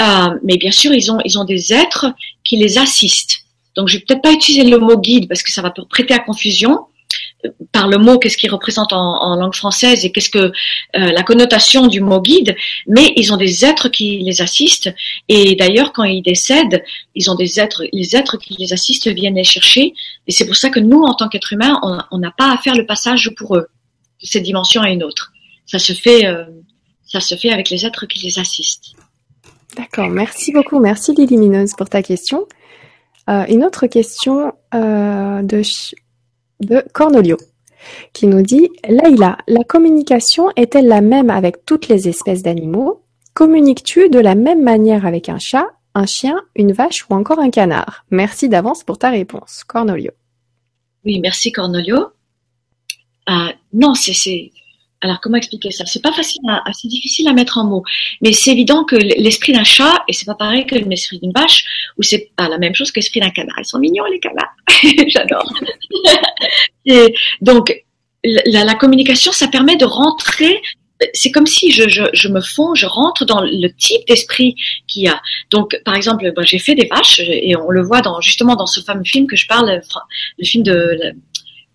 Euh, 0.00 0.30
mais 0.42 0.56
bien 0.56 0.72
sûr 0.72 0.92
ils 0.92 1.12
ont 1.12 1.18
ils 1.24 1.38
ont 1.38 1.44
des 1.44 1.72
êtres 1.72 2.06
qui 2.42 2.56
les 2.56 2.76
assistent. 2.76 3.44
Donc 3.76 3.86
je 3.86 3.96
vais 3.96 4.04
peut-être 4.04 4.22
pas 4.22 4.32
utiliser 4.32 4.68
le 4.68 4.80
mot 4.80 4.98
guide 4.98 5.28
parce 5.28 5.44
que 5.44 5.52
ça 5.52 5.62
va 5.62 5.72
prêter 5.88 6.12
à 6.12 6.18
confusion 6.18 6.80
par 7.72 7.88
le 7.88 7.98
mot 7.98 8.18
qu'est-ce 8.18 8.36
qu'il 8.36 8.50
représente 8.50 8.92
en, 8.92 9.36
langue 9.36 9.54
française 9.54 10.04
et 10.04 10.12
qu'est-ce 10.12 10.30
que 10.30 10.38
euh, 10.38 10.52
la 10.92 11.22
connotation 11.22 11.86
du 11.86 12.00
mot 12.00 12.20
guide, 12.20 12.56
mais 12.86 13.12
ils 13.16 13.32
ont 13.32 13.36
des 13.36 13.64
êtres 13.64 13.88
qui 13.88 14.18
les 14.18 14.40
assistent 14.40 14.92
et 15.28 15.54
d'ailleurs 15.56 15.92
quand 15.92 16.04
ils 16.04 16.22
décèdent, 16.22 16.82
ils 17.14 17.30
ont 17.30 17.34
des 17.34 17.60
êtres, 17.60 17.84
les 17.92 18.16
êtres 18.16 18.36
qui 18.38 18.56
les 18.58 18.72
assistent 18.72 19.08
viennent 19.08 19.36
les 19.36 19.44
chercher 19.44 19.92
et 20.26 20.32
c'est 20.32 20.46
pour 20.46 20.56
ça 20.56 20.70
que 20.70 20.80
nous 20.80 21.02
en 21.02 21.14
tant 21.14 21.28
qu'êtres 21.28 21.52
humains, 21.52 21.78
on 22.10 22.18
n'a 22.18 22.30
pas 22.36 22.52
à 22.52 22.58
faire 22.58 22.74
le 22.74 22.86
passage 22.86 23.30
pour 23.36 23.56
eux 23.56 23.68
de 24.22 24.26
cette 24.26 24.42
dimension 24.42 24.82
à 24.82 24.90
une 24.90 25.02
autre. 25.02 25.32
Ça 25.66 25.78
se 25.78 25.92
fait, 25.92 26.26
euh, 26.26 26.44
ça 27.06 27.20
se 27.20 27.34
fait 27.34 27.50
avec 27.50 27.70
les 27.70 27.84
êtres 27.84 28.06
qui 28.06 28.24
les 28.26 28.38
assistent. 28.38 28.92
D'accord. 29.76 30.08
Merci 30.08 30.52
beaucoup. 30.52 30.80
Merci 30.80 31.12
Lily 31.14 31.36
Mineuse 31.36 31.74
pour 31.76 31.88
ta 31.88 32.02
question. 32.02 32.46
Euh, 33.28 33.44
une 33.48 33.64
autre 33.64 33.88
question 33.88 34.52
de, 34.72 35.62
de 36.60 36.82
Cornolio 36.92 37.36
qui 38.12 38.26
nous 38.26 38.42
dit 38.42 38.68
Laïla, 38.88 39.38
la 39.46 39.64
communication 39.64 40.50
est-elle 40.56 40.88
la 40.88 41.00
même 41.00 41.30
avec 41.30 41.64
toutes 41.64 41.88
les 41.88 42.08
espèces 42.08 42.42
d'animaux? 42.42 43.02
Communiques-tu 43.34 44.08
de 44.08 44.18
la 44.18 44.34
même 44.34 44.62
manière 44.62 45.06
avec 45.06 45.28
un 45.28 45.38
chat, 45.38 45.66
un 45.94 46.06
chien, 46.06 46.40
une 46.54 46.72
vache 46.72 47.06
ou 47.08 47.14
encore 47.14 47.38
un 47.38 47.50
canard? 47.50 48.04
Merci 48.10 48.48
d'avance 48.48 48.82
pour 48.82 48.98
ta 48.98 49.10
réponse, 49.10 49.64
Cornolio. 49.64 50.12
Oui, 51.04 51.20
merci 51.20 51.52
Cornelio. 51.52 52.08
Euh, 53.28 53.48
non, 53.72 53.94
c'est, 53.94 54.50
alors 55.02 55.20
comment 55.20 55.36
expliquer 55.36 55.70
ça? 55.70 55.84
C'est 55.86 56.02
pas 56.02 56.12
facile, 56.12 56.40
c'est 56.72 56.88
difficile 56.88 57.28
à 57.28 57.32
mettre 57.32 57.58
en 57.58 57.64
mots, 57.64 57.84
mais 58.22 58.32
c'est 58.32 58.50
évident 58.50 58.84
que 58.84 58.96
l'esprit 58.96 59.52
d'un 59.52 59.64
chat 59.64 60.02
et 60.08 60.12
c'est 60.12 60.24
pas 60.24 60.34
pareil 60.34 60.66
que 60.66 60.74
l'esprit 60.74 61.18
d'une 61.18 61.32
vache, 61.32 61.64
ou 61.98 62.02
c'est 62.02 62.30
pas 62.36 62.48
la 62.48 62.58
même 62.58 62.74
chose 62.74 62.90
que 62.90 63.00
l'esprit 63.00 63.20
d'un 63.20 63.30
canard. 63.30 63.56
Ils 63.58 63.66
sont 63.66 63.78
mignons 63.78 64.04
les 64.04 64.20
canards, 64.20 64.56
j'adore. 65.08 65.52
donc 67.40 67.84
la, 68.24 68.74
communication, 68.74 69.32
ça 69.32 69.48
permet 69.48 69.76
de 69.76 69.84
rentrer. 69.84 70.60
C'est 71.12 71.30
comme 71.30 71.46
si 71.46 71.70
je, 71.72 72.28
me 72.28 72.40
fonds, 72.40 72.74
je 72.74 72.86
rentre 72.86 73.26
dans 73.26 73.42
le 73.42 73.68
type 73.68 74.06
d'esprit 74.08 74.56
qu'il 74.86 75.02
y 75.02 75.08
a. 75.08 75.20
Donc, 75.50 75.78
par 75.84 75.94
exemple, 75.94 76.32
j'ai 76.44 76.58
fait 76.58 76.74
des 76.74 76.86
vaches 76.86 77.20
et 77.20 77.54
on 77.54 77.70
le 77.70 77.82
voit 77.82 78.00
justement 78.22 78.56
dans 78.56 78.66
ce 78.66 78.80
fameux 78.80 79.04
film 79.04 79.26
que 79.26 79.36
je 79.36 79.46
parle, 79.46 79.80
le 80.38 80.44
film 80.44 80.64
de 80.64 81.14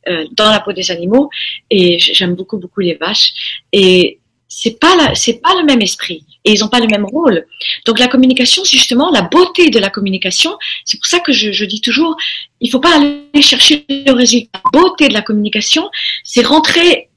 euh, 0.08 0.26
dans 0.32 0.50
la 0.50 0.60
peau 0.60 0.74
des 0.74 0.90
animaux. 0.92 1.30
Et 1.70 2.00
j'aime 2.00 2.36
beaucoup 2.36 2.58
beaucoup 2.58 2.80
les 2.80 2.96
vaches. 2.96 3.34
Et 3.72 4.20
c'est 4.48 4.80
pas 4.80 5.14
c'est 5.14 5.42
pas 5.42 5.54
le 5.60 5.64
même 5.64 5.82
esprit. 5.82 6.26
Et 6.44 6.52
ils 6.52 6.64
ont 6.64 6.68
pas 6.68 6.80
le 6.80 6.88
même 6.88 7.06
rôle. 7.06 7.46
Donc 7.86 8.00
la 8.00 8.08
communication 8.08 8.64
justement 8.64 9.12
la 9.12 9.22
beauté 9.22 9.70
de 9.70 9.80
la 9.80 9.90
communication. 9.90 10.58
C'est 10.86 10.98
pour 10.98 11.06
ça 11.06 11.20
que 11.20 11.32
je, 11.32 11.52
je, 11.52 11.66
dis 11.66 11.82
toujours 11.82 12.18
il 12.60 12.70
faut 12.72 12.80
pas 12.80 12.98
aller 12.98 13.42
chercher 13.42 13.86
le 13.90 14.12
résultat. 14.12 14.60
La 14.66 14.80
beauté 14.80 15.08
de 15.08 15.14
la 15.14 15.22
communication 15.22 15.90
c'est 16.24 16.46
rentrer 16.46 17.10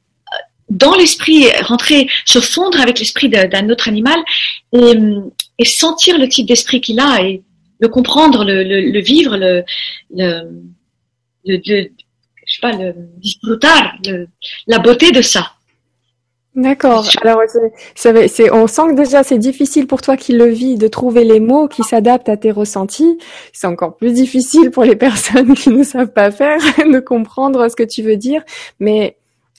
dans 0.68 0.94
l'esprit 0.94 1.50
rentrer 1.62 2.08
se 2.24 2.38
fondre 2.38 2.80
avec 2.80 2.98
l'esprit 2.98 3.28
d'un 3.28 3.68
autre 3.70 3.88
animal 3.88 4.18
et, 4.72 4.92
et, 5.58 5.64
sentir 5.64 6.18
le 6.18 6.28
type 6.28 6.46
d'esprit 6.46 6.80
qu'il 6.80 7.00
a 7.00 7.22
et 7.22 7.42
le 7.80 7.88
comprendre 7.88 8.44
le, 8.44 8.62
le, 8.62 8.80
le 8.80 9.00
vivre 9.00 9.36
le, 9.36 9.64
le, 10.14 10.50
le 11.44 11.90
je 12.54 12.60
sais 12.60 12.70
pas, 12.70 12.76
le 12.76 12.94
disfrutar, 13.16 13.94
le, 14.06 14.28
la 14.66 14.78
beauté 14.78 15.10
de 15.10 15.22
ça. 15.22 15.52
D'accord. 16.54 17.04
Alors, 17.22 17.42
c'est, 17.96 18.28
c'est, 18.28 18.52
on 18.52 18.68
sent 18.68 18.82
que 18.90 18.94
déjà 18.94 19.24
c'est 19.24 19.38
difficile 19.38 19.88
pour 19.88 20.02
toi 20.02 20.16
qui 20.16 20.32
le 20.32 20.46
vis 20.46 20.76
de 20.76 20.86
trouver 20.86 21.24
les 21.24 21.40
mots 21.40 21.66
qui 21.66 21.82
s'adaptent 21.82 22.28
à 22.28 22.36
tes 22.36 22.52
ressentis. 22.52 23.18
C'est 23.52 23.66
encore 23.66 23.96
plus 23.96 24.12
difficile 24.12 24.70
pour 24.70 24.84
les 24.84 24.94
personnes 25.08 25.54
qui 25.54 25.70
ne 25.70 25.82
savent 25.82 26.12
pas 26.12 26.30
faire 26.30 26.60
de 26.78 27.00
comprendre 27.00 27.68
ce 27.68 27.74
que 27.74 27.82
tu 27.82 28.02
veux 28.02 28.16
dire. 28.16 28.44
Mais 28.78 29.16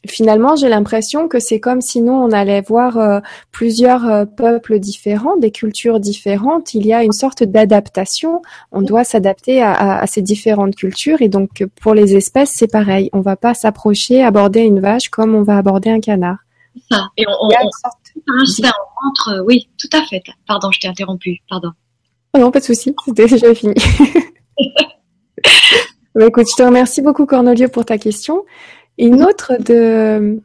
finalement, 0.08 0.56
j'ai 0.56 0.70
l'impression 0.70 1.28
que 1.28 1.40
c'est 1.40 1.60
comme 1.60 1.82
si 1.82 2.02
nous, 2.02 2.14
on 2.14 2.32
allait 2.32 2.62
voir 2.62 2.98
euh, 2.98 3.20
plusieurs 3.52 4.06
euh, 4.06 4.26
peuples 4.26 4.80
différents, 4.80 5.38
des 5.38 5.52
cultures 5.52 6.00
différentes. 6.00 6.74
Il 6.74 6.86
y 6.86 6.94
a 6.94 7.04
une 7.04 7.12
sorte 7.12 7.44
d'adaptation. 7.44 8.42
On 8.72 8.82
doit 8.82 9.04
s'adapter 9.04 9.62
à, 9.62 10.00
à, 10.00 10.08
ces 10.08 10.22
différentes 10.22 10.76
cultures. 10.76 11.22
Et 11.22 11.30
donc, 11.30 11.66
pour 11.82 11.94
les 11.94 12.16
espèces, 12.16 12.52
c'est 12.54 12.72
pareil. 12.72 13.10
On 13.14 13.22
va 13.22 13.36
pas 13.36 13.54
s'approcher, 13.54 14.24
aborder 14.24 14.62
une 14.62 14.80
vache 14.80 15.10
comme 15.10 15.36
on 15.36 15.44
va 15.44 15.58
aborder 15.58 15.90
un 15.90 16.00
canard. 16.00 16.38
Ça. 16.92 17.08
Et 17.18 17.26
on, 17.28 17.32
on, 17.42 17.50
oui, 19.46 19.70
tout 19.78 19.90
à 19.98 20.02
fait. 20.06 20.24
Pardon, 20.48 20.72
je 20.72 20.80
t'ai 20.80 20.88
interrompu. 20.88 21.38
Pardon. 21.50 21.72
Oh 22.34 22.40
non, 22.40 22.52
pas 22.52 22.60
de 22.60 22.66
souci. 22.66 22.94
C'était 23.06 23.28
déjà 23.28 23.56
fini. 23.56 23.74
bah, 26.16 26.28
écoute, 26.28 26.48
je 26.52 26.56
te 26.58 26.64
remercie 26.64 27.02
beaucoup, 27.02 27.26
Cornelio, 27.26 27.70
pour 27.70 27.86
ta 27.86 27.98
question. 27.98 28.44
Une 28.98 29.24
autre 29.24 29.54
de... 29.60 30.42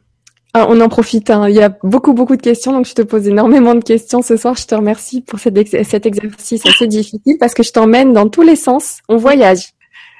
Ah, 0.53 0.67
on 0.69 0.81
en 0.81 0.89
profite, 0.89 1.29
hein. 1.29 1.47
il 1.47 1.55
y 1.55 1.61
a 1.61 1.69
beaucoup, 1.81 2.13
beaucoup 2.13 2.35
de 2.35 2.41
questions, 2.41 2.73
donc 2.73 2.85
je 2.85 2.93
te 2.93 3.01
pose 3.01 3.25
énormément 3.25 3.73
de 3.73 3.83
questions 3.83 4.21
ce 4.21 4.35
soir. 4.35 4.55
Je 4.55 4.65
te 4.65 4.75
remercie 4.75 5.21
pour 5.21 5.39
cet, 5.39 5.85
cet 5.85 6.05
exercice 6.05 6.65
assez 6.65 6.87
difficile 6.87 7.37
parce 7.39 7.53
que 7.53 7.63
je 7.63 7.71
t'emmène 7.71 8.11
dans 8.11 8.27
tous 8.27 8.41
les 8.41 8.57
sens. 8.57 8.99
On 9.07 9.15
voyage. 9.15 9.69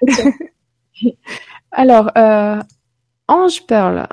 Alors, 1.71 2.11
euh, 2.17 2.61
Ange 3.27 3.65
Pearl. 3.67 4.07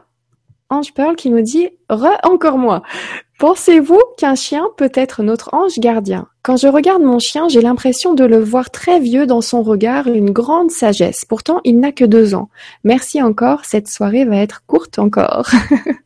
Ange 0.70 0.92
Pearl 0.92 1.14
qui 1.14 1.30
nous 1.30 1.40
dit 1.40 1.68
Re 1.88 2.18
encore 2.24 2.58
moi. 2.58 2.82
Pensez-vous 3.39 4.03
qu'un 4.16 4.34
chien 4.34 4.66
peut 4.76 4.91
être 4.95 5.22
notre 5.22 5.55
ange 5.55 5.78
gardien? 5.78 6.26
Quand 6.43 6.57
je 6.57 6.66
regarde 6.66 7.03
mon 7.03 7.20
chien, 7.20 7.49
j'ai 7.49 7.61
l'impression 7.61 8.14
de 8.14 8.24
le 8.24 8.41
voir 8.41 8.70
très 8.70 8.99
vieux 8.99 9.26
dans 9.26 9.41
son 9.41 9.62
regard, 9.62 10.09
une 10.09 10.30
grande 10.30 10.72
sagesse. 10.72 11.24
Pourtant, 11.24 11.61
il 11.62 11.78
n'a 11.78 11.93
que 11.93 12.05
deux 12.05 12.34
ans. 12.34 12.51
Merci 12.82 13.22
encore, 13.22 13.64
cette 13.64 13.86
soirée 13.86 14.24
va 14.24 14.39
être 14.39 14.66
courte 14.66 14.99
encore. 14.99 15.47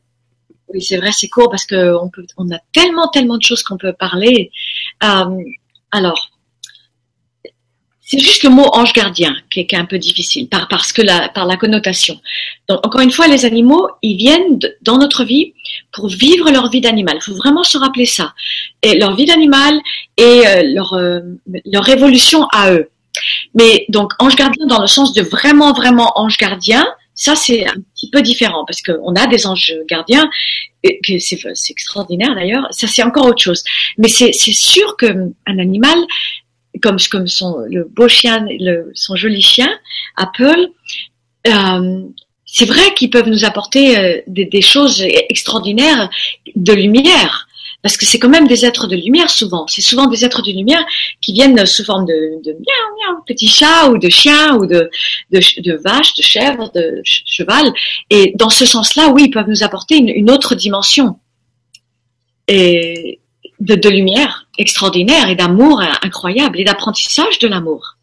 oui, 0.74 0.82
c'est 0.82 0.98
vrai, 0.98 1.10
c'est 1.10 1.28
court 1.28 1.48
parce 1.48 1.64
qu'on 1.64 2.10
on 2.36 2.50
a 2.50 2.58
tellement, 2.70 3.08
tellement 3.08 3.38
de 3.38 3.42
choses 3.42 3.62
qu'on 3.62 3.78
peut 3.78 3.94
parler. 3.94 4.50
Euh, 5.02 5.38
alors, 5.90 6.31
c'est 8.12 8.18
juste 8.18 8.42
le 8.42 8.50
mot 8.50 8.66
ange 8.74 8.92
gardien 8.92 9.34
qui 9.50 9.60
est, 9.60 9.72
un 9.72 9.86
peu 9.86 9.96
difficile 9.96 10.46
par, 10.46 10.68
parce 10.68 10.92
que 10.92 11.00
la, 11.00 11.30
par 11.30 11.46
la 11.46 11.56
connotation. 11.56 12.20
Donc, 12.68 12.86
encore 12.86 13.00
une 13.00 13.10
fois, 13.10 13.26
les 13.26 13.46
animaux, 13.46 13.88
ils 14.02 14.18
viennent 14.18 14.58
dans 14.82 14.98
notre 14.98 15.24
vie 15.24 15.54
pour 15.92 16.08
vivre 16.08 16.50
leur 16.50 16.68
vie 16.68 16.82
d'animal. 16.82 17.16
Il 17.16 17.22
faut 17.22 17.38
vraiment 17.38 17.62
se 17.62 17.78
rappeler 17.78 18.04
ça. 18.04 18.34
Et 18.82 18.98
leur 18.98 19.16
vie 19.16 19.24
d'animal 19.24 19.80
et 20.18 20.46
euh, 20.46 20.62
leur, 20.74 20.92
euh, 20.92 21.20
leur 21.64 21.88
évolution 21.88 22.46
à 22.52 22.72
eux. 22.74 22.90
Mais 23.54 23.86
donc, 23.88 24.12
ange 24.18 24.36
gardien 24.36 24.66
dans 24.66 24.82
le 24.82 24.88
sens 24.88 25.14
de 25.14 25.22
vraiment, 25.22 25.72
vraiment 25.72 26.12
ange 26.16 26.36
gardien, 26.36 26.86
ça 27.14 27.34
c'est 27.34 27.66
un 27.66 27.74
petit 27.94 28.10
peu 28.10 28.20
différent 28.20 28.64
parce 28.66 28.82
qu'on 28.82 29.14
a 29.14 29.26
des 29.26 29.46
anges 29.46 29.74
gardiens, 29.88 30.28
c'est 30.82 31.70
extraordinaire 31.70 32.34
d'ailleurs, 32.34 32.66
ça 32.70 32.86
c'est 32.86 33.02
encore 33.02 33.26
autre 33.26 33.42
chose. 33.42 33.62
Mais 33.96 34.08
c'est 34.08 34.32
sûr 34.32 34.96
qu'un 34.96 35.32
animal, 35.46 35.98
comme, 36.80 36.96
comme 37.10 37.26
son, 37.26 37.58
le 37.68 37.84
beau 37.84 38.08
chien, 38.08 38.46
le, 38.48 38.90
son 38.94 39.16
joli 39.16 39.42
chien, 39.42 39.70
Apple, 40.16 40.68
euh, 41.46 42.02
c'est 42.46 42.66
vrai 42.66 42.94
qu'ils 42.94 43.10
peuvent 43.10 43.28
nous 43.28 43.44
apporter 43.44 43.98
euh, 43.98 44.20
des, 44.26 44.44
des, 44.44 44.62
choses 44.62 45.02
extraordinaires 45.28 46.10
de 46.54 46.72
lumière, 46.72 47.48
parce 47.82 47.96
que 47.96 48.06
c'est 48.06 48.18
quand 48.18 48.28
même 48.28 48.46
des 48.46 48.64
êtres 48.64 48.86
de 48.86 48.96
lumière 48.96 49.28
souvent. 49.28 49.66
C'est 49.66 49.82
souvent 49.82 50.06
des 50.06 50.24
êtres 50.24 50.42
de 50.42 50.52
lumière 50.52 50.84
qui 51.20 51.32
viennent 51.32 51.64
sous 51.66 51.84
forme 51.84 52.06
de, 52.06 52.42
de 52.44 52.52
miaou, 52.52 53.12
miaou, 53.14 53.22
petit 53.26 53.48
chat 53.48 53.88
ou 53.88 53.98
de 53.98 54.08
chien 54.08 54.54
ou 54.56 54.66
de, 54.66 54.88
de, 55.30 55.40
de 55.62 55.72
vache, 55.72 56.14
de 56.14 56.22
chèvre, 56.22 56.70
de 56.74 57.00
cheval. 57.04 57.72
Et 58.10 58.32
dans 58.36 58.50
ce 58.50 58.66
sens-là, 58.66 59.08
oui, 59.08 59.24
ils 59.26 59.30
peuvent 59.30 59.48
nous 59.48 59.64
apporter 59.64 59.96
une, 59.96 60.10
une 60.10 60.30
autre 60.30 60.54
dimension. 60.54 61.16
Et 62.46 63.20
de, 63.60 63.74
de 63.74 63.88
lumière 63.88 64.41
extraordinaire 64.58 65.28
et 65.28 65.34
d'amour 65.34 65.82
incroyable 66.02 66.60
et 66.60 66.64
d'apprentissage 66.64 67.38
de 67.38 67.48
l'amour. 67.48 67.96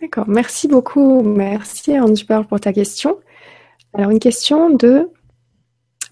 D'accord, 0.00 0.28
merci 0.28 0.68
beaucoup. 0.68 1.22
Merci 1.22 1.98
Ange 1.98 2.26
pour 2.26 2.60
ta 2.60 2.72
question. 2.72 3.18
Alors 3.94 4.10
une 4.10 4.18
question 4.18 4.70
de 4.70 5.08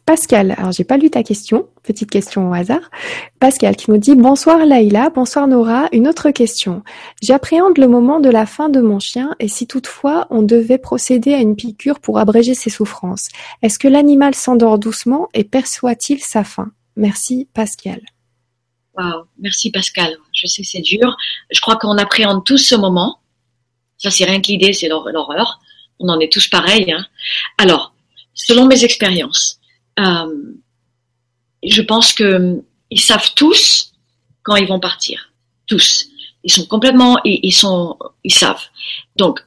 Pascal. 0.06 0.54
Alors 0.56 0.72
j'ai 0.72 0.84
pas 0.84 0.96
lu 0.96 1.10
ta 1.10 1.22
question, 1.22 1.68
petite 1.82 2.10
question 2.10 2.50
au 2.50 2.54
hasard. 2.54 2.90
Pascal 3.38 3.76
qui 3.76 3.90
nous 3.90 3.98
dit 3.98 4.16
bonsoir 4.16 4.64
Laïla, 4.66 5.10
bonsoir 5.10 5.46
Nora. 5.46 5.88
Une 5.92 6.08
autre 6.08 6.30
question. 6.30 6.82
J'appréhende 7.22 7.78
le 7.78 7.86
moment 7.86 8.18
de 8.18 8.30
la 8.30 8.46
fin 8.46 8.68
de 8.68 8.80
mon 8.80 8.98
chien 8.98 9.34
et 9.38 9.48
si 9.48 9.66
toutefois 9.66 10.26
on 10.30 10.42
devait 10.42 10.78
procéder 10.78 11.34
à 11.34 11.38
une 11.38 11.54
piqûre 11.54 12.00
pour 12.00 12.18
abréger 12.18 12.54
ses 12.54 12.70
souffrances, 12.70 13.28
est-ce 13.62 13.78
que 13.78 13.88
l'animal 13.88 14.34
s'endort 14.34 14.78
doucement 14.78 15.28
et 15.34 15.44
perçoit-il 15.44 16.20
sa 16.20 16.44
faim? 16.44 16.72
Merci 16.96 17.48
Pascal. 17.52 18.00
Wow, 18.96 19.26
merci 19.38 19.70
Pascal. 19.70 20.16
Je 20.32 20.46
sais 20.46 20.64
c'est 20.64 20.82
dur. 20.82 21.16
Je 21.50 21.60
crois 21.60 21.76
qu'on 21.76 21.96
appréhende 21.98 22.44
tous 22.44 22.58
ce 22.58 22.74
moment. 22.74 23.20
Ça 23.98 24.10
c'est 24.10 24.24
rien 24.24 24.40
que 24.40 24.48
l'idée, 24.48 24.72
c'est 24.72 24.88
l'horreur. 24.88 25.60
On 25.98 26.08
en 26.08 26.20
est 26.20 26.32
tous 26.32 26.48
pareils. 26.48 26.92
Hein. 26.92 27.06
Alors, 27.58 27.94
selon 28.34 28.66
mes 28.66 28.84
expériences, 28.84 29.58
euh, 29.98 30.54
je 31.62 31.82
pense 31.82 32.12
que 32.12 32.62
ils 32.90 33.00
savent 33.00 33.32
tous 33.34 33.92
quand 34.42 34.56
ils 34.56 34.66
vont 34.66 34.80
partir. 34.80 35.32
Tous. 35.66 36.08
Ils 36.44 36.52
sont 36.52 36.66
complètement, 36.66 37.18
ils, 37.24 37.52
sont, 37.52 37.96
ils 38.24 38.34
savent. 38.34 38.62
Donc, 39.16 39.40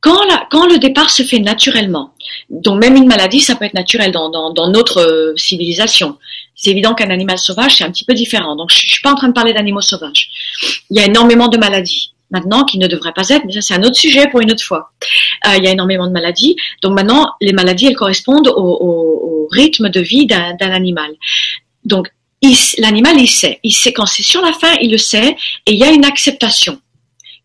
quand, 0.00 0.22
la, 0.26 0.46
quand 0.50 0.66
le 0.66 0.78
départ 0.78 1.10
se 1.10 1.22
fait 1.22 1.38
naturellement, 1.38 2.14
donc 2.50 2.78
même 2.78 2.94
une 2.94 3.06
maladie, 3.06 3.40
ça 3.40 3.56
peut 3.56 3.64
être 3.64 3.74
naturel 3.74 4.12
dans, 4.12 4.28
dans, 4.28 4.52
dans 4.52 4.68
notre 4.68 5.00
euh, 5.00 5.36
civilisation. 5.36 6.18
C'est 6.64 6.70
évident 6.70 6.94
qu'un 6.94 7.10
animal 7.10 7.36
sauvage, 7.36 7.76
c'est 7.76 7.84
un 7.84 7.90
petit 7.90 8.06
peu 8.06 8.14
différent. 8.14 8.56
Donc, 8.56 8.70
je, 8.72 8.80
je 8.80 8.92
suis 8.92 9.02
pas 9.02 9.12
en 9.12 9.16
train 9.16 9.28
de 9.28 9.34
parler 9.34 9.52
d'animaux 9.52 9.82
sauvages. 9.82 10.30
Il 10.88 10.96
y 10.96 11.00
a 11.00 11.04
énormément 11.04 11.48
de 11.48 11.58
maladies 11.58 12.12
maintenant 12.30 12.64
qui 12.64 12.78
ne 12.78 12.86
devraient 12.86 13.12
pas 13.12 13.28
être, 13.28 13.44
mais 13.44 13.52
ça 13.52 13.60
c'est 13.60 13.74
un 13.74 13.82
autre 13.82 13.96
sujet 13.96 14.28
pour 14.28 14.40
une 14.40 14.50
autre 14.50 14.64
fois. 14.64 14.92
Euh, 15.46 15.56
il 15.58 15.64
y 15.64 15.68
a 15.68 15.70
énormément 15.70 16.06
de 16.06 16.12
maladies. 16.12 16.56
Donc 16.82 16.94
maintenant, 16.94 17.32
les 17.42 17.52
maladies, 17.52 17.86
elles 17.86 17.96
correspondent 17.96 18.48
au, 18.48 18.52
au, 18.52 19.44
au 19.44 19.48
rythme 19.50 19.90
de 19.90 20.00
vie 20.00 20.26
d'un 20.26 20.56
animal. 20.58 21.10
Donc 21.84 22.08
l'animal, 22.78 23.20
il 23.20 23.28
sait. 23.28 23.60
Il 23.62 23.72
sait 23.72 23.92
quand 23.92 24.06
c'est 24.06 24.22
sur 24.22 24.40
la 24.40 24.52
fin, 24.52 24.74
il 24.80 24.90
le 24.90 24.98
sait, 24.98 25.36
et 25.66 25.72
il 25.72 25.76
y 25.76 25.84
a 25.84 25.90
une 25.90 26.04
acceptation 26.04 26.80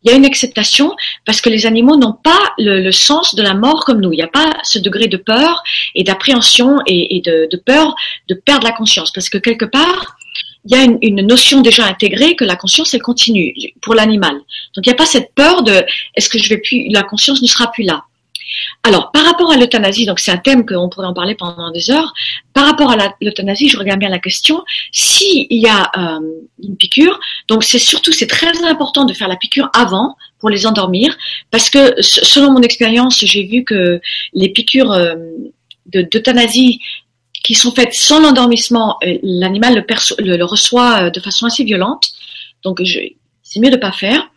il 0.03 0.11
y 0.11 0.13
a 0.13 0.17
une 0.17 0.25
acceptation 0.25 0.95
parce 1.25 1.41
que 1.41 1.49
les 1.49 1.65
animaux 1.65 1.97
n'ont 1.97 2.13
pas 2.13 2.53
le, 2.57 2.91
sens 2.91 3.35
de 3.35 3.41
la 3.41 3.53
mort 3.53 3.85
comme 3.85 3.99
nous. 4.01 4.13
Il 4.13 4.17
n'y 4.17 4.23
a 4.23 4.27
pas 4.27 4.51
ce 4.63 4.79
degré 4.79 5.07
de 5.07 5.17
peur 5.17 5.63
et 5.95 6.03
d'appréhension 6.03 6.77
et, 6.85 7.21
de, 7.25 7.57
peur 7.57 7.95
de 8.27 8.35
perdre 8.35 8.65
la 8.65 8.73
conscience 8.73 9.11
parce 9.11 9.29
que 9.29 9.37
quelque 9.37 9.65
part, 9.65 10.15
il 10.65 10.75
y 10.75 10.79
a 10.79 10.83
une, 10.83 10.97
une, 11.01 11.25
notion 11.25 11.61
déjà 11.61 11.85
intégrée 11.85 12.35
que 12.35 12.43
la 12.43 12.55
conscience 12.55 12.93
elle 12.93 13.01
continue 13.01 13.53
pour 13.81 13.95
l'animal. 13.95 14.35
Donc 14.75 14.85
il 14.85 14.89
n'y 14.89 14.93
a 14.93 14.97
pas 14.97 15.05
cette 15.05 15.33
peur 15.33 15.63
de 15.63 15.83
est-ce 16.15 16.29
que 16.29 16.37
je 16.37 16.49
vais 16.49 16.57
plus 16.57 16.89
la 16.89 17.03
conscience 17.03 17.41
ne 17.41 17.47
sera 17.47 17.71
plus 17.71 17.83
là. 17.83 18.03
Alors, 18.83 19.11
par 19.11 19.23
rapport 19.25 19.51
à 19.51 19.57
l'euthanasie, 19.57 20.05
donc 20.05 20.19
c'est 20.19 20.31
un 20.31 20.37
thème 20.37 20.65
qu'on 20.65 20.89
pourrait 20.89 21.07
en 21.07 21.13
parler 21.13 21.35
pendant 21.35 21.71
des 21.71 21.91
heures. 21.91 22.13
Par 22.53 22.65
rapport 22.65 22.91
à 22.91 22.97
l'euthanasie, 23.21 23.69
je 23.69 23.77
regarde 23.77 23.99
bien 23.99 24.09
la 24.09 24.19
question. 24.19 24.63
S'il 24.91 25.47
y 25.49 25.67
a 25.67 25.91
euh, 25.97 26.19
une 26.63 26.77
piqûre, 26.77 27.19
donc 27.47 27.63
c'est 27.63 27.79
surtout, 27.79 28.11
très 28.11 28.63
important 28.63 29.05
de 29.05 29.13
faire 29.13 29.27
la 29.27 29.35
piqûre 29.35 29.69
avant 29.73 30.15
pour 30.39 30.49
les 30.49 30.65
endormir, 30.65 31.17
parce 31.51 31.69
que 31.69 32.01
selon 32.01 32.51
mon 32.51 32.61
expérience, 32.61 33.19
j'ai 33.19 33.43
vu 33.43 33.63
que 33.63 34.01
les 34.33 34.49
piqûres 34.49 34.91
euh, 34.91 35.15
d'euthanasie 35.85 36.79
qui 37.43 37.55
sont 37.55 37.71
faites 37.71 37.93
sans 37.93 38.19
l'endormissement, 38.19 38.97
euh, 39.03 39.17
l'animal 39.23 39.85
le, 40.19 40.43
reçoit 40.43 41.09
de 41.09 41.19
façon 41.19 41.45
assez 41.45 41.63
violente. 41.63 42.09
Donc, 42.63 42.81
c'est 43.43 43.59
mieux 43.59 43.71
de 43.71 43.77
pas 43.77 43.91
faire. 43.91 44.29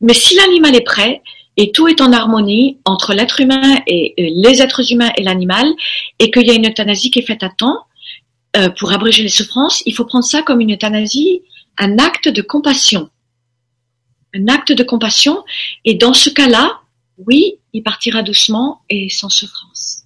Mais 0.00 0.14
si 0.14 0.36
l'animal 0.36 0.74
est 0.74 0.84
prêt, 0.84 1.22
et 1.56 1.72
tout 1.72 1.88
est 1.88 2.00
en 2.00 2.12
harmonie 2.12 2.78
entre 2.84 3.14
l'être 3.14 3.40
humain 3.40 3.80
et 3.86 4.14
les 4.18 4.62
êtres 4.62 4.92
humains 4.92 5.10
et 5.16 5.22
l'animal, 5.22 5.66
et 6.18 6.30
qu'il 6.30 6.46
y 6.46 6.50
a 6.50 6.54
une 6.54 6.68
euthanasie 6.68 7.10
qui 7.10 7.20
est 7.20 7.26
faite 7.26 7.42
à 7.42 7.48
temps 7.48 7.78
euh, 8.56 8.70
pour 8.70 8.92
abréger 8.92 9.22
les 9.22 9.28
souffrances, 9.28 9.82
il 9.86 9.94
faut 9.94 10.04
prendre 10.04 10.24
ça 10.24 10.42
comme 10.42 10.60
une 10.60 10.74
euthanasie, 10.74 11.42
un 11.78 11.98
acte 11.98 12.28
de 12.28 12.42
compassion. 12.42 13.10
Un 14.34 14.48
acte 14.48 14.72
de 14.72 14.82
compassion, 14.82 15.44
et 15.84 15.94
dans 15.94 16.14
ce 16.14 16.30
cas-là, 16.30 16.80
oui, 17.18 17.58
il 17.72 17.82
partira 17.82 18.22
doucement 18.22 18.80
et 18.90 19.08
sans 19.08 19.30
souffrance. 19.30 20.04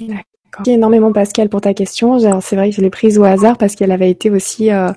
Merci 0.00 0.24
énormément 0.66 1.12
Pascal 1.12 1.48
pour 1.48 1.60
ta 1.60 1.74
question. 1.74 2.18
C'est 2.40 2.56
vrai 2.56 2.70
que 2.70 2.76
je 2.76 2.80
l'ai 2.80 2.90
prise 2.90 3.18
au 3.18 3.24
hasard 3.24 3.58
parce 3.58 3.74
qu'elle 3.74 3.92
avait 3.92 4.10
été 4.10 4.30
aussi 4.30 4.70
euh, 4.70 4.90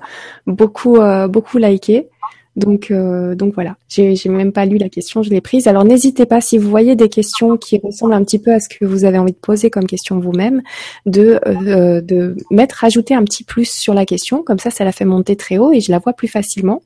beaucoup 0.46 0.96
euh, 0.96 1.28
beaucoup 1.28 1.58
likée. 1.58 2.08
Donc, 2.54 2.90
euh, 2.90 3.34
donc 3.34 3.54
voilà, 3.54 3.76
j'ai, 3.88 4.14
même 4.26 4.52
pas 4.52 4.66
lu 4.66 4.76
la 4.76 4.90
question, 4.90 5.22
je 5.22 5.30
l'ai 5.30 5.40
prise. 5.40 5.66
Alors 5.66 5.84
n'hésitez 5.84 6.26
pas 6.26 6.42
si 6.42 6.58
vous 6.58 6.68
voyez 6.68 6.96
des 6.96 7.08
questions 7.08 7.56
qui 7.56 7.80
ressemblent 7.82 8.12
un 8.12 8.22
petit 8.24 8.38
peu 8.38 8.52
à 8.52 8.60
ce 8.60 8.68
que 8.68 8.84
vous 8.84 9.06
avez 9.06 9.16
envie 9.16 9.32
de 9.32 9.38
poser 9.38 9.70
comme 9.70 9.86
question 9.86 10.20
vous-même, 10.20 10.62
de 11.06 11.40
euh, 11.46 12.02
de 12.02 12.36
mettre, 12.50 12.76
rajouter 12.76 13.14
un 13.14 13.24
petit 13.24 13.44
plus 13.44 13.72
sur 13.72 13.94
la 13.94 14.04
question, 14.04 14.42
comme 14.42 14.58
ça, 14.58 14.70
ça 14.70 14.84
la 14.84 14.92
fait 14.92 15.06
monter 15.06 15.34
très 15.34 15.56
haut 15.56 15.72
et 15.72 15.80
je 15.80 15.90
la 15.90 15.98
vois 15.98 16.12
plus 16.12 16.28
facilement. 16.28 16.82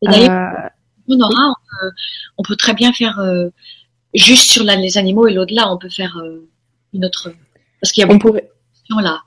Et 0.00 0.08
d'ailleurs, 0.08 0.30
euh, 0.30 0.68
on, 1.06 1.20
aura, 1.20 1.50
on, 1.50 1.54
peut, 1.54 1.90
on 2.38 2.42
peut 2.42 2.56
très 2.56 2.72
bien 2.72 2.94
faire 2.94 3.18
euh, 3.20 3.50
juste 4.14 4.50
sur 4.50 4.64
les 4.64 4.96
animaux 4.96 5.26
et 5.26 5.34
l'au-delà, 5.34 5.70
on 5.70 5.76
peut 5.76 5.90
faire 5.90 6.18
une 6.94 7.04
autre. 7.04 7.30
Parce 7.82 7.92
qu'il 7.92 8.00
y 8.00 8.04
a 8.04 8.06
beaucoup 8.06 8.30
de 8.30 8.40
questions 8.40 8.98
là. 9.00 9.20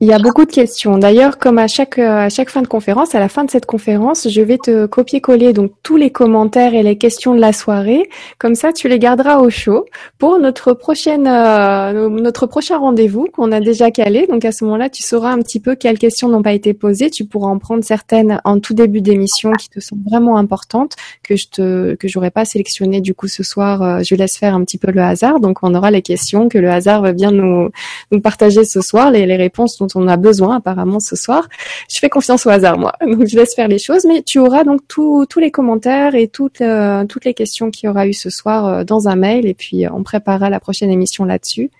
Il 0.00 0.08
y 0.08 0.12
a 0.12 0.18
beaucoup 0.18 0.44
de 0.44 0.50
questions. 0.50 0.98
D'ailleurs, 0.98 1.38
comme 1.38 1.56
à 1.56 1.68
chaque 1.68 2.00
à 2.00 2.28
chaque 2.28 2.50
fin 2.50 2.62
de 2.62 2.66
conférence, 2.66 3.14
à 3.14 3.20
la 3.20 3.28
fin 3.28 3.44
de 3.44 3.50
cette 3.50 3.64
conférence, 3.64 4.28
je 4.28 4.40
vais 4.42 4.58
te 4.58 4.86
copier-coller 4.86 5.52
donc 5.52 5.70
tous 5.84 5.96
les 5.96 6.10
commentaires 6.10 6.74
et 6.74 6.82
les 6.82 6.98
questions 6.98 7.32
de 7.32 7.40
la 7.40 7.52
soirée. 7.52 8.10
Comme 8.38 8.56
ça, 8.56 8.72
tu 8.72 8.88
les 8.88 8.98
garderas 8.98 9.38
au 9.38 9.50
chaud 9.50 9.86
pour 10.18 10.40
notre 10.40 10.72
prochaine 10.72 11.28
euh, 11.28 12.08
notre 12.08 12.46
prochain 12.46 12.76
rendez-vous 12.78 13.28
qu'on 13.32 13.52
a 13.52 13.60
déjà 13.60 13.92
calé. 13.92 14.26
Donc 14.26 14.44
à 14.44 14.50
ce 14.50 14.64
moment-là, 14.64 14.90
tu 14.90 15.04
sauras 15.04 15.30
un 15.30 15.38
petit 15.38 15.60
peu 15.60 15.76
quelles 15.76 15.98
questions 15.98 16.28
n'ont 16.28 16.42
pas 16.42 16.54
été 16.54 16.74
posées. 16.74 17.08
Tu 17.08 17.24
pourras 17.24 17.48
en 17.48 17.58
prendre 17.58 17.84
certaines 17.84 18.40
en 18.44 18.58
tout 18.58 18.74
début 18.74 19.00
d'émission 19.00 19.52
qui 19.52 19.70
te 19.70 19.78
sont 19.78 19.96
vraiment 20.04 20.38
importantes 20.38 20.96
que 21.22 21.36
je 21.36 21.46
te 21.48 21.94
que 21.94 22.08
j'aurais 22.08 22.32
pas 22.32 22.44
sélectionnées 22.44 23.00
du 23.00 23.14
coup 23.14 23.28
ce 23.28 23.44
soir. 23.44 23.80
Euh, 23.82 24.00
je 24.02 24.16
laisse 24.16 24.36
faire 24.36 24.56
un 24.56 24.64
petit 24.64 24.78
peu 24.78 24.90
le 24.90 25.02
hasard. 25.02 25.38
Donc 25.38 25.58
on 25.62 25.72
aura 25.72 25.92
les 25.92 26.02
questions 26.02 26.48
que 26.48 26.58
le 26.58 26.68
hasard 26.68 27.00
va 27.00 27.12
bien 27.12 27.30
nous 27.30 27.70
nous 28.10 28.20
partager 28.20 28.64
ce 28.64 28.80
soir, 28.80 29.12
les, 29.12 29.24
les 29.24 29.36
réponses 29.36 29.83
on 29.94 30.08
a 30.08 30.16
besoin 30.16 30.56
apparemment 30.56 31.00
ce 31.00 31.16
soir. 31.16 31.48
Je 31.92 31.98
fais 31.98 32.08
confiance 32.08 32.46
au 32.46 32.50
hasard 32.50 32.78
moi, 32.78 32.92
donc 33.00 33.26
je 33.26 33.36
laisse 33.36 33.54
faire 33.54 33.68
les 33.68 33.78
choses. 33.78 34.04
Mais 34.06 34.22
tu 34.22 34.38
auras 34.38 34.64
donc 34.64 34.80
tous 34.88 35.26
les 35.38 35.50
commentaires 35.50 36.14
et 36.14 36.28
toutes 36.28 36.60
euh, 36.60 37.04
toutes 37.06 37.24
les 37.24 37.34
questions 37.34 37.70
qu'il 37.70 37.86
y 37.86 37.90
aura 37.90 38.06
eu 38.06 38.12
ce 38.12 38.30
soir 38.30 38.66
euh, 38.66 38.84
dans 38.84 39.08
un 39.08 39.16
mail 39.16 39.46
et 39.46 39.54
puis 39.54 39.86
euh, 39.86 39.90
on 39.92 40.02
préparera 40.02 40.50
la 40.50 40.60
prochaine 40.60 40.90
émission 40.90 41.24
là-dessus 41.24 41.70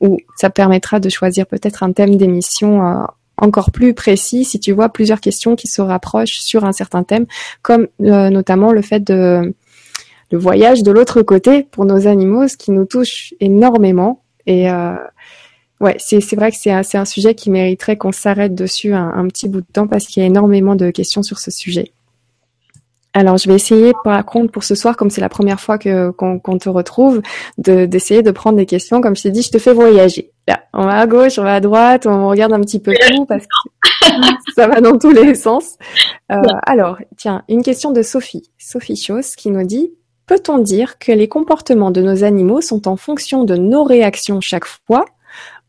où 0.00 0.18
ça 0.36 0.50
permettra 0.50 1.00
de 1.00 1.08
choisir 1.08 1.46
peut-être 1.46 1.82
un 1.82 1.92
thème 1.92 2.16
d'émission 2.16 3.06
encore 3.38 3.70
plus 3.70 3.94
précis 3.94 4.44
si 4.44 4.58
tu 4.58 4.72
vois 4.72 4.88
plusieurs 4.88 5.20
questions 5.20 5.54
qui 5.54 5.68
se 5.68 5.80
rapprochent 5.80 6.40
sur 6.40 6.64
un 6.64 6.72
certain 6.72 7.04
thème, 7.04 7.26
comme 7.62 7.86
notamment 8.00 8.72
le 8.72 8.82
fait 8.82 9.00
de 9.00 9.54
le 10.32 10.38
voyage 10.38 10.82
de 10.82 10.90
l'autre 10.90 11.22
côté 11.22 11.62
pour 11.62 11.84
nos 11.84 12.08
animaux, 12.08 12.48
ce 12.48 12.56
qui 12.56 12.72
nous 12.72 12.86
touche 12.86 13.34
énormément. 13.38 14.20
Et 14.46 14.68
Ouais, 15.84 15.96
c'est 15.98 16.34
vrai 16.34 16.50
que 16.50 16.56
c'est 16.56 16.70
un, 16.70 16.80
un, 16.94 17.04
sujet 17.04 17.34
qui 17.34 17.50
mériterait 17.50 17.98
qu'on 17.98 18.10
s'arrête 18.10 18.54
dessus 18.54 18.94
un, 18.94 19.28
petit 19.28 19.50
bout 19.50 19.60
de 19.60 19.66
temps 19.70 19.86
parce 19.86 20.06
qu'il 20.06 20.22
y 20.22 20.24
a 20.24 20.26
énormément 20.26 20.76
de 20.76 20.88
questions 20.88 21.22
sur 21.22 21.38
ce 21.38 21.50
sujet. 21.50 21.92
Alors, 23.12 23.36
je 23.36 23.46
vais 23.50 23.54
essayer, 23.54 23.92
par 24.02 24.24
contre, 24.24 24.50
pour 24.50 24.64
ce 24.64 24.74
soir, 24.74 24.96
comme 24.96 25.10
c'est 25.10 25.20
la 25.20 25.28
première 25.28 25.60
fois 25.60 25.76
que 25.76 26.08
qu'on 26.10 26.58
te 26.58 26.70
retrouve, 26.70 27.20
d'essayer 27.58 28.22
de, 28.22 28.30
prendre 28.30 28.56
des 28.56 28.64
questions. 28.64 29.02
Comme 29.02 29.14
je 29.14 29.24
t'ai 29.24 29.30
dit, 29.30 29.42
je 29.42 29.50
te 29.50 29.58
fais 29.58 29.74
voyager. 29.74 30.30
Là, 30.48 30.62
on 30.72 30.86
va 30.86 31.00
à 31.00 31.06
gauche, 31.06 31.38
on 31.38 31.42
va 31.42 31.56
à 31.56 31.60
droite, 31.60 32.06
on 32.06 32.30
regarde 32.30 32.54
un 32.54 32.62
petit 32.62 32.80
peu 32.80 32.94
tout 32.94 33.24
parce 33.28 33.44
que 33.44 34.06
ça 34.56 34.66
va 34.66 34.80
dans 34.80 34.96
tous 34.96 35.12
les 35.12 35.34
sens. 35.34 35.76
Euh, 36.32 36.40
alors, 36.62 36.96
tiens, 37.18 37.42
une 37.50 37.62
question 37.62 37.90
de 37.90 38.00
Sophie, 38.00 38.50
Sophie 38.56 38.96
Chauss, 38.96 39.36
qui 39.36 39.50
nous 39.50 39.66
dit 39.66 39.92
Peut-on 40.24 40.56
dire 40.56 40.98
que 40.98 41.12
les 41.12 41.28
comportements 41.28 41.90
de 41.90 42.00
nos 42.00 42.24
animaux 42.24 42.62
sont 42.62 42.88
en 42.88 42.96
fonction 42.96 43.44
de 43.44 43.58
nos 43.58 43.84
réactions 43.84 44.40
chaque 44.40 44.64
fois? 44.64 45.04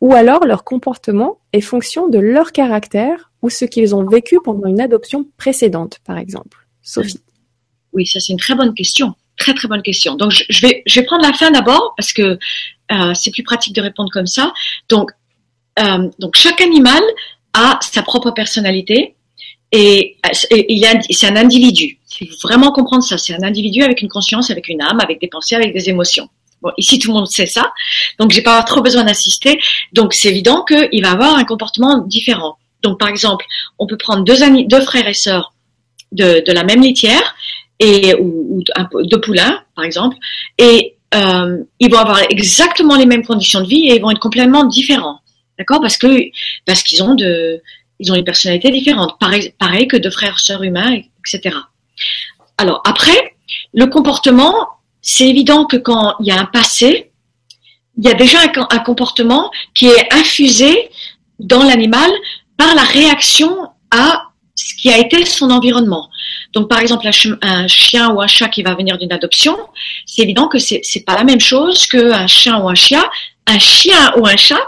Ou 0.01 0.13
alors 0.13 0.45
leur 0.45 0.63
comportement 0.63 1.39
est 1.53 1.61
fonction 1.61 2.07
de 2.07 2.19
leur 2.19 2.51
caractère 2.51 3.31
ou 3.41 3.49
ce 3.49 3.65
qu'ils 3.65 3.95
ont 3.95 4.05
vécu 4.05 4.39
pendant 4.43 4.67
une 4.67 4.81
adoption 4.81 5.26
précédente, 5.38 5.99
par 6.05 6.17
exemple. 6.17 6.67
Sophie. 6.81 7.22
Oui, 7.93 8.05
ça 8.05 8.19
c'est 8.19 8.34
une 8.34 8.39
très 8.39 8.55
bonne 8.55 8.73
question. 8.73 9.15
Très 9.38 9.53
très 9.53 9.67
bonne 9.67 9.81
question. 9.81 10.15
Donc 10.15 10.31
je, 10.31 10.61
vais 10.61 10.84
je 10.85 10.99
vais 10.99 11.05
prendre 11.05 11.23
la 11.23 11.34
fin 11.34 11.51
d'abord 11.51 11.93
parce 11.97 12.13
que 12.13 12.38
euh, 12.91 13.13
c'est 13.13 13.31
plus 13.31 13.43
pratique 13.43 13.73
de 13.73 13.81
répondre 13.81 14.09
comme 14.11 14.27
ça. 14.27 14.53
Donc 14.89 15.11
euh, 15.80 16.09
donc 16.19 16.35
chaque 16.35 16.61
animal 16.61 17.01
a 17.53 17.80
sa 17.81 18.01
propre 18.01 18.31
personnalité 18.31 19.15
et, 19.72 20.17
et 20.51 20.73
il 20.73 20.85
c'est 21.09 21.27
un 21.27 21.35
individu. 21.35 21.99
Il 22.22 22.27
faut 22.30 22.47
vraiment 22.47 22.72
comprendre 22.72 23.03
ça. 23.03 23.17
C'est 23.17 23.34
un 23.34 23.43
individu 23.43 23.81
avec 23.81 24.01
une 24.01 24.09
conscience, 24.09 24.49
avec 24.51 24.69
une 24.69 24.81
âme, 24.81 24.99
avec 25.01 25.19
des 25.19 25.27
pensées, 25.27 25.55
avec 25.55 25.73
des 25.73 25.89
émotions. 25.89 26.30
Ici 26.77 26.99
tout 26.99 27.09
le 27.09 27.15
monde 27.15 27.27
sait 27.27 27.45
ça, 27.45 27.71
donc 28.19 28.31
j'ai 28.31 28.41
pas 28.41 28.61
trop 28.63 28.81
besoin 28.81 29.03
d'insister. 29.03 29.59
Donc 29.93 30.13
c'est 30.13 30.29
évident 30.29 30.63
qu'il 30.63 31.01
va 31.03 31.11
avoir 31.11 31.35
un 31.35 31.43
comportement 31.43 31.99
différent. 31.99 32.57
Donc 32.81 32.99
par 32.99 33.09
exemple, 33.09 33.45
on 33.79 33.87
peut 33.87 33.97
prendre 33.97 34.23
deux, 34.23 34.81
frères 34.81 35.07
et 35.07 35.13
sœurs 35.13 35.53
de, 36.11 36.43
la 36.51 36.63
même 36.63 36.81
litière 36.81 37.35
et 37.79 38.15
ou, 38.15 38.63
deux 39.03 39.19
poulains 39.21 39.63
par 39.75 39.83
exemple, 39.83 40.15
et 40.57 40.95
euh, 41.13 41.57
ils 41.79 41.91
vont 41.91 41.99
avoir 41.99 42.21
exactement 42.29 42.95
les 42.95 43.05
mêmes 43.05 43.25
conditions 43.25 43.61
de 43.61 43.67
vie 43.67 43.87
et 43.87 43.95
ils 43.95 44.01
vont 44.01 44.11
être 44.11 44.19
complètement 44.19 44.65
différents, 44.65 45.19
d'accord? 45.57 45.81
Parce 45.81 45.97
que 45.97 46.07
parce 46.65 46.83
qu'ils 46.83 47.03
ont 47.03 47.15
ils 47.99 48.11
ont 48.11 48.15
une 48.15 48.23
personnalité 48.23 48.71
différente, 48.71 49.17
pareil, 49.19 49.87
que 49.87 49.97
deux 49.97 50.09
frères 50.09 50.39
sœurs 50.39 50.63
humains, 50.63 50.97
etc. 51.19 51.55
Alors 52.57 52.81
après, 52.85 53.35
le 53.73 53.85
comportement 53.87 54.53
c'est 55.07 55.30
évident 55.30 55.65
que 55.65 55.77
quand 55.77 56.15
il 56.19 56.26
y 56.26 56.32
a 56.32 56.40
un 56.40 56.45
passé, 56.45 57.11
il 57.95 58.06
y 58.06 58.10
a 58.10 58.15
déjà 58.15 58.40
un, 58.72 58.80
comportement 58.80 59.52
qui 59.76 59.86
est 59.86 60.11
infusé 60.11 60.90
dans 61.40 61.64
l'animal 61.64 62.11
par 62.57 62.73
la 62.73 62.82
réaction 62.82 63.69
à 63.91 64.23
ce 64.56 64.73
qui 64.73 64.90
a 64.90 64.98
été 64.98 65.23
son 65.26 65.52
environnement. 65.52 66.10
Donc, 66.53 66.68
par 66.68 66.80
exemple, 66.80 67.07
un, 67.44 67.68
chien 67.68 68.10
ou 68.14 68.19
un 68.19 68.26
chat 68.27 68.49
qui 68.49 68.64
va 68.64 68.73
venir 68.73 68.98
d'une 68.98 69.14
adoption, 69.14 69.56
c'est 70.07 70.23
évident 70.23 70.48
que 70.48 70.57
c'est 70.57 70.82
c'est 70.84 71.06
pas 71.06 71.15
la 71.15 71.23
même 71.23 71.40
chose 71.40 71.86
qu'un 71.86 72.26
chien 72.26 72.60
ou 72.60 72.68
un 72.68 72.76
chien, 72.76 73.06
un 73.45 73.60
chien 73.60 74.11
ou 74.18 74.26
un 74.26 74.36
chat 74.36 74.68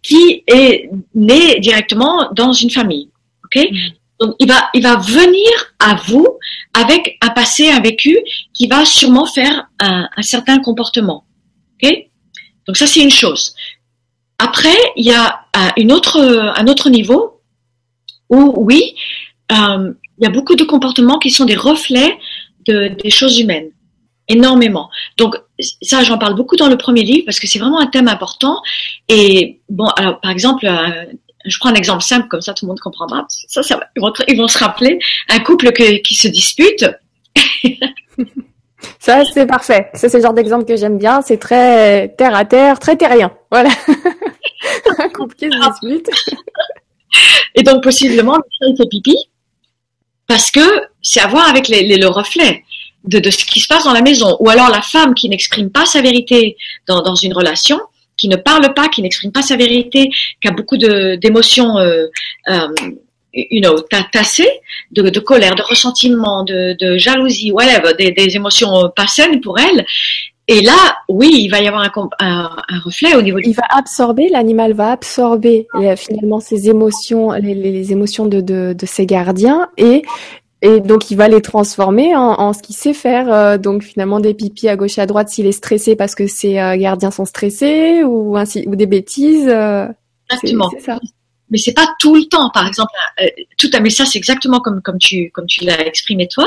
qui 0.00 0.44
est 0.46 0.88
né 1.14 1.58
directement 1.58 2.30
dans 2.32 2.52
une 2.52 2.70
famille. 2.70 3.10
Ok? 3.44 3.64
Mm. 3.68 3.76
Donc, 4.20 4.34
il 4.38 4.48
va, 4.48 4.70
il 4.74 4.82
va 4.82 4.96
venir 4.96 5.50
à 5.78 5.94
vous 6.06 6.26
avec 6.72 7.18
un 7.20 7.30
passé, 7.30 7.68
un 7.70 7.80
vécu 7.80 8.18
qui 8.54 8.66
va 8.66 8.84
sûrement 8.84 9.26
faire 9.26 9.68
un, 9.78 10.08
certain 10.20 10.58
comportement. 10.60 11.26
Ok? 11.74 11.90
Donc, 12.66 12.76
ça, 12.76 12.86
c'est 12.86 13.00
une 13.00 13.10
chose. 13.10 13.54
Après, 14.38 14.76
il 14.96 15.04
y 15.04 15.12
a 15.12 15.46
une 15.76 15.92
autre, 15.92 16.20
un 16.20 16.66
autre 16.66 16.90
niveau 16.90 17.40
où, 18.30 18.54
oui, 18.56 18.94
euh, 19.52 19.92
il 20.18 20.24
y 20.24 20.26
a 20.26 20.30
beaucoup 20.30 20.54
de 20.54 20.64
comportements 20.64 21.18
qui 21.18 21.30
sont 21.30 21.44
des 21.44 21.56
reflets 21.56 22.18
de, 22.66 22.88
des 23.02 23.10
choses 23.10 23.38
humaines. 23.38 23.70
Énormément. 24.28 24.90
Donc, 25.18 25.36
ça, 25.82 26.02
j'en 26.02 26.18
parle 26.18 26.34
beaucoup 26.34 26.56
dans 26.56 26.68
le 26.68 26.76
premier 26.76 27.02
livre 27.02 27.24
parce 27.26 27.38
que 27.38 27.46
c'est 27.46 27.60
vraiment 27.60 27.78
un 27.78 27.86
thème 27.86 28.08
important. 28.08 28.60
Et 29.08 29.60
bon, 29.68 29.86
alors, 29.96 30.20
par 30.20 30.32
exemple, 30.32 30.66
euh, 30.66 31.04
je 31.46 31.58
prends 31.58 31.70
un 31.70 31.74
exemple 31.74 32.02
simple, 32.02 32.28
comme 32.28 32.40
ça 32.40 32.54
tout 32.54 32.64
le 32.64 32.68
monde 32.68 32.80
comprendra. 32.80 33.24
Ça, 33.28 33.62
ça 33.62 33.80
ils, 33.96 34.36
vont, 34.36 34.48
se 34.48 34.58
rappeler 34.58 34.98
un 35.28 35.40
couple 35.40 35.72
qui 35.72 36.14
se 36.14 36.28
dispute. 36.28 36.84
ça, 38.98 39.22
c'est 39.32 39.46
parfait. 39.46 39.90
Ça, 39.94 40.08
c'est 40.08 40.18
le 40.18 40.22
genre 40.22 40.34
d'exemple 40.34 40.64
que 40.64 40.76
j'aime 40.76 40.98
bien. 40.98 41.22
C'est 41.22 41.38
très 41.38 42.08
terre 42.16 42.34
à 42.34 42.44
terre, 42.44 42.78
très 42.78 42.96
terrien. 42.96 43.32
Voilà. 43.50 43.70
un 44.98 45.08
couple 45.08 45.34
qui 45.34 45.46
se 45.46 45.68
dispute. 45.68 46.10
Et 47.54 47.62
donc, 47.62 47.82
possiblement, 47.82 48.36
le 48.36 48.42
chat 48.68 48.76
fait 48.76 48.88
pipi 48.88 49.16
parce 50.26 50.50
que 50.50 50.60
c'est 51.02 51.20
à 51.20 51.28
voir 51.28 51.48
avec 51.48 51.68
le 51.68 52.06
reflet 52.06 52.64
de, 53.04 53.30
ce 53.30 53.44
qui 53.44 53.60
se 53.60 53.68
passe 53.68 53.84
dans 53.84 53.92
la 53.92 54.02
maison. 54.02 54.36
Ou 54.40 54.48
alors 54.48 54.70
la 54.70 54.82
femme 54.82 55.14
qui 55.14 55.28
n'exprime 55.28 55.70
pas 55.70 55.86
sa 55.86 56.02
vérité 56.02 56.56
dans 56.88 57.14
une 57.14 57.32
relation 57.32 57.80
qui 58.16 58.28
ne 58.28 58.36
parle 58.36 58.72
pas, 58.74 58.88
qui 58.88 59.02
n'exprime 59.02 59.32
pas 59.32 59.42
sa 59.42 59.56
vérité, 59.56 60.10
qui 60.40 60.48
a 60.48 60.50
beaucoup 60.50 60.76
d'émotions, 60.76 61.78
euh, 61.78 62.06
euh, 62.48 62.68
you 63.34 63.60
know, 63.60 63.76
tassées, 64.12 64.48
de, 64.92 65.02
de, 65.08 65.20
colère, 65.20 65.54
de 65.54 65.62
ressentiment, 65.62 66.44
de, 66.44 66.76
de 66.78 66.96
jalousie, 66.96 67.52
whatever, 67.52 67.94
des, 67.98 68.12
des, 68.12 68.36
émotions 68.36 68.90
pas 68.94 69.06
saines 69.06 69.40
pour 69.40 69.58
elle. 69.58 69.84
Et 70.48 70.60
là, 70.60 70.96
oui, 71.08 71.30
il 71.40 71.48
va 71.48 71.60
y 71.60 71.66
avoir 71.66 71.82
un, 71.82 72.08
un, 72.20 72.50
un 72.68 72.78
reflet 72.78 73.16
au 73.16 73.22
niveau. 73.22 73.38
Il 73.42 73.52
va 73.54 73.64
absorber, 73.68 74.28
l'animal 74.28 74.74
va 74.74 74.92
absorber 74.92 75.66
finalement 75.96 76.38
ses 76.38 76.70
émotions, 76.70 77.32
les, 77.32 77.54
les 77.54 77.92
émotions 77.92 78.26
de, 78.26 78.40
de, 78.40 78.72
de, 78.72 78.86
ses 78.86 79.06
gardiens, 79.06 79.68
et 79.76 80.02
et 80.62 80.80
donc, 80.80 81.10
il 81.10 81.16
va 81.16 81.28
les 81.28 81.42
transformer 81.42 82.16
en, 82.16 82.40
en 82.40 82.52
ce 82.52 82.62
qu'il 82.62 82.74
sait 82.74 82.94
faire. 82.94 83.32
Euh, 83.32 83.58
donc, 83.58 83.82
finalement, 83.82 84.20
des 84.20 84.32
pipis 84.32 84.68
à 84.68 84.76
gauche 84.76 84.96
et 84.98 85.02
à 85.02 85.06
droite 85.06 85.28
s'il 85.28 85.46
est 85.46 85.52
stressé 85.52 85.96
parce 85.96 86.14
que 86.14 86.26
ses 86.26 86.58
euh, 86.58 86.76
gardiens 86.76 87.10
sont 87.10 87.26
stressés 87.26 88.02
ou, 88.04 88.36
ainsi, 88.36 88.64
ou 88.66 88.74
des 88.74 88.86
bêtises. 88.86 89.48
Euh, 89.48 89.86
exactement. 90.30 90.70
C'est 90.70 90.80
ça. 90.80 90.98
Mais 91.50 91.58
c'est 91.58 91.74
pas 91.74 91.86
tout 92.00 92.16
le 92.16 92.24
temps. 92.24 92.50
Par 92.52 92.66
exemple, 92.66 92.90
tout 93.56 93.70
à 93.72 93.78
mais 93.78 93.90
ça, 93.90 94.04
c'est 94.04 94.18
exactement 94.18 94.58
comme 94.58 94.82
comme 94.82 94.98
tu 94.98 95.30
comme 95.30 95.46
tu 95.46 95.64
l'as 95.64 95.80
exprimé 95.86 96.26
toi. 96.26 96.44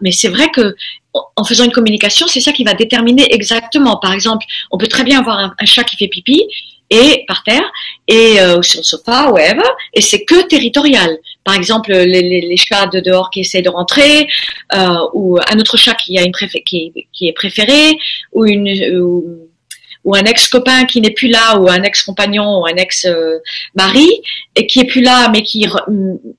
mais 0.00 0.10
c'est 0.10 0.28
vrai 0.28 0.48
que 0.48 0.74
en 1.12 1.44
faisant 1.44 1.64
une 1.64 1.70
communication, 1.70 2.26
c'est 2.26 2.40
ça 2.40 2.52
qui 2.52 2.64
va 2.64 2.72
déterminer 2.72 3.26
exactement. 3.34 3.98
Par 3.98 4.14
exemple, 4.14 4.46
on 4.70 4.78
peut 4.78 4.86
très 4.86 5.04
bien 5.04 5.18
avoir 5.18 5.38
un, 5.38 5.54
un 5.58 5.66
chat 5.66 5.84
qui 5.84 5.96
fait 5.96 6.08
pipi 6.08 6.46
et 6.90 7.24
par 7.26 7.42
terre 7.44 7.62
et 8.08 8.40
euh, 8.40 8.60
sur 8.62 8.80
le 8.80 8.84
sofa, 8.84 9.30
whatever, 9.30 9.68
et 9.94 10.00
c'est 10.00 10.24
que 10.24 10.46
territorial. 10.46 11.16
Par 11.44 11.54
exemple, 11.54 11.92
les, 11.92 12.56
chats 12.56 12.86
de 12.86 13.00
dehors 13.00 13.30
qui 13.30 13.40
essaient 13.40 13.62
de 13.62 13.70
rentrer, 13.70 14.28
euh, 14.74 14.96
ou 15.14 15.38
un 15.38 15.58
autre 15.58 15.76
chat 15.76 15.94
qui 15.94 16.18
a 16.18 16.22
une 16.22 16.32
qui, 16.32 16.92
est 17.22 17.32
préféré, 17.32 17.98
ou 18.32 20.14
un 20.14 20.24
ex-copain 20.24 20.84
qui 20.84 21.00
n'est 21.00 21.12
plus 21.12 21.28
là, 21.28 21.58
ou 21.58 21.68
un 21.68 21.82
ex-compagnon, 21.82 22.60
ou 22.60 22.66
un 22.66 22.76
ex-mari, 22.76 24.08
et 24.56 24.66
qui 24.66 24.80
est 24.80 24.84
plus 24.84 25.02
là, 25.02 25.28
mais 25.30 25.42
qui, 25.42 25.66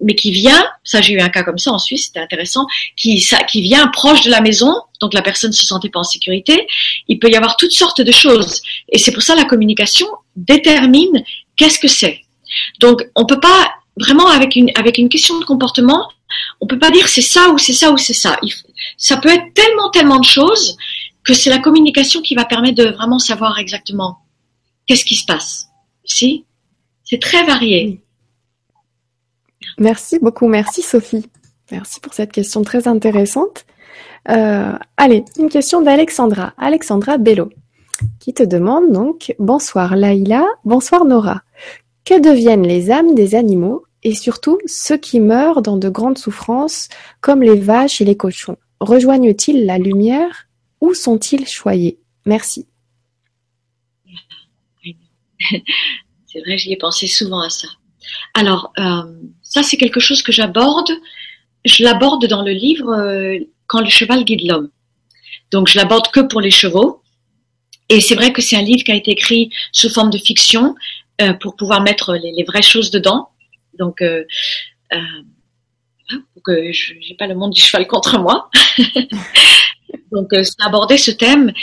mais 0.01 0.15
qui 0.15 0.31
vient, 0.31 0.67
ça 0.83 1.01
j'ai 1.01 1.13
eu 1.13 1.19
un 1.19 1.29
cas 1.29 1.43
comme 1.43 1.57
ça 1.57 1.71
en 1.71 1.79
Suisse, 1.79 2.05
c'était 2.07 2.19
intéressant, 2.19 2.65
qui, 2.95 3.25
qui 3.49 3.61
vient 3.61 3.87
proche 3.87 4.21
de 4.21 4.29
la 4.29 4.41
maison, 4.41 4.73
donc 4.99 5.13
la 5.13 5.21
personne 5.21 5.51
se 5.51 5.65
sentait 5.65 5.89
pas 5.89 5.99
en 5.99 6.03
sécurité, 6.03 6.67
il 7.07 7.19
peut 7.19 7.29
y 7.29 7.35
avoir 7.35 7.57
toutes 7.57 7.71
sortes 7.71 8.01
de 8.01 8.11
choses. 8.11 8.61
Et 8.89 8.99
c'est 8.99 9.11
pour 9.11 9.23
ça 9.23 9.35
la 9.35 9.45
communication 9.45 10.07
détermine 10.35 11.23
qu'est-ce 11.55 11.79
que 11.79 11.87
c'est. 11.87 12.21
Donc 12.79 13.03
on 13.15 13.25
peut 13.25 13.39
pas, 13.39 13.73
vraiment 13.97 14.27
avec 14.27 14.55
une, 14.55 14.71
avec 14.75 14.97
une 14.97 15.09
question 15.09 15.39
de 15.39 15.45
comportement, 15.45 16.09
on 16.59 16.67
peut 16.67 16.79
pas 16.79 16.91
dire 16.91 17.07
c'est 17.07 17.21
ça 17.21 17.49
ou 17.49 17.57
c'est 17.57 17.73
ça 17.73 17.91
ou 17.91 17.97
c'est 17.97 18.13
ça. 18.13 18.37
ça 18.97 19.17
peut 19.17 19.29
être 19.29 19.53
tellement, 19.53 19.89
tellement 19.89 20.19
de 20.19 20.25
choses 20.25 20.77
que 21.23 21.33
c'est 21.33 21.49
la 21.49 21.59
communication 21.59 22.21
qui 22.21 22.35
va 22.35 22.45
permettre 22.45 22.83
de 22.83 22.89
vraiment 22.89 23.19
savoir 23.19 23.59
exactement 23.59 24.19
qu'est-ce 24.87 25.05
qui 25.05 25.15
se 25.15 25.25
passe. 25.25 25.67
Si? 26.03 26.45
C'est 27.03 27.21
très 27.21 27.45
varié. 27.45 28.01
Merci 29.77 30.19
beaucoup. 30.19 30.47
Merci 30.47 30.81
Sophie. 30.81 31.25
Merci 31.71 31.99
pour 31.99 32.13
cette 32.13 32.31
question 32.31 32.63
très 32.63 32.87
intéressante. 32.87 33.65
Euh, 34.29 34.73
allez, 34.97 35.23
une 35.37 35.49
question 35.49 35.81
d'Alexandra. 35.81 36.53
Alexandra 36.57 37.17
Bello, 37.17 37.49
qui 38.19 38.33
te 38.33 38.43
demande 38.43 38.91
donc 38.91 39.33
Bonsoir 39.39 39.95
Laïla, 39.95 40.45
bonsoir 40.63 41.05
Nora. 41.05 41.41
Que 42.05 42.19
deviennent 42.19 42.67
les 42.67 42.91
âmes 42.91 43.15
des 43.15 43.35
animaux 43.35 43.85
et 44.03 44.15
surtout 44.15 44.57
ceux 44.65 44.97
qui 44.97 45.19
meurent 45.19 45.61
dans 45.61 45.77
de 45.77 45.89
grandes 45.89 46.17
souffrances 46.17 46.89
comme 47.21 47.43
les 47.43 47.59
vaches 47.59 48.01
et 48.01 48.05
les 48.05 48.17
cochons? 48.17 48.57
Rejoignent-ils 48.79 49.65
la 49.65 49.77
lumière 49.77 50.47
où 50.81 50.93
sont-ils 50.93 51.47
choyés? 51.47 51.99
Merci. 52.25 52.67
C'est 56.25 56.39
vrai, 56.45 56.57
j'y 56.57 56.73
ai 56.73 56.77
pensé 56.77 57.07
souvent 57.07 57.41
à 57.41 57.49
ça. 57.49 57.67
Alors, 58.33 58.71
euh, 58.79 59.03
ça 59.43 59.63
c'est 59.63 59.77
quelque 59.77 59.99
chose 59.99 60.21
que 60.23 60.31
j'aborde. 60.31 60.91
Je 61.65 61.83
l'aborde 61.83 62.25
dans 62.25 62.43
le 62.43 62.53
livre 62.53 62.89
euh, 62.89 63.37
Quand 63.67 63.81
le 63.81 63.89
cheval 63.89 64.23
guide 64.23 64.45
l'homme. 64.45 64.69
Donc, 65.51 65.67
je 65.67 65.77
l'aborde 65.77 66.09
que 66.11 66.21
pour 66.21 66.41
les 66.41 66.51
chevaux. 66.51 67.01
Et 67.89 67.99
c'est 67.99 68.15
vrai 68.15 68.31
que 68.31 68.41
c'est 68.41 68.55
un 68.55 68.61
livre 68.61 68.83
qui 68.83 68.91
a 68.91 68.95
été 68.95 69.11
écrit 69.11 69.51
sous 69.73 69.89
forme 69.89 70.09
de 70.09 70.17
fiction 70.17 70.75
euh, 71.21 71.33
pour 71.33 71.55
pouvoir 71.55 71.81
mettre 71.81 72.15
les, 72.15 72.43
vraies 72.43 72.61
choses 72.61 72.91
dedans. 72.91 73.29
Donc, 73.77 74.01
euh, 74.01 74.23
pour 76.33 76.43
que 76.43 76.71
je 76.71 76.93
n'ai 76.93 77.15
pas 77.17 77.27
le 77.27 77.35
monde 77.35 77.51
du 77.51 77.61
cheval 77.61 77.87
contre 77.87 78.19
moi. 78.19 78.49
Donc, 80.11 80.33
euh, 80.33 80.43
c'est 80.43 80.61
aborder 80.61 80.97
ce 80.97 81.11
thème. 81.11 81.53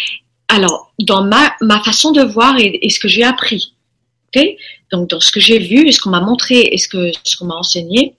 Alors, 0.48 0.93
dans 0.98 1.24
ma, 1.24 1.56
façon 1.85 2.12
de 2.12 2.22
voir 2.22 2.56
et, 2.59 2.89
ce 2.89 2.98
que 2.98 3.09
j'ai 3.09 3.22
appris, 3.22 3.74
ok 4.35 4.43
donc 4.90 5.10
dans 5.10 5.20
ce 5.20 5.30
que 5.30 5.40
j'ai 5.40 5.59
vu 5.59 5.93
ce 5.93 6.01
qu'on 6.01 6.09
m'a 6.09 6.22
montré 6.22 6.60
et 6.60 6.78
ce 6.78 6.89
qu'on 6.89 7.44
m'a 7.44 7.56
enseigné, 7.56 8.16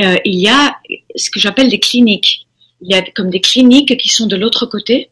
euh, 0.00 0.16
il 0.24 0.40
y 0.40 0.48
a 0.48 0.76
ce 1.14 1.30
que 1.30 1.38
j'appelle 1.38 1.68
des 1.68 1.78
cliniques. 1.78 2.46
Il 2.80 2.90
y 2.90 2.94
a 2.94 3.02
comme 3.02 3.28
des 3.28 3.42
cliniques 3.42 3.98
qui 3.98 4.08
sont 4.08 4.26
de 4.26 4.36
l'autre 4.36 4.64
côté, 4.64 5.10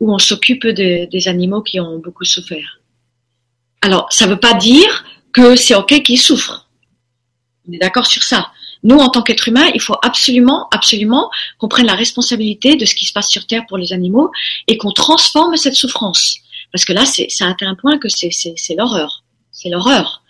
où 0.00 0.12
on 0.12 0.18
s'occupe 0.18 0.66
de, 0.66 1.08
des 1.08 1.28
animaux 1.28 1.62
qui 1.62 1.78
ont 1.78 1.98
beaucoup 1.98 2.24
souffert. 2.24 2.80
Alors, 3.82 4.06
ça 4.10 4.26
ne 4.26 4.30
veut 4.30 4.40
pas 4.40 4.54
dire 4.54 5.04
que 5.32 5.56
c'est 5.56 5.74
ok 5.74 6.02
qu'ils 6.02 6.20
souffrent. 6.20 6.68
On 7.68 7.72
est 7.72 7.78
d'accord 7.78 8.06
sur 8.06 8.22
ça. 8.22 8.50
Nous, 8.84 8.96
en 8.96 9.08
tant 9.08 9.22
qu'êtres 9.22 9.48
humains, 9.48 9.70
il 9.74 9.80
faut 9.80 9.96
absolument, 10.02 10.68
absolument 10.72 11.30
qu'on 11.58 11.68
prenne 11.68 11.86
la 11.86 11.94
responsabilité 11.94 12.76
de 12.76 12.84
ce 12.84 12.94
qui 12.94 13.06
se 13.06 13.12
passe 13.12 13.28
sur 13.28 13.46
Terre 13.46 13.64
pour 13.68 13.78
les 13.78 13.92
animaux 13.92 14.30
et 14.66 14.76
qu'on 14.78 14.92
transforme 14.92 15.56
cette 15.56 15.74
souffrance. 15.74 16.38
Parce 16.72 16.84
que 16.84 16.92
là, 16.92 17.04
c'est, 17.04 17.28
atteint 17.40 17.68
un 17.68 17.74
point 17.74 17.98
que 17.98 18.08
c'est, 18.08 18.30
l'horreur. 18.76 19.22
C'est 19.52 19.68
l'horreur. 19.68 20.22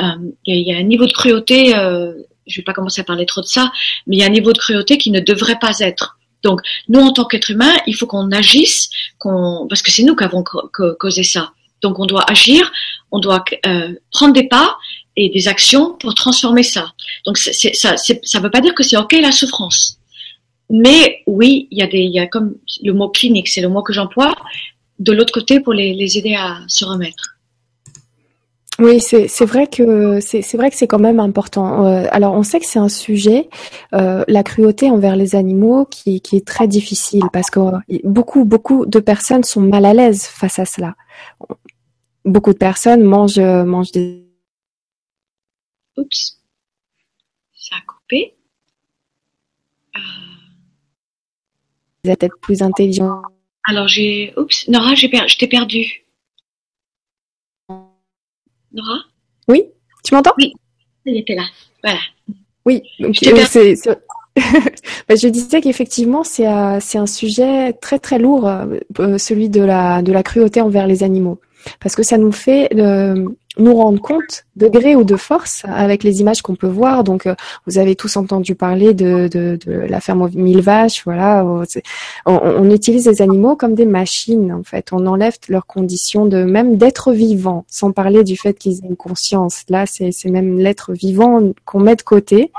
Euh, 0.00 0.32
il 0.44 0.66
y, 0.66 0.74
a 0.74 0.76
un 0.76 0.82
niveau 0.82 1.06
de 1.06 1.12
cruauté, 1.12 1.76
euh, 1.76 2.12
je 2.46 2.60
vais 2.60 2.64
pas 2.64 2.72
commencer 2.72 3.00
à 3.00 3.04
parler 3.04 3.26
trop 3.26 3.40
de 3.40 3.46
ça, 3.46 3.70
mais 4.06 4.16
il 4.16 4.18
y 4.18 4.22
a 4.22 4.26
un 4.26 4.30
niveau 4.30 4.52
de 4.52 4.58
cruauté 4.58 4.98
qui 4.98 5.10
ne 5.10 5.20
devrait 5.20 5.58
pas 5.58 5.78
être. 5.78 6.18
Donc, 6.42 6.60
nous, 6.88 7.00
en 7.00 7.12
tant 7.12 7.24
qu'êtres 7.24 7.52
humains, 7.52 7.74
il 7.86 7.94
faut 7.94 8.06
qu'on 8.06 8.30
agisse, 8.32 8.90
qu'on, 9.18 9.66
parce 9.68 9.82
que 9.82 9.90
c'est 9.90 10.02
nous 10.02 10.16
qui 10.16 10.24
avons 10.24 10.44
causé 10.98 11.22
ça. 11.22 11.52
Donc, 11.84 11.98
on 11.98 12.06
doit 12.06 12.24
agir, 12.28 12.72
on 13.12 13.20
doit 13.20 13.44
euh, 13.66 13.92
prendre 14.10 14.32
des 14.32 14.48
pas 14.48 14.76
et 15.16 15.28
des 15.30 15.48
actions 15.48 15.94
pour 16.00 16.14
transformer 16.14 16.62
ça. 16.62 16.92
Donc 17.24 17.38
ça 17.38 17.50
ne 17.52 18.42
veut 18.42 18.50
pas 18.50 18.60
dire 18.60 18.74
que 18.74 18.82
c'est 18.82 18.96
ok 18.96 19.12
la 19.20 19.32
souffrance, 19.32 19.98
mais 20.70 21.22
oui, 21.26 21.68
il 21.70 21.78
y 21.78 22.18
a 22.18 22.26
comme 22.26 22.56
le 22.82 22.92
mot 22.92 23.08
clinique, 23.08 23.48
c'est 23.48 23.60
le 23.60 23.68
mot 23.68 23.82
que 23.82 23.92
j'emploie 23.92 24.34
de 24.98 25.12
l'autre 25.12 25.32
côté 25.32 25.60
pour 25.60 25.72
les, 25.72 26.18
aider 26.18 26.34
à 26.34 26.60
se 26.68 26.84
remettre. 26.84 27.36
Oui, 28.80 29.00
c'est 29.00 29.46
vrai 29.46 29.68
que 29.68 30.18
c'est 30.20 30.86
quand 30.88 30.98
même 30.98 31.20
important. 31.20 31.86
Euh, 31.86 32.06
alors, 32.10 32.34
on 32.34 32.42
sait 32.42 32.58
que 32.58 32.66
c'est 32.66 32.80
un 32.80 32.88
sujet, 32.88 33.48
euh, 33.94 34.24
la 34.26 34.42
cruauté 34.42 34.90
envers 34.90 35.14
les 35.14 35.36
animaux, 35.36 35.84
qui, 35.88 36.20
qui 36.20 36.36
est 36.36 36.46
très 36.46 36.66
difficile 36.66 37.22
parce 37.32 37.50
que 37.50 37.60
beaucoup 38.02 38.44
beaucoup 38.44 38.84
de 38.86 38.98
personnes 38.98 39.44
sont 39.44 39.60
mal 39.60 39.84
à 39.84 39.94
l'aise 39.94 40.24
face 40.24 40.58
à 40.58 40.64
cela. 40.64 40.94
Beaucoup 42.24 42.52
de 42.52 42.58
personnes 42.58 43.02
mangent 43.02 43.38
mangent 43.38 43.92
des 43.92 44.24
Oups. 45.96 46.40
Ça 47.54 47.76
a 47.76 47.80
coupé. 47.86 48.34
Euh... 49.96 50.00
Vous 52.04 52.10
êtes 52.10 52.20
peut-être 52.20 52.40
plus 52.40 52.62
intelligent. 52.62 53.22
Alors 53.64 53.88
j'ai. 53.88 54.34
Oups, 54.36 54.68
Nora, 54.68 54.94
j'ai 54.94 55.08
per... 55.08 55.26
je 55.28 55.38
t'ai 55.38 55.46
perdu. 55.46 56.04
Nora? 58.72 58.98
Oui, 59.48 59.64
tu 60.04 60.14
m'entends? 60.14 60.34
Oui, 60.36 60.52
elle 61.06 61.18
était 61.18 61.34
là. 61.34 61.44
Voilà. 61.82 62.00
Oui, 62.66 62.82
donc 62.98 63.16
euh, 63.26 63.44
c'est. 63.48 63.74
Bah, 65.08 65.14
je 65.14 65.28
disais 65.28 65.60
qu'effectivement 65.60 66.24
c'est 66.24 66.48
euh, 66.48 66.78
c'est 66.80 66.98
un 66.98 67.06
sujet 67.06 67.72
très 67.74 68.00
très 68.00 68.18
lourd, 68.18 68.48
euh, 68.48 69.16
celui 69.16 69.48
de 69.48 69.60
la 69.60 70.02
de 70.02 70.12
la 70.12 70.24
cruauté 70.24 70.60
envers 70.60 70.88
les 70.88 71.04
animaux, 71.04 71.40
parce 71.80 71.96
que 71.96 72.02
ça 72.02 72.18
nous 72.18 72.32
fait 72.32 72.68
nous 73.56 73.74
rendre 73.74 74.00
compte 74.00 74.44
de 74.56 74.68
gré 74.68 74.96
ou 74.96 75.04
de 75.04 75.16
force 75.16 75.62
avec 75.64 76.02
les 76.02 76.20
images 76.20 76.42
qu'on 76.42 76.56
peut 76.56 76.68
voir. 76.68 77.04
Donc, 77.04 77.26
euh, 77.26 77.34
vous 77.66 77.78
avez 77.78 77.94
tous 77.94 78.16
entendu 78.16 78.54
parler 78.54 78.94
de, 78.94 79.28
de, 79.28 79.58
de 79.64 79.72
la 79.72 80.00
ferme 80.00 80.22
aux 80.22 80.28
mille 80.28 80.60
vaches. 80.60 81.02
Voilà, 81.04 81.44
on, 81.44 81.64
on, 82.26 82.70
utilise 82.70 83.06
les 83.06 83.22
animaux 83.22 83.54
comme 83.54 83.74
des 83.74 83.86
machines. 83.86 84.52
En 84.52 84.64
fait, 84.64 84.92
on 84.92 85.06
enlève 85.06 85.34
leurs 85.48 85.66
conditions 85.66 86.26
de 86.26 86.42
même 86.42 86.76
d'être 86.76 87.12
vivant, 87.12 87.64
sans 87.68 87.92
parler 87.92 88.24
du 88.24 88.36
fait 88.36 88.54
qu'ils 88.54 88.84
aient 88.84 88.88
une 88.88 88.96
conscience. 88.96 89.62
Là, 89.68 89.84
c'est 89.86 90.12
même 90.26 90.58
l'être 90.58 90.92
vivant 90.92 91.52
qu'on 91.64 91.80
met 91.80 91.96
de 91.96 92.02
côté 92.02 92.50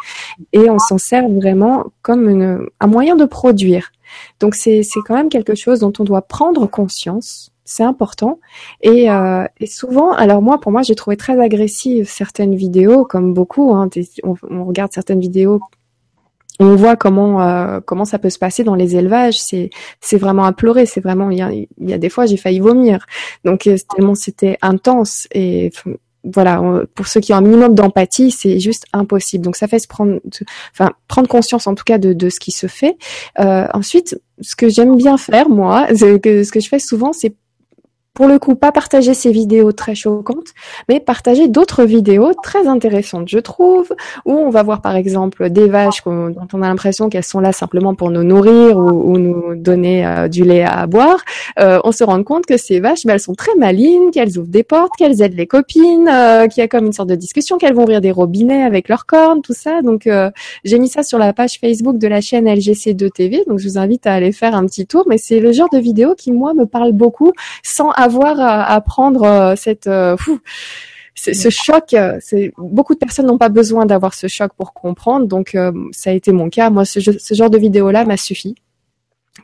et 0.54 0.70
on 0.70 0.80
s'en 0.80 0.98
sert 0.98 1.28
vraiment 1.28 1.86
comme 2.02 2.30
une, 2.30 2.68
un 2.80 2.88
moyen 2.88 3.16
de 3.16 3.26
produire. 3.26 3.92
Donc, 4.40 4.56
c'est 4.56 4.84
quand 5.06 5.16
même 5.16 5.30
quelque 5.30 5.56
chose 5.56 5.80
dont 5.80 5.92
on 6.00 6.04
doit 6.04 6.22
prendre 6.22 6.68
conscience 6.68 7.52
c'est 7.66 7.84
important. 7.84 8.40
Et, 8.82 9.10
euh, 9.10 9.46
et, 9.60 9.66
souvent, 9.66 10.12
alors 10.14 10.42
moi, 10.42 10.60
pour 10.60 10.72
moi, 10.72 10.84
j'ai 10.84 10.96
trouvé 10.96 11.18
très 11.18 11.40
agressive 11.42 12.08
certaines 12.08 12.56
vidéos, 12.56 13.06
comme 13.06 13.34
beaucoup. 13.34 13.74
Hein, 13.76 13.90
on, 14.24 14.36
on, 14.50 14.66
regarde 14.66 14.94
certaines 14.94 15.20
vidéos, 15.20 15.60
on 16.60 16.76
voit 16.76 16.96
comment 16.96 17.42
euh, 17.42 17.80
comment 17.86 18.06
ça 18.06 18.20
peut 18.20 18.30
se 18.30 18.40
passer 18.40 18.64
dans 18.64 18.76
les 18.76 18.96
élevages. 18.96 19.40
C'est 19.40 19.72
c'est 20.00 20.18
vraiment 20.18 20.46
à 20.46 20.54
pleurer. 20.54 20.86
C'est 20.86 21.02
vraiment 21.02 21.30
il 21.32 21.40
y 21.40 21.42
a, 21.42 21.52
y 21.52 21.94
a 21.94 21.98
des 21.98 22.10
fois 22.10 22.28
j'ai 22.28 22.38
failli 22.38 22.60
vomir. 22.60 23.06
Donc 23.44 23.68
euh, 23.68 23.76
tellement 23.94 24.16
c'était 24.16 24.58
intense 24.62 25.28
et 25.32 25.72
voilà, 26.34 26.62
pour 26.96 27.08
ceux 27.08 27.20
qui 27.20 27.34
ont 27.34 27.38
un 27.38 27.42
minimum 27.42 27.76
d'empathie, 27.76 28.32
c'est 28.32 28.60
juste 28.60 28.86
impossible. 28.94 29.44
Donc 29.46 29.56
ça 29.56 29.68
fait 29.68 29.80
se 29.80 29.88
prendre, 29.88 30.20
enfin 30.72 30.92
prendre 31.08 31.28
conscience 31.28 31.68
en 31.68 31.76
tout 31.76 31.84
cas 31.84 31.98
de, 31.98 32.14
de 32.14 32.30
ce 32.30 32.40
qui 32.40 32.52
se 32.52 32.68
fait. 32.68 32.98
Euh, 33.40 33.68
ensuite, 33.74 34.20
ce 34.42 34.56
que 34.56 34.70
j'aime 34.70 34.98
bien 34.98 35.18
faire 35.18 35.50
moi, 35.50 35.88
ce 35.96 36.18
que, 36.18 36.44
ce 36.44 36.52
que 36.52 36.60
je 36.60 36.68
fais 36.68 36.80
souvent, 36.80 37.14
c'est 37.14 37.36
pour 38.16 38.28
le 38.28 38.40
coup, 38.40 38.56
pas 38.56 38.72
partager 38.72 39.14
ces 39.14 39.30
vidéos 39.30 39.74
très 39.74 39.94
choquantes, 39.94 40.54
mais 40.88 41.02
partager 41.02 41.50
d'autres 41.50 41.84
vidéos 41.84 42.32
très 42.42 42.66
intéressantes, 42.66 43.28
je 43.28 43.40
trouve, 43.40 43.94
où 44.24 44.32
on 44.32 44.50
va 44.50 44.64
voir 44.64 44.82
par 44.82 44.96
exemple 44.96 45.50
des 45.50 45.68
vaches 45.68 46.02
dont 46.06 46.48
on 46.54 46.62
a 46.62 46.68
l'impression 46.68 47.10
qu'elles 47.10 47.26
sont 47.26 47.42
là 47.42 47.52
simplement 47.52 47.94
pour 47.94 48.12
nous 48.12 48.24
nourrir 48.24 48.78
ou, 48.78 49.18
nous 49.18 49.56
donner 49.56 50.08
euh, 50.08 50.30
du 50.30 50.46
lait 50.46 50.64
à 50.64 50.88
boire. 50.88 51.20
Euh, 51.60 51.80
on 51.84 51.92
se 51.92 52.06
rend 52.06 52.24
compte 52.24 52.46
que 52.46 52.56
ces 52.56 52.80
vaches, 52.80 53.06
ben, 53.06 53.16
elles 53.16 53.20
sont 53.20 53.36
très 53.36 53.54
malines, 53.56 54.12
qu'elles 54.12 54.38
ouvrent 54.38 54.48
des 54.48 54.64
portes, 54.64 54.94
qu'elles 54.98 55.22
aident 55.22 55.36
les 55.36 55.48
copines, 55.48 56.10
euh, 56.12 56.48
qu'il 56.48 56.62
y 56.62 56.64
a 56.64 56.70
comme 56.70 56.86
une 56.86 56.94
sorte 56.94 57.10
de 57.10 57.16
discussion, 57.16 57.58
qu'elles 57.58 57.76
vont 57.76 57.84
ouvrir 57.84 58.00
des 58.00 58.12
robinets 58.12 58.64
avec 58.64 58.88
leurs 58.88 59.06
cornes, 59.06 59.42
tout 59.42 59.54
ça. 59.54 59.82
Donc 59.82 60.08
j'ai 60.64 60.80
mis 60.80 60.88
ça 60.88 61.04
sur 61.04 61.18
la 61.18 61.34
page 61.34 61.60
Facebook 61.60 61.98
de 61.98 62.08
la 62.08 62.22
chaîne 62.22 62.46
LGC2 62.48 63.12
TV, 63.12 63.44
donc 63.46 63.60
je 63.60 63.68
vous 63.68 63.78
invite 63.78 64.08
à 64.08 64.14
aller 64.14 64.32
faire 64.32 64.56
un 64.56 64.66
petit 64.66 64.88
tour. 64.88 65.04
Mais 65.10 65.18
c'est 65.18 65.42
le 65.42 65.52
genre 65.52 65.70
de 65.70 65.80
vidéo 65.80 66.16
qui 66.16 66.32
moi 66.32 66.54
me 66.54 66.66
parle 66.66 66.94
beaucoup, 66.94 67.34
sans 67.62 67.92
à, 68.40 68.82
prendre 68.82 69.24
euh, 69.24 69.56
cette 69.56 69.88
euh, 69.88 70.16
ce 71.16 71.50
choc, 71.50 71.94
euh, 71.94 72.18
c'est 72.22 72.52
beaucoup 72.58 72.94
de 72.94 73.00
personnes 73.00 73.26
n'ont 73.26 73.38
pas 73.38 73.50
besoin 73.50 73.86
d'avoir 73.86 74.14
ce 74.14 74.28
choc 74.28 74.52
pour 74.58 74.74
comprendre. 74.74 75.28
Donc 75.28 75.58
ça 75.92 76.10
a 76.10 76.14
été 76.14 76.32
mon 76.32 76.50
cas. 76.50 76.70
Moi, 76.70 76.86
ce, 76.86 77.00
ce 77.00 77.34
genre 77.34 77.50
de 77.50 77.58
vidéo 77.58 77.90
là 77.92 78.06
m'a 78.06 78.18
suffi. 78.18 78.56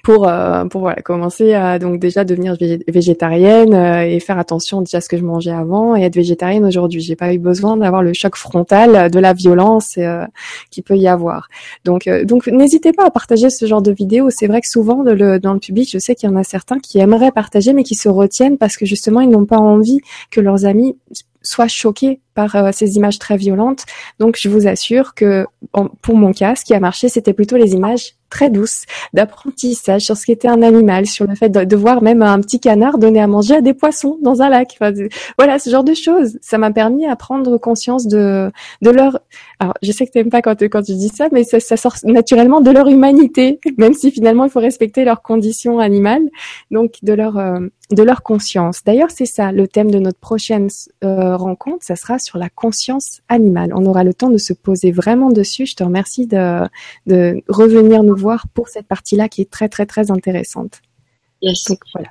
Pour 0.04 0.28
euh, 0.28 0.66
pour 0.66 0.82
voilà 0.82 1.02
commencer 1.02 1.54
à 1.54 1.78
donc 1.78 2.00
déjà 2.00 2.24
devenir 2.24 2.56
végétarienne 2.88 3.74
euh, 3.74 4.02
et 4.02 4.20
faire 4.20 4.40
attention 4.40 4.82
déjà 4.82 4.98
à 4.98 5.02
ce 5.02 5.10
que 5.10 5.18
je 5.18 5.24
mangeais 5.24 5.52
avant 5.52 5.96
et 5.96 6.04
être 6.04 6.16
végétarienne 6.16 6.66
aujourd'hui. 6.66 7.02
J'ai 7.02 7.16
pas 7.16 7.34
eu 7.34 7.40
besoin 7.40 7.78
d'avoir 7.78 8.02
le 8.02 8.14
choc 8.14 8.36
frontal 8.36 9.12
de 9.12 9.20
la 9.20 9.34
violence 9.34 9.96
euh, 9.98 10.26
qui 10.70 10.82
peut 10.82 10.96
y 10.96 11.08
avoir. 11.08 11.50
Donc 11.86 12.10
donc 12.24 12.48
n'hésitez 12.48 12.94
pas 12.94 13.06
à 13.06 13.12
partager 13.12 13.50
ce 13.50 13.66
genre 13.66 13.82
de 13.82 13.92
vidéos. 13.92 14.30
C'est 14.30 14.48
vrai 14.48 14.62
que 14.62 14.68
souvent 14.68 15.04
dans 15.04 15.14
le, 15.14 15.40
dans 15.40 15.54
le 15.54 15.60
public, 15.60 15.90
je 15.92 16.00
sais 16.00 16.16
qu'il 16.16 16.30
y 16.30 16.34
en 16.34 16.38
a 16.38 16.44
certains 16.44 16.80
qui 16.80 17.00
aimeraient 17.00 17.32
partager 17.32 17.74
mais 17.74 17.84
qui 17.84 17.96
se 17.96 18.10
retiennent 18.10 18.58
parce 18.58 18.78
que 18.78 18.86
justement 18.86 19.22
ils 19.22 19.30
n'ont 19.30 19.46
pas 19.46 19.60
envie 19.60 20.00
que 20.30 20.40
leurs 20.40 20.66
amis 20.66 20.98
soient 21.44 21.68
choqués 21.68 22.22
par 22.34 22.74
ces 22.74 22.96
images 22.96 23.20
très 23.20 23.36
violentes. 23.36 23.86
Donc 24.20 24.38
je 24.40 24.48
vous 24.48 24.68
assure 24.68 25.16
que 25.16 25.46
pour 26.02 26.16
mon 26.16 26.32
cas, 26.32 26.56
ce 26.56 26.64
qui 26.64 26.74
a 26.74 26.80
marché, 26.80 27.10
c'était 27.10 27.34
plutôt 27.34 27.58
les 27.58 27.74
images 27.74 28.16
très 28.32 28.50
douce 28.50 28.86
d'apprentissage 29.14 30.02
sur 30.02 30.18
ce 30.18 30.26
qu'était 30.26 30.48
un 30.48 30.64
animal, 30.64 31.06
sur 31.06 31.28
le 31.28 31.36
fait 31.36 31.50
de, 31.50 31.76
voir 31.76 32.02
même 32.02 32.24
un 32.24 32.40
petit 32.40 32.60
canard 32.60 32.98
donner 32.98 33.22
à 33.22 33.28
manger 33.28 33.58
à 33.58 33.62
des 33.62 33.76
poissons 33.76 34.18
dans 34.22 34.42
un 34.42 34.50
lac. 34.50 34.80
voilà, 35.38 35.60
ce 35.60 35.70
genre 35.70 35.84
de 35.84 35.94
choses. 35.94 36.40
Ça 36.42 36.58
m'a 36.58 36.72
permis 36.72 37.06
à 37.06 37.16
prendre 37.16 37.58
conscience 37.58 38.08
de, 38.08 38.52
de 38.82 38.90
leur... 38.90 39.20
Alors, 39.60 39.76
je 39.84 39.92
sais 39.92 40.08
que 40.08 40.12
tu 40.12 40.18
n'aimes 40.18 40.32
pas 40.32 40.42
quand, 40.42 40.56
tu 40.56 40.94
dis 40.94 41.10
ça, 41.10 41.28
mais 41.32 41.44
ça, 41.44 41.60
ça, 41.60 41.78
sort 41.78 41.96
naturellement 42.04 42.62
de 42.62 42.72
leur 42.72 42.88
humanité, 42.88 43.60
même 43.78 43.94
si 43.94 44.10
finalement 44.10 44.46
il 44.46 44.50
faut 44.50 44.60
respecter 44.60 45.06
leurs 45.06 45.22
conditions 45.22 45.78
animales, 45.80 46.24
donc 46.72 46.96
de 47.04 47.14
leur, 47.14 47.38
euh, 47.38 47.60
de 47.92 48.04
leur 48.04 48.24
conscience. 48.24 48.84
D'ailleurs, 48.86 49.12
c'est 49.12 49.26
ça, 49.26 49.52
le 49.52 49.68
thème 49.68 49.92
de 49.92 50.00
notre 50.00 50.20
prochaine 50.20 50.70
euh, 51.04 51.36
rencontre, 51.36 51.86
ça 51.86 51.96
sera 51.96 52.18
sur 52.18 52.38
la 52.38 52.50
conscience 52.50 53.22
animale. 53.30 53.72
On 53.76 53.86
aura 53.86 54.04
le 54.04 54.14
temps 54.14 54.30
de 54.30 54.38
se 54.38 54.54
poser 54.54 54.92
vraiment 54.92 55.30
dessus. 55.30 55.66
Je 55.66 55.76
te 55.76 55.84
remercie 55.84 56.26
de, 56.28 56.62
de 57.06 57.42
revenir 57.48 58.04
nous 58.04 58.16
voir 58.22 58.48
pour 58.54 58.68
cette 58.70 58.88
partie-là 58.88 59.28
qui 59.28 59.42
est 59.42 59.52
très 59.52 59.70
très 59.70 59.86
très 59.86 60.12
intéressante. 60.12 60.82
Yes. 61.42 61.72
voilà. 61.94 62.10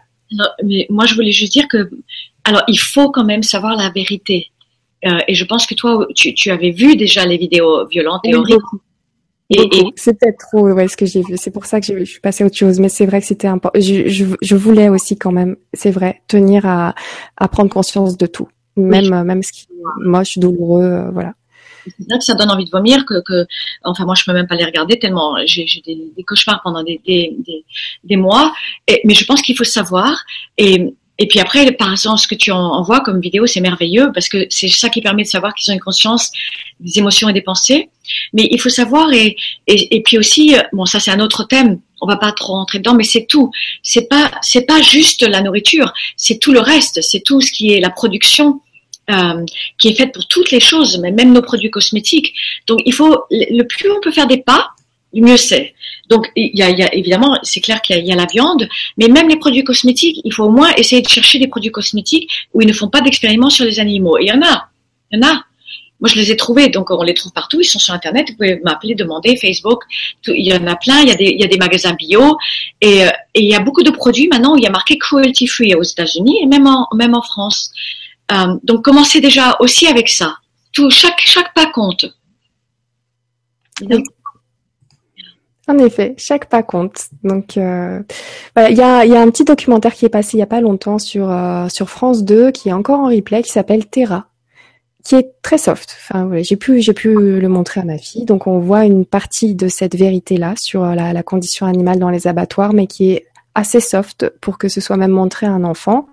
mais 0.64 0.86
moi, 0.90 1.06
je 1.06 1.14
voulais 1.14 1.30
juste 1.30 1.52
dire 1.52 1.68
que, 1.68 1.88
alors, 2.44 2.62
il 2.68 2.78
faut 2.78 3.10
quand 3.10 3.24
même 3.24 3.42
savoir 3.42 3.76
la 3.76 3.90
vérité. 3.90 4.48
Euh, 5.06 5.20
et 5.28 5.34
je 5.34 5.44
pense 5.44 5.66
que 5.66 5.74
toi, 5.74 6.06
tu, 6.14 6.34
tu, 6.34 6.50
avais 6.50 6.72
vu 6.72 6.96
déjà 6.96 7.24
les 7.24 7.38
vidéos 7.38 7.86
violentes 7.86 8.22
et 8.24 8.34
horribles. 8.34 8.62
Et, 9.50 9.68
c'est 9.96 10.18
peut-être 10.18 10.38
trop 10.50 10.70
ouais, 10.70 10.88
ce 10.88 10.96
que 10.96 11.06
j'ai 11.06 11.22
vu. 11.22 11.34
C'est 11.36 11.50
pour 11.50 11.64
ça 11.64 11.80
que 11.80 11.86
je 11.86 12.04
suis 12.04 12.20
passée 12.20 12.44
à 12.44 12.46
autre 12.46 12.56
chose. 12.56 12.78
Mais 12.80 12.88
c'est 12.88 13.06
vrai 13.06 13.20
que 13.20 13.26
c'était 13.26 13.48
important. 13.48 13.80
Je, 13.80 14.08
je, 14.08 14.24
je, 14.40 14.56
voulais 14.56 14.88
aussi 14.88 15.16
quand 15.16 15.32
même, 15.32 15.56
c'est 15.72 15.90
vrai, 15.90 16.22
tenir 16.28 16.66
à, 16.66 16.94
à 17.36 17.48
prendre 17.48 17.70
conscience 17.70 18.16
de 18.16 18.26
tout, 18.26 18.48
même 18.76 19.24
même 19.24 19.42
ce 19.42 19.52
qui 19.52 19.62
est 19.62 20.06
moche, 20.06 20.38
douloureux, 20.38 20.84
euh, 20.84 21.10
voilà 21.10 21.34
ça 22.20 22.34
donne 22.34 22.50
envie 22.50 22.64
de 22.64 22.70
vomir 22.70 23.04
que, 23.04 23.20
que 23.22 23.46
enfin 23.84 24.04
moi 24.04 24.14
je 24.14 24.24
peux 24.24 24.32
même 24.32 24.46
pas 24.46 24.56
les 24.56 24.64
regarder 24.64 24.98
tellement 24.98 25.36
j'ai 25.44 25.66
des, 25.84 26.24
cauchemars 26.24 26.60
pendant 26.62 26.82
des, 26.82 27.00
des, 27.06 27.36
des, 28.04 28.16
mois 28.16 28.52
mais 29.04 29.14
je 29.14 29.24
pense 29.24 29.42
qu'il 29.42 29.56
faut 29.56 29.64
savoir 29.64 30.24
et 30.58 30.94
et 31.20 31.26
puis 31.26 31.38
après, 31.38 31.70
par 31.72 31.92
exemple, 31.92 32.18
ce 32.18 32.26
que 32.26 32.34
tu 32.34 32.50
envoies 32.50 33.00
comme 33.00 33.20
vidéo, 33.20 33.46
c'est 33.46 33.60
merveilleux 33.60 34.10
parce 34.14 34.26
que 34.26 34.46
c'est 34.48 34.68
ça 34.68 34.88
qui 34.88 35.02
permet 35.02 35.22
de 35.22 35.28
savoir 35.28 35.54
qu'ils 35.54 35.70
ont 35.70 35.74
une 35.74 35.80
conscience 35.80 36.32
des 36.80 36.98
émotions 36.98 37.28
et 37.28 37.34
des 37.34 37.42
pensées. 37.42 37.90
Mais 38.32 38.48
il 38.50 38.58
faut 38.58 38.70
savoir 38.70 39.12
et, 39.12 39.36
et, 39.66 39.96
et 39.96 40.02
puis 40.02 40.16
aussi, 40.16 40.56
bon, 40.72 40.86
ça 40.86 40.98
c'est 40.98 41.10
un 41.10 41.20
autre 41.20 41.44
thème. 41.44 41.78
On 42.00 42.06
va 42.06 42.16
pas 42.16 42.32
trop 42.32 42.54
rentrer 42.54 42.78
dedans, 42.78 42.94
mais 42.94 43.04
c'est 43.04 43.26
tout. 43.26 43.50
C'est 43.82 44.08
pas 44.08 44.30
c'est 44.40 44.62
pas 44.62 44.80
juste 44.80 45.20
la 45.20 45.42
nourriture, 45.42 45.92
c'est 46.16 46.38
tout 46.38 46.52
le 46.52 46.60
reste. 46.60 47.02
C'est 47.02 47.20
tout 47.20 47.42
ce 47.42 47.52
qui 47.52 47.74
est 47.74 47.80
la 47.80 47.90
production, 47.90 48.62
euh, 49.10 49.44
qui 49.78 49.88
est 49.88 49.94
faite 49.94 50.12
pour 50.12 50.26
toutes 50.26 50.50
les 50.50 50.60
choses, 50.60 50.98
même 50.98 51.32
nos 51.32 51.42
produits 51.42 51.70
cosmétiques. 51.70 52.34
Donc 52.66 52.80
il 52.84 52.94
faut, 52.94 53.24
le 53.30 53.62
plus 53.62 53.90
on 53.90 54.00
peut 54.00 54.12
faire 54.12 54.26
des 54.26 54.38
pas, 54.38 54.70
mieux 55.12 55.36
c'est. 55.36 55.74
Donc 56.08 56.30
il 56.36 56.50
y 56.54 56.62
a, 56.62 56.94
évidemment, 56.94 57.38
c'est 57.42 57.60
clair 57.60 57.80
qu'il 57.82 58.04
y, 58.04 58.12
a 58.12 58.16
la 58.16 58.26
viande, 58.26 58.68
mais 58.96 59.08
même 59.08 59.28
les 59.28 59.36
produits 59.36 59.64
cosmétiques, 59.64 60.20
il 60.24 60.32
faut 60.32 60.44
au 60.44 60.50
moins 60.50 60.72
essayer 60.76 61.02
de 61.02 61.08
chercher 61.08 61.38
des 61.38 61.46
produits 61.46 61.70
cosmétiques 61.70 62.30
où 62.52 62.60
ils 62.62 62.68
ne 62.68 62.72
font 62.72 62.88
pas 62.88 63.00
d'expériments 63.00 63.50
sur 63.50 63.64
les 63.64 63.78
animaux. 63.80 64.18
Et 64.18 64.24
il 64.24 64.28
y 64.28 64.32
en 64.32 64.42
a, 64.42 64.68
il 65.10 65.18
y 65.18 65.24
en 65.24 65.28
a. 65.28 65.44
Moi, 66.00 66.08
je 66.08 66.16
les 66.16 66.30
ai 66.30 66.36
trouvés, 66.36 66.68
donc 66.68 66.90
on 66.90 67.02
les 67.02 67.12
trouve 67.12 67.30
partout. 67.32 67.60
Ils 67.60 67.66
sont 67.66 67.78
sur 67.78 67.92
Internet. 67.92 68.30
Vous 68.30 68.36
pouvez 68.36 68.58
m'appeler, 68.64 68.94
demander, 68.94 69.36
Facebook. 69.36 69.82
il 70.28 70.46
y 70.46 70.52
en 70.52 70.66
a 70.66 70.74
plein. 70.74 71.02
Il 71.02 71.08
y 71.08 71.44
a 71.44 71.46
des, 71.46 71.58
magasins 71.58 71.92
bio 71.92 72.38
et, 72.80 73.04
euh, 73.04 73.10
et 73.34 73.42
il 73.42 73.48
y 73.48 73.54
a 73.54 73.60
beaucoup 73.60 73.82
de 73.82 73.90
produits 73.90 74.26
maintenant 74.28 74.54
où 74.54 74.56
il 74.56 74.64
y 74.64 74.66
a 74.66 74.70
marqué 74.70 74.96
cruelty 74.96 75.46
free 75.46 75.74
aux 75.74 75.82
États-Unis 75.82 76.38
et 76.42 76.46
même 76.46 76.66
en 76.66 77.22
France. 77.22 77.70
Euh, 78.32 78.56
donc 78.62 78.84
commencez 78.84 79.20
déjà 79.20 79.56
aussi 79.60 79.86
avec 79.86 80.08
ça. 80.08 80.36
Tout, 80.72 80.90
chaque, 80.90 81.20
chaque 81.20 81.52
pas 81.54 81.66
compte. 81.66 82.06
En 85.68 85.78
effet, 85.78 86.14
chaque 86.16 86.48
pas 86.48 86.62
compte. 86.62 87.08
Donc, 87.22 87.56
euh, 87.56 88.00
il 88.56 88.76
y, 88.76 88.82
a, 88.82 89.04
y, 89.04 89.14
a, 89.14 89.20
un 89.20 89.30
petit 89.30 89.44
documentaire 89.44 89.94
qui 89.94 90.04
est 90.04 90.10
passé 90.10 90.36
il 90.36 90.40
y 90.40 90.42
a 90.42 90.46
pas 90.46 90.60
longtemps 90.60 90.98
sur 90.98 91.30
euh, 91.30 91.68
sur 91.68 91.88
France 91.88 92.24
2, 92.24 92.50
qui 92.50 92.68
est 92.68 92.72
encore 92.72 93.00
en 93.00 93.08
replay, 93.08 93.42
qui 93.42 93.52
s'appelle 93.52 93.86
Terra, 93.86 94.26
qui 95.04 95.14
est 95.14 95.32
très 95.42 95.58
soft. 95.58 95.96
Enfin, 95.98 96.28
j'ai 96.42 96.56
pu 96.56 96.80
j'ai 96.82 96.92
pu 96.92 97.14
le 97.14 97.48
montrer 97.48 97.80
à 97.80 97.84
ma 97.84 97.98
fille. 97.98 98.24
Donc, 98.24 98.46
on 98.46 98.58
voit 98.58 98.84
une 98.84 99.06
partie 99.06 99.54
de 99.54 99.68
cette 99.68 99.96
vérité 99.96 100.36
là 100.36 100.54
sur 100.56 100.84
la 100.84 101.22
condition 101.22 101.66
animale 101.66 101.98
dans 101.98 102.10
les 102.10 102.26
abattoirs, 102.26 102.72
mais 102.72 102.86
qui 102.86 103.12
est 103.12 103.26
assez 103.54 103.80
soft 103.80 104.32
pour 104.40 104.58
que 104.58 104.68
ce 104.68 104.80
soit 104.80 104.96
même 104.96 105.10
montré 105.10 105.46
à 105.46 105.52
un 105.52 105.64
enfant. 105.64 106.06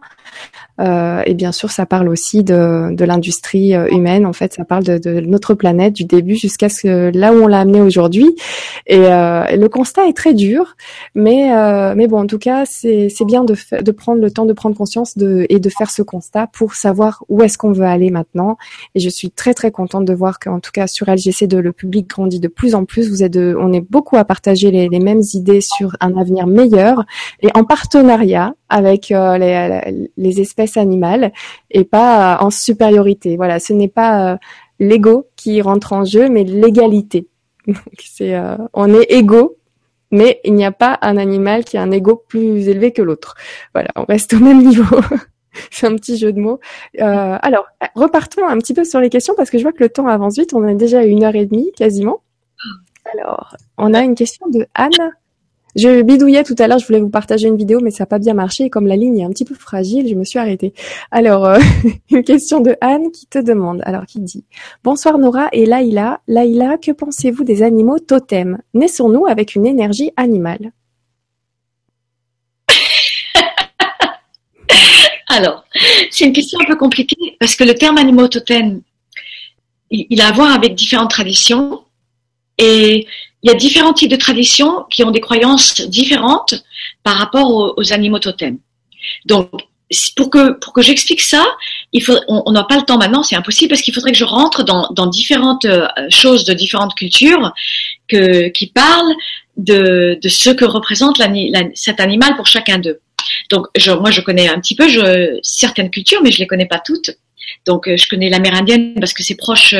Euh, 0.80 1.24
et 1.26 1.34
bien 1.34 1.52
sûr, 1.52 1.72
ça 1.72 1.86
parle 1.86 2.08
aussi 2.08 2.44
de, 2.44 2.94
de 2.94 3.06
l'industrie 3.06 3.74
euh, 3.74 3.88
humaine. 3.90 4.26
En 4.26 4.34
fait, 4.34 4.54
ça 4.54 4.64
parle 4.64 4.84
de, 4.84 4.98
de 4.98 5.20
notre 5.22 5.54
planète 5.54 5.94
du 5.94 6.06
début 6.06 6.36
jusqu'à 6.36 6.70
ce 6.70 7.16
là 7.18 7.34
où 7.34 7.44
on 7.44 7.48
l'a 7.48 7.62
amené 7.62 7.82
aujourd'hui. 7.82 8.36
Et, 8.86 9.00
euh, 9.00 9.46
le 9.56 9.68
constat 9.70 10.08
est 10.08 10.16
très 10.16 10.34
dur, 10.34 10.76
mais 11.16 11.56
euh, 11.56 11.94
mais 11.96 12.08
bon, 12.08 12.20
en 12.20 12.28
tout 12.28 12.38
cas, 12.38 12.66
c'est 12.66 13.10
bien 13.26 13.44
de 13.44 13.56
de 13.82 13.92
prendre 13.92 14.22
le 14.22 14.32
temps 14.32 14.46
de 14.46 14.54
prendre 14.54 14.76
conscience 14.76 15.18
de 15.18 15.46
et 15.50 15.60
de 15.60 15.70
faire 15.70 15.90
ce 15.90 16.02
constat 16.02 16.48
pour 16.48 16.76
savoir 16.76 17.24
où 17.30 17.42
est-ce 17.42 17.58
qu'on 17.58 17.72
veut 17.72 17.86
aller 17.86 18.12
maintenant. 18.12 18.58
Et 18.96 19.00
je 19.00 19.10
suis 19.10 19.32
très 19.32 19.54
très 19.54 19.72
contente 19.72 20.06
de 20.06 20.14
voir 20.14 20.40
qu'en 20.40 20.60
tout 20.60 20.72
cas 20.72 20.88
sur 20.88 21.10
LGC, 21.10 21.48
de 21.48 21.58
le 21.58 21.72
public 21.72 22.08
grandit 22.08 22.40
de 22.40 22.48
plus 22.48 22.76
en 22.76 22.86
plus. 22.86 23.10
Vous 23.10 23.24
êtes, 23.24 23.34
de, 23.34 23.56
on 23.60 23.74
est 23.74 23.82
beaucoup 23.82 24.18
à 24.18 24.26
partager 24.26 24.72
les, 24.72 24.90
les 24.90 25.00
mêmes 25.00 25.22
idées 25.34 25.62
sur 25.62 25.96
un 26.00 26.16
avenir 26.18 26.46
meilleur 26.48 27.06
et 27.42 27.50
en 27.56 27.64
partenariat 27.64 28.54
avec 28.70 29.12
euh, 29.12 29.38
les, 29.38 29.82
les 30.18 30.42
espèces 30.42 30.78
animale 30.78 31.32
et 31.72 31.84
pas 31.84 32.36
euh, 32.36 32.46
en 32.46 32.50
supériorité. 32.50 33.38
Voilà, 33.38 33.60
ce 33.60 33.74
n'est 33.74 33.88
pas 33.88 34.34
euh, 34.34 34.38
l'ego 34.80 35.28
qui 35.36 35.62
rentre 35.62 35.94
en 35.94 36.04
jeu, 36.04 36.30
mais 36.30 36.44
l'égalité. 36.44 37.28
c'est, 38.00 38.36
euh, 38.36 38.58
on 38.74 38.94
est 38.94 39.12
égaux, 39.12 39.58
mais 40.12 40.40
il 40.44 40.54
n'y 40.54 40.66
a 40.66 40.72
pas 40.72 40.98
un 41.02 41.18
animal 41.18 41.64
qui 41.64 41.78
a 41.78 41.82
un 41.82 41.92
ego 41.92 42.24
plus 42.28 42.68
élevé 42.68 42.92
que 42.92 43.02
l'autre. 43.02 43.36
Voilà, 43.74 43.90
on 43.96 44.06
reste 44.06 44.34
au 44.34 44.40
même 44.40 44.64
niveau. 44.64 45.00
c'est 45.72 45.88
un 45.88 45.96
petit 45.96 46.18
jeu 46.18 46.32
de 46.34 46.40
mots. 46.40 46.60
alors, 47.00 47.68
repartons 47.96 48.48
un 48.48 48.58
petit 48.58 48.74
peu 48.74 48.84
sur 48.84 49.00
les 49.00 49.10
questions 49.10 49.34
parce 49.36 49.50
que 49.50 49.58
je 49.58 49.64
vois 49.64 49.72
que 49.72 49.84
le 49.84 49.90
temps 49.90 50.08
avance 50.08 50.38
vite. 50.38 50.54
On 50.54 50.64
a 50.64 50.74
déjà 50.74 51.04
une 51.04 51.24
heure 51.24 51.36
et 51.36 51.46
demie 51.46 51.72
quasiment. 51.76 52.22
Alors, 53.14 53.56
on 53.78 53.94
a 53.94 54.02
une 54.02 54.16
question 54.16 54.48
de 54.50 54.68
Anne. 54.76 54.92
Je 55.78 56.02
bidouillais 56.02 56.44
tout 56.44 56.56
à 56.58 56.68
l'heure, 56.68 56.80
je 56.80 56.88
voulais 56.88 57.00
vous 57.00 57.12
partager 57.12 57.48
une 57.48 57.56
vidéo, 57.56 57.80
mais 57.82 57.92
ça 57.92 58.02
n'a 58.02 58.08
pas 58.08 58.18
bien 58.18 58.34
marché. 58.34 58.64
Et 58.64 58.70
comme 58.72 58.88
la 58.88 58.96
ligne 58.96 59.20
est 59.20 59.24
un 59.24 59.30
petit 59.30 59.46
peu 59.46 59.54
fragile, 59.54 60.08
je 60.10 60.16
me 60.16 60.24
suis 60.24 60.40
arrêtée. 60.40 60.74
Alors, 61.12 61.46
euh, 61.46 61.60
une 62.10 62.24
question 62.24 62.62
de 62.62 62.76
Anne 62.82 63.12
qui 63.12 63.28
te 63.28 63.38
demande, 63.38 63.84
alors 63.86 64.08
qui 64.08 64.20
dit 64.20 64.44
Bonsoir 64.84 65.20
Nora 65.20 65.50
et 65.52 65.68
Laïla. 65.68 66.22
Laïla, 66.28 66.78
que 66.78 66.92
pensez-vous 66.92 67.44
des 67.44 67.62
animaux 67.62 68.00
totems? 68.00 68.58
Naissons-nous 68.74 69.28
avec 69.28 69.54
une 69.54 69.68
énergie 69.68 70.10
animale 70.18 70.72
Alors, 75.30 75.64
c'est 76.10 76.26
une 76.26 76.34
question 76.34 76.58
un 76.60 76.66
peu 76.66 76.76
compliquée 76.76 77.38
parce 77.40 77.56
que 77.56 77.64
le 77.64 77.76
terme 77.76 78.00
animaux 78.00 78.28
totem, 78.28 78.82
il 79.92 80.22
a 80.22 80.30
à 80.30 80.32
voir 80.32 80.56
avec 80.56 80.74
différentes 80.74 81.12
traditions 81.12 81.84
et 82.58 83.06
il 83.44 83.52
y 83.52 83.54
a 83.54 83.56
différents 83.56 83.94
types 83.94 84.10
de 84.10 84.16
traditions 84.16 84.86
qui 84.90 85.04
ont 85.04 85.12
des 85.12 85.22
croyances 85.22 85.82
différentes 85.82 86.56
par 87.04 87.16
rapport 87.16 87.76
aux, 87.78 87.94
animaux 87.94 88.20
totems. 88.20 88.58
Donc, 89.26 89.50
pour 90.18 90.30
que 90.30 90.52
pour 90.60 90.74
que 90.74 90.82
j'explique 90.82 91.22
ça, 91.22 91.46
il 91.94 92.04
faut, 92.04 92.18
on 92.28 92.52
n'a 92.52 92.64
pas 92.64 92.76
le 92.76 92.84
temps 92.84 92.98
maintenant, 92.98 93.24
c'est 93.24 93.36
impossible 93.36 93.70
parce 93.70 93.82
qu'il 93.82 93.94
faudrait 93.94 94.12
que 94.12 94.18
je 94.18 94.26
rentre 94.26 94.64
dans, 94.64 94.90
dans 94.92 95.06
différentes 95.06 95.66
euh, 95.66 95.88
choses 96.10 96.44
de 96.44 96.54
différentes 96.54 96.94
cultures 96.96 97.54
que, 98.10 98.50
qui 98.50 98.68
parlent 98.68 99.16
de, 99.56 100.20
de 100.22 100.30
ce 100.30 100.50
que 100.50 100.66
représente 100.66 101.22
cet 101.74 102.00
animal 102.02 102.36
pour 102.36 102.48
chacun 102.48 102.80
d'eux. 102.80 103.00
Donc, 103.50 103.68
je, 103.76 103.92
moi, 103.92 104.12
je 104.12 104.22
connais 104.22 104.50
un 104.50 104.60
petit 104.60 104.76
peu 104.76 104.90
je, 104.90 105.40
certaines 105.42 105.90
cultures, 105.90 106.22
mais 106.22 106.32
je 106.32 106.40
les 106.40 106.48
connais 106.48 106.68
pas 106.68 106.80
toutes. 106.80 107.12
Donc, 107.66 107.88
euh, 107.88 107.96
je 107.96 108.08
connais 108.10 108.30
l'amérindienne 108.30 108.96
parce 109.00 109.14
que 109.14 109.24
c'est 109.24 109.36
proche 109.36 109.74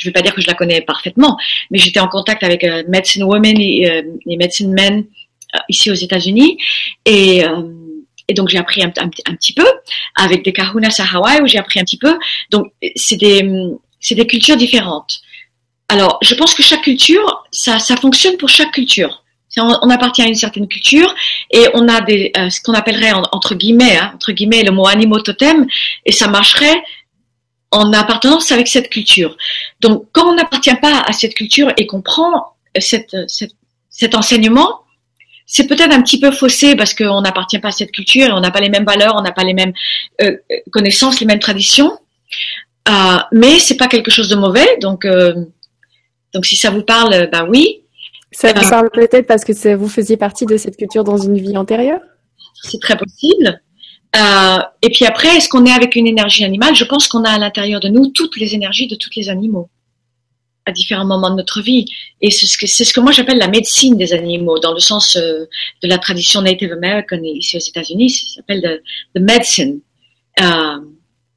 je 0.00 0.08
vais 0.08 0.12
pas 0.12 0.22
dire 0.22 0.34
que 0.34 0.40
je 0.40 0.46
la 0.46 0.54
connais 0.54 0.80
parfaitement, 0.80 1.36
mais 1.70 1.78
j'étais 1.78 2.00
en 2.00 2.08
contact 2.08 2.42
avec 2.42 2.64
euh, 2.64 2.82
Medicine 2.88 3.24
Women 3.24 3.60
et, 3.60 3.90
euh, 3.90 4.02
Medicine 4.26 4.72
Men 4.72 5.04
euh, 5.54 5.58
ici 5.68 5.90
aux 5.90 5.94
États-Unis 5.94 6.58
et 7.04 7.44
euh, 7.44 7.62
et 8.28 8.34
donc 8.34 8.48
j'ai 8.48 8.58
appris 8.58 8.82
un, 8.82 8.92
un, 8.96 9.34
petit 9.34 9.52
peu 9.52 9.66
avec 10.14 10.44
des 10.44 10.52
kahunas 10.52 11.00
à 11.00 11.16
Hawaï 11.16 11.42
où 11.42 11.48
j'ai 11.48 11.58
appris 11.58 11.80
un 11.80 11.82
petit 11.82 11.98
peu. 11.98 12.16
Donc 12.50 12.66
c'est 12.94 13.16
des 13.16 13.44
c'est 13.98 14.14
des 14.14 14.26
cultures 14.26 14.56
différentes. 14.56 15.20
Alors 15.88 16.18
je 16.22 16.34
pense 16.36 16.54
que 16.54 16.62
chaque 16.62 16.82
culture 16.82 17.44
ça 17.50 17.80
ça 17.80 17.96
fonctionne 17.96 18.36
pour 18.36 18.48
chaque 18.48 18.70
culture. 18.70 19.24
On, 19.56 19.90
appartient 19.90 20.22
à 20.22 20.28
une 20.28 20.36
certaine 20.36 20.68
culture 20.68 21.12
et 21.50 21.66
on 21.74 21.88
a 21.88 22.00
des, 22.02 22.30
euh, 22.36 22.50
ce 22.50 22.60
qu'on 22.60 22.72
appellerait 22.72 23.12
entre 23.32 23.56
guillemets, 23.56 23.96
hein, 23.96 24.12
entre 24.14 24.30
guillemets, 24.30 24.62
le 24.62 24.70
mot 24.70 24.86
animaux 24.86 25.18
totem 25.18 25.66
et 26.06 26.12
ça 26.12 26.28
marcherait 26.28 26.80
en 27.70 27.92
appartenance 27.92 28.52
avec 28.52 28.68
cette 28.68 28.88
culture. 28.88 29.36
Donc, 29.80 30.06
quand 30.12 30.30
on 30.30 30.34
n'appartient 30.34 30.74
pas 30.76 31.02
à 31.06 31.12
cette 31.12 31.34
culture 31.34 31.72
et 31.76 31.86
qu'on 31.86 32.02
prend 32.02 32.54
cette, 32.78 33.16
cette, 33.28 33.52
cet 33.90 34.14
enseignement, 34.14 34.80
c'est 35.46 35.66
peut-être 35.66 35.92
un 35.92 36.02
petit 36.02 36.20
peu 36.20 36.30
faussé 36.30 36.76
parce 36.76 36.94
qu'on 36.94 37.20
n'appartient 37.22 37.58
pas 37.58 37.68
à 37.68 37.72
cette 37.72 37.92
culture 37.92 38.26
et 38.26 38.32
on 38.32 38.40
n'a 38.40 38.50
pas 38.50 38.60
les 38.60 38.70
mêmes 38.70 38.84
valeurs, 38.84 39.14
on 39.16 39.22
n'a 39.22 39.32
pas 39.32 39.44
les 39.44 39.54
mêmes 39.54 39.72
euh, 40.22 40.36
connaissances, 40.70 41.20
les 41.20 41.26
mêmes 41.26 41.40
traditions. 41.40 41.98
Euh, 42.88 43.18
mais 43.32 43.58
c'est 43.58 43.76
pas 43.76 43.88
quelque 43.88 44.10
chose 44.10 44.28
de 44.28 44.36
mauvais, 44.36 44.78
donc 44.80 45.04
euh, 45.04 45.34
donc 46.32 46.46
si 46.46 46.56
ça 46.56 46.70
vous 46.70 46.82
parle, 46.82 47.28
bah 47.30 47.46
oui. 47.48 47.82
Ça 48.32 48.52
vous 48.52 48.64
euh, 48.64 48.70
parle 48.70 48.90
peut-être 48.90 49.26
parce 49.26 49.44
que 49.44 49.74
vous 49.74 49.88
faisiez 49.88 50.16
partie 50.16 50.46
de 50.46 50.56
cette 50.56 50.76
culture 50.76 51.04
dans 51.04 51.18
une 51.18 51.36
vie 51.36 51.56
antérieure? 51.56 52.00
C'est 52.62 52.80
très 52.80 52.96
possible. 52.96 53.60
Euh, 54.16 54.58
et 54.82 54.90
puis 54.90 55.04
après, 55.04 55.28
est-ce 55.36 55.48
qu'on 55.48 55.64
est 55.64 55.72
avec 55.72 55.94
une 55.94 56.06
énergie 56.06 56.44
animale? 56.44 56.74
Je 56.74 56.84
pense 56.84 57.06
qu'on 57.06 57.24
a 57.24 57.30
à 57.30 57.38
l'intérieur 57.38 57.80
de 57.80 57.88
nous 57.88 58.08
toutes 58.08 58.36
les 58.38 58.54
énergies 58.54 58.88
de 58.88 58.96
tous 58.96 59.10
les 59.16 59.28
animaux 59.28 59.70
à 60.66 60.72
différents 60.72 61.06
moments 61.06 61.30
de 61.30 61.36
notre 61.36 61.62
vie. 61.62 61.86
Et 62.20 62.30
c'est 62.30 62.46
ce 62.46 62.58
que, 62.58 62.66
c'est 62.66 62.84
ce 62.84 62.92
que 62.92 63.00
moi 63.00 63.12
j'appelle 63.12 63.38
la 63.38 63.48
médecine 63.48 63.96
des 63.96 64.12
animaux, 64.12 64.58
dans 64.58 64.72
le 64.72 64.80
sens 64.80 65.16
euh, 65.16 65.46
de 65.82 65.88
la 65.88 65.98
tradition 65.98 66.42
Native 66.42 66.72
American 66.72 67.20
ici 67.22 67.56
aux 67.56 67.60
États-Unis, 67.60 68.10
ça 68.10 68.34
s'appelle 68.36 68.82
the, 69.14 69.20
medicine. 69.20 69.80
Euh, 70.40 70.78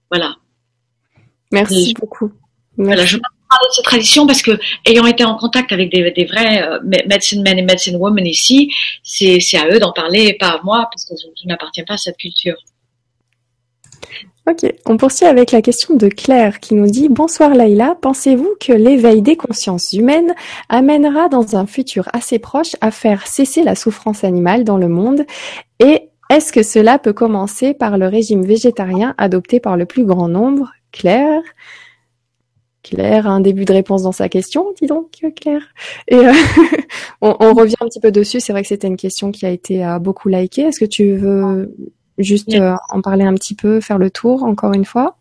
voilà. 0.09 0.35
Merci 1.51 1.93
beaucoup. 1.99 2.31
Voilà, 2.77 3.05
je 3.05 3.17
de 3.61 3.73
cette 3.73 3.85
tradition 3.85 4.25
parce 4.25 4.41
que, 4.41 4.59
ayant 4.85 5.05
été 5.05 5.23
en 5.23 5.35
contact 5.35 5.71
avec 5.71 5.91
des, 5.91 6.25
vrais 6.25 6.63
euh, 6.63 6.79
medicine 7.07 7.41
men 7.43 7.57
et 7.57 7.61
medicine 7.61 7.95
women 7.97 8.25
ici, 8.25 8.73
c'est, 9.03 9.39
c'est 9.39 9.57
à 9.57 9.67
eux 9.67 9.79
d'en 9.79 9.91
parler 9.91 10.27
et 10.27 10.33
pas 10.33 10.49
à 10.49 10.61
moi 10.63 10.87
parce 10.91 11.05
que 11.05 11.13
je, 11.19 11.47
n'appartiens 11.47 11.83
pas 11.85 11.95
à 11.95 11.97
cette 11.97 12.17
culture. 12.17 12.55
Ok, 14.45 14.69
on 14.85 14.97
poursuit 14.97 15.25
avec 15.25 15.51
la 15.51 15.61
question 15.61 15.95
de 15.95 16.09
Claire 16.09 16.59
qui 16.59 16.73
nous 16.73 16.87
dit 16.87 17.07
Bonsoir 17.07 17.55
Laïla, 17.55 17.95
pensez-vous 18.01 18.55
que 18.59 18.73
l'éveil 18.73 19.21
des 19.21 19.37
consciences 19.37 19.93
humaines 19.93 20.35
amènera 20.67 21.29
dans 21.29 21.55
un 21.55 21.65
futur 21.65 22.09
assez 22.11 22.39
proche 22.39 22.75
à 22.81 22.91
faire 22.91 23.25
cesser 23.25 23.63
la 23.63 23.75
souffrance 23.75 24.25
animale 24.25 24.65
dans 24.65 24.77
le 24.77 24.89
monde? 24.89 25.25
Et 25.79 26.09
est-ce 26.29 26.51
que 26.51 26.63
cela 26.63 26.99
peut 26.99 27.13
commencer 27.13 27.73
par 27.73 27.97
le 27.97 28.07
régime 28.07 28.43
végétarien 28.43 29.15
adopté 29.17 29.61
par 29.61 29.77
le 29.77 29.85
plus 29.85 30.03
grand 30.03 30.27
nombre? 30.27 30.71
Claire? 30.91 31.41
Claire 32.83 33.27
a 33.27 33.31
un 33.31 33.39
début 33.39 33.65
de 33.65 33.73
réponse 33.73 34.03
dans 34.03 34.11
sa 34.11 34.29
question, 34.29 34.73
dis 34.79 34.87
donc 34.87 35.09
Claire. 35.35 35.63
Et 36.09 36.15
euh, 36.15 36.33
on, 37.21 37.53
revient 37.53 37.75
un 37.79 37.87
petit 37.87 38.01
peu 38.01 38.11
dessus. 38.11 38.41
C'est 38.41 38.51
vrai 38.51 38.61
que 38.61 38.67
c'était 38.67 38.87
une 38.87 38.97
question 38.97 39.31
qui 39.31 39.45
a 39.45 39.49
été 39.49 39.85
euh, 39.85 39.99
beaucoup 39.99 40.29
likée. 40.29 40.63
Est-ce 40.63 40.79
que 40.79 40.85
tu 40.85 41.15
veux 41.15 41.73
juste 42.17 42.53
euh, 42.53 42.75
en 42.89 43.01
parler 43.01 43.23
un 43.23 43.33
petit 43.35 43.55
peu, 43.55 43.79
faire 43.79 43.97
le 43.97 44.11
tour 44.11 44.43
encore 44.43 44.73
une 44.73 44.85
fois? 44.85 45.17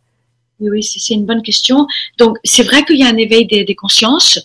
Oui, 0.59 0.71
oui, 0.71 0.83
c'est 0.83 1.15
une 1.15 1.25
bonne 1.25 1.43
question. 1.43 1.87
Donc, 2.19 2.37
c'est 2.45 2.63
vrai 2.63 2.85
qu'il 2.85 2.97
y 2.97 3.05
a 3.05 3.09
un 3.09 3.17
éveil 3.17 3.47
des, 3.47 3.75
consciences. 3.75 4.39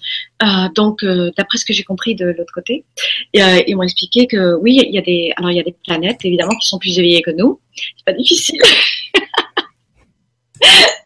donc, 0.75 1.05
d'après 1.05 1.59
ce 1.59 1.65
que 1.65 1.73
j'ai 1.73 1.83
compris 1.83 2.15
de 2.15 2.25
l'autre 2.25 2.53
côté, 2.53 2.85
ils 3.33 3.75
m'ont 3.75 3.83
expliqué 3.83 4.25
que 4.25 4.55
oui, 4.55 4.79
il 4.83 4.95
y 4.95 4.97
a 4.97 5.01
des, 5.01 5.31
alors 5.37 5.51
il 5.51 5.57
y 5.57 5.59
a 5.59 5.63
des 5.63 5.75
planètes 5.85 6.17
évidemment 6.23 6.55
qui 6.59 6.67
sont 6.67 6.79
plus 6.79 6.97
éveillées 6.97 7.21
que 7.21 7.31
nous. 7.31 7.59
C'est 7.75 8.05
pas 8.05 8.13
difficile. 8.13 8.61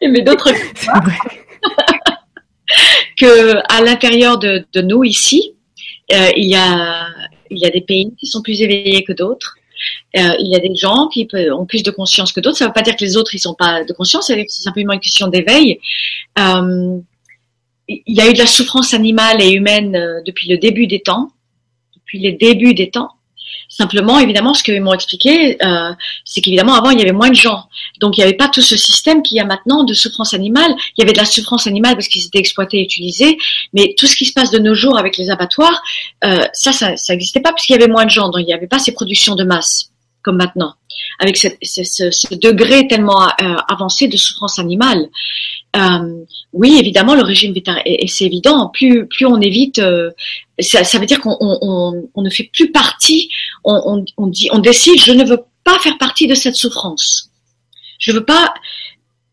mais 0.00 0.22
d'autres 0.22 0.50
que 3.18 3.56
à 3.72 3.80
l'intérieur 3.82 4.38
de, 4.38 4.64
nous 4.82 5.04
ici, 5.04 5.54
euh, 6.12 6.30
il 6.36 6.48
y 6.48 6.56
a 6.56 7.08
il 7.50 7.58
y 7.58 7.66
a 7.66 7.70
des 7.70 7.82
pays 7.82 8.14
qui 8.18 8.26
sont 8.26 8.40
plus 8.40 8.62
éveillés 8.62 9.04
que 9.04 9.12
d'autres. 9.12 9.56
Euh, 10.16 10.34
il 10.38 10.50
y 10.50 10.56
a 10.56 10.58
des 10.58 10.74
gens 10.74 11.08
qui 11.08 11.28
ont 11.52 11.66
plus 11.66 11.82
de 11.82 11.90
conscience 11.90 12.32
que 12.32 12.40
d'autres. 12.40 12.56
Ça 12.56 12.64
ne 12.64 12.70
veut 12.70 12.74
pas 12.74 12.82
dire 12.82 12.96
que 12.96 13.04
les 13.04 13.16
autres 13.16 13.34
ils 13.34 13.38
sont 13.38 13.54
pas 13.54 13.84
de 13.84 13.92
conscience. 13.92 14.28
C'est 14.28 14.48
simplement 14.48 14.94
une 14.94 15.00
question 15.00 15.28
d'éveil. 15.28 15.80
Euh, 16.38 16.98
il 17.88 18.14
y 18.14 18.20
a 18.20 18.30
eu 18.30 18.32
de 18.32 18.38
la 18.38 18.46
souffrance 18.46 18.94
animale 18.94 19.42
et 19.42 19.52
humaine 19.52 20.22
depuis 20.24 20.48
le 20.48 20.56
début 20.56 20.86
des 20.86 21.00
temps, 21.00 21.30
depuis 21.94 22.20
les 22.20 22.32
débuts 22.32 22.74
des 22.74 22.90
temps. 22.90 23.10
Simplement, 23.74 24.18
évidemment, 24.18 24.52
ce 24.52 24.62
qu'ils 24.62 24.82
m'ont 24.82 24.92
expliqué, 24.92 25.56
euh, 25.64 25.94
c'est 26.26 26.42
qu'évidemment, 26.42 26.74
avant, 26.74 26.90
il 26.90 26.98
y 26.98 27.02
avait 27.02 27.12
moins 27.12 27.30
de 27.30 27.34
gens. 27.34 27.70
Donc, 28.00 28.18
il 28.18 28.20
n'y 28.20 28.24
avait 28.24 28.36
pas 28.36 28.48
tout 28.48 28.60
ce 28.60 28.76
système 28.76 29.22
qu'il 29.22 29.38
y 29.38 29.40
a 29.40 29.46
maintenant 29.46 29.82
de 29.82 29.94
souffrance 29.94 30.34
animale. 30.34 30.74
Il 30.94 31.00
y 31.00 31.02
avait 31.02 31.14
de 31.14 31.18
la 31.18 31.24
souffrance 31.24 31.66
animale 31.66 31.94
parce 31.94 32.08
qu'ils 32.08 32.26
étaient 32.26 32.38
exploités 32.38 32.80
et 32.80 32.82
utilisés. 32.82 33.38
Mais 33.72 33.94
tout 33.96 34.06
ce 34.06 34.14
qui 34.14 34.26
se 34.26 34.34
passe 34.34 34.50
de 34.50 34.58
nos 34.58 34.74
jours 34.74 34.98
avec 34.98 35.16
les 35.16 35.30
abattoirs, 35.30 35.82
euh, 36.22 36.44
ça, 36.52 36.72
ça 36.72 36.92
n'existait 37.08 37.40
pas 37.40 37.48
parce 37.48 37.64
qu'il 37.64 37.74
y 37.74 37.82
avait 37.82 37.90
moins 37.90 38.04
de 38.04 38.10
gens. 38.10 38.28
Donc, 38.28 38.42
il 38.42 38.46
n'y 38.46 38.52
avait 38.52 38.66
pas 38.66 38.78
ces 38.78 38.92
productions 38.92 39.36
de 39.36 39.44
masse 39.44 39.88
comme 40.20 40.36
maintenant, 40.36 40.74
avec 41.18 41.36
ce, 41.36 41.48
ce, 41.62 42.34
degré 42.36 42.86
tellement 42.86 43.24
euh, 43.24 43.56
avancé 43.68 44.06
de 44.06 44.16
souffrance 44.16 44.58
animale. 44.58 45.08
Euh, 45.74 46.24
oui, 46.52 46.76
évidemment, 46.78 47.14
le 47.14 47.22
régime 47.22 47.54
et, 47.84 48.06
c'est 48.06 48.26
évident, 48.26 48.68
plus, 48.68 49.08
plus 49.08 49.26
on 49.26 49.40
évite, 49.40 49.80
ça, 50.62 50.98
veut 50.98 51.06
dire 51.06 51.20
qu'on 51.20 51.36
on, 51.40 52.08
on, 52.14 52.22
ne 52.22 52.30
fait 52.30 52.50
plus 52.52 52.70
partie, 52.70 53.30
on, 53.64 54.04
dit, 54.26 54.48
on 54.52 54.58
décide, 54.58 55.00
je 55.00 55.12
ne 55.12 55.24
veux 55.24 55.40
pas 55.64 55.78
faire 55.78 55.98
partie 55.98 56.26
de 56.26 56.34
cette 56.34 56.56
souffrance. 56.56 57.30
Je 57.98 58.12
veux 58.12 58.24
pas, 58.24 58.52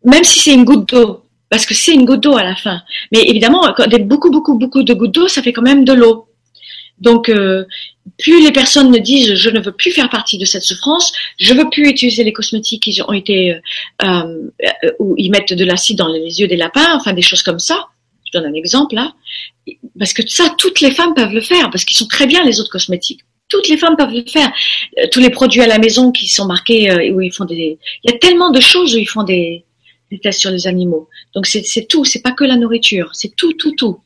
même 0.04 0.24
si 0.24 0.40
c'est 0.40 0.54
une 0.54 0.66
goutte 0.66 0.90
d'eau, 0.90 1.24
parce 1.50 1.66
que 1.66 1.74
c'est 1.74 1.94
une 1.94 2.06
goutte 2.06 2.22
d'eau 2.22 2.36
à 2.36 2.44
la 2.44 2.56
fin. 2.56 2.82
Mais 3.12 3.22
évidemment, 3.22 3.74
beaucoup, 4.02 4.30
beaucoup, 4.30 4.58
beaucoup 4.58 4.84
de 4.84 4.94
gouttes 4.94 5.14
d'eau, 5.14 5.28
ça 5.28 5.42
fait 5.42 5.54
quand 5.54 5.62
même 5.62 5.84
de 5.84 5.94
l'eau. 5.94 6.28
Donc, 7.00 7.30
euh, 7.30 7.66
plus 8.18 8.44
les 8.44 8.52
personnes 8.52 8.90
me 8.90 9.00
disent 9.00 9.36
je 9.36 9.50
ne 9.50 9.60
veux 9.60 9.72
plus 9.72 9.92
faire 9.92 10.10
partie 10.10 10.38
de 10.38 10.46
cette 10.46 10.64
souffrance, 10.64 11.14
je 11.40 11.54
veux 11.54 11.70
plus 11.70 11.88
utiliser 11.90 12.24
les 12.24 12.34
cosmétiques 12.34 12.84
qui 12.84 13.02
ont 13.02 13.14
été 13.14 13.54
euh, 13.54 13.58
euh, 14.04 14.92
où 15.00 15.16
ils 15.18 15.30
mettent 15.32 15.54
de 15.54 15.66
l'acide 15.66 15.98
dans 15.98 16.08
les 16.08 16.40
yeux 16.40 16.48
des 16.48 16.58
lapins, 16.58 16.94
enfin 16.96 17.14
des 17.14 17.22
choses 17.22 17.44
comme 17.44 17.60
ça. 17.60 17.88
Je 18.32 18.38
donne 18.38 18.48
un 18.50 18.54
exemple 18.54 18.96
là, 18.96 19.14
parce 19.98 20.14
que 20.14 20.28
ça, 20.28 20.54
toutes 20.58 20.82
les 20.82 20.92
femmes 20.92 21.14
peuvent 21.14 21.34
le 21.34 21.42
faire 21.42 21.70
parce 21.70 21.84
qu'ils 21.84 21.98
sont 21.98 22.08
très 22.08 22.28
bien 22.28 22.44
les 22.44 22.60
autres 22.60 22.72
cosmétiques. 22.72 23.22
Toutes 23.48 23.68
les 23.68 23.78
femmes 23.78 23.96
peuvent 23.98 24.14
le 24.14 24.24
faire. 24.28 24.52
Euh, 25.00 25.08
tous 25.12 25.20
les 25.20 25.32
produits 25.32 25.62
à 25.62 25.68
la 25.68 25.80
maison 25.80 26.12
qui 26.12 26.28
sont 26.28 26.46
marqués 26.46 27.12
où 27.12 27.22
ils 27.22 27.34
font 27.34 27.46
des, 27.46 27.80
il 28.04 28.12
y 28.12 28.14
a 28.14 28.18
tellement 28.20 28.52
de 28.52 28.60
choses 28.60 28.94
où 28.94 29.00
ils 29.00 29.10
font 29.10 29.24
des, 29.24 29.66
des 30.12 30.20
tests 30.20 30.42
sur 30.42 30.52
les 30.52 30.68
animaux. 30.68 31.10
Donc 31.34 31.48
c'est 31.48 31.88
tout, 31.88 32.06
c'est 32.06 32.22
pas 32.22 32.32
que 32.32 32.44
la 32.44 32.58
nourriture, 32.58 33.10
c'est 33.14 33.36
tout, 33.36 33.54
tout, 33.54 33.74
tout. 33.76 34.00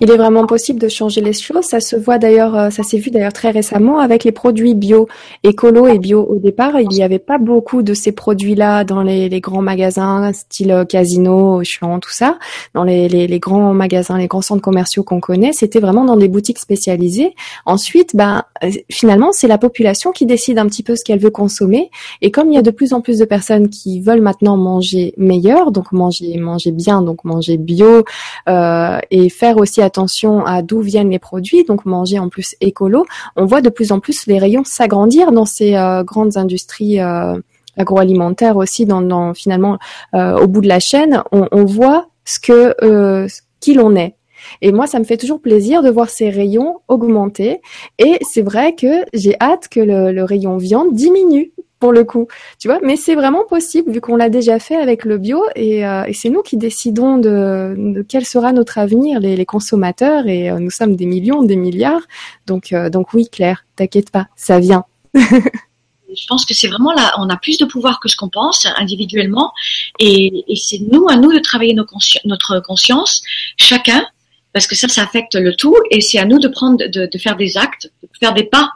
Il 0.00 0.12
est 0.12 0.16
vraiment 0.16 0.46
possible 0.46 0.78
de 0.78 0.86
changer 0.88 1.20
les 1.20 1.32
choses. 1.32 1.64
Ça 1.64 1.80
se 1.80 1.96
voit 1.96 2.18
d'ailleurs, 2.18 2.56
euh, 2.56 2.70
ça 2.70 2.84
s'est 2.84 2.98
vu 2.98 3.10
d'ailleurs 3.10 3.32
très 3.32 3.50
récemment 3.50 3.98
avec 3.98 4.22
les 4.22 4.30
produits 4.30 4.74
bio, 4.74 5.08
écolo 5.42 5.88
et 5.88 5.98
bio. 5.98 6.24
Au 6.24 6.36
départ, 6.36 6.78
il 6.78 6.88
n'y 6.88 7.02
avait 7.02 7.18
pas 7.18 7.38
beaucoup 7.38 7.82
de 7.82 7.94
ces 7.94 8.12
produits-là 8.12 8.84
dans 8.84 9.02
les, 9.02 9.28
grands 9.40 9.60
magasins, 9.60 10.32
style 10.32 10.70
euh, 10.70 10.84
Casino, 10.84 11.60
Auchan, 11.60 11.98
tout 11.98 12.12
ça. 12.12 12.38
Dans 12.74 12.84
les, 12.84 13.40
grands 13.40 13.74
magasins, 13.74 14.18
les 14.18 14.28
grands 14.28 14.40
centres 14.40 14.62
commerciaux 14.62 15.02
qu'on 15.02 15.18
connaît, 15.18 15.52
c'était 15.52 15.80
vraiment 15.80 16.04
dans 16.04 16.16
des 16.16 16.28
boutiques 16.28 16.60
spécialisées. 16.60 17.34
Ensuite, 17.66 18.14
ben, 18.14 18.44
euh, 18.62 18.70
finalement, 18.90 19.32
c'est 19.32 19.48
la 19.48 19.58
population 19.58 20.12
qui 20.12 20.26
décide 20.26 20.58
un 20.58 20.66
petit 20.66 20.84
peu 20.84 20.94
ce 20.94 21.04
qu'elle 21.04 21.18
veut 21.18 21.30
consommer. 21.30 21.90
Et 22.22 22.30
comme 22.30 22.52
il 22.52 22.54
y 22.54 22.58
a 22.58 22.62
de 22.62 22.70
plus 22.70 22.92
en 22.92 23.00
plus 23.00 23.18
de 23.18 23.24
personnes 23.24 23.68
qui 23.68 24.00
veulent 24.00 24.22
maintenant 24.22 24.56
manger 24.56 25.12
meilleur, 25.16 25.72
donc 25.72 25.90
manger, 25.90 26.36
manger 26.38 26.70
bien, 26.70 27.02
donc 27.02 27.24
manger 27.24 27.56
bio, 27.56 28.04
euh, 28.48 28.98
et 29.10 29.28
faire 29.28 29.56
aussi 29.56 29.82
attention 29.88 30.44
à 30.44 30.62
d'où 30.62 30.80
viennent 30.80 31.10
les 31.10 31.18
produits, 31.18 31.64
donc 31.64 31.84
manger 31.84 32.18
en 32.18 32.28
plus 32.28 32.54
écolo, 32.60 33.06
on 33.36 33.46
voit 33.46 33.62
de 33.62 33.70
plus 33.70 33.90
en 33.90 34.00
plus 34.00 34.26
les 34.26 34.38
rayons 34.38 34.64
s'agrandir 34.64 35.32
dans 35.32 35.46
ces 35.46 35.74
euh, 35.74 36.04
grandes 36.04 36.36
industries 36.36 37.00
euh, 37.00 37.38
agroalimentaires 37.76 38.56
aussi, 38.56 38.86
finalement 39.34 39.78
euh, 40.14 40.38
au 40.38 40.46
bout 40.46 40.60
de 40.60 40.68
la 40.68 40.80
chaîne, 40.80 41.22
on, 41.32 41.64
voit 41.64 42.08
ce 42.24 42.38
que 42.40 43.26
qui 43.60 43.74
l'on 43.74 43.96
est. 43.96 44.14
Et 44.62 44.72
moi, 44.72 44.86
ça 44.86 44.98
me 44.98 45.04
fait 45.04 45.16
toujours 45.16 45.40
plaisir 45.40 45.82
de 45.82 45.90
voir 45.90 46.08
ces 46.08 46.30
rayons 46.30 46.80
augmenter. 46.88 47.60
Et 47.98 48.18
c'est 48.22 48.42
vrai 48.42 48.74
que 48.74 49.04
j'ai 49.12 49.36
hâte 49.40 49.68
que 49.68 49.80
le, 49.80 50.22
rayon 50.24 50.56
viande 50.56 50.94
diminue 50.94 51.52
pour 51.78 51.92
le 51.92 52.04
coup, 52.04 52.26
tu 52.58 52.68
vois. 52.68 52.78
Mais 52.82 52.96
c'est 52.96 53.14
vraiment 53.14 53.44
possible 53.44 53.92
vu 53.92 54.00
qu'on 54.00 54.16
l'a 54.16 54.28
déjà 54.28 54.58
fait 54.58 54.76
avec 54.76 55.04
le 55.04 55.18
bio 55.18 55.42
et, 55.54 55.86
euh, 55.86 56.04
c'est 56.12 56.30
nous 56.30 56.42
qui 56.42 56.56
décidons 56.56 57.18
de, 57.18 58.04
quel 58.08 58.24
sera 58.24 58.52
notre 58.52 58.78
avenir, 58.78 59.20
les, 59.20 59.46
consommateurs. 59.46 60.26
Et 60.26 60.50
euh, 60.50 60.58
nous 60.58 60.70
sommes 60.70 60.96
des 60.96 61.06
millions, 61.06 61.42
des 61.42 61.56
milliards. 61.56 62.02
Donc, 62.46 62.72
euh, 62.72 62.90
donc 62.90 63.12
oui, 63.14 63.28
Claire, 63.30 63.64
t'inquiète 63.76 64.10
pas, 64.10 64.26
ça 64.36 64.58
vient. 64.58 64.84
je 65.14 66.26
pense 66.26 66.44
que 66.44 66.54
c'est 66.54 66.68
vraiment 66.68 66.92
là, 66.92 67.12
on 67.18 67.28
a 67.28 67.36
plus 67.36 67.58
de 67.58 67.64
pouvoir 67.64 68.00
que 68.00 68.08
ce 68.08 68.16
qu'on 68.16 68.28
pense 68.28 68.66
individuellement, 68.76 69.52
et, 69.98 70.44
c'est 70.56 70.80
nous 70.80 71.06
à 71.08 71.16
nous 71.16 71.32
de 71.32 71.38
travailler 71.38 71.74
notre 71.74 72.60
conscience, 72.60 73.22
chacun, 73.56 74.06
parce 74.52 74.66
que 74.66 74.74
ça, 74.74 74.88
ça 74.88 75.02
affecte 75.02 75.34
le 75.34 75.54
tout, 75.54 75.76
et 75.90 76.00
c'est 76.00 76.18
à 76.18 76.24
nous 76.24 76.38
de 76.38 76.48
prendre, 76.48 76.78
de, 76.78 77.18
faire 77.18 77.36
des 77.36 77.56
actes, 77.56 77.92
de 78.02 78.08
faire 78.18 78.34
des 78.34 78.44
pas 78.44 78.72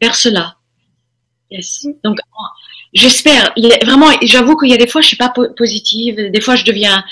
vers 0.00 0.14
cela. 0.14 0.55
Yes. 1.50 1.86
Donc, 2.04 2.18
j'espère. 2.92 3.52
Vraiment, 3.84 4.10
j'avoue 4.22 4.56
qu'il 4.56 4.70
y 4.70 4.74
a 4.74 4.76
des 4.76 4.86
fois, 4.86 5.00
je 5.00 5.08
suis 5.08 5.16
pas 5.16 5.32
positive. 5.56 6.30
Des 6.30 6.40
fois, 6.40 6.56
je 6.56 6.64
deviens. 6.64 7.04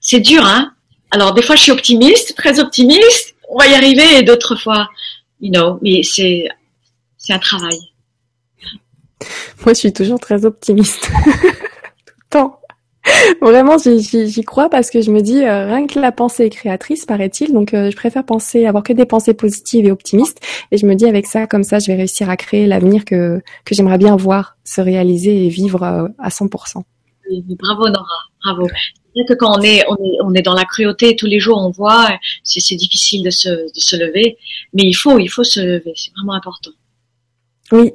C'est 0.00 0.20
dur, 0.20 0.44
hein. 0.44 0.72
Alors, 1.10 1.32
des 1.32 1.42
fois, 1.42 1.56
je 1.56 1.62
suis 1.62 1.72
optimiste, 1.72 2.34
très 2.36 2.60
optimiste. 2.60 3.34
On 3.48 3.58
va 3.58 3.66
y 3.66 3.74
arriver, 3.74 4.18
et 4.18 4.22
d'autres 4.22 4.56
fois, 4.56 4.88
you 5.40 5.50
know, 5.50 5.78
mais 5.80 6.02
c'est, 6.02 6.48
c'est 7.16 7.32
un 7.32 7.38
travail. 7.38 7.78
Moi, 9.64 9.72
je 9.72 9.78
suis 9.78 9.92
toujours 9.92 10.20
très 10.20 10.44
optimiste. 10.44 11.10
Vraiment, 13.40 13.76
j'y 13.78 14.42
crois 14.42 14.68
parce 14.68 14.90
que 14.90 15.00
je 15.00 15.10
me 15.10 15.20
dis, 15.20 15.44
euh, 15.44 15.66
rien 15.66 15.86
que 15.86 15.98
la 15.98 16.12
pensée 16.12 16.44
est 16.44 16.50
créatrice, 16.50 17.06
paraît-il. 17.06 17.52
Donc, 17.52 17.74
euh, 17.74 17.90
je 17.90 17.96
préfère 17.96 18.24
penser, 18.24 18.66
avoir 18.66 18.82
que 18.82 18.92
des 18.92 19.06
pensées 19.06 19.34
positives 19.34 19.86
et 19.86 19.90
optimistes. 19.90 20.40
Et 20.70 20.78
je 20.78 20.86
me 20.86 20.94
dis, 20.94 21.06
avec 21.06 21.26
ça, 21.26 21.46
comme 21.46 21.64
ça, 21.64 21.78
je 21.78 21.86
vais 21.86 21.96
réussir 21.96 22.30
à 22.30 22.36
créer 22.36 22.66
l'avenir 22.66 23.04
que, 23.04 23.40
que 23.64 23.74
j'aimerais 23.74 23.98
bien 23.98 24.16
voir 24.16 24.56
se 24.64 24.80
réaliser 24.80 25.46
et 25.46 25.48
vivre 25.48 25.82
euh, 25.82 26.08
à 26.18 26.28
100%. 26.28 26.82
bravo, 27.58 27.88
Nora. 27.88 28.06
Bravo. 28.44 28.68
C'est 29.16 29.24
que 29.24 29.34
quand 29.34 29.58
on 29.58 29.62
est, 29.62 29.84
on 29.88 29.96
est, 29.96 30.18
on 30.22 30.34
est 30.34 30.42
dans 30.42 30.54
la 30.54 30.64
cruauté 30.64 31.16
tous 31.16 31.26
les 31.26 31.40
jours, 31.40 31.58
on 31.58 31.70
voit, 31.70 32.08
c'est 32.44 32.76
difficile 32.76 33.24
de 33.24 33.30
se, 33.30 33.48
de 33.48 33.70
se 33.74 33.96
lever. 33.96 34.36
Mais 34.74 34.84
il 34.84 34.94
faut, 34.94 35.18
il 35.18 35.28
faut 35.28 35.44
se 35.44 35.60
lever. 35.60 35.92
C'est 35.96 36.12
vraiment 36.16 36.34
important. 36.34 36.70
Oui, 37.72 37.92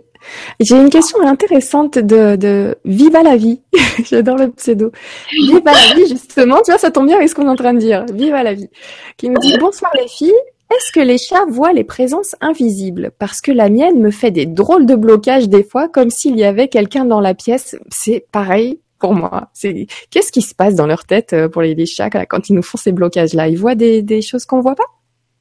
j'ai 0.60 0.76
une 0.76 0.90
question 0.90 1.20
intéressante 1.22 1.98
de, 1.98 2.36
de 2.36 2.76
Viva 2.86 3.24
la 3.24 3.36
vie. 3.36 3.62
J'adore 4.10 4.38
le 4.38 4.52
pseudo. 4.52 4.92
Viva 5.32 5.72
la 5.72 5.96
vie, 5.96 6.08
justement. 6.08 6.58
Tu 6.64 6.72
vois, 6.72 6.80
ça 6.80 6.92
tombe 6.92 7.08
bien 7.08 7.18
avec 7.18 7.30
ce 7.30 7.36
qu'on 7.36 7.46
est 7.46 7.50
en 7.50 7.56
train 7.56 7.74
de 7.74 7.80
dire. 7.80 8.06
Viva 8.14 8.44
la 8.44 8.54
vie. 8.54 8.70
Qui 9.18 9.30
nous 9.30 9.40
dit 9.40 9.58
bonsoir 9.58 9.92
les 10.00 10.08
filles. 10.08 10.34
Est-ce 10.72 10.92
que 10.92 11.00
les 11.00 11.18
chats 11.18 11.46
voient 11.50 11.74
les 11.74 11.84
présences 11.84 12.36
invisibles? 12.42 13.12
Parce 13.20 13.42
que 13.42 13.52
la 13.52 13.70
mienne 13.70 14.00
me 14.00 14.10
fait 14.10 14.32
des 14.32 14.46
drôles 14.46 14.86
de 14.86 14.96
blocages 14.96 15.48
des 15.48 15.64
fois, 15.64 15.88
comme 15.88 16.10
s'il 16.10 16.36
y 16.38 16.44
avait 16.44 16.68
quelqu'un 16.68 17.06
dans 17.06 17.20
la 17.20 17.36
pièce. 17.36 17.76
C'est 17.92 18.26
pareil 18.32 18.80
pour 18.98 19.14
moi. 19.14 19.50
C'est 19.54 19.86
qu'est-ce 20.10 20.32
qui 20.32 20.42
se 20.42 20.56
passe 20.56 20.76
dans 20.76 20.88
leur 20.88 21.06
tête 21.06 21.34
euh, 21.34 21.50
pour 21.50 21.62
les, 21.62 21.76
les 21.76 21.86
chats 21.86 22.10
quand 22.10 22.50
ils 22.50 22.54
nous 22.54 22.64
font 22.64 22.78
ces 22.78 22.92
blocages-là? 22.92 23.50
Ils 23.50 23.58
voient 23.58 23.76
des, 23.76 24.02
des 24.02 24.22
choses 24.22 24.46
qu'on 24.46 24.62
voit 24.62 24.76
pas? 24.76 24.86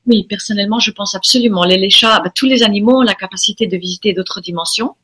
Oui, 0.06 0.26
personnellement, 0.28 0.78
je 0.80 0.90
pense 0.90 1.14
absolument. 1.14 1.64
Les, 1.64 1.90
chats, 1.90 2.20
bah, 2.20 2.30
tous 2.34 2.46
les 2.46 2.62
animaux 2.62 2.98
ont 2.98 3.02
la 3.02 3.14
capacité 3.14 3.66
de 3.66 3.76
visiter 3.76 4.12
d'autres 4.12 4.40
dimensions. 4.40 4.96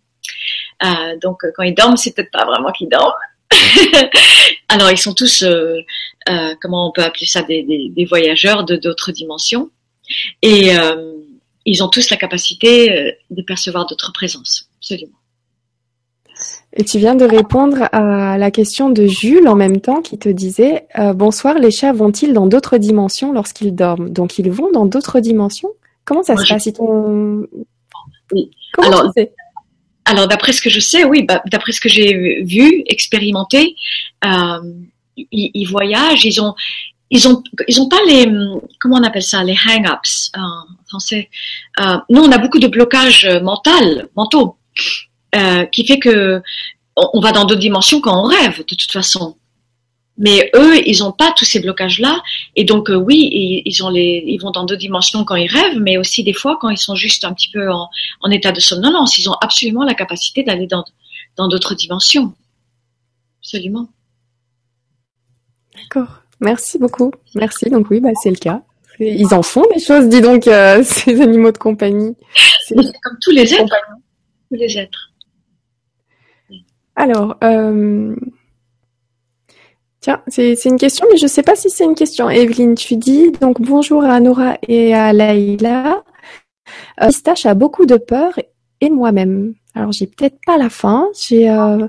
Euh, 0.85 1.17
donc, 1.23 1.43
quand 1.55 1.63
ils 1.63 1.75
dorment, 1.75 1.97
c'est 1.97 2.15
peut-être 2.15 2.33
pas 2.33 2.45
vraiment 2.45 2.73
qu'ils 2.73 2.89
dorment. 2.89 3.13
Alors, 4.69 4.91
ils 4.91 4.99
sont 4.99 5.15
tous, 5.15 5.43
euh, 5.43 5.81
euh, 6.29 6.55
comment 6.61 6.89
on 6.89 6.93
peut 6.93 7.03
appeler 7.03 7.27
ça, 7.27 7.43
des, 7.43 7.63
des, 7.63 8.05
voyageurs 8.05 8.65
de 8.65 8.77
d'autres 8.77 9.13
dimensions. 9.13 9.71
Et 10.43 10.73
ils 11.67 11.85
ont 11.85 11.89
tous 11.89 12.09
la 12.09 12.17
capacité 12.17 13.15
de 13.31 13.43
percevoir 13.43 13.87
d'autres 13.87 14.13
présences. 14.13 14.71
Absolument. 14.79 15.18
Et 16.77 16.85
tu 16.85 16.99
viens 16.99 17.15
de 17.15 17.25
répondre 17.25 17.89
à 17.93 18.37
la 18.37 18.51
question 18.51 18.91
de 18.91 19.07
Jules 19.07 19.49
en 19.49 19.57
même 19.57 19.81
temps 19.81 20.03
qui 20.03 20.19
te 20.19 20.29
disait 20.29 20.87
euh, 20.99 21.15
Bonsoir, 21.15 21.59
les 21.59 21.71
chats 21.71 21.93
vont-ils 21.93 22.35
dans 22.35 22.47
d'autres 22.47 22.77
dimensions 22.77 23.33
lorsqu'ils 23.33 23.75
dorment? 23.75 24.11
Donc 24.11 24.39
ils 24.39 24.51
vont 24.51 24.71
dans 24.71 24.85
d'autres 24.85 25.21
dimensions? 25.21 25.71
Comment 26.05 26.23
ça 26.23 26.37
se 26.37 26.47
passe? 26.47 26.69
Oui. 28.33 28.51
alors, 28.79 29.11
alors 30.05 30.29
d'après 30.29 30.53
ce 30.53 30.61
que 30.61 30.69
je 30.69 30.81
sais, 30.81 31.05
oui, 31.05 31.23
bah, 31.23 31.43
d'après 31.51 31.73
ce 31.73 31.81
que 31.81 31.89
j'ai 31.89 32.43
vu, 32.43 32.83
expérimenté, 32.87 33.75
euh, 34.27 34.61
ils, 35.17 35.67
voyagent, 35.67 36.27
ils 36.27 36.41
ont, 36.43 36.55
ils 37.11 37.27
ont, 37.27 37.43
ils 37.67 37.81
ont 37.81 37.89
pas 37.89 38.01
les, 38.07 38.27
comment 38.81 38.97
on 38.97 39.03
appelle 39.03 39.23
ça, 39.23 39.43
les 39.43 39.57
hang-ups 39.67 40.31
en 40.37 40.65
français. 40.87 41.31
Euh, 41.81 41.97
nous, 42.11 42.21
on 42.21 42.31
a 42.31 42.39
beaucoup 42.39 42.59
de 42.59 42.69
blocages 42.69 43.27
mental, 43.43 44.09
mentaux. 44.15 44.57
Euh, 45.35 45.67
qui 45.67 45.87
fait 45.87 45.99
que 45.99 46.43
on 46.97 47.21
va 47.21 47.33
dans 47.33 47.45
d'autres 47.45 47.61
dimensions 47.61 48.01
quand 48.01 48.19
on 48.19 48.27
rêve, 48.27 48.59
de 48.59 48.75
toute 48.75 48.91
façon. 48.91 49.37
Mais 50.17 50.51
eux, 50.57 50.77
ils 50.85 50.99
n'ont 50.99 51.13
pas 51.13 51.33
tous 51.37 51.45
ces 51.45 51.61
blocages-là, 51.61 52.21
et 52.57 52.65
donc 52.65 52.91
euh, 52.91 52.97
oui, 52.97 53.63
ils, 53.65 53.85
ont 53.85 53.91
les, 53.91 54.25
ils 54.27 54.39
vont 54.39 54.51
dans 54.51 54.65
d'autres 54.65 54.81
dimensions 54.81 55.25
quand 55.25 55.37
ils 55.37 55.47
rêvent, 55.47 55.79
mais 55.79 55.97
aussi 55.97 56.25
des 56.25 56.33
fois 56.33 56.59
quand 56.61 56.71
ils 56.71 56.79
sont 56.79 56.97
juste 56.97 57.25
un 57.25 57.33
petit 57.35 57.51
peu 57.51 57.71
en, 57.71 57.89
en 58.23 58.31
état 58.31 58.51
de 58.51 58.59
somnolence, 58.59 59.17
ils 59.19 59.31
ont 59.31 59.37
absolument 59.41 59.85
la 59.85 59.95
capacité 59.95 60.43
d'aller 60.43 60.67
dans 60.67 60.85
dans 61.37 61.47
d'autres 61.47 61.75
dimensions. 61.77 62.35
Absolument. 63.41 63.89
D'accord. 65.77 66.23
Merci 66.41 66.79
beaucoup. 66.79 67.13
Merci. 67.35 67.71
Donc 67.71 67.91
oui, 67.91 68.01
bah 68.01 68.11
c'est 68.21 68.31
le 68.31 68.37
cas. 68.37 68.63
Ils 69.01 69.33
en 69.33 69.43
font 69.43 69.65
des 69.73 69.81
choses, 69.81 70.09
dis 70.09 70.21
donc, 70.21 70.49
euh, 70.49 70.83
ces 70.85 71.21
animaux 71.21 71.53
de 71.53 71.59
compagnie. 71.59 72.17
C'est 72.67 72.75
comme 72.75 73.19
tous 73.23 73.31
les 73.31 73.55
êtres. 73.55 73.77
Tous 74.51 74.57
les 74.57 74.79
êtres. 74.79 75.08
Alors, 76.99 77.37
euh... 77.45 78.17
tiens, 80.01 80.21
c'est 80.27 80.65
une 80.65 80.79
question, 80.79 81.07
mais 81.09 81.17
je 81.17 81.27
ne 81.27 81.29
sais 81.29 81.45
pas 81.45 81.55
si 81.55 81.71
c'est 81.71 81.85
une 81.85 81.95
question. 81.95 82.29
Evelyne, 82.29 82.75
tu 82.75 82.97
dis 82.97 83.31
donc 83.41 83.61
bonjour 83.61 84.03
à 84.03 84.19
Nora 84.19 84.59
et 84.67 84.95
à 84.95 85.13
Laïla. 85.13 86.03
Euh, 87.01 87.07
Pistache 87.07 87.47
a 87.47 87.55
beaucoup 87.55 87.87
de 87.87 87.99
peur 87.99 88.33
et 88.81 88.91
moi-même. 88.91 89.55
Alors, 89.77 89.93
j'ai 89.93 90.09
peut-être 90.09 90.39
pas 90.45 90.59
la 90.59 90.71
fin. 90.71 91.07
Euh... 91.31 91.89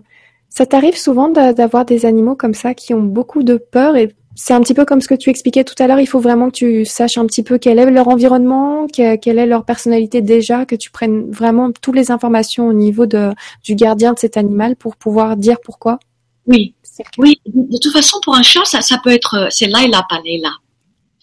ça 0.49 0.65
t'arrive 0.67 0.95
souvent 0.95 1.29
d'avoir 1.29 1.85
des 1.85 2.05
animaux 2.05 2.35
comme 2.35 2.53
ça 2.53 2.75
qui 2.75 2.93
ont 2.93 3.01
beaucoup 3.01 3.41
de 3.41 3.57
peur 3.57 3.95
et 3.95 4.15
c'est 4.41 4.53
un 4.53 4.61
petit 4.61 4.73
peu 4.73 4.85
comme 4.85 5.01
ce 5.01 5.09
que 5.09 5.15
tu 5.15 5.29
expliquais 5.29 5.65
tout 5.65 5.75
à 5.79 5.87
l'heure. 5.87 5.99
Il 5.99 6.07
faut 6.07 6.21
vraiment 6.21 6.49
que 6.49 6.55
tu 6.55 6.85
saches 6.85 7.17
un 7.17 7.25
petit 7.25 7.43
peu 7.43 7.57
quel 7.57 7.77
est 7.77 7.91
leur 7.91 8.07
environnement, 8.07 8.87
quelle 8.87 9.19
est 9.37 9.45
leur 9.45 9.65
personnalité 9.65 10.21
déjà, 10.21 10.65
que 10.65 10.75
tu 10.75 10.91
prennes 10.91 11.29
vraiment 11.29 11.73
toutes 11.73 11.97
les 11.97 12.09
informations 12.09 12.69
au 12.69 12.73
niveau 12.73 13.05
de, 13.05 13.31
du 13.65 13.75
gardien 13.75 14.13
de 14.13 14.19
cet 14.19 14.37
animal 14.37 14.77
pour 14.77 14.95
pouvoir 14.95 15.35
dire 15.35 15.57
pourquoi. 15.61 15.99
Oui, 16.47 16.73
oui. 17.17 17.41
De 17.47 17.77
toute 17.79 17.91
façon, 17.91 18.17
pour 18.23 18.33
un 18.33 18.41
chat, 18.41 18.63
ça, 18.63 18.79
ça 18.79 18.97
peut 19.03 19.09
être, 19.11 19.47
c'est 19.49 19.67
Laila, 19.67 20.05
pas 20.09 20.21
Leila. 20.23 20.51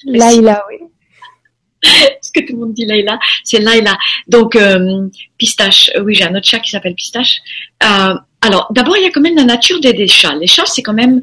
Laila, 0.05 0.63
oui. 0.69 0.87
Ce 2.21 2.31
que 2.33 2.41
tout 2.41 2.53
le 2.53 2.59
monde 2.59 2.75
dit 2.75 2.85
Laila, 2.85 3.19
c'est 3.45 3.61
Laila. 3.61 3.97
Donc, 4.29 4.57
euh, 4.57 5.09
Pistache, 5.39 5.91
oui, 6.03 6.15
j'ai 6.15 6.25
un 6.25 6.35
autre 6.35 6.47
chat 6.47 6.59
qui 6.59 6.71
s'appelle 6.71 6.95
Pistache. 6.95 7.39
Euh, 7.83 8.15
alors, 8.43 8.67
d'abord, 8.73 8.97
il 8.99 9.05
y 9.05 9.07
a 9.07 9.11
quand 9.11 9.23
même 9.23 9.37
la 9.37 9.45
nature 9.45 9.81
des, 9.81 9.95
des 9.95 10.07
chats. 10.07 10.35
Les 10.35 10.47
chats, 10.47 10.67
c'est 10.67 10.83
quand 10.83 10.93
même 10.93 11.21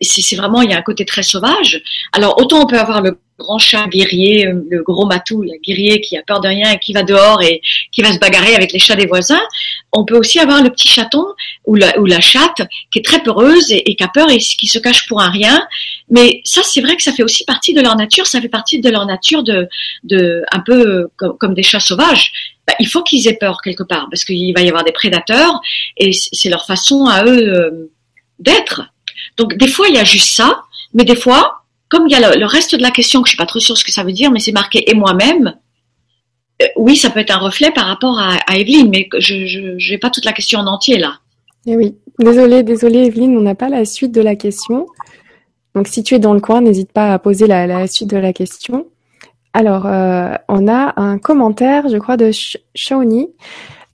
c'est 0.00 0.36
vraiment 0.36 0.62
il 0.62 0.70
y 0.70 0.74
a 0.74 0.78
un 0.78 0.82
côté 0.82 1.04
très 1.04 1.22
sauvage. 1.22 1.82
Alors 2.12 2.40
autant 2.40 2.62
on 2.62 2.66
peut 2.66 2.78
avoir 2.78 3.02
le 3.02 3.18
grand 3.38 3.58
chat 3.58 3.86
guerrier, 3.86 4.46
euh, 4.46 4.64
le 4.68 4.82
gros 4.82 5.06
matou, 5.06 5.42
le 5.42 5.58
guerrier 5.64 6.00
qui 6.00 6.16
a 6.16 6.22
peur 6.22 6.40
de 6.40 6.48
rien 6.48 6.72
et 6.72 6.78
qui 6.78 6.92
va 6.92 7.02
dehors 7.02 7.40
et 7.42 7.62
qui 7.92 8.02
va 8.02 8.12
se 8.12 8.18
bagarrer 8.18 8.54
avec 8.54 8.72
les 8.72 8.78
chats 8.78 8.96
des 8.96 9.06
voisins. 9.06 9.40
On 9.92 10.04
peut 10.04 10.16
aussi 10.16 10.40
avoir 10.40 10.62
le 10.62 10.70
petit 10.70 10.88
chaton 10.88 11.24
ou 11.64 11.76
la, 11.76 11.98
ou 11.98 12.04
la 12.04 12.20
chatte 12.20 12.62
qui 12.90 12.98
est 12.98 13.04
très 13.04 13.22
peureuse 13.22 13.70
et, 13.70 13.94
qui 13.94 14.04
a 14.04 14.08
peur 14.08 14.28
et 14.30 14.38
qui 14.38 14.66
se 14.66 14.78
cache 14.78 15.06
pour 15.06 15.20
un 15.20 15.30
rien. 15.30 15.66
Mais 16.10 16.40
ça, 16.44 16.62
c'est 16.64 16.80
vrai 16.80 16.96
que 16.96 17.02
ça 17.02 17.12
fait 17.12 17.22
aussi 17.22 17.44
partie 17.44 17.74
de 17.74 17.80
leur 17.80 17.96
nature. 17.96 18.26
Ça 18.26 18.40
fait 18.40 18.48
partie 18.48 18.80
de 18.80 18.90
leur 18.90 19.06
nature 19.06 19.42
de, 19.44 19.68
de 20.04 20.42
un 20.50 20.60
peu 20.60 21.08
comme, 21.16 21.54
des 21.54 21.62
chats 21.62 21.80
sauvages. 21.80 22.32
Bah, 22.66 22.74
il 22.80 22.88
faut 22.88 23.02
qu'ils 23.02 23.28
aient 23.28 23.38
peur 23.38 23.60
quelque 23.62 23.84
part 23.84 24.08
parce 24.10 24.24
qu'il 24.24 24.52
va 24.52 24.62
y 24.62 24.68
avoir 24.68 24.84
des 24.84 24.92
prédateurs 24.92 25.60
et 25.96 26.12
c'est 26.12 26.50
leur 26.50 26.66
façon 26.66 27.06
à 27.06 27.24
eux 27.24 27.48
euh, 27.48 27.90
d'être. 28.38 28.82
Donc 29.36 29.56
des 29.56 29.68
fois 29.68 29.88
il 29.88 29.94
y 29.94 29.98
a 29.98 30.04
juste 30.04 30.30
ça, 30.30 30.62
mais 30.94 31.04
des 31.04 31.16
fois, 31.16 31.62
comme 31.88 32.06
il 32.06 32.12
y 32.12 32.14
a 32.14 32.36
le, 32.36 32.46
reste 32.46 32.74
de 32.74 32.82
la 32.82 32.90
question 32.90 33.22
que 33.22 33.28
je 33.28 33.30
suis 33.30 33.38
pas 33.38 33.46
trop 33.46 33.60
sûre 33.60 33.76
ce 33.76 33.84
que 33.84 33.92
ça 33.92 34.04
veut 34.04 34.12
dire, 34.12 34.30
mais 34.30 34.40
c'est 34.40 34.52
marqué 34.52 34.90
et 34.90 34.94
moi-même. 34.94 35.54
Euh, 36.62 36.66
oui, 36.76 36.96
ça 36.96 37.10
peut 37.10 37.20
être 37.20 37.30
un 37.30 37.38
reflet 37.38 37.70
par 37.70 37.86
rapport 37.86 38.18
à, 38.18 38.56
Evelyne, 38.56 38.90
mais 38.90 39.08
je 39.18 39.90
n'ai 39.90 39.98
pas 39.98 40.10
toute 40.10 40.24
la 40.24 40.32
question 40.32 40.60
en 40.60 40.66
entier 40.66 40.98
là. 40.98 41.18
Eh 41.66 41.76
oui, 41.76 41.96
désolée, 42.18 42.62
désolée 42.62 43.06
Evelyne, 43.06 43.36
on 43.36 43.42
n'a 43.42 43.54
pas 43.54 43.68
la 43.68 43.84
suite 43.84 44.12
de 44.12 44.20
la 44.20 44.36
question. 44.36 44.86
Donc 45.74 45.86
si 45.88 46.02
tu 46.02 46.14
es 46.14 46.18
dans 46.18 46.34
le 46.34 46.40
coin, 46.40 46.60
n'hésite 46.60 46.92
pas 46.92 47.12
à 47.12 47.18
poser 47.18 47.46
la, 47.46 47.86
suite 47.86 48.10
de 48.10 48.16
la 48.16 48.32
question. 48.32 48.86
Alors, 49.52 49.86
euh, 49.86 50.34
on 50.48 50.68
a 50.68 51.00
un 51.00 51.18
commentaire, 51.18 51.88
je 51.88 51.96
crois, 51.96 52.16
de 52.16 52.30
Shawnee 52.74 53.28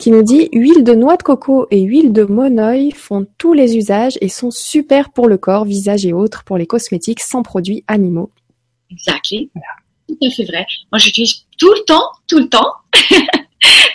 qui 0.05 0.11
nous 0.11 0.23
dit 0.23 0.51
huile 0.53 0.85
de 0.85 0.93
noix 0.93 1.17
de 1.17 1.23
coco 1.23 1.67
et 1.71 1.81
huile 1.81 2.13
de 2.13 2.25
monoeil 2.25 2.91
font 2.91 3.27
tous 3.39 3.55
les 3.55 3.79
usages 3.79 4.19
et 4.21 4.29
sont 4.29 4.51
super 4.51 5.09
pour 5.09 5.29
le 5.29 5.39
corps, 5.39 5.65
visage 5.65 6.05
et 6.05 6.13
autres 6.13 6.45
pour 6.45 6.59
les 6.59 6.67
cosmétiques 6.67 7.23
sans 7.23 7.43
produits 7.43 7.85
animaux. 7.89 8.31
Exactement. 8.91 9.49
Tout 10.07 10.19
à 10.23 10.29
fait 10.29 10.45
vrai. 10.45 10.67
Moi, 10.93 10.99
j'utilise 10.99 11.47
tout 11.57 11.73
le 11.73 11.83
temps, 11.87 12.07
tout 12.29 12.39
le 12.39 12.51
temps 12.51 12.71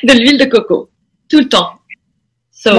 de 0.03 0.13
l'huile 0.13 0.39
de 0.39 0.45
coco. 0.45 0.89
Tout 1.29 1.41
le 1.41 1.47
temps. 1.47 1.73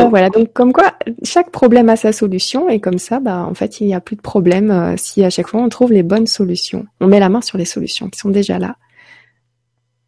voilà, 0.08 0.28
donc 0.28 0.52
comme 0.52 0.72
quoi 0.72 0.94
chaque 1.22 1.52
problème 1.52 1.88
a 1.88 1.94
sa 1.94 2.12
solution 2.12 2.68
et 2.68 2.80
comme 2.80 2.98
ça, 2.98 3.20
bah 3.20 3.46
en 3.48 3.54
fait 3.54 3.80
il 3.80 3.86
n'y 3.86 3.94
a 3.94 4.00
plus 4.00 4.16
de 4.16 4.22
problème 4.22 4.72
euh, 4.72 4.94
si 4.96 5.22
à 5.22 5.30
chaque 5.30 5.46
fois 5.46 5.60
on 5.60 5.68
trouve 5.68 5.92
les 5.92 6.02
bonnes 6.02 6.26
solutions. 6.26 6.84
On 7.00 7.06
met 7.06 7.20
la 7.20 7.28
main 7.28 7.42
sur 7.42 7.58
les 7.58 7.64
solutions 7.64 8.08
qui 8.08 8.18
sont 8.18 8.30
déjà 8.30 8.58
là. 8.58 8.74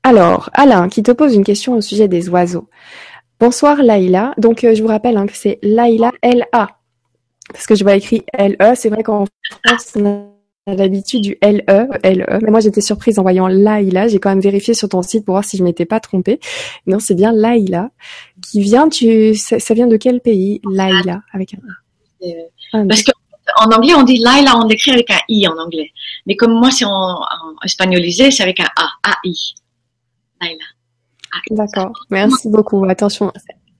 Alors, 0.05 0.51
Alain, 0.53 0.89
qui 0.89 1.05
te 1.05 1.13
pose 1.13 1.37
une 1.37 1.45
question 1.45 1.77
au 1.77 1.81
sujet 1.81 2.09
des 2.09 2.29
oiseaux. 2.29 2.69
Bonsoir 3.43 3.83
Laïla. 3.83 4.35
Donc, 4.39 4.63
euh, 4.63 4.73
je 4.73 4.83
vous 4.83 4.89
rappelle 4.89 5.17
hein, 5.17 5.27
que 5.27 5.37
c'est 5.37 5.59
Laïla 5.65 6.13
L-A. 6.23 6.79
Parce 7.53 7.67
que 7.67 7.75
je 7.75 7.83
vois 7.83 7.97
écrit 7.97 8.23
L-E. 8.33 8.75
C'est 8.77 8.89
vrai 8.89 9.03
qu'en 9.03 9.25
France, 9.65 9.95
on 9.97 10.31
a 10.69 10.75
l'habitude 10.77 11.23
du 11.23 11.39
L-E, 11.41 11.89
L-E. 12.05 12.39
Mais 12.41 12.51
moi, 12.53 12.61
j'étais 12.61 12.81
surprise 12.81 13.19
en 13.19 13.23
voyant 13.23 13.49
Laïla. 13.49 14.07
J'ai 14.07 14.21
quand 14.21 14.29
même 14.29 14.41
vérifié 14.41 14.75
sur 14.75 14.89
ton 14.89 15.03
site 15.03 15.25
pour 15.25 15.35
voir 15.35 15.45
si 15.45 15.57
je 15.57 15.65
m'étais 15.65 15.87
pas 15.87 15.99
trompée. 15.99 16.39
Non, 16.87 17.01
c'est 17.01 17.17
bien 17.17 17.33
Laïla. 17.33 17.91
Qui 18.49 18.61
vient, 18.61 18.89
tu, 18.89 19.35
ça, 19.35 19.75
vient 19.75 19.89
de 19.89 19.97
quel 19.97 20.21
pays? 20.21 20.61
Laïla, 20.65 21.23
avec 21.33 21.55
un 21.55 21.59
A. 21.59 22.79
Euh, 22.79 22.87
parce 22.87 23.03
qu'en 23.03 23.73
anglais, 23.73 23.95
on 23.97 24.05
dit 24.05 24.19
Laïla, 24.19 24.57
on 24.57 24.69
l'écrit 24.69 24.93
avec 24.93 25.11
un 25.11 25.19
I 25.29 25.49
en 25.49 25.59
anglais. 25.59 25.91
Mais 26.27 26.37
comme 26.37 26.53
moi, 26.53 26.71
c'est 26.71 26.85
en, 26.85 26.91
en 26.91 27.65
espagnolisé, 27.65 28.31
c'est 28.31 28.45
avec 28.45 28.61
un 28.61 28.69
A, 28.77 28.87
A-I. 29.03 29.55
D'accord. 31.51 31.93
Merci 32.11 32.49
beaucoup. 32.49 32.85
Attention, 32.85 33.33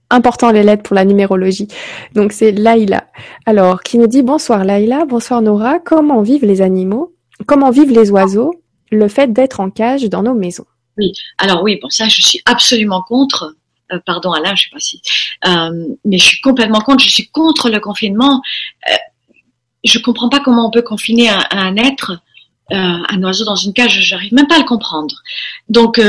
important 0.09 0.51
les 0.51 0.63
lettres 0.63 0.83
pour 0.83 0.95
la 0.95 1.05
numérologie. 1.05 1.67
Donc 2.13 2.31
c'est 2.31 2.51
Laïla. 2.51 3.05
Alors, 3.45 3.81
qui 3.81 3.97
nous 3.97 4.07
dit 4.07 4.21
bonsoir 4.21 4.63
Laïla, 4.63 5.05
bonsoir 5.05 5.41
Nora. 5.41 5.79
Comment 5.79 6.21
vivent 6.21 6.45
les 6.45 6.61
animaux? 6.61 7.13
Comment 7.45 7.71
vivent 7.71 7.91
les 7.91 8.11
oiseaux? 8.11 8.53
Le 8.91 9.07
fait 9.07 9.33
d'être 9.33 9.59
en 9.59 9.69
cage 9.71 10.03
dans 10.03 10.21
nos 10.21 10.35
maisons. 10.35 10.65
Oui. 10.97 11.13
Alors 11.39 11.63
oui, 11.63 11.77
pour 11.77 11.91
ça, 11.91 12.07
je 12.07 12.21
suis 12.21 12.41
absolument 12.45 13.01
contre. 13.01 13.55
Euh, 13.91 13.99
pardon 14.05 14.31
Alain, 14.31 14.53
je 14.55 14.63
sais 14.63 14.69
pas 14.71 14.79
si, 14.79 15.01
euh, 15.47 15.87
mais 16.05 16.17
je 16.17 16.25
suis 16.25 16.41
complètement 16.41 16.79
contre. 16.79 17.03
Je 17.03 17.09
suis 17.09 17.27
contre 17.29 17.69
le 17.69 17.79
confinement. 17.79 18.41
Euh, 18.89 18.95
je 19.83 19.99
comprends 19.99 20.29
pas 20.29 20.39
comment 20.39 20.67
on 20.67 20.71
peut 20.71 20.83
confiner 20.83 21.29
un, 21.29 21.43
un 21.51 21.75
être, 21.75 22.11
euh, 22.71 22.75
un 22.75 23.23
oiseau 23.23 23.45
dans 23.45 23.55
une 23.55 23.73
cage. 23.73 23.99
J'arrive 24.01 24.33
même 24.33 24.47
pas 24.47 24.55
à 24.55 24.59
le 24.59 24.65
comprendre. 24.65 25.15
Donc 25.67 25.99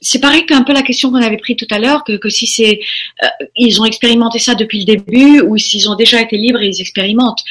c'est 0.00 0.20
pareil 0.20 0.46
qu'un 0.46 0.62
peu 0.62 0.72
la 0.72 0.82
question 0.82 1.10
qu'on 1.10 1.22
avait 1.22 1.36
prise 1.36 1.56
tout 1.56 1.66
à 1.70 1.78
l'heure, 1.78 2.04
que, 2.04 2.16
que 2.16 2.28
si 2.28 2.46
c'est 2.46 2.80
euh, 3.22 3.26
ils 3.56 3.80
ont 3.80 3.84
expérimenté 3.84 4.38
ça 4.38 4.54
depuis 4.54 4.78
le 4.80 4.84
début 4.84 5.40
ou 5.42 5.58
s'ils 5.58 5.90
ont 5.90 5.94
déjà 5.94 6.20
été 6.20 6.36
libres 6.36 6.60
et 6.60 6.68
ils 6.68 6.80
expérimentent. 6.80 7.42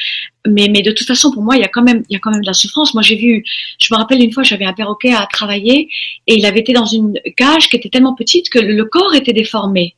Mais, 0.46 0.68
de 0.68 0.90
toute 0.90 1.06
façon, 1.06 1.30
pour 1.30 1.42
moi, 1.42 1.56
il 1.56 1.60
y 1.60 1.64
a 1.64 1.68
quand 1.68 1.82
même 1.82 2.02
il 2.08 2.14
y 2.14 2.16
a 2.16 2.18
quand 2.18 2.30
même 2.30 2.40
de 2.40 2.46
la 2.46 2.54
souffrance. 2.54 2.94
Moi, 2.94 3.02
j'ai 3.02 3.16
vu, 3.16 3.44
je 3.78 3.92
me 3.92 3.98
rappelle 3.98 4.22
une 4.22 4.32
fois, 4.32 4.42
j'avais 4.42 4.64
un 4.64 4.72
perroquet 4.72 5.12
à 5.12 5.26
travailler 5.30 5.88
et 6.26 6.34
il 6.34 6.46
avait 6.46 6.60
été 6.60 6.72
dans 6.72 6.86
une 6.86 7.14
cage 7.36 7.68
qui 7.68 7.76
était 7.76 7.90
tellement 7.90 8.14
petite 8.14 8.48
que 8.48 8.58
le, 8.58 8.84
corps 8.84 9.14
était 9.14 9.32
déformé 9.32 9.94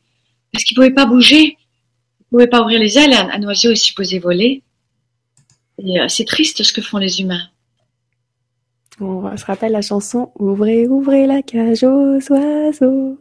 parce 0.53 0.65
qu'il 0.65 0.75
pouvait 0.75 0.91
pas 0.91 1.07
bouger, 1.07 1.57
il 2.21 2.25
pouvait 2.31 2.49
pas 2.49 2.61
ouvrir 2.61 2.81
les 2.81 2.99
ailes. 2.99 3.15
Un, 3.15 3.43
oiseau 3.45 3.71
est 3.71 3.77
supposé 3.77 4.19
voler. 4.19 4.63
Euh, 5.79 6.09
c'est 6.09 6.27
triste 6.27 6.63
ce 6.63 6.73
que 6.73 6.83
font 6.83 6.99
les 6.99 7.21
humains. 7.21 7.49
On 9.01 9.37
se 9.37 9.45
rappelle 9.45 9.73
la 9.73 9.83
chanson 9.83 10.33
Ouvrez, 10.39 10.87
ouvrez 10.87 11.27
la 11.27 11.43
cage 11.43 11.85
aux 11.85 12.19
oiseaux. 12.31 13.19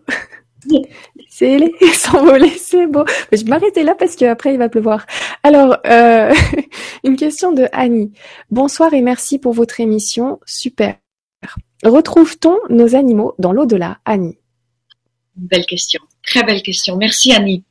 C'est 1.30 1.58
les 1.60 1.72
s'envoler, 1.94 2.50
c'est 2.50 2.88
beau. 2.88 3.06
Mais 3.32 3.38
je 3.38 3.44
vais 3.44 3.50
m'arrêter 3.50 3.84
là 3.84 3.96
parce 3.96 4.16
qu'après 4.16 4.54
il 4.54 4.58
va 4.58 4.70
pleuvoir. 4.70 5.06
Alors, 5.44 5.78
euh, 5.88 6.34
une 7.04 7.16
question 7.16 7.52
de 7.52 7.68
Annie. 7.72 8.12
Bonsoir 8.50 8.94
et 8.94 9.02
merci 9.02 9.40
pour 9.40 9.54
votre 9.54 9.80
émission. 9.80 10.40
Super. 10.46 10.98
Retrouve-t-on 11.84 12.58
nos 12.70 12.96
animaux 12.96 13.34
dans 13.40 13.54
l'au-delà, 13.54 14.00
Annie? 14.06 14.38
Belle 15.36 15.66
question. 15.66 16.02
Très 16.22 16.44
belle 16.44 16.62
question. 16.62 16.98
Merci 16.98 17.34
Annie. 17.34 17.64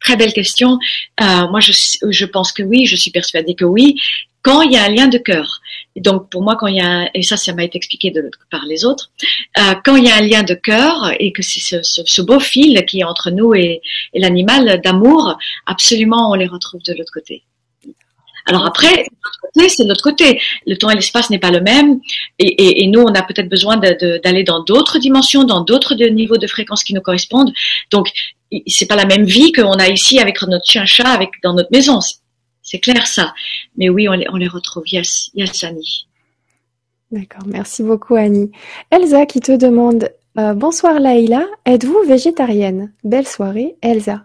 Très 0.00 0.16
belle 0.16 0.32
question. 0.32 0.78
Euh, 1.20 1.48
moi, 1.50 1.60
je, 1.60 1.72
je 2.08 2.24
pense 2.24 2.52
que 2.52 2.62
oui, 2.62 2.86
je 2.86 2.96
suis 2.96 3.10
persuadée 3.10 3.54
que 3.54 3.66
oui 3.66 4.00
quand 4.42 4.62
il 4.62 4.72
y 4.72 4.76
a 4.76 4.84
un 4.84 4.88
lien 4.88 5.08
de 5.08 5.18
cœur. 5.18 5.60
donc 5.96 6.30
pour 6.30 6.42
moi, 6.42 6.56
quand 6.56 6.66
il 6.66 6.76
y 6.76 6.80
a 6.80 7.10
et 7.14 7.22
ça, 7.22 7.36
ça 7.36 7.52
m'a 7.52 7.64
été 7.64 7.76
expliqué 7.76 8.10
de, 8.10 8.30
par 8.50 8.64
les 8.66 8.84
autres, 8.84 9.10
euh, 9.58 9.74
quand 9.84 9.96
il 9.96 10.04
y 10.04 10.10
a 10.10 10.16
un 10.16 10.22
lien 10.22 10.42
de 10.42 10.54
cœur 10.54 11.12
et 11.18 11.32
que 11.32 11.42
c'est 11.42 11.82
ce, 11.82 12.22
beau 12.22 12.40
fil 12.40 12.84
qui 12.86 13.00
est 13.00 13.04
entre 13.04 13.30
nous 13.30 13.54
et, 13.54 13.80
l'animal 14.14 14.80
d'amour, 14.82 15.36
absolument, 15.66 16.30
on 16.30 16.34
les 16.34 16.46
retrouve 16.46 16.82
de 16.82 16.94
l'autre 16.94 17.12
côté. 17.12 17.42
Alors 18.46 18.66
après, 18.66 19.06
c'est 19.68 19.84
de 19.84 19.88
l'autre 19.88 20.02
côté. 20.02 20.40
Le 20.66 20.76
temps 20.76 20.90
et 20.90 20.94
l'espace 20.94 21.30
n'est 21.30 21.38
pas 21.38 21.50
le 21.50 21.60
même, 21.60 22.00
et, 22.38 22.82
et, 22.82 22.86
nous, 22.88 23.00
on 23.00 23.14
a 23.14 23.22
peut-être 23.22 23.48
besoin 23.48 23.76
d'aller 23.76 24.44
dans 24.44 24.64
d'autres 24.64 24.98
dimensions, 24.98 25.44
dans 25.44 25.60
d'autres 25.62 25.94
niveaux 25.94 26.38
de 26.38 26.46
fréquence 26.46 26.82
qui 26.82 26.94
nous 26.94 27.02
correspondent. 27.02 27.52
Donc, 27.90 28.10
c'est 28.66 28.86
pas 28.86 28.96
la 28.96 29.04
même 29.04 29.24
vie 29.24 29.52
qu'on 29.52 29.74
a 29.74 29.88
ici 29.88 30.18
avec 30.18 30.40
notre 30.42 30.64
chien-chat, 30.64 31.08
avec 31.08 31.30
dans 31.42 31.54
notre 31.54 31.70
maison. 31.70 32.00
C'est 32.70 32.78
clair 32.78 33.04
ça. 33.08 33.34
Mais 33.76 33.88
oui, 33.88 34.08
on 34.08 34.12
les, 34.12 34.26
on 34.30 34.36
les 34.36 34.46
retrouve. 34.46 34.84
Yes, 34.86 35.30
yes, 35.34 35.64
Annie. 35.64 36.06
D'accord, 37.10 37.42
merci 37.44 37.82
beaucoup 37.82 38.14
Annie. 38.14 38.52
Elsa 38.92 39.26
qui 39.26 39.40
te 39.40 39.50
demande 39.50 40.08
euh, 40.38 40.54
Bonsoir 40.54 41.00
Laïla, 41.00 41.44
êtes-vous 41.66 42.04
végétarienne? 42.06 42.92
Belle 43.02 43.26
soirée, 43.26 43.74
Elsa. 43.82 44.22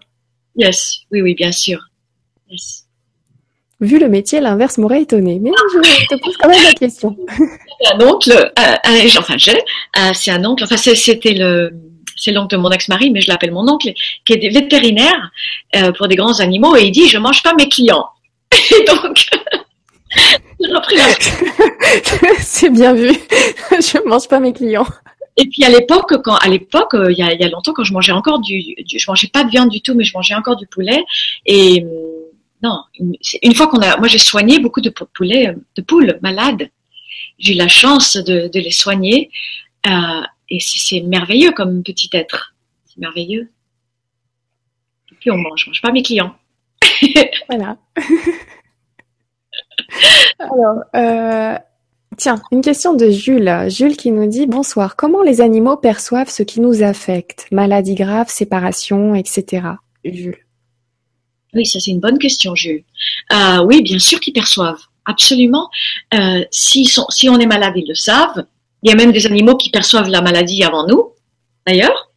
Yes, 0.55 0.99
oui, 1.11 1.23
oui, 1.23 1.33
bien 1.33 1.51
sûr. 1.51 1.79
Yes. 2.51 2.85
Vu 3.81 3.97
le 3.97 4.09
métier, 4.09 4.39
l'inverse 4.41 4.77
m'aurait 4.77 5.01
étonné, 5.01 5.39
mais 5.39 5.49
je 5.73 6.05
te 6.05 6.21
pose 6.21 6.37
quand 6.37 6.47
même 6.47 6.63
la 6.63 6.73
question. 6.73 7.17
un 7.93 8.05
oncle, 8.05 8.31
euh, 8.31 9.17
enfin 9.17 9.37
j'ai, 9.39 9.57
euh, 9.57 10.11
c'est 10.13 10.29
un 10.29 10.45
oncle, 10.45 10.63
enfin 10.63 10.77
c'était 10.77 11.33
le, 11.33 11.71
c'est 12.15 12.31
l'oncle 12.31 12.55
de 12.55 12.61
mon 12.61 12.69
ex-mari, 12.69 13.09
mais 13.09 13.21
je 13.21 13.27
l'appelle 13.27 13.51
mon 13.51 13.67
oncle, 13.67 13.91
qui 14.23 14.33
est 14.33 14.49
vétérinaire 14.49 15.31
euh, 15.75 15.91
pour 15.93 16.07
des 16.07 16.15
grands 16.15 16.39
animaux, 16.39 16.75
et 16.75 16.83
il 16.83 16.91
dit 16.91 17.09
je 17.09 17.17
mange 17.17 17.41
pas 17.41 17.55
mes 17.55 17.67
clients. 17.67 18.05
Et 18.71 18.83
donc, 18.85 19.29
c'est 22.39 22.69
bien 22.69 22.93
vu. 22.93 23.09
je 23.71 24.07
mange 24.07 24.27
pas 24.27 24.39
mes 24.39 24.53
clients. 24.53 24.87
Et 25.37 25.47
puis 25.47 25.63
à 25.65 25.69
l'époque, 25.69 26.13
quand 26.23 26.35
à 26.35 26.47
l'époque, 26.47 26.93
euh, 26.93 27.11
il 27.11 27.17
y, 27.17 27.21
a, 27.21 27.33
il 27.33 27.41
y 27.41 27.43
a 27.43 27.49
longtemps, 27.49 27.73
quand 27.73 27.83
je 27.83 27.93
mangeais 27.93 28.13
encore 28.13 28.39
du, 28.39 28.75
du, 28.85 28.99
je 28.99 29.05
mangeais 29.09 29.27
pas 29.27 29.43
de 29.43 29.49
viande 29.49 29.69
du 29.69 29.81
tout, 29.81 29.93
mais 29.93 30.05
je 30.05 30.13
mangeais 30.13 30.33
encore 30.33 30.55
du 30.55 30.65
poulet. 30.65 31.03
Et 31.45 31.83
euh, 31.83 32.31
non, 32.63 32.79
une, 32.97 33.15
une 33.43 33.53
fois 33.53 33.67
qu'on 33.67 33.81
a, 33.81 33.97
moi 33.97 34.07
j'ai 34.07 34.17
soigné 34.17 34.59
beaucoup 34.59 34.81
de 34.81 34.89
poulets, 34.89 35.53
de 35.75 35.81
poules 35.81 36.19
malades. 36.21 36.69
J'ai 37.37 37.53
eu 37.53 37.57
la 37.57 37.67
chance 37.67 38.15
de, 38.15 38.47
de 38.47 38.59
les 38.59 38.71
soigner, 38.71 39.29
euh, 39.87 40.21
et 40.49 40.59
c'est 40.61 41.01
merveilleux 41.01 41.51
comme 41.51 41.83
petit 41.83 42.09
être. 42.13 42.55
C'est 42.85 42.99
merveilleux. 42.99 43.51
Et 45.11 45.15
puis 45.19 45.31
on 45.31 45.37
mange, 45.37 45.63
je 45.65 45.69
mange 45.69 45.81
pas 45.81 45.91
mes 45.91 46.03
clients. 46.03 46.33
voilà. 47.49 47.77
Alors, 50.39 50.83
euh, 50.95 51.57
tiens, 52.17 52.41
une 52.51 52.61
question 52.61 52.93
de 52.93 53.09
Jules. 53.09 53.65
Jules 53.69 53.97
qui 53.97 54.11
nous 54.11 54.27
dit 54.27 54.47
bonsoir. 54.47 54.95
Comment 54.95 55.21
les 55.21 55.41
animaux 55.41 55.77
perçoivent 55.77 56.29
ce 56.29 56.43
qui 56.43 56.61
nous 56.61 56.83
affecte? 56.83 57.47
Maladie 57.51 57.95
grave, 57.95 58.29
séparation, 58.29 59.15
etc. 59.15 59.67
Jules. 60.03 60.37
Oui, 61.53 61.65
ça 61.65 61.79
c'est 61.79 61.91
une 61.91 62.01
bonne 62.01 62.19
question, 62.19 62.53
Jules. 62.55 62.83
Euh, 63.31 63.63
oui, 63.65 63.81
bien 63.81 63.99
sûr 63.99 64.19
qu'ils 64.19 64.33
perçoivent. 64.33 64.81
Absolument. 65.05 65.69
Euh, 66.13 66.43
si, 66.51 66.85
sont, 66.85 67.05
si 67.09 67.29
on 67.29 67.39
est 67.39 67.45
malade, 67.45 67.73
ils 67.75 67.87
le 67.87 67.95
savent. 67.95 68.45
Il 68.83 68.89
y 68.89 68.93
a 68.93 68.95
même 68.95 69.11
des 69.11 69.25
animaux 69.25 69.55
qui 69.55 69.69
perçoivent 69.69 70.09
la 70.09 70.21
maladie 70.21 70.63
avant 70.63 70.85
nous, 70.87 71.13
d'ailleurs. 71.65 72.11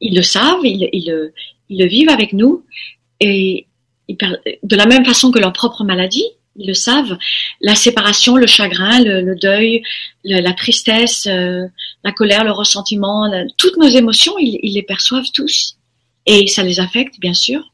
Ils 0.00 0.14
le 0.14 0.22
savent, 0.22 0.60
ils, 0.62 0.88
ils, 0.92 1.32
ils, 1.68 1.82
le 1.82 1.88
vivent 1.88 2.10
avec 2.10 2.32
nous. 2.32 2.64
Et 3.20 3.66
de 4.08 4.76
la 4.76 4.86
même 4.86 5.04
façon 5.04 5.30
que 5.30 5.38
leur 5.38 5.52
propre 5.52 5.84
maladie, 5.84 6.26
ils 6.58 6.66
le 6.66 6.74
savent, 6.74 7.18
la 7.60 7.74
séparation, 7.74 8.36
le 8.36 8.46
chagrin, 8.46 9.02
le, 9.02 9.20
le 9.20 9.36
deuil, 9.36 9.82
le, 10.24 10.40
la 10.40 10.52
tristesse, 10.52 11.26
euh, 11.26 11.66
la 12.02 12.12
colère, 12.12 12.44
le 12.44 12.52
ressentiment, 12.52 13.26
la, 13.26 13.44
toutes 13.58 13.76
nos 13.76 13.88
émotions, 13.88 14.34
ils, 14.38 14.58
ils, 14.62 14.74
les 14.74 14.82
perçoivent 14.82 15.30
tous. 15.34 15.76
Et 16.24 16.46
ça 16.46 16.62
les 16.62 16.80
affecte, 16.80 17.20
bien 17.20 17.34
sûr. 17.34 17.72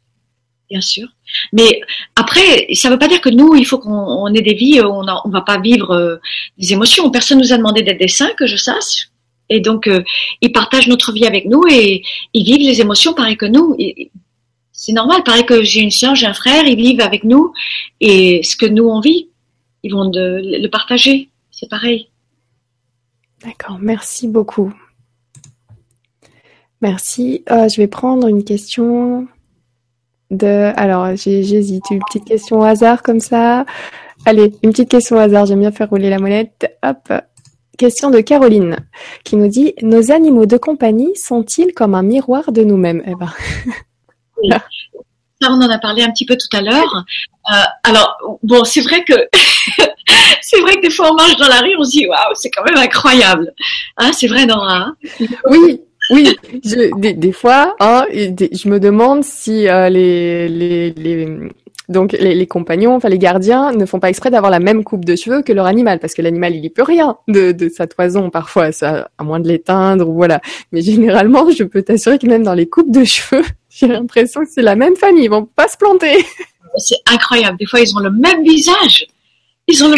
Bien 0.69 0.81
sûr. 0.81 1.07
Mais 1.53 1.81
après, 2.17 2.67
ça 2.73 2.89
ne 2.89 2.95
veut 2.95 2.99
pas 2.99 3.09
dire 3.09 3.21
que 3.21 3.29
nous, 3.29 3.55
il 3.55 3.67
faut 3.67 3.79
qu'on 3.79 4.33
ait 4.35 4.41
des 4.41 4.55
vies, 4.55 4.81
on 4.81 5.03
ne 5.03 5.33
va 5.33 5.43
pas 5.43 5.61
vivre 5.61 5.91
euh, 5.91 6.17
des 6.57 6.73
émotions. 6.73 7.11
Personne 7.11 7.39
nous 7.39 7.53
a 7.53 7.59
demandé 7.59 7.83
d'être 7.83 8.01
des 8.01 8.09
saints, 8.09 8.33
que 8.39 8.47
je 8.47 8.57
sache. 8.57 9.11
Et 9.51 9.61
donc, 9.61 9.87
euh, 9.87 10.03
ils 10.41 10.51
partagent 10.51 10.89
notre 10.89 11.13
vie 11.13 11.27
avec 11.27 11.45
nous 11.45 11.63
et 11.71 12.03
ils 12.33 12.45
vivent 12.45 12.67
les 12.67 12.81
émotions 12.81 13.13
pareil 13.13 13.37
que 13.37 13.45
nous. 13.45 13.77
C'est 14.83 14.93
normal. 14.93 15.23
Pareil 15.23 15.47
que 15.47 15.63
j'ai 15.63 15.81
une 15.81 15.93
soeur, 15.93 16.17
j'ai 16.17 16.27
un 16.27 16.35
frère, 16.35 16.67
ils 16.67 16.77
vivent 16.77 17.01
avec 17.01 17.23
nous 17.23 17.53
et 18.01 18.43
ce 18.43 18.57
que 18.57 18.67
nous 18.67 18.89
on 18.89 18.99
vit, 18.99 19.29
ils 19.85 19.93
vont 19.93 20.11
le 20.13 20.67
partager. 20.67 21.31
C'est 21.53 21.71
pareil. 21.71 22.09
D'accord, 23.45 23.79
merci 23.81 24.27
beaucoup. 24.27 24.73
Merci. 26.81 27.45
Euh, 27.49 27.69
je 27.69 27.81
vais 27.81 27.87
prendre 27.87 28.27
une 28.27 28.43
question 28.43 29.29
de. 30.33 30.73
Alors, 30.75 31.15
j'hésite. 31.15 31.85
Une 31.93 32.01
petite 32.01 32.25
question 32.25 32.59
au 32.59 32.65
hasard 32.65 33.05
comme 33.05 33.21
ça. 33.21 33.65
Allez, 34.27 34.53
une 34.65 34.71
petite 34.71 34.91
question 34.91 35.15
au 35.15 35.21
hasard. 35.21 35.47
J'aime 35.47 35.61
bien 35.61 35.71
faire 35.71 35.91
rouler 35.91 36.11
la 36.11 36.19
monette. 36.19 36.77
Hop. 36.83 37.13
Question 37.79 38.11
de 38.11 38.21
Caroline 38.21 38.79
qui 39.23 39.37
nous 39.37 39.47
dit 39.47 39.75
Nos 39.83 40.11
animaux 40.11 40.47
de 40.47 40.57
compagnie 40.57 41.15
sont-ils 41.15 41.73
comme 41.73 41.95
un 41.95 42.03
miroir 42.03 42.51
de 42.51 42.65
nous-mêmes? 42.65 43.05
Eh 43.07 43.15
ben. 43.15 43.33
Ça, 44.51 45.51
on 45.51 45.61
en 45.61 45.71
a 45.71 45.79
parlé 45.79 46.03
un 46.03 46.11
petit 46.11 46.25
peu 46.25 46.37
tout 46.37 46.57
à 46.57 46.61
l'heure. 46.61 47.05
Euh, 47.53 47.65
alors, 47.85 48.39
bon, 48.43 48.65
c'est 48.65 48.81
vrai 48.81 49.05
que 49.05 49.15
c'est 50.41 50.61
vrai 50.61 50.77
que 50.77 50.83
des 50.83 50.91
fois 50.91 51.11
on 51.11 51.15
marche 51.15 51.37
dans 51.37 51.49
la 51.49 51.59
rue, 51.61 51.75
on 51.79 51.85
se 51.85 51.91
dit 51.91 52.07
waouh, 52.07 52.35
c'est 52.35 52.51
quand 52.51 52.65
même 52.65 52.77
incroyable. 52.77 53.53
Hein, 53.97 54.13
c'est 54.13 54.29
vrai, 54.29 54.47
Nora. 54.47 54.77
Hein? 54.77 54.97
Oui. 55.49 55.81
Oui, 56.11 56.29
des, 56.97 57.33
fois, 57.33 57.77
hein, 57.79 58.05
je 58.11 58.69
me 58.69 58.81
demande 58.81 59.23
si 59.23 59.69
euh, 59.69 59.89
les, 59.89 60.49
les, 60.49 61.29
donc 61.93 62.13
les, 62.13 62.47
compagnons, 62.47 62.97
enfin 62.97 63.09
les 63.09 63.19
gardiens, 63.19 63.73
ne 63.73 63.87
font 63.87 64.01
pas 64.01 64.09
exprès 64.09 64.31
d'avoir 64.31 64.51
la 64.51 64.59
même 64.59 64.83
coupe 64.83 65.05
de 65.05 65.15
cheveux 65.15 65.43
que 65.43 65.53
leur 65.53 65.67
animal, 65.67 65.99
parce 65.99 66.15
que 66.15 66.23
l'animal 66.23 66.55
il 66.55 66.65
y 66.65 66.71
peut 66.71 66.83
rien 66.83 67.17
de, 67.29 67.55
sa 67.69 67.87
toison 67.87 68.31
parfois, 68.31 68.71
à 68.83 69.25
moins 69.25 69.41
de 69.41 69.49
l'éteindre 69.49 70.09
ou 70.09 70.15
voilà. 70.15 70.41
Mais 70.73 70.83
généralement, 70.83 71.51
je 71.51 71.65
peux 71.65 71.83
t'assurer 71.83 72.19
que 72.19 72.27
même 72.27 72.43
dans 72.43 72.55
les 72.55 72.69
coupes 72.69 72.91
de 72.91 73.05
cheveux, 73.05 73.45
j'ai 73.71 73.87
l'impression 73.87 74.41
que 74.43 74.51
c'est 74.51 74.63
la 74.63 74.77
même 74.77 74.97
famille, 74.97 75.25
ils 75.25 75.31
vont 75.31 75.45
pas 75.45 75.69
se 75.69 75.77
planter. 75.77 76.25
C'est 76.79 76.97
incroyable. 77.07 77.59
Des 77.59 77.67
fois, 77.67 77.81
ils 77.81 77.97
ont 77.97 78.01
le 78.01 78.11
même 78.11 78.43
visage. 78.43 79.07
Ils 79.69 79.85
ont 79.85 79.95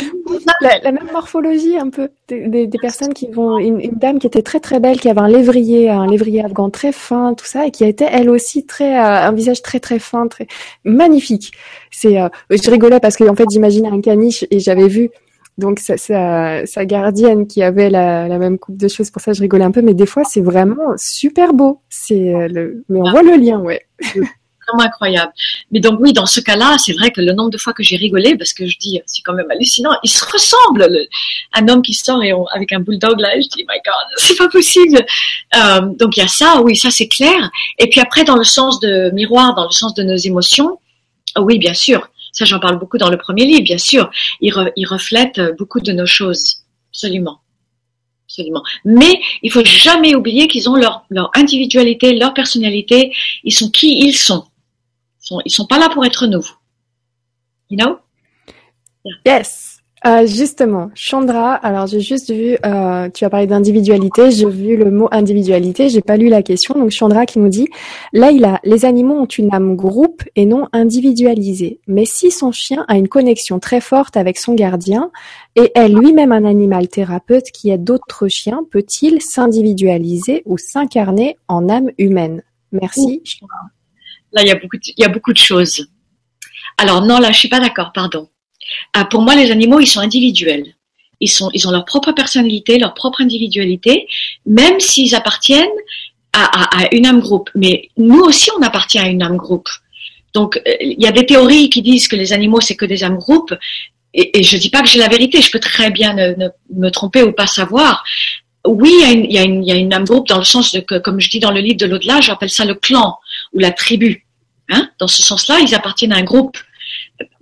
la, 0.60 0.92
même 0.92 1.08
morphologie 1.12 1.78
un 1.78 1.88
peu. 1.88 2.10
Des, 2.28 2.68
personnes 2.80 3.14
qui 3.14 3.28
vont. 3.28 3.58
Une, 3.58 3.80
dame 3.92 4.18
qui 4.18 4.26
était 4.26 4.42
très 4.42 4.60
très 4.60 4.78
belle, 4.78 5.00
qui 5.00 5.08
avait 5.08 5.20
un 5.20 5.28
lévrier, 5.28 5.88
un 5.88 6.06
lévrier 6.06 6.44
afghan 6.44 6.68
très 6.68 6.92
fin, 6.92 7.34
tout 7.34 7.46
ça, 7.46 7.66
et 7.66 7.70
qui 7.70 7.84
était 7.84 8.08
elle 8.10 8.28
aussi 8.28 8.66
très 8.66 8.94
euh, 8.98 9.28
un 9.28 9.32
visage 9.32 9.62
très 9.62 9.80
très 9.80 9.98
fin, 9.98 10.28
très 10.28 10.46
magnifique. 10.84 11.52
C'est. 11.90 12.20
Euh, 12.20 12.28
je 12.50 12.70
rigolais 12.70 13.00
parce 13.00 13.16
que 13.16 13.24
en 13.24 13.34
fait 13.34 13.46
j'imaginais 13.50 13.88
un 13.88 14.00
caniche 14.02 14.44
et 14.50 14.60
j'avais 14.60 14.88
vu 14.88 15.10
donc 15.56 15.78
sa, 15.78 15.96
sa, 15.96 16.84
gardienne 16.84 17.46
qui 17.46 17.62
avait 17.62 17.88
la, 17.88 18.28
la, 18.28 18.38
même 18.38 18.58
coupe 18.58 18.76
de 18.76 18.88
choses, 18.88 19.10
pour 19.10 19.22
ça 19.22 19.32
je 19.32 19.40
rigolais 19.40 19.64
un 19.64 19.70
peu, 19.70 19.82
mais 19.82 19.94
des 19.94 20.06
fois 20.06 20.24
c'est 20.24 20.40
vraiment 20.40 20.94
super 20.96 21.54
beau. 21.54 21.80
C'est 21.88 22.34
euh, 22.34 22.48
le, 22.48 22.84
mais 22.88 23.00
on 23.00 23.10
voit 23.10 23.22
le 23.22 23.36
lien, 23.36 23.60
ouais. 23.60 23.80
Vraiment 24.66 24.84
incroyable. 24.84 25.32
Mais 25.70 25.80
donc 25.80 25.98
oui, 26.00 26.12
dans 26.12 26.26
ce 26.26 26.40
cas-là, 26.40 26.76
c'est 26.78 26.92
vrai 26.94 27.10
que 27.10 27.20
le 27.20 27.32
nombre 27.32 27.50
de 27.50 27.58
fois 27.58 27.72
que 27.72 27.82
j'ai 27.82 27.96
rigolé, 27.96 28.36
parce 28.36 28.52
que 28.52 28.66
je 28.66 28.78
dis, 28.78 29.00
c'est 29.06 29.22
quand 29.22 29.34
même 29.34 29.50
hallucinant, 29.50 29.90
ils 30.02 30.10
se 30.10 30.24
ressemblent. 30.24 30.88
un 31.52 31.68
homme 31.68 31.82
qui 31.82 31.94
sort 31.94 32.22
et 32.22 32.32
avec 32.52 32.72
un 32.72 32.80
bulldog 32.80 33.20
là, 33.20 33.28
je 33.34 33.48
dis, 33.48 33.64
my 33.68 33.78
God, 33.84 34.06
c'est 34.16 34.36
pas 34.36 34.48
possible. 34.48 35.04
Euh, 35.56 35.80
donc 35.98 36.16
il 36.16 36.20
y 36.20 36.22
a 36.22 36.28
ça, 36.28 36.60
oui, 36.62 36.76
ça 36.76 36.90
c'est 36.90 37.08
clair. 37.08 37.50
Et 37.78 37.88
puis 37.88 38.00
après, 38.00 38.24
dans 38.24 38.36
le 38.36 38.44
sens 38.44 38.80
de 38.80 39.10
miroir, 39.10 39.54
dans 39.54 39.64
le 39.64 39.72
sens 39.72 39.94
de 39.94 40.02
nos 40.02 40.16
émotions, 40.16 40.78
oui, 41.38 41.58
bien 41.58 41.74
sûr, 41.74 42.08
ça, 42.34 42.44
j'en 42.44 42.58
parle 42.58 42.80
beaucoup 42.80 42.98
dans 42.98 43.10
le 43.10 43.16
premier 43.16 43.44
livre, 43.44 43.62
bien 43.62 43.78
sûr. 43.78 44.10
Il, 44.40 44.52
reflète 44.86 45.40
beaucoup 45.56 45.80
de 45.80 45.92
nos 45.92 46.04
choses. 46.04 46.64
Absolument. 46.90 47.38
Absolument. 48.26 48.62
Mais 48.84 49.20
il 49.42 49.52
faut 49.52 49.64
jamais 49.64 50.16
oublier 50.16 50.48
qu'ils 50.48 50.68
ont 50.68 50.74
leur, 50.74 51.04
leur 51.10 51.30
individualité, 51.34 52.12
leur 52.14 52.34
personnalité. 52.34 53.14
Ils 53.44 53.54
sont 53.54 53.70
qui 53.70 54.00
ils 54.00 54.16
sont. 54.16 54.44
Ils 55.24 55.28
sont, 55.28 55.40
ils 55.44 55.50
sont 55.50 55.66
pas 55.66 55.78
là 55.78 55.88
pour 55.92 56.04
être 56.04 56.26
nous. 56.26 56.44
You 57.70 57.78
know? 57.78 57.98
Yes. 59.26 59.78
Euh, 60.06 60.26
justement, 60.26 60.90
Chandra, 60.94 61.54
alors 61.54 61.86
j'ai 61.86 62.00
juste 62.00 62.30
vu, 62.30 62.58
euh, 62.66 63.08
tu 63.08 63.24
as 63.24 63.30
parlé 63.30 63.46
d'individualité, 63.46 64.30
j'ai 64.32 64.44
vu 64.44 64.76
le 64.76 64.90
mot 64.90 65.08
individualité, 65.10 65.88
j'ai 65.88 66.02
pas 66.02 66.18
lu 66.18 66.28
la 66.28 66.42
question, 66.42 66.74
donc 66.74 66.90
Chandra 66.90 67.24
qui 67.24 67.38
nous 67.38 67.48
dit, 67.48 67.68
là 68.12 68.30
il 68.30 68.44
a, 68.44 68.60
les 68.64 68.84
animaux 68.84 69.14
ont 69.14 69.24
une 69.24 69.54
âme 69.54 69.76
groupe 69.76 70.22
et 70.36 70.44
non 70.44 70.68
individualisée, 70.74 71.80
mais 71.86 72.04
si 72.04 72.30
son 72.30 72.52
chien 72.52 72.84
a 72.86 72.98
une 72.98 73.08
connexion 73.08 73.58
très 73.60 73.80
forte 73.80 74.18
avec 74.18 74.36
son 74.36 74.52
gardien 74.52 75.10
et 75.56 75.72
est 75.74 75.88
lui-même 75.88 76.32
un 76.32 76.44
animal 76.44 76.88
thérapeute 76.88 77.46
qui 77.50 77.70
aide 77.70 77.82
d'autres 77.84 78.28
chiens, 78.28 78.60
peut-il 78.70 79.22
s'individualiser 79.22 80.42
ou 80.44 80.58
s'incarner 80.58 81.38
en 81.48 81.70
âme 81.70 81.90
humaine? 81.96 82.42
Merci. 82.72 83.22
Là 84.34 84.42
il 84.42 84.48
y 84.48 84.52
a 84.52 84.56
beaucoup, 84.56 84.76
il 84.84 85.00
y 85.00 85.04
a 85.04 85.08
beaucoup 85.08 85.32
de 85.32 85.38
choses. 85.38 85.86
Alors 86.76 87.02
non, 87.02 87.18
là 87.18 87.32
je 87.32 87.38
suis 87.38 87.48
pas 87.48 87.60
d'accord, 87.60 87.92
pardon. 87.92 88.28
Ah, 88.92 89.04
pour 89.04 89.22
moi, 89.22 89.34
les 89.34 89.50
animaux, 89.50 89.80
ils 89.80 89.86
sont 89.86 90.00
individuels. 90.00 90.74
Ils, 91.20 91.28
sont, 91.28 91.50
ils 91.54 91.66
ont 91.66 91.70
leur 91.70 91.84
propre 91.84 92.12
personnalité, 92.12 92.78
leur 92.78 92.94
propre 92.94 93.20
individualité, 93.20 94.06
même 94.46 94.80
s'ils 94.80 95.14
appartiennent 95.14 95.68
à, 96.32 96.82
à, 96.82 96.94
une 96.94 97.06
âme 97.06 97.20
groupe. 97.20 97.50
Mais 97.54 97.88
nous 97.96 98.20
aussi, 98.20 98.50
on 98.58 98.62
appartient 98.62 98.98
à 98.98 99.08
une 99.08 99.22
âme 99.22 99.36
groupe. 99.36 99.68
Donc, 100.34 100.56
euh, 100.56 100.74
il 100.80 101.00
y 101.00 101.06
a 101.06 101.12
des 101.12 101.26
théories 101.26 101.70
qui 101.70 101.82
disent 101.82 102.08
que 102.08 102.16
les 102.16 102.32
animaux, 102.32 102.60
c'est 102.60 102.76
que 102.76 102.84
des 102.84 103.04
âmes 103.04 103.18
groupes. 103.18 103.54
Et, 104.12 104.42
je 104.42 104.56
dis 104.56 104.70
pas 104.70 104.82
que 104.82 104.88
j'ai 104.88 104.98
la 104.98 105.08
vérité, 105.08 105.40
je 105.40 105.50
peux 105.50 105.60
très 105.60 105.90
bien 105.90 106.14
me 106.14 106.88
tromper 106.90 107.22
ou 107.22 107.32
pas 107.32 107.46
savoir. 107.46 108.04
Oui, 108.64 108.92
il 109.02 109.30
y, 109.30 109.34
y 109.34 109.72
a 109.72 109.74
une 109.74 109.92
âme 109.92 110.04
groupe 110.04 110.28
dans 110.28 110.38
le 110.38 110.44
sens 110.44 110.72
de 110.72 110.80
que, 110.80 110.98
comme 110.98 111.20
je 111.20 111.28
dis 111.28 111.40
dans 111.40 111.50
le 111.50 111.60
livre 111.60 111.78
de 111.78 111.86
l'au-delà, 111.86 112.20
j'appelle 112.20 112.50
ça 112.50 112.64
le 112.64 112.74
clan 112.74 113.18
ou 113.52 113.58
la 113.58 113.72
tribu. 113.72 114.23
Hein 114.70 114.88
dans 114.98 115.08
ce 115.08 115.22
sens-là, 115.22 115.58
ils 115.60 115.74
appartiennent 115.74 116.12
à 116.12 116.16
un 116.16 116.22
groupe 116.22 116.56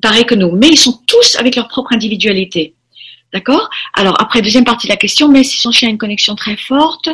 pareil 0.00 0.24
que 0.24 0.34
nous, 0.34 0.52
mais 0.52 0.68
ils 0.68 0.78
sont 0.78 1.00
tous 1.06 1.36
avec 1.36 1.56
leur 1.56 1.68
propre 1.68 1.92
individualité. 1.92 2.74
D'accord? 3.32 3.70
Alors 3.94 4.20
après, 4.20 4.42
deuxième 4.42 4.64
partie 4.64 4.86
de 4.86 4.92
la 4.92 4.96
question, 4.96 5.28
mais 5.28 5.42
si 5.42 5.58
son 5.58 5.70
chien 5.70 5.88
a 5.88 5.90
une 5.90 5.98
connexion 5.98 6.34
très 6.34 6.56
forte 6.56 7.08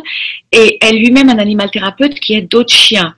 et 0.50 0.84
est 0.84 0.92
lui-même 0.92 1.28
un 1.28 1.38
animal 1.38 1.70
thérapeute 1.70 2.18
qui 2.18 2.34
aide 2.34 2.48
d'autres 2.48 2.74
chiens. 2.74 3.14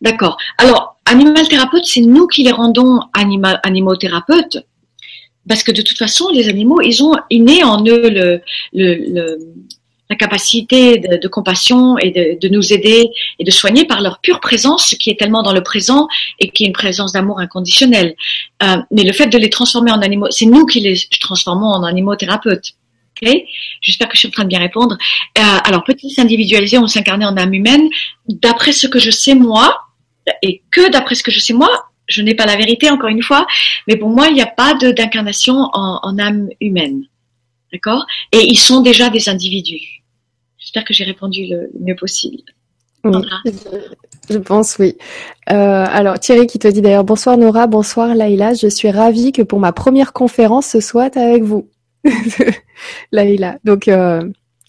D'accord. 0.00 0.36
Alors, 0.58 1.00
animal 1.04 1.48
thérapeute, 1.48 1.84
c'est 1.84 2.00
nous 2.00 2.28
qui 2.28 2.44
les 2.44 2.52
rendons 2.52 3.00
animal, 3.12 3.58
animaux 3.64 3.96
thérapeutes 3.96 4.58
parce 5.48 5.62
que 5.62 5.72
de 5.72 5.82
toute 5.82 5.98
façon, 5.98 6.30
les 6.32 6.48
animaux, 6.48 6.80
ils 6.80 7.02
ont 7.02 7.16
inné 7.30 7.64
en 7.64 7.84
eux 7.84 8.08
le, 8.08 8.40
le, 8.72 9.38
la 10.10 10.16
capacité 10.16 10.98
de, 10.98 11.28
compassion 11.28 11.96
et 11.98 12.10
de, 12.40 12.48
nous 12.48 12.72
aider 12.72 13.08
et 13.38 13.44
de 13.44 13.50
soigner 13.50 13.86
par 13.86 14.00
leur 14.02 14.20
pure 14.20 14.40
présence, 14.40 14.94
qui 15.00 15.10
est 15.10 15.18
tellement 15.18 15.42
dans 15.42 15.52
le 15.52 15.62
présent 15.62 16.08
et 16.40 16.50
qui 16.50 16.64
est 16.64 16.66
une 16.66 16.72
présence 16.74 17.12
d'amour 17.12 17.40
inconditionnel. 17.40 18.14
Euh, 18.62 18.76
mais 18.90 19.02
le 19.04 19.12
fait 19.12 19.26
de 19.26 19.38
les 19.38 19.48
transformer 19.48 19.92
en 19.92 20.02
animaux, 20.02 20.26
c'est 20.30 20.46
nous 20.46 20.66
qui 20.66 20.80
les 20.80 20.96
transformons 21.20 21.68
en 21.68 21.82
animaux 21.84 22.16
thérapeutes. 22.16 22.72
Okay 23.16 23.46
J'espère 23.80 24.08
que 24.08 24.14
je 24.14 24.20
suis 24.20 24.28
en 24.28 24.32
train 24.32 24.42
de 24.42 24.48
bien 24.48 24.58
répondre. 24.58 24.98
Euh, 25.38 25.42
alors, 25.64 25.84
peut-il 25.84 26.10
s'individualiser 26.10 26.78
ou 26.78 26.86
s'incarner 26.86 27.24
en 27.24 27.36
âme 27.36 27.54
humaine? 27.54 27.88
D'après 28.28 28.72
ce 28.72 28.86
que 28.86 28.98
je 28.98 29.10
sais 29.10 29.34
moi, 29.34 29.78
et 30.42 30.62
que 30.70 30.90
d'après 30.90 31.14
ce 31.14 31.22
que 31.22 31.30
je 31.30 31.38
sais 31.38 31.54
moi, 31.54 31.70
je 32.06 32.20
n'ai 32.20 32.34
pas 32.34 32.44
la 32.44 32.56
vérité 32.56 32.90
encore 32.90 33.08
une 33.08 33.22
fois, 33.22 33.46
mais 33.88 33.96
pour 33.96 34.10
moi, 34.10 34.28
il 34.28 34.34
n'y 34.34 34.42
a 34.42 34.46
pas 34.46 34.74
d'incarnation 34.74 35.70
en 35.72 36.18
âme 36.18 36.48
humaine. 36.60 37.04
D'accord? 37.74 38.06
Et 38.30 38.38
ils 38.46 38.58
sont 38.58 38.82
déjà 38.82 39.10
des 39.10 39.28
individus. 39.28 40.04
J'espère 40.58 40.84
que 40.84 40.94
j'ai 40.94 41.02
répondu 41.02 41.46
le, 41.46 41.70
mieux 41.80 41.96
possible. 41.96 42.38
je, 44.30 44.38
pense 44.38 44.78
oui. 44.78 44.96
Euh, 45.50 45.84
alors 45.90 46.20
Thierry 46.20 46.46
qui 46.46 46.60
te 46.60 46.68
dit 46.68 46.80
d'ailleurs 46.80 47.04
bonsoir 47.04 47.36
Nora, 47.36 47.66
bonsoir 47.66 48.14
Laïla, 48.14 48.54
je 48.54 48.68
suis 48.68 48.90
ravie 48.90 49.32
que 49.32 49.42
pour 49.42 49.58
ma 49.58 49.72
première 49.72 50.12
conférence 50.12 50.68
ce 50.68 50.80
soit 50.80 51.16
avec 51.16 51.42
vous. 51.42 51.68
Laïla. 53.12 53.58
Donc 53.64 53.88
euh, 53.88 54.22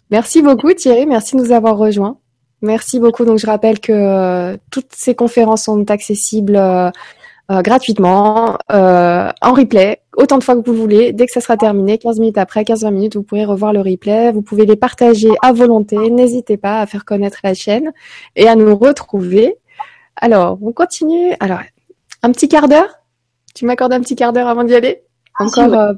merci 0.09 0.41
beaucoup 0.41 0.73
Thierry, 0.73 1.05
merci 1.05 1.35
de 1.35 1.41
nous 1.41 1.51
avoir 1.51 1.77
rejoints. 1.77 2.17
Merci 2.61 2.99
beaucoup. 2.99 3.23
Donc 3.23 3.37
je 3.37 3.45
rappelle 3.45 3.79
que 3.79 3.93
euh, 3.93 4.57
toutes 4.71 4.93
ces 4.93 5.13
conférences 5.13 5.65
sont 5.65 5.91
accessibles 5.91 6.59
gratuitement, 7.49 8.57
en 8.69 9.53
replay, 9.53 10.01
autant 10.17 10.37
de 10.37 10.43
fois 10.43 10.55
que 10.55 10.69
vous 10.69 10.75
voulez, 10.75 11.13
dès 11.13 11.25
que 11.25 11.31
ça 11.31 11.41
sera 11.41 11.57
terminé, 11.57 11.97
15 11.97 12.19
minutes 12.19 12.37
après, 12.37 12.63
15-20 12.63 12.91
minutes, 12.91 13.15
vous 13.15 13.23
pourrez 13.23 13.45
revoir 13.45 13.73
le 13.73 13.81
replay, 13.81 14.31
vous 14.31 14.41
pouvez 14.41 14.65
les 14.65 14.75
partager 14.75 15.29
à 15.41 15.53
volonté, 15.53 15.97
n'hésitez 16.09 16.57
pas 16.57 16.79
à 16.79 16.85
faire 16.85 17.05
connaître 17.05 17.39
la 17.43 17.53
chaîne 17.53 17.93
et 18.35 18.47
à 18.47 18.55
nous 18.55 18.75
retrouver. 18.75 19.55
Alors, 20.15 20.57
on 20.61 20.71
continue. 20.71 21.33
Alors, 21.39 21.59
un 22.23 22.31
petit 22.31 22.47
quart 22.47 22.67
d'heure. 22.67 22.89
Tu 23.53 23.65
m'accordes 23.65 23.93
un 23.93 24.01
petit 24.01 24.15
quart 24.15 24.33
d'heure 24.33 24.47
avant 24.47 24.63
d'y 24.63 24.75
aller? 24.75 25.03
Encore 25.39 25.73
euh, 25.73 25.93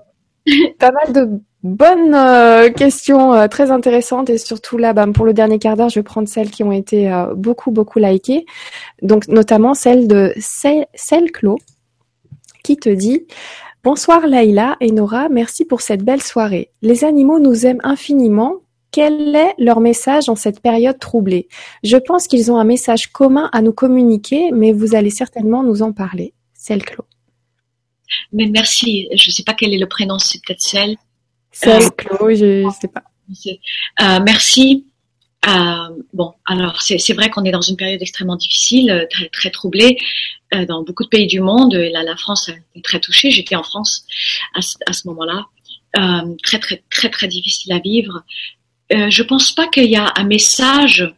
pas 0.80 0.91
mal 0.91 1.14
de 1.14 1.39
Bonne 1.64 2.14
euh, 2.14 2.69
question 2.69 3.34
euh, 3.34 3.48
très 3.48 3.72
intéressante 3.72 4.30
et 4.30 4.38
surtout 4.38 4.77
là, 4.77 4.94
bah, 4.94 5.06
pour 5.14 5.26
le 5.26 5.34
dernier 5.34 5.57
quart 5.57 5.76
d'heure, 5.76 5.89
je 5.89 5.99
vais 5.99 6.03
prendre 6.03 6.27
celles 6.27 6.52
qui 6.52 6.64
ont 6.64 6.72
été 6.72 7.11
beaucoup 7.35 7.72
beaucoup 7.72 7.99
likées. 7.99 8.45
Donc 9.02 9.27
notamment 9.27 9.73
celle 9.73 10.07
de 10.07 10.34
Celle-Clo 10.38 11.57
qui 12.64 12.77
te 12.77 12.89
dit 12.89 13.26
Bonsoir 13.89 14.27
Laïla 14.27 14.76
et 14.81 14.91
Nora, 14.91 15.30
merci 15.30 15.64
pour 15.64 15.80
cette 15.80 16.03
belle 16.03 16.22
soirée. 16.22 16.72
Les 16.81 17.05
animaux 17.05 17.39
nous 17.39 17.65
aiment 17.65 17.80
infiniment. 17.85 18.55
Quel 18.91 19.34
est 19.34 19.53
leur 19.59 19.80
message 19.80 20.27
en 20.27 20.35
cette 20.35 20.59
période 20.59 20.99
troublée? 20.99 21.47
Je 21.85 21.95
pense 21.95 22.27
qu'ils 22.27 22.51
ont 22.51 22.57
un 22.57 22.65
message 22.65 23.07
commun 23.07 23.49
à 23.53 23.61
nous 23.61 23.72
communiquer, 23.72 24.51
mais 24.51 24.73
vous 24.73 24.93
allez 24.93 25.09
certainement 25.09 25.64
nous 25.64 25.84
en 25.84 25.93
parler. 25.93 26.34
Celle-Clo. 26.53 27.05
Mais 28.34 28.47
merci. 28.47 29.07
Je 29.15 29.30
ne 29.30 29.34
sais 29.34 29.43
pas 29.43 29.53
quel 29.53 29.73
est 29.73 29.80
le 29.80 29.88
prénom, 29.88 30.19
c'est 30.19 30.41
peut-être 30.45 30.59
celle. 30.59 30.97
C'est 31.53 31.95
Chloé, 31.95 32.35
je 32.35 32.65
ne 32.65 32.72
sais 32.72 32.89
pas. 32.89 33.03
Euh, 34.01 34.19
merci. 34.22 34.85
Euh, 35.47 36.03
bon, 36.11 36.34
alors 36.45 36.81
c'est 36.81 37.14
vrai 37.14 37.30
qu'on 37.30 37.45
est 37.45 37.51
dans 37.51 37.61
une 37.61 37.77
période 37.77 38.01
extrêmement 38.01 38.35
difficile, 38.35 38.91
euh, 38.91 39.05
très, 39.09 39.30
très 39.30 39.49
troublée 39.49 39.95
euh, 39.95 40.36
dans 40.68 40.84
beaucoup 40.84 41.03
de 41.03 41.10
pays 41.10 41.28
du 41.28 41.41
monde. 41.41 41.74
Et 41.76 41.90
là, 41.90 42.03
la 42.03 42.15
France 42.15 42.49
est 42.76 42.84
très 42.84 42.99
touchée. 42.99 43.32
J'étais 43.32 43.56
en 43.56 43.64
France 43.64 44.06
à, 44.53 44.94
ce 44.94 45.07
moment-là. 45.07 45.45
Euh, 45.98 46.36
très, 46.44 46.60
très, 46.60 46.84
très, 46.90 47.10
très 47.10 47.28
difficile 47.28 47.74
à 47.74 47.80
vivre. 47.80 48.24
Euh, 48.94 49.10
je 49.10 49.24
pense 49.24 49.52
pas 49.52 49.68
qu'il 49.68 49.90
y 49.90 49.95
a 49.95 50.14
un 50.15 50.24
message 50.24 51.14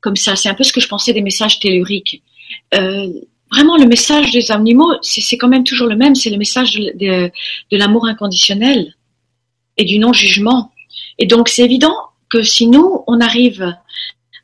comme 0.00 0.16
ça. 0.16 0.36
C'est 0.36 0.48
un 0.48 0.54
peu 0.54 0.64
ce 0.64 0.72
que 0.72 0.80
je 0.80 0.88
pensais 0.88 1.12
des 1.12 1.22
messages 1.22 1.58
telluriques. 1.58 2.22
vraiment, 2.72 3.76
le 3.76 3.86
message 3.86 4.30
des 4.30 4.52
animaux, 4.52 4.92
c'est 5.02 5.36
quand 5.36 5.48
même 5.48 5.64
toujours 5.64 5.88
le 5.88 5.96
même. 5.96 6.14
C'est 6.14 6.30
le 6.30 6.38
message 6.38 6.74
de 6.74 7.76
l'amour 7.76 8.06
inconditionnel 8.06 8.94
et 9.76 9.84
du 9.84 9.98
non-jugement. 9.98 10.72
Et 11.18 11.26
donc, 11.26 11.48
c'est 11.48 11.62
évident 11.62 11.96
que 12.28 12.42
si 12.42 12.66
nous, 12.66 13.02
on 13.06 13.20
arrive 13.20 13.74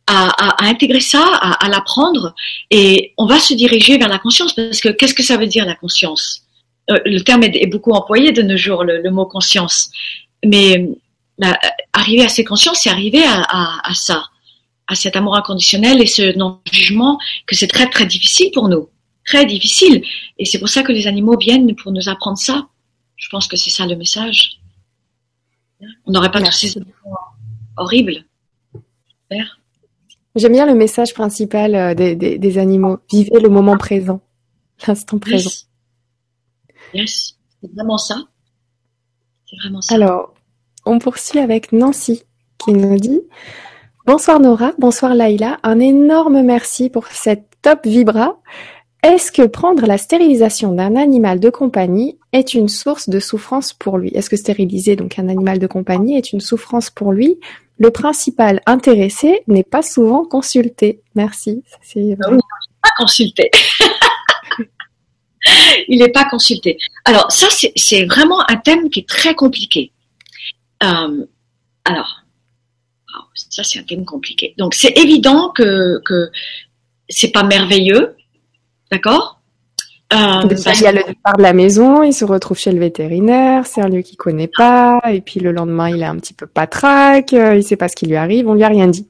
à, 0.07 0.65
intégrer 0.65 1.01
ça, 1.01 1.25
à, 1.25 1.69
l'apprendre, 1.69 2.35
et 2.71 3.13
on 3.19 3.27
va 3.27 3.39
se 3.39 3.55
diriger 3.55 3.99
vers 3.99 4.09
la 4.09 4.19
conscience, 4.19 4.53
parce 4.53 4.81
que 4.81 4.89
qu'est-ce 4.89 5.15
que 5.15 5.23
ça 5.23 5.37
veut 5.37 5.47
dire 5.47 5.67
la 5.67 5.75
conscience? 5.75 6.43
Euh, 6.91 6.99
Le 7.05 7.21
terme 7.21 7.43
est, 7.43 7.67
beaucoup 7.67 7.93
employé 7.93 8.33
de 8.33 8.43
nos 8.43 8.57
jours, 8.57 8.85
le, 8.85 9.11
mot 9.11 9.27
conscience. 9.27 9.91
Mais 10.45 10.89
arriver 11.93 12.23
à 12.25 12.29
ces 12.29 12.45
consciences, 12.45 12.81
c'est 12.83 12.91
arriver 12.91 13.25
à, 13.25 13.43
à, 13.83 13.95
ça, 13.95 14.25
à 14.87 14.95
cet 14.95 15.17
amour 15.17 15.37
inconditionnel 15.37 16.01
et 16.01 16.07
ce 16.07 16.37
non-jugement, 16.37 17.19
que 17.47 17.57
c'est 17.57 17.67
très 17.67 17.91
très 17.91 18.07
difficile 18.07 18.51
pour 18.53 18.69
nous, 18.69 18.89
très 19.25 19.45
difficile. 19.45 20.03
Et 20.39 20.45
c'est 20.45 20.61
pour 20.61 20.69
ça 20.69 20.83
que 20.83 20.93
les 20.93 21.09
animaux 21.09 21.37
viennent 21.37 21.75
pour 21.75 21.91
nous 21.91 22.09
apprendre 22.09 22.39
ça 22.39 22.69
Je 23.17 23.29
pense 23.29 23.49
que 23.49 23.57
c'est 23.57 23.71
ça 23.71 23.87
le 23.87 23.97
message. 23.97 24.61
On 26.07 26.13
n'aurait 26.13 26.31
pas 26.31 26.41
tous 26.41 26.53
ces 26.53 26.75
horribles. 27.77 28.25
J'aime 30.37 30.53
bien 30.53 30.67
le 30.67 30.75
message 30.75 31.15
principal 31.15 31.75
euh, 31.75 31.95
des, 31.95 32.59
animaux. 32.59 32.99
Vivez 33.11 33.41
le 33.41 33.49
moment 33.49 33.79
présent, 33.79 34.21
l'instant 34.87 35.19
présent. 35.19 35.51
Yes, 36.93 37.39
c'est 37.61 37.73
vraiment 37.73 37.97
ça. 37.97 38.17
C'est 39.47 39.57
vraiment 39.63 39.81
ça. 39.81 39.95
Alors, 39.95 40.35
on 40.85 40.99
poursuit 40.99 41.39
avec 41.39 41.73
Nancy 41.73 42.25
qui 42.59 42.73
nous 42.73 42.99
dit 42.99 43.23
Bonsoir 44.05 44.39
Nora, 44.39 44.73
bonsoir 44.79 45.15
Laïla, 45.15 45.59
un 45.63 45.81
énorme 45.81 46.43
merci 46.43 46.91
pour 46.91 47.07
cette 47.07 47.47
top 47.63 47.87
vibra. 47.87 48.39
Est-ce 49.03 49.33
que 49.33 49.47
prendre 49.47 49.87
la 49.87 49.97
stérilisation 49.97 50.73
d'un 50.73 50.97
animal 50.97 51.41
de 51.41 51.49
compagnie 51.49 52.19
est 52.33 52.53
une 52.53 52.69
source 52.69 53.09
de 53.09 53.21
souffrance 53.21 53.73
pour 53.73 53.97
lui? 53.97 54.11
Est-ce 54.11 54.29
que 54.29 54.37
stériliser 54.37 54.97
donc 54.97 55.19
un 55.19 55.29
animal 55.29 55.59
de 55.59 55.67
compagnie 55.67 56.17
est 56.17 56.33
une 56.33 56.41
souffrance 56.41 56.91
pour 56.91 57.13
lui? 57.13 57.39
Le 57.79 57.91
principal 57.91 58.61
intéressé 58.67 59.43
n'est 59.49 59.65
pas 59.65 59.83
souvent 59.83 60.25
consulté. 60.25 61.03
Merci. 61.15 61.63
C'est 61.83 62.17
ah 62.23 62.31
pas 62.83 62.91
consulté. 62.97 63.51
il 65.89 65.99
n'est 65.99 66.13
pas 66.13 66.25
consulté. 66.25 66.79
Alors 67.05 67.31
ça, 67.31 67.49
c'est 67.51 68.05
vraiment 68.05 68.41
un 68.49 68.57
thème 68.57 68.91
qui 68.91 69.01
est 69.01 69.09
très 69.09 69.35
compliqué. 69.35 69.93
Euh, 70.83 71.27
alors, 71.85 72.23
ça 73.35 73.65
c'est 73.65 73.79
un 73.79 73.85
thème 73.85 74.05
compliqué. 74.05 74.55
Donc 74.59 74.75
c'est 74.75 74.97
évident 74.99 75.51
que 75.51 76.01
que 76.05 76.31
c'est 77.09 77.31
pas 77.31 77.45
merveilleux, 77.45 78.17
d'accord? 78.91 79.36
Euh, 80.13 80.43
il 80.49 80.81
y 80.83 80.87
a 80.87 80.93
le 80.93 81.03
départ 81.05 81.37
de 81.37 81.43
la 81.43 81.53
maison, 81.53 82.05
il 82.05 82.13
se 82.13 82.25
retrouve 82.25 82.59
chez 82.59 82.71
le 82.71 82.79
vétérinaire, 82.79 83.67
c'est 83.67 83.81
un 83.81 83.89
lieu 83.89 84.03
qu'il 84.03 84.17
connaît 84.17 84.51
pas, 84.57 85.01
et 85.11 85.21
puis 85.21 85.41
le 85.41 85.51
lendemain 85.51 85.89
il 85.91 86.01
est 86.01 86.07
un 86.07 86.17
petit 86.17 86.33
peu 86.33 86.47
patraque, 86.47 87.33
euh, 87.33 87.57
il 87.57 87.65
sait 87.65 87.77
pas 87.77 87.89
ce 87.89 87.97
qui 87.97 88.07
lui 88.07 88.15
arrive, 88.15 88.49
on 88.49 88.55
lui 88.55 88.63
a 88.63 88.69
rien 88.69 88.87
dit. 88.87 89.09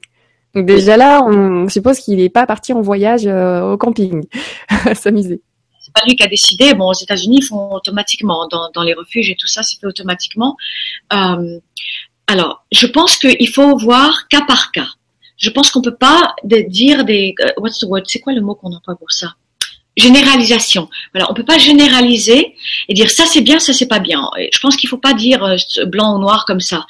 Donc 0.55 0.65
déjà 0.65 0.97
là, 0.97 1.21
on 1.23 1.69
suppose 1.69 1.99
qu'il 1.99 2.17
n'est 2.17 2.29
pas 2.29 2.47
parti 2.47 2.73
en 2.73 2.81
voyage 2.81 3.27
euh, 3.27 3.73
au 3.73 3.77
camping, 3.77 4.25
s'amuser. 4.95 5.41
C'est 5.79 5.93
pas 5.93 6.01
lui 6.07 6.15
qui 6.15 6.23
a 6.23 6.27
décidé. 6.27 6.73
Bon, 6.73 6.89
aux 6.89 6.93
États-Unis, 6.93 7.37
ils 7.41 7.45
font 7.45 7.73
automatiquement 7.73 8.47
dans, 8.47 8.71
dans 8.73 8.81
les 8.81 8.95
refuges 8.95 9.29
et 9.29 9.35
tout 9.35 9.47
ça, 9.47 9.61
c'est 9.61 9.79
fait 9.79 9.85
automatiquement. 9.85 10.57
Euh, 11.13 11.59
alors, 12.25 12.65
je 12.71 12.87
pense 12.87 13.17
qu'il 13.17 13.49
faut 13.49 13.77
voir 13.77 14.27
cas 14.29 14.41
par 14.47 14.71
cas. 14.71 14.87
Je 15.37 15.51
pense 15.51 15.69
qu'on 15.69 15.83
peut 15.83 15.95
pas 15.95 16.35
dire 16.43 17.05
des 17.05 17.35
what's 17.57 17.77
the 17.77 17.85
word? 17.85 18.01
C'est 18.05 18.19
quoi 18.19 18.33
le 18.33 18.41
mot 18.41 18.55
qu'on 18.55 18.73
emploie 18.73 18.95
pour 18.95 19.11
ça? 19.11 19.35
Généralisation. 19.97 20.89
Voilà, 21.13 21.29
on 21.29 21.33
peut 21.33 21.43
pas 21.43 21.57
généraliser 21.57 22.55
et 22.87 22.93
dire 22.93 23.09
ça 23.09 23.25
c'est 23.25 23.41
bien, 23.41 23.59
ça 23.59 23.73
c'est 23.73 23.87
pas 23.87 23.99
bien. 23.99 24.29
Je 24.53 24.59
pense 24.59 24.77
qu'il 24.77 24.87
faut 24.87 24.97
pas 24.97 25.13
dire 25.13 25.43
euh, 25.43 25.85
blanc 25.85 26.15
ou 26.15 26.19
noir 26.19 26.45
comme 26.45 26.61
ça. 26.61 26.85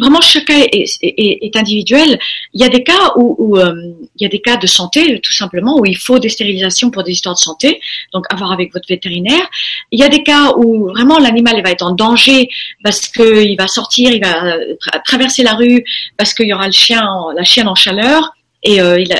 vraiment, 0.00 0.20
chacun 0.20 0.60
est, 0.72 1.56
individuel. 1.56 2.18
Il 2.52 2.60
y 2.60 2.64
a 2.64 2.68
des 2.68 2.82
cas 2.82 3.12
où, 3.16 3.56
euh, 3.56 3.72
il 4.16 4.22
y 4.22 4.26
a 4.26 4.28
des 4.28 4.40
cas 4.40 4.56
de 4.56 4.66
santé 4.66 5.20
tout 5.20 5.32
simplement 5.32 5.78
où 5.78 5.86
il 5.86 5.96
faut 5.96 6.18
des 6.18 6.28
stérilisations 6.28 6.90
pour 6.90 7.04
des 7.04 7.12
histoires 7.12 7.36
de 7.36 7.40
santé, 7.40 7.80
donc 8.12 8.24
avoir 8.30 8.50
avec 8.50 8.72
votre 8.72 8.88
vétérinaire. 8.88 9.48
Il 9.92 10.00
y 10.00 10.02
a 10.02 10.08
des 10.08 10.24
cas 10.24 10.54
où 10.56 10.88
vraiment 10.88 11.18
l'animal 11.18 11.62
va 11.62 11.70
être 11.70 11.86
en 11.86 11.92
danger 11.92 12.48
parce 12.82 13.02
qu'il 13.02 13.56
va 13.56 13.68
sortir, 13.68 14.10
il 14.10 14.20
va 14.20 14.56
traverser 15.04 15.44
la 15.44 15.54
rue 15.54 15.84
parce 16.16 16.34
qu'il 16.34 16.48
y 16.48 16.52
aura 16.52 16.66
le 16.66 16.72
chien, 16.72 17.02
la 17.36 17.44
chienne 17.44 17.68
en 17.68 17.76
chaleur. 17.76 18.32
Et, 18.64 18.80
euh, 18.80 18.98
il 18.98 19.14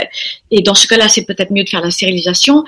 et 0.51 0.63
dans 0.63 0.75
ce 0.75 0.87
cas-là, 0.87 1.09
c'est 1.09 1.27
peut-être 1.27 1.51
mieux 1.53 1.65
de 1.65 1.69
faire 1.69 1.83
la 1.83 1.91
stérilisation 1.91 2.65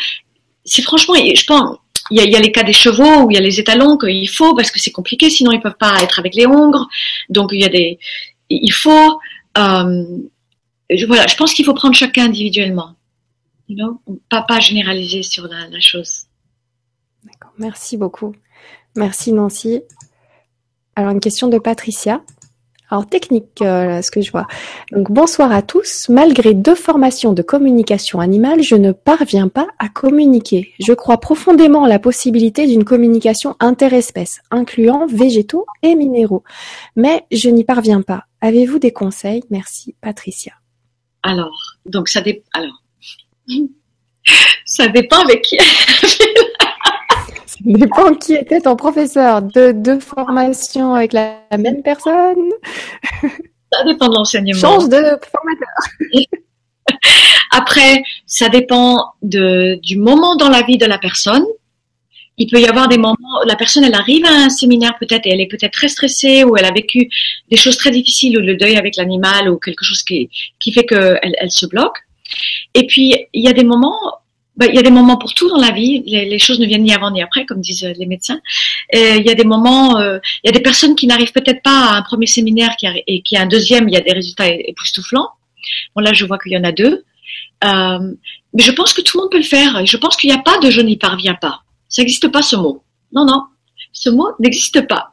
c'est 0.67 0.83
franchement, 0.83 1.15
je 1.15 1.45
pense, 1.45 1.79
il 2.11 2.19
y, 2.19 2.37
a, 2.37 2.41
les 2.41 2.53
cas 2.53 2.63
des 2.63 2.73
chevaux 2.73 3.23
où 3.23 3.31
il 3.31 3.35
y 3.35 3.37
a 3.37 3.41
les 3.41 3.59
étalons 3.59 3.97
qu'il 3.97 4.29
faut 4.29 4.55
parce 4.55 4.71
que 4.71 4.79
c'est 4.79 4.93
compliqué, 4.93 5.31
sinon 5.31 5.53
ils 5.53 5.61
peuvent 5.61 5.77
pas 5.79 6.03
être 6.03 6.19
avec 6.19 6.35
les 6.35 6.47
hongres. 6.47 6.89
Donc 7.29 7.51
il 7.53 7.61
y 7.61 7.65
a 7.65 7.69
des, 7.69 7.99
il 8.49 8.73
faut, 8.73 9.21
euh, 9.59 10.05
voilà, 11.07 11.27
je 11.27 11.37
pense 11.37 11.55
qu'il 11.55 11.65
faut 11.65 11.75
prendre 11.75 11.95
chacun 11.95 12.27
individuellement, 12.27 12.95
you 13.69 14.01
pas 14.31 14.43
pas 14.43 14.61
généraliser 14.61 15.23
sur 15.23 15.49
la 15.49 15.81
chose. 15.81 16.27
D'accord, 17.25 17.53
merci 17.59 17.97
beaucoup, 17.97 18.35
merci 18.95 19.33
Nancy. 19.33 19.81
Alors 20.95 21.11
une 21.11 21.21
question 21.21 21.49
de 21.49 21.59
Patricia. 21.59 22.23
Alors 22.89 23.07
technique, 23.07 23.63
euh, 23.63 24.01
ce 24.01 24.11
que 24.11 24.21
je 24.21 24.31
vois. 24.31 24.47
Donc 24.93 25.11
bonsoir 25.11 25.51
à 25.51 25.63
tous. 25.63 26.09
Malgré 26.09 26.55
deux 26.55 26.75
formations 26.77 27.33
de 27.33 27.43
communication 27.43 28.21
animale, 28.21 28.63
je 28.63 28.77
ne 28.77 28.93
parviens 28.93 29.49
pas 29.49 29.67
à 29.79 29.89
communiquer. 29.89 30.73
Je 30.79 30.93
crois 30.93 31.19
profondément 31.19 31.85
à 31.85 31.89
la 31.89 31.99
possibilité 31.99 32.67
d'une 32.67 32.85
communication 32.85 33.57
interespèces, 33.59 34.41
incluant 34.53 35.07
végétaux 35.07 35.67
et 35.83 35.97
minéraux. 35.97 36.45
Mais 36.95 37.25
je 37.33 37.51
n'y 37.51 37.65
parviens 37.65 38.03
pas. 38.03 38.25
Avez-vous 38.41 38.79
des 38.79 38.93
conseils? 38.93 39.43
Merci, 39.51 39.97
Patricia. 40.01 40.53
Alors, 41.25 41.77
donc 41.87 42.09
ça 42.09 42.21
dépend. 42.21 42.49
Alors, 42.55 42.83
ça 44.65 44.87
dépend 44.89 45.23
avec 45.25 45.43
qui. 45.43 45.59
Dépend 47.67 48.15
qui 48.15 48.35
était 48.35 48.61
ton 48.61 48.77
professeur. 48.77 49.43
De 49.43 49.73
deux 49.73 49.99
formations 49.99 50.95
avec 50.95 51.13
la, 51.13 51.41
même 51.59 51.83
personne? 51.83 52.51
Ça 53.73 53.83
dépend 53.85 54.09
de 54.09 54.15
l'enseignement. 54.15 54.61
Change 54.61 54.89
de 54.89 55.03
formateur. 55.03 56.13
Après, 57.51 58.05
ça 58.25 58.49
dépend 58.49 58.97
de, 59.23 59.81
du 59.83 59.99
moment 59.99 60.37
dans 60.37 60.49
la 60.49 60.63
vie 60.63 60.79
de 60.79 60.87
la 60.87 60.99
personne. 60.99 61.45
Il 62.39 62.49
peut 62.49 62.61
y 62.61 62.67
avoir 62.67 62.87
des 62.87 62.99
moments, 62.99 63.43
la 63.47 63.57
personne, 63.57 63.83
elle 63.83 63.95
arrive 63.95 64.25
à 64.27 64.45
un 64.45 64.49
séminaire 64.49 64.95
peut-être 65.01 65.27
et 65.27 65.31
elle 65.33 65.41
est 65.41 65.49
peut-être 65.49 65.73
très 65.73 65.89
stressée 65.89 66.45
ou 66.45 66.57
elle 66.57 66.67
a 66.67 66.71
vécu 66.71 67.09
des 67.51 67.57
choses 67.57 67.79
très 67.79 67.91
difficiles 67.91 68.39
ou 68.39 68.43
le 68.43 68.57
deuil 68.57 68.77
avec 68.77 68.95
l'animal 68.95 69.49
ou 69.51 69.59
quelque 69.59 69.85
chose 69.85 70.05
qui, 70.05 70.31
qui 70.61 70.71
fait 70.71 70.85
qu'elle 70.85 71.35
elle 71.39 71.51
se 71.51 71.67
bloque. 71.67 71.99
Et 72.75 72.87
puis, 72.87 73.17
il 73.33 73.43
y 73.43 73.49
a 73.49 73.53
des 73.53 73.65
moments 73.65 73.99
bah, 74.57 74.67
il 74.67 74.75
y 74.75 74.79
a 74.79 74.83
des 74.83 74.91
moments 74.91 75.17
pour 75.19 75.35
tout 75.35 75.49
dans 75.49 75.59
la 75.59 75.71
vie. 75.71 76.03
Les, 76.07 76.39
choses 76.39 76.59
ne 76.61 76.67
viennent 76.67 76.83
ni 76.83 76.93
avant 76.93 77.11
ni 77.11 77.23
après, 77.23 77.45
comme 77.45 77.61
disent 77.61 77.85
euh, 77.85 77.93
les 77.99 78.07
médecins. 78.07 78.41
Il 78.93 79.25
y 79.25 79.31
a 79.31 79.35
des 79.35 79.45
moments, 79.45 79.99
euh, 79.99 80.19
il 80.43 80.49
y 80.49 80.51
a 80.51 80.53
des 80.53 80.63
personnes 80.63 80.95
qui 80.97 81.07
n'arrivent 81.07 81.33
peut-être 81.33 81.63
pas 81.63 81.91
à 81.91 81.97
un 81.97 82.03
premier 82.03 82.27
séminaire 82.27 82.77
qui 82.77 82.87
et 83.07 83.23
qui 83.23 83.37
a 83.37 83.43
un 83.43 83.47
deuxième, 83.47 83.89
il 83.89 83.95
y 83.95 83.99
a 83.99 84.01
des 84.01 84.13
résultats 84.13 84.49
époustouflants. 84.49 85.29
Bon 85.95 86.01
là, 86.01 86.13
je 86.13 86.25
vois 86.25 86.39
qu'il 86.39 86.53
y 86.53 86.57
en 86.57 86.65
a 86.65 86.73
deux. 86.73 87.05
Euh, 87.65 88.13
mais 88.55 88.63
je 88.63 88.73
pense 88.73 88.93
que 88.93 89.03
tout 89.03 89.19
le 89.19 89.25
monde 89.25 89.33
peut 89.33 89.39
le 89.39 89.45
faire. 89.45 89.85
Je 89.85 89.97
pense 89.97 90.17
qu'il 90.17 90.31
n'y 90.31 90.37
a 90.37 90.43
pas 90.43 90.59
de 90.59 90.71
je 90.71 90.81
n'y 90.81 90.97
parviens 90.97 91.35
pas. 91.35 91.63
Ça 91.89 92.03
n'existe 92.03 92.29
pas 92.29 92.43
ce 92.43 92.57
mot. 92.57 92.83
Non, 93.13 93.27
non, 93.27 93.45
ce 93.93 94.09
mot 94.09 94.29
n'existe 94.41 94.87
pas. 94.89 95.13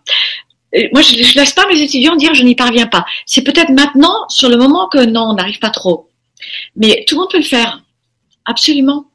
moi, 0.93 1.01
je 1.01 1.15
ne 1.15 1.35
laisse 1.35 1.53
pas 1.53 1.67
mes 1.67 1.81
étudiants 1.81 2.15
dire 2.15 2.33
je 2.33 2.43
n'y 2.43 2.55
parviens 2.55 2.87
pas. 2.87 3.05
C'est 3.25 3.43
peut-être 3.43 3.71
maintenant, 3.71 4.27
sur 4.29 4.49
le 4.49 4.55
moment, 4.55 4.87
que 4.87 5.03
non, 5.03 5.23
on 5.31 5.33
n'arrive 5.33 5.59
pas 5.59 5.69
trop. 5.69 6.09
Mais 6.75 7.03
tout 7.07 7.15
le 7.15 7.21
monde 7.21 7.31
peut 7.31 7.37
le 7.37 7.43
faire. 7.43 7.81
Absolument. 8.45 9.05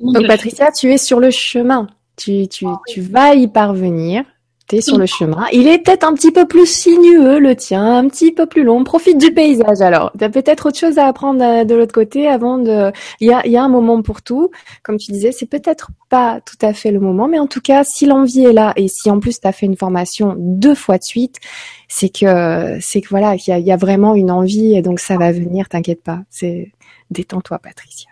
Donc 0.00 0.26
Patricia, 0.26 0.70
tu 0.72 0.92
es 0.92 0.98
sur 0.98 1.20
le 1.20 1.30
chemin. 1.30 1.88
Tu, 2.16 2.46
tu, 2.48 2.66
tu 2.86 3.00
vas 3.00 3.34
y 3.34 3.48
parvenir. 3.48 4.24
Tu 4.66 4.76
es 4.76 4.80
sur 4.80 4.96
le 4.96 5.04
chemin. 5.04 5.44
Il 5.52 5.68
est 5.68 5.78
peut-être 5.78 6.04
un 6.04 6.14
petit 6.14 6.30
peu 6.30 6.46
plus 6.46 6.66
sinueux, 6.66 7.38
le 7.38 7.54
tien, 7.54 7.98
un 7.98 8.08
petit 8.08 8.32
peu 8.32 8.46
plus 8.46 8.62
long. 8.62 8.82
Profite 8.82 9.18
du 9.18 9.30
paysage 9.34 9.82
alors. 9.82 10.10
Tu 10.18 10.24
as 10.24 10.30
peut-être 10.30 10.66
autre 10.66 10.78
chose 10.78 10.96
à 10.96 11.06
apprendre 11.06 11.44
euh, 11.44 11.64
de 11.64 11.74
l'autre 11.74 11.92
côté 11.92 12.28
avant 12.28 12.56
de... 12.56 12.90
Il 13.20 13.28
y 13.28 13.32
a, 13.32 13.44
il 13.44 13.52
y 13.52 13.58
a 13.58 13.62
un 13.62 13.68
moment 13.68 14.00
pour 14.00 14.22
tout. 14.22 14.50
Comme 14.82 14.96
tu 14.96 15.12
disais, 15.12 15.32
c'est 15.32 15.44
peut-être 15.44 15.90
pas 16.08 16.40
tout 16.40 16.56
à 16.62 16.72
fait 16.72 16.92
le 16.92 17.00
moment, 17.00 17.28
mais 17.28 17.38
en 17.38 17.46
tout 17.46 17.60
cas, 17.60 17.84
si 17.84 18.06
l'envie 18.06 18.44
est 18.44 18.54
là 18.54 18.72
et 18.76 18.88
si 18.88 19.10
en 19.10 19.20
plus 19.20 19.38
tu 19.38 19.46
as 19.46 19.52
fait 19.52 19.66
une 19.66 19.76
formation 19.76 20.34
deux 20.38 20.74
fois 20.74 20.96
de 20.96 21.04
suite, 21.04 21.40
c'est 21.88 22.08
que 22.08 22.78
c'est 22.80 23.02
que 23.02 23.08
voilà, 23.08 23.34
il 23.34 23.58
y 23.58 23.62
y 23.62 23.72
a, 23.72 23.76
vraiment 23.76 24.14
une 24.14 24.30
envie 24.30 24.74
et 24.74 24.80
donc 24.80 24.98
ça 24.98 25.18
va 25.18 25.30
venir, 25.30 25.68
t'inquiète 25.68 26.02
pas. 26.02 26.20
C'est 26.30 26.72
détends-toi, 27.14 27.58
Patricia. 27.58 28.10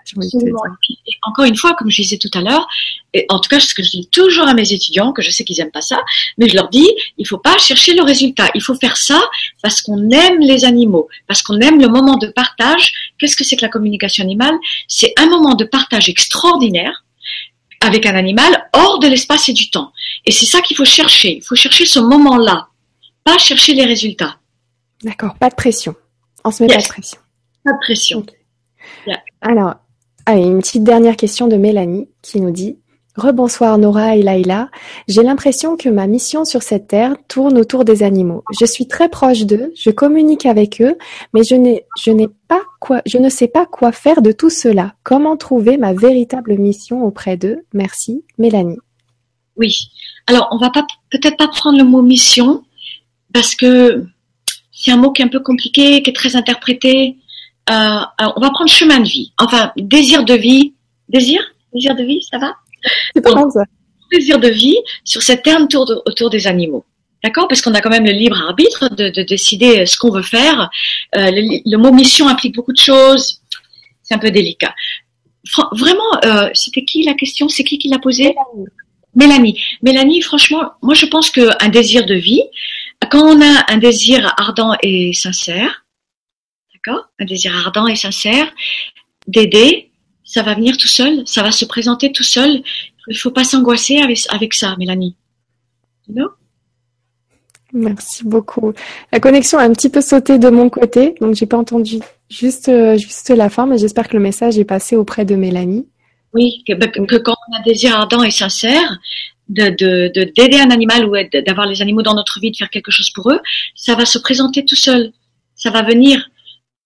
encore 1.23 1.45
une 1.45 1.57
fois, 1.57 1.75
comme 1.75 1.91
je 1.91 2.03
disais 2.03 2.19
tout 2.19 2.31
à 2.35 2.41
l'heure, 2.41 2.67
et 3.13 3.27
en 3.29 3.39
tout 3.41 3.49
cas, 3.49 3.61
ce 3.61 3.75
que 3.75 3.83
je 3.83 3.91
dis 3.91 4.09
toujours 4.09 4.49
à 4.49 4.55
mes 4.55 4.73
étudiants, 4.73 5.13
que 5.13 5.21
je 5.21 5.31
sais 5.31 5.45
qu'ils 5.45 5.61
aiment 5.61 5.71
pas 5.71 5.83
ça, 5.83 6.01
mais 6.39 6.49
je 6.49 6.55
leur 6.55 6.69
dis, 6.69 6.89
il 7.19 7.27
faut 7.27 7.39
pas 7.39 7.59
chercher 7.59 7.95
le 7.95 8.03
résultat. 8.03 8.49
Il 8.55 8.63
faut 8.63 8.75
faire 8.75 8.97
ça 8.97 9.21
parce 9.63 9.83
qu'on 9.83 10.11
aime 10.11 10.41
les 10.41 10.65
animaux, 10.65 11.09
parce 11.27 11.43
qu'on 11.43 11.61
aime 11.61 11.81
le 11.81 11.89
moment 11.89 12.17
de 12.17 12.29
partage. 12.29 13.13
Qu'est-ce 13.19 13.37
que 13.37 13.45
c'est 13.45 13.57
que 13.57 13.63
la 13.63 13.69
communication 13.69 14.25
animale? 14.25 14.55
C'est 14.89 15.13
un 15.19 15.27
moment 15.27 15.55
de 15.55 15.65
partage 15.65 16.09
extraordinaire 16.09 17.05
avec 17.81 18.07
un 18.07 18.15
animal 18.15 18.71
hors 18.73 18.99
de 19.01 19.09
l'espace 19.09 19.49
et 19.49 19.53
du 19.53 19.69
temps. 19.71 19.93
Et 20.25 20.31
c'est 20.31 20.47
ça 20.47 20.61
qu'il 20.61 20.77
faut 20.77 20.85
chercher. 20.85 21.37
Il 21.37 21.43
faut 21.43 21.57
chercher 21.57 21.85
ce 21.85 21.99
moment-là, 21.99 22.69
pas 23.25 23.39
chercher 23.39 23.75
les 23.75 23.85
résultats. 23.85 24.39
D'accord, 25.03 25.35
pas 25.39 25.51
de 25.51 25.55
pression. 25.55 25.95
On 26.45 26.51
se 26.51 26.63
met 26.63 26.69
pas 26.69 26.81
de 26.81 26.89
pression. 26.89 27.19
Pas 27.65 27.73
de 27.73 27.79
pression. 27.79 28.27
Alors, 29.43 29.75
allez, 30.25 30.45
une 30.45 30.61
petite 30.61 30.85
dernière 30.85 31.17
question 31.17 31.49
de 31.49 31.57
Mélanie 31.57 32.09
qui 32.23 32.41
nous 32.41 32.53
dit 32.53 32.79
Rebonsoir 33.17 33.77
Nora 33.77 34.17
et 34.17 34.23
Laïla. 34.23 34.71
J'ai 35.09 35.23
l'impression 35.23 35.77
que 35.77 35.89
ma 35.89 36.07
mission 36.07 36.45
sur 36.45 36.63
cette 36.63 36.87
terre 36.87 37.17
tourne 37.29 37.59
autour 37.59 37.85
des 37.85 38.05
animaux. 38.05 38.45
Je 38.59 38.65
suis 38.65 38.87
très 38.87 39.09
proche 39.09 39.45
d'eux, 39.45 39.73
je 39.77 39.91
communique 39.91 40.47
avec 40.47 40.81
eux, 40.81 40.97
mais 41.35 41.43
je 41.43 41.57
n'ai, 41.57 41.85
je 41.99 42.13
pas 42.47 42.63
quoi, 42.81 43.03
je 43.05 43.19
ne 43.19 43.29
sais 43.29 43.49
pas 43.49 43.67
quoi 43.67 43.91
faire 43.91 44.23
de 44.23 44.31
tout 44.33 44.49
cela. 44.49 44.95
Comment 45.03 45.37
trouver 45.37 45.77
ma 45.77 45.93
véritable 45.93 46.57
mission 46.57 47.05
auprès 47.05 47.37
d'eux? 47.37 47.67
Merci, 47.75 48.25
Mélanie. 48.39 48.79
Oui. 49.57 49.75
alors 50.29 50.49
on 50.53 50.57
va 50.57 50.71
pas 50.71 50.87
peut-être 51.11 51.37
pas 51.37 51.49
prendre 51.49 51.77
le 51.77 51.85
mot 51.85 52.01
mission 52.01 52.63
parce 53.35 53.55
que 53.55 54.07
c'est 54.73 54.91
un 54.91 54.97
mot 54.97 55.13
qui 55.13 55.21
est 55.21 55.25
un 55.27 55.29
peu 55.29 55.41
compliqué, 55.41 56.03
qui 56.03 56.11
est 56.11 56.15
très 56.15 56.37
interprété. 56.37 57.19
Euh, 57.71 58.01
on 58.19 58.41
va 58.41 58.51
prendre 58.51 58.71
chemin 58.71 59.01
de 59.01 59.09
vie. 59.09 59.33
Enfin, 59.39 59.73
désir 59.77 60.25
de 60.25 60.35
vie. 60.35 60.75
Désir? 61.09 61.41
Désir 61.73 61.95
de 61.95 62.03
vie, 62.03 62.21
ça 62.31 62.39
va? 62.39 62.55
C'est 63.15 63.23
ça. 63.25 63.65
Désir 64.11 64.39
de 64.39 64.49
vie 64.49 64.77
sur 65.05 65.23
cette 65.23 65.43
terme 65.43 65.65
autour, 65.65 66.03
autour 66.05 66.31
des 66.31 66.47
animaux. 66.47 66.85
D'accord? 67.25 67.47
Parce 67.47 67.63
qu'on 67.63 67.73
a 67.75 67.81
quand 67.81 67.91
même 67.91 68.05
le 68.05 68.13
libre 68.13 68.37
arbitre 68.37 68.89
de, 68.89 69.09
de 69.09 69.23
décider 69.23 69.87
ce 69.87 69.97
qu'on 69.97 70.11
veut 70.11 70.23
faire. 70.23 70.69
Euh, 71.17 71.31
le, 71.31 71.71
le, 71.71 71.79
mot 71.79 71.93
mission 71.93 72.29
implique 72.29 72.57
beaucoup 72.57 72.73
de 72.73 72.81
choses. 72.81 73.41
C'est 74.03 74.15
un 74.15 74.19
peu 74.19 74.31
délicat. 74.31 74.75
Vraiment, 75.73 76.21
euh, 76.25 76.51
c'était 76.55 76.85
qui 76.85 77.05
la 77.05 77.15
question? 77.15 77.49
C'est 77.49 77.65
qui 77.65 77.79
qui 77.79 77.89
l'a 77.89 77.99
posée? 77.99 78.35
Mélanie. 79.15 79.61
Mélanie, 79.83 80.23
franchement, 80.23 80.73
moi 80.83 80.95
je 80.95 81.07
pense 81.07 81.31
qu'un 81.31 81.69
désir 81.69 82.07
de 82.07 82.15
vie, 82.15 82.43
quand 83.11 83.23
on 83.23 83.41
a 83.41 83.73
un 83.73 83.77
désir 83.77 84.33
ardent 84.37 84.77
et 84.83 85.13
sincère, 85.13 85.82
d'accord 86.85 87.09
Un 87.19 87.25
désir 87.25 87.55
ardent 87.57 87.87
et 87.87 87.97
sincère 87.97 88.47
d'aider, 89.27 89.91
ça 90.25 90.43
va 90.43 90.55
venir 90.55 90.77
tout 90.77 90.89
seul, 90.89 91.23
ça 91.27 91.43
va 91.43 91.53
se 91.53 91.65
présenter 91.65 92.13
tout 92.13 92.23
seul. 92.23 92.63
Il 93.09 93.15
ne 93.15 93.19
faut 93.19 93.31
pas 93.31 93.45
s'angoisser 93.45 93.99
avec, 93.99 94.21
avec 94.31 94.55
ça, 94.55 94.75
Mélanie. 94.79 95.17
You 96.09 96.29
Merci 97.75 98.25
beaucoup. 98.25 98.75
La 99.13 99.21
connexion 99.21 99.59
a 99.59 99.63
un 99.63 99.73
petit 99.73 99.89
peu 99.89 100.03
sauté 100.03 100.39
de 100.39 100.51
mon 100.51 100.69
côté, 100.69 101.15
donc 101.21 101.35
j'ai 101.35 101.47
pas 101.47 101.57
entendu 101.57 102.01
juste, 102.29 102.69
euh, 102.69 102.99
juste 102.99 103.31
la 103.31 103.49
fin, 103.49 103.67
mais 103.67 103.79
j'espère 103.79 104.09
que 104.09 104.17
le 104.17 104.23
message 104.23 104.59
est 104.59 104.65
passé 104.65 104.95
auprès 104.95 105.25
de 105.25 105.37
Mélanie. 105.37 105.87
Oui, 106.35 106.63
que, 106.67 106.75
que 106.75 107.17
quand 107.17 107.35
on 107.49 107.57
a 107.57 107.61
un 107.61 107.63
désir 107.63 107.95
ardent 107.97 108.23
et 108.25 108.31
sincère 108.31 108.99
de 109.49 109.71
d'aider 110.35 110.61
un 110.61 110.71
animal 110.71 111.07
ou 111.07 111.15
d'avoir 111.47 111.67
les 111.67 111.83
animaux 111.83 112.03
dans 112.03 112.15
notre 112.15 112.41
vie, 112.41 112.51
de 112.51 112.57
faire 112.57 112.71
quelque 112.71 112.91
chose 112.91 113.11
pour 113.11 113.31
eux, 113.31 113.41
ça 113.75 113.95
va 113.95 114.05
se 114.05 114.19
présenter 114.19 114.65
tout 114.65 114.77
seul. 114.77 115.13
Ça 115.55 115.71
va 115.71 115.83
venir. 115.83 116.29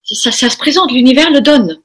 Ça, 0.07 0.31
ça 0.31 0.49
se 0.49 0.57
présente, 0.57 0.93
l'univers 0.93 1.31
le 1.31 1.41
donne. 1.41 1.81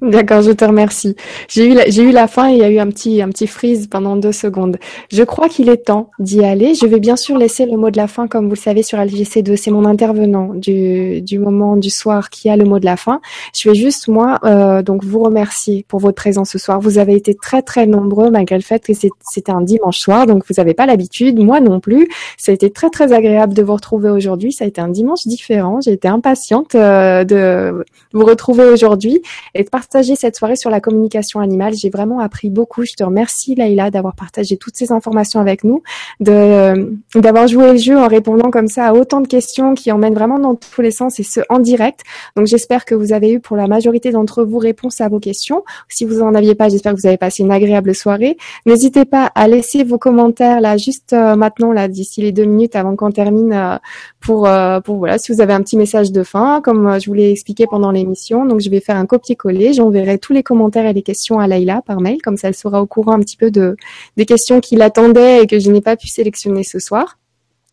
D'accord, 0.00 0.42
je 0.42 0.52
te 0.52 0.64
remercie. 0.64 1.16
J'ai 1.48 1.66
eu, 1.66 1.74
la, 1.74 1.90
j'ai 1.90 2.02
eu 2.02 2.12
la 2.12 2.28
fin 2.28 2.50
et 2.50 2.52
il 2.52 2.58
y 2.58 2.62
a 2.62 2.70
eu 2.70 2.78
un 2.78 2.86
petit, 2.86 3.20
un 3.20 3.28
petit 3.30 3.48
freeze 3.48 3.88
pendant 3.88 4.14
deux 4.14 4.30
secondes. 4.30 4.78
Je 5.10 5.24
crois 5.24 5.48
qu'il 5.48 5.68
est 5.68 5.86
temps 5.86 6.10
d'y 6.20 6.44
aller. 6.44 6.76
Je 6.76 6.86
vais 6.86 7.00
bien 7.00 7.16
sûr 7.16 7.36
laisser 7.36 7.66
le 7.66 7.76
mot 7.76 7.90
de 7.90 7.96
la 7.96 8.06
fin, 8.06 8.28
comme 8.28 8.44
vous 8.44 8.54
le 8.54 8.56
savez, 8.56 8.84
sur 8.84 8.98
LGC2. 8.98 9.56
C'est 9.56 9.72
mon 9.72 9.84
intervenant 9.84 10.52
du, 10.54 11.20
du 11.20 11.40
moment 11.40 11.76
du 11.76 11.90
soir 11.90 12.30
qui 12.30 12.48
a 12.48 12.56
le 12.56 12.64
mot 12.64 12.78
de 12.78 12.84
la 12.84 12.96
fin. 12.96 13.20
Je 13.56 13.68
vais 13.68 13.74
juste, 13.74 14.06
moi, 14.06 14.38
euh, 14.44 14.82
donc 14.82 15.02
vous 15.02 15.18
remercier 15.18 15.84
pour 15.88 15.98
votre 15.98 16.14
présence 16.14 16.50
ce 16.50 16.58
soir. 16.58 16.78
Vous 16.78 16.98
avez 16.98 17.14
été 17.14 17.34
très, 17.34 17.62
très 17.62 17.86
nombreux, 17.86 18.30
malgré 18.30 18.56
le 18.56 18.62
fait 18.62 18.84
que 18.84 18.92
c'était 18.94 19.52
un 19.52 19.62
dimanche 19.62 19.98
soir, 19.98 20.26
donc 20.26 20.44
vous 20.48 20.54
n'avez 20.58 20.74
pas 20.74 20.86
l'habitude, 20.86 21.40
moi 21.40 21.60
non 21.60 21.80
plus. 21.80 22.08
Ça 22.36 22.52
a 22.52 22.54
été 22.54 22.70
très, 22.70 22.90
très 22.90 23.12
agréable 23.12 23.52
de 23.52 23.62
vous 23.64 23.74
retrouver 23.74 24.10
aujourd'hui. 24.10 24.52
Ça 24.52 24.64
a 24.64 24.68
été 24.68 24.80
un 24.80 24.88
dimanche 24.88 25.26
différent. 25.26 25.80
J'ai 25.80 25.92
été 25.92 26.06
impatiente 26.06 26.76
euh, 26.76 27.24
de 27.24 27.84
vous 28.12 28.24
retrouver 28.24 28.64
aujourd'hui 28.64 29.22
et 29.54 29.64
de 29.64 29.68
cette 29.90 30.36
soirée 30.36 30.56
sur 30.56 30.70
la 30.70 30.80
communication 30.80 31.40
animale. 31.40 31.74
J'ai 31.74 31.90
vraiment 31.90 32.20
appris 32.20 32.50
beaucoup. 32.50 32.84
Je 32.84 32.94
te 32.94 33.04
remercie, 33.04 33.54
Laïla, 33.54 33.90
d'avoir 33.90 34.14
partagé 34.14 34.56
toutes 34.56 34.76
ces 34.76 34.92
informations 34.92 35.40
avec 35.40 35.64
nous, 35.64 35.82
de 36.20 36.98
d'avoir 37.14 37.48
joué 37.48 37.72
le 37.72 37.78
jeu 37.78 37.96
en 37.96 38.06
répondant 38.06 38.50
comme 38.50 38.68
ça 38.68 38.86
à 38.86 38.92
autant 38.92 39.20
de 39.20 39.26
questions 39.26 39.74
qui 39.74 39.90
emmènent 39.92 40.14
vraiment 40.14 40.38
dans 40.38 40.54
tous 40.54 40.82
les 40.82 40.90
sens 40.90 41.18
et 41.20 41.22
ce 41.22 41.40
en 41.48 41.58
direct. 41.58 42.00
Donc 42.36 42.46
j'espère 42.46 42.84
que 42.84 42.94
vous 42.94 43.12
avez 43.12 43.32
eu 43.32 43.40
pour 43.40 43.56
la 43.56 43.66
majorité 43.66 44.10
d'entre 44.10 44.44
vous 44.44 44.58
réponse 44.58 45.00
à 45.00 45.08
vos 45.08 45.20
questions. 45.20 45.64
Si 45.88 46.04
vous 46.04 46.22
en 46.22 46.34
aviez 46.34 46.54
pas, 46.54 46.68
j'espère 46.68 46.94
que 46.94 47.00
vous 47.00 47.06
avez 47.06 47.16
passé 47.16 47.42
une 47.42 47.52
agréable 47.52 47.94
soirée. 47.94 48.36
N'hésitez 48.66 49.04
pas 49.04 49.30
à 49.34 49.48
laisser 49.48 49.84
vos 49.84 49.98
commentaires 49.98 50.60
là 50.60 50.76
juste 50.76 51.12
euh, 51.12 51.36
maintenant 51.36 51.72
là 51.72 51.88
d'ici 51.88 52.20
les 52.20 52.32
deux 52.32 52.44
minutes 52.44 52.76
avant 52.76 52.96
qu'on 52.96 53.10
termine 53.10 53.52
euh, 53.52 53.76
pour 54.20 54.46
euh, 54.46 54.80
pour 54.80 54.96
voilà 54.96 55.18
si 55.18 55.32
vous 55.32 55.40
avez 55.40 55.52
un 55.52 55.62
petit 55.62 55.76
message 55.76 56.12
de 56.12 56.22
fin 56.22 56.60
comme 56.60 57.00
je 57.00 57.06
vous 57.06 57.14
l'ai 57.14 57.30
expliqué 57.30 57.66
pendant 57.66 57.90
l'émission. 57.90 58.44
Donc 58.44 58.60
je 58.60 58.70
vais 58.70 58.80
faire 58.80 58.96
un 58.96 59.06
copier-coller 59.06 59.72
j'enverrai 59.78 60.18
tous 60.18 60.32
les 60.32 60.42
commentaires 60.42 60.86
et 60.86 60.92
les 60.92 61.02
questions 61.02 61.38
à 61.38 61.46
Laïla 61.46 61.82
par 61.82 62.00
mail, 62.00 62.20
comme 62.22 62.36
ça 62.36 62.48
elle 62.48 62.54
sera 62.54 62.82
au 62.82 62.86
courant 62.86 63.12
un 63.12 63.20
petit 63.20 63.36
peu 63.36 63.50
de, 63.50 63.76
des 64.16 64.26
questions 64.26 64.60
qui 64.60 64.76
l'attendaient 64.76 65.42
et 65.42 65.46
que 65.46 65.58
je 65.58 65.70
n'ai 65.70 65.80
pas 65.80 65.96
pu 65.96 66.08
sélectionner 66.08 66.64
ce 66.64 66.78
soir. 66.78 67.17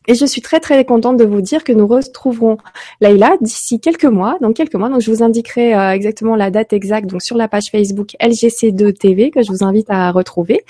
Et 0.08 0.16
je 0.16 0.26
suis 0.26 0.42
très 0.42 0.60
très 0.60 0.86
contente 0.86 1.18
de 1.18 1.26
vous 1.26 1.42
dire 1.42 1.64
que 1.64 1.72
nous 1.72 1.88
retrouverons 1.88 2.58
Laïla 3.02 3.36
d'ici 3.42 3.80
quelques 3.80 4.06
mois, 4.06 4.38
dans 4.42 4.54
quelques 4.54 4.76
mois. 4.76 4.90
Donc 4.90 5.02
je 5.02 5.12
vous 5.12 5.24
indiquerai 5.24 5.76
euh, 5.76 5.92
exactement 5.92 6.36
la 6.36 6.52
date 6.52 6.74
exacte 6.74 7.08
donc 7.08 7.22
sur 7.22 7.38
la 7.38 7.48
page 7.48 7.70
Facebook 7.72 8.16
LGC2 8.22 8.94
TV 8.94 9.32
que 9.32 9.42
je 9.44 9.52
vous 9.52 9.64
invite 9.64 9.88
à 9.90 10.12
retrouver. 10.12 10.64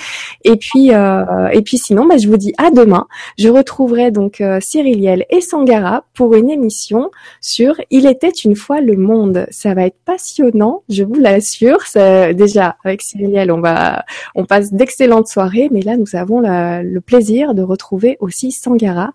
Et 0.43 0.55
puis 0.55 0.93
euh, 0.93 1.47
et 1.51 1.61
puis 1.61 1.77
sinon, 1.77 2.05
bah, 2.05 2.17
je 2.17 2.27
vous 2.27 2.37
dis 2.37 2.53
à 2.57 2.71
demain. 2.71 3.07
Je 3.37 3.49
retrouverai 3.49 4.11
donc 4.11 4.41
euh, 4.41 4.59
Cyriliel 4.61 5.25
et 5.29 5.41
Sangara 5.41 6.05
pour 6.13 6.35
une 6.35 6.49
émission 6.49 7.11
sur 7.41 7.75
Il 7.91 8.05
était 8.05 8.29
une 8.29 8.55
fois 8.55 8.81
le 8.81 8.95
monde. 8.95 9.47
Ça 9.51 9.73
va 9.73 9.85
être 9.85 9.97
passionnant, 10.05 10.83
je 10.89 11.03
vous 11.03 11.15
l'assure. 11.15 11.79
Déjà 11.95 12.77
avec 12.83 13.01
Cyriliel, 13.01 13.51
on 13.51 13.59
va 13.59 14.05
on 14.35 14.45
passe 14.45 14.71
d'excellentes 14.73 15.27
soirées, 15.27 15.69
mais 15.71 15.81
là 15.81 15.97
nous 15.97 16.15
avons 16.15 16.41
le 16.41 16.99
plaisir 16.99 17.53
de 17.53 17.61
retrouver 17.61 18.17
aussi 18.19 18.51
Sangara. 18.51 19.11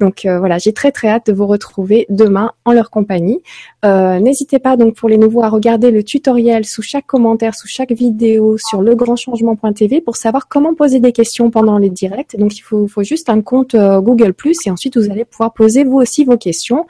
Donc 0.00 0.24
euh, 0.24 0.38
voilà, 0.38 0.58
j'ai 0.58 0.72
très 0.72 0.90
très 0.90 1.08
hâte 1.08 1.26
de 1.26 1.32
vous 1.32 1.46
retrouver 1.46 2.06
demain 2.08 2.52
en 2.64 2.72
leur 2.72 2.90
compagnie. 2.90 3.42
Euh, 3.84 4.18
n'hésitez 4.18 4.58
pas 4.58 4.76
donc 4.76 4.94
pour 4.94 5.08
les 5.08 5.18
nouveaux 5.18 5.42
à 5.42 5.48
regarder 5.48 5.90
le 5.90 6.02
tutoriel 6.02 6.64
sous 6.64 6.82
chaque 6.82 7.06
commentaire, 7.06 7.54
sous 7.54 7.68
chaque 7.68 7.92
vidéo 7.92 8.56
sur 8.58 8.80
legrandchangement.tv 8.80 10.00
pour 10.00 10.16
savoir 10.16 10.48
comment 10.48 10.74
poser 10.74 11.00
des 11.00 11.12
questions 11.12 11.50
pendant 11.50 11.76
les 11.78 11.90
directs. 11.90 12.36
Donc 12.38 12.56
il 12.56 12.62
faut, 12.62 12.88
faut 12.88 13.02
juste 13.02 13.28
un 13.28 13.42
compte 13.42 13.74
euh, 13.74 14.00
Google 14.00 14.32
Plus 14.32 14.56
et 14.66 14.70
ensuite 14.70 14.96
vous 14.96 15.10
allez 15.10 15.26
pouvoir 15.26 15.52
poser 15.52 15.84
vous 15.84 15.98
aussi 15.98 16.24
vos 16.24 16.38
questions 16.38 16.86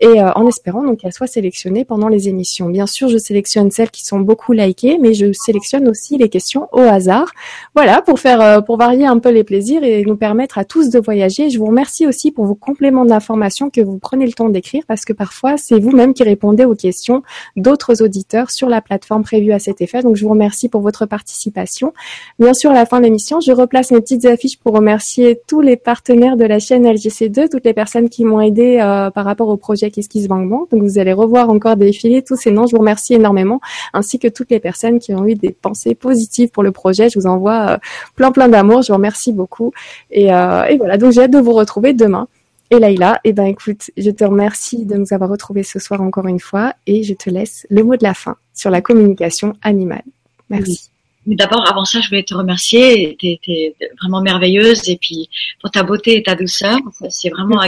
et 0.00 0.20
en 0.20 0.46
espérant 0.46 0.82
donc 0.82 0.98
qu'elles 0.98 1.12
soient 1.12 1.26
sélectionnées 1.26 1.84
pendant 1.84 2.08
les 2.08 2.28
émissions. 2.28 2.68
Bien 2.68 2.86
sûr, 2.86 3.08
je 3.08 3.18
sélectionne 3.18 3.70
celles 3.70 3.90
qui 3.90 4.04
sont 4.04 4.20
beaucoup 4.20 4.52
likées, 4.52 4.98
mais 4.98 5.14
je 5.14 5.32
sélectionne 5.32 5.88
aussi 5.88 6.18
les 6.18 6.28
questions 6.28 6.68
au 6.72 6.80
hasard. 6.80 7.30
Voilà 7.74 8.02
pour 8.02 8.18
faire 8.18 8.64
pour 8.64 8.76
varier 8.76 9.06
un 9.06 9.18
peu 9.18 9.30
les 9.30 9.44
plaisirs 9.44 9.82
et 9.82 10.04
nous 10.04 10.16
permettre 10.16 10.58
à 10.58 10.64
tous 10.64 10.90
de 10.90 10.98
voyager. 10.98 11.50
Je 11.50 11.58
vous 11.58 11.66
remercie 11.66 12.06
aussi 12.10 12.32
pour 12.32 12.44
vos 12.44 12.54
compléments 12.54 13.04
d'information 13.04 13.70
que 13.70 13.80
vous 13.80 13.98
prenez 13.98 14.26
le 14.26 14.32
temps 14.32 14.48
d'écrire 14.48 14.82
parce 14.86 15.04
que 15.04 15.12
parfois 15.12 15.56
c'est 15.56 15.78
vous-même 15.78 16.12
qui 16.12 16.24
répondez 16.24 16.64
aux 16.64 16.74
questions 16.74 17.22
d'autres 17.56 18.02
auditeurs 18.02 18.50
sur 18.50 18.68
la 18.68 18.80
plateforme 18.80 19.22
prévue 19.22 19.52
à 19.52 19.58
cet 19.58 19.80
effet. 19.80 20.02
Donc 20.02 20.16
je 20.16 20.24
vous 20.24 20.30
remercie 20.30 20.68
pour 20.68 20.80
votre 20.80 21.06
participation. 21.06 21.92
Bien 22.38 22.52
sûr, 22.52 22.72
à 22.72 22.74
la 22.74 22.86
fin 22.86 22.98
de 22.98 23.04
l'émission, 23.04 23.40
je 23.40 23.52
replace 23.52 23.92
mes 23.92 24.00
petites 24.00 24.24
affiches 24.24 24.58
pour 24.58 24.74
remercier 24.74 25.40
tous 25.46 25.60
les 25.60 25.76
partenaires 25.76 26.36
de 26.36 26.44
la 26.44 26.58
chaîne 26.58 26.84
LGC2, 26.84 27.48
toutes 27.48 27.64
les 27.64 27.74
personnes 27.74 28.08
qui 28.08 28.24
m'ont 28.24 28.40
aidé 28.40 28.78
euh, 28.80 29.10
par 29.10 29.24
rapport 29.24 29.48
au 29.48 29.56
projet 29.56 29.90
Kiss 29.90 30.08
Kiss 30.08 30.26
Bang 30.26 30.48
Bang. 30.48 30.68
Donc 30.70 30.82
vous 30.82 30.98
allez 30.98 31.12
revoir 31.12 31.48
encore 31.48 31.76
défiler 31.76 32.22
tous 32.22 32.36
ces 32.36 32.50
noms. 32.50 32.66
Je 32.66 32.72
vous 32.72 32.80
remercie 32.80 33.14
énormément, 33.14 33.60
ainsi 33.92 34.18
que 34.18 34.28
toutes 34.28 34.50
les 34.50 34.60
personnes 34.60 34.98
qui 34.98 35.14
ont 35.14 35.26
eu 35.26 35.34
des 35.34 35.52
pensées 35.52 35.94
positives 35.94 36.50
pour 36.50 36.62
le 36.62 36.72
projet. 36.72 37.08
Je 37.08 37.18
vous 37.18 37.26
envoie 37.26 37.70
euh, 37.70 37.78
plein 38.16 38.32
plein 38.32 38.48
d'amour. 38.48 38.82
Je 38.82 38.88
vous 38.88 38.96
remercie 38.96 39.32
beaucoup. 39.32 39.72
Et, 40.10 40.32
euh, 40.32 40.64
et 40.64 40.76
voilà, 40.76 40.96
donc 40.98 41.12
j'ai 41.12 41.22
hâte 41.22 41.30
de 41.30 41.38
vous 41.38 41.52
retrouver 41.52 41.92
demain. 42.00 42.28
Et 42.70 42.78
Laïla, 42.78 43.20
eh 43.24 43.32
ben 43.32 43.46
écoute, 43.46 43.90
je 43.96 44.10
te 44.10 44.22
remercie 44.22 44.86
de 44.86 44.94
nous 44.94 45.12
avoir 45.12 45.28
retrouvés 45.28 45.64
ce 45.64 45.80
soir 45.80 46.00
encore 46.00 46.28
une 46.28 46.38
fois 46.38 46.74
et 46.86 47.02
je 47.02 47.14
te 47.14 47.28
laisse 47.28 47.66
le 47.68 47.82
mot 47.82 47.96
de 47.96 48.04
la 48.04 48.14
fin 48.14 48.36
sur 48.54 48.70
la 48.70 48.80
communication 48.80 49.54
animale. 49.62 50.04
Merci. 50.48 50.90
Mais 51.26 51.34
d'abord, 51.34 51.68
avant 51.68 51.84
ça, 51.84 52.00
je 52.00 52.08
voulais 52.08 52.22
te 52.22 52.34
remercier. 52.34 53.16
Tu 53.18 53.26
es, 53.26 53.74
vraiment 54.00 54.22
merveilleuse 54.22 54.88
et 54.88 54.96
puis 54.96 55.28
pour 55.60 55.70
ta 55.70 55.82
beauté 55.82 56.16
et 56.16 56.22
ta 56.22 56.36
douceur, 56.36 56.78
c'est 57.08 57.30
vraiment 57.30 57.60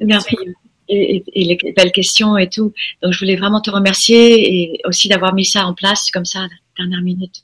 merveilleux. 0.00 0.54
Et, 0.90 1.22
et, 1.34 1.44
les 1.44 1.58
belles 1.76 1.92
questions 1.92 2.38
et 2.38 2.48
tout. 2.48 2.72
Donc, 3.02 3.12
je 3.12 3.18
voulais 3.18 3.36
vraiment 3.36 3.60
te 3.60 3.70
remercier 3.70 4.72
et 4.72 4.80
aussi 4.86 5.06
d'avoir 5.10 5.34
mis 5.34 5.44
ça 5.44 5.66
en 5.66 5.74
place 5.74 6.10
comme 6.10 6.24
ça, 6.24 6.46
dernière 6.78 7.02
minute. 7.02 7.42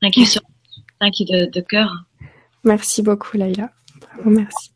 Thank 0.00 0.16
you, 0.16 0.24
so, 0.24 0.40
thank 0.98 1.20
you 1.20 1.26
de, 1.26 1.50
de 1.50 1.60
cœur. 1.60 1.92
Merci 2.64 3.02
beaucoup, 3.02 3.36
Laïla. 3.36 3.68
Merci. 4.24 4.72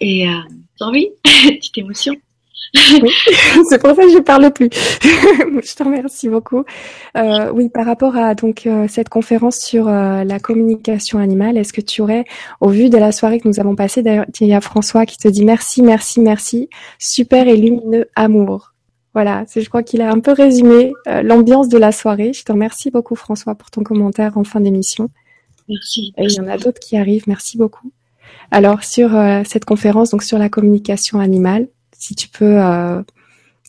Et 0.00 0.28
euh, 0.28 0.32
t'as 0.78 0.86
envie 0.86 1.08
Petite 1.24 1.78
émotion. 1.78 2.14
oui, 2.74 3.10
c'est 3.68 3.80
pour 3.80 3.94
ça 3.94 4.02
que 4.02 4.12
je 4.12 4.18
parle 4.18 4.52
plus. 4.52 4.68
je 5.02 5.74
te 5.74 5.82
remercie 5.82 6.28
beaucoup. 6.28 6.64
Euh, 7.16 7.50
oui, 7.52 7.70
par 7.70 7.86
rapport 7.86 8.16
à 8.16 8.34
donc 8.34 8.66
euh, 8.66 8.86
cette 8.88 9.08
conférence 9.08 9.58
sur 9.58 9.88
euh, 9.88 10.24
la 10.24 10.38
communication 10.38 11.18
animale, 11.18 11.56
est-ce 11.56 11.72
que 11.72 11.80
tu 11.80 12.02
aurais, 12.02 12.24
au 12.60 12.68
vu 12.68 12.90
de 12.90 12.98
la 12.98 13.12
soirée 13.12 13.40
que 13.40 13.48
nous 13.48 13.60
avons 13.60 13.74
passée, 13.74 14.02
d'ailleurs, 14.02 14.26
il 14.40 14.48
y 14.48 14.54
a 14.54 14.60
François 14.60 15.06
qui 15.06 15.16
te 15.16 15.28
dit 15.28 15.44
merci, 15.44 15.82
merci, 15.82 16.20
merci, 16.20 16.68
super 16.98 17.48
et 17.48 17.56
lumineux 17.56 18.08
amour. 18.14 18.74
Voilà, 19.14 19.44
c'est, 19.48 19.62
je 19.62 19.68
crois 19.68 19.82
qu'il 19.82 20.02
a 20.02 20.12
un 20.12 20.20
peu 20.20 20.32
résumé 20.32 20.92
euh, 21.08 21.22
l'ambiance 21.22 21.68
de 21.68 21.78
la 21.78 21.92
soirée. 21.92 22.32
Je 22.32 22.44
te 22.44 22.52
remercie 22.52 22.90
beaucoup 22.90 23.16
François 23.16 23.54
pour 23.54 23.70
ton 23.70 23.82
commentaire 23.82 24.36
en 24.36 24.44
fin 24.44 24.60
d'émission. 24.60 25.08
Merci. 25.68 26.12
Il 26.18 26.30
y 26.30 26.40
en 26.40 26.48
a 26.48 26.56
d'autres 26.56 26.80
qui 26.80 26.96
arrivent. 26.96 27.24
Merci 27.26 27.58
beaucoup. 27.58 27.92
Alors 28.50 28.82
sur 28.82 29.14
euh, 29.14 29.42
cette 29.44 29.64
conférence, 29.64 30.10
donc 30.10 30.22
sur 30.22 30.38
la 30.38 30.48
communication 30.48 31.20
animale, 31.20 31.68
si 31.96 32.14
tu 32.14 32.28
peux 32.28 32.60
euh, 32.60 33.02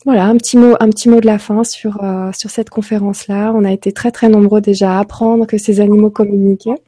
voilà, 0.04 0.24
un 0.24 0.36
petit 0.36 0.56
mot, 0.56 0.74
un 0.80 0.88
petit 0.88 1.08
mot 1.08 1.20
de 1.20 1.26
la 1.26 1.38
fin 1.38 1.64
sur 1.64 2.02
euh, 2.02 2.30
sur 2.32 2.50
cette 2.50 2.70
conférence-là. 2.70 3.52
On 3.54 3.64
a 3.64 3.72
été 3.72 3.92
très 3.92 4.10
très 4.10 4.28
nombreux 4.28 4.60
déjà 4.60 4.96
à 4.96 5.00
apprendre 5.00 5.46
que 5.46 5.58
ces 5.58 5.80
animaux 5.80 6.10
communiquaient, 6.10 6.82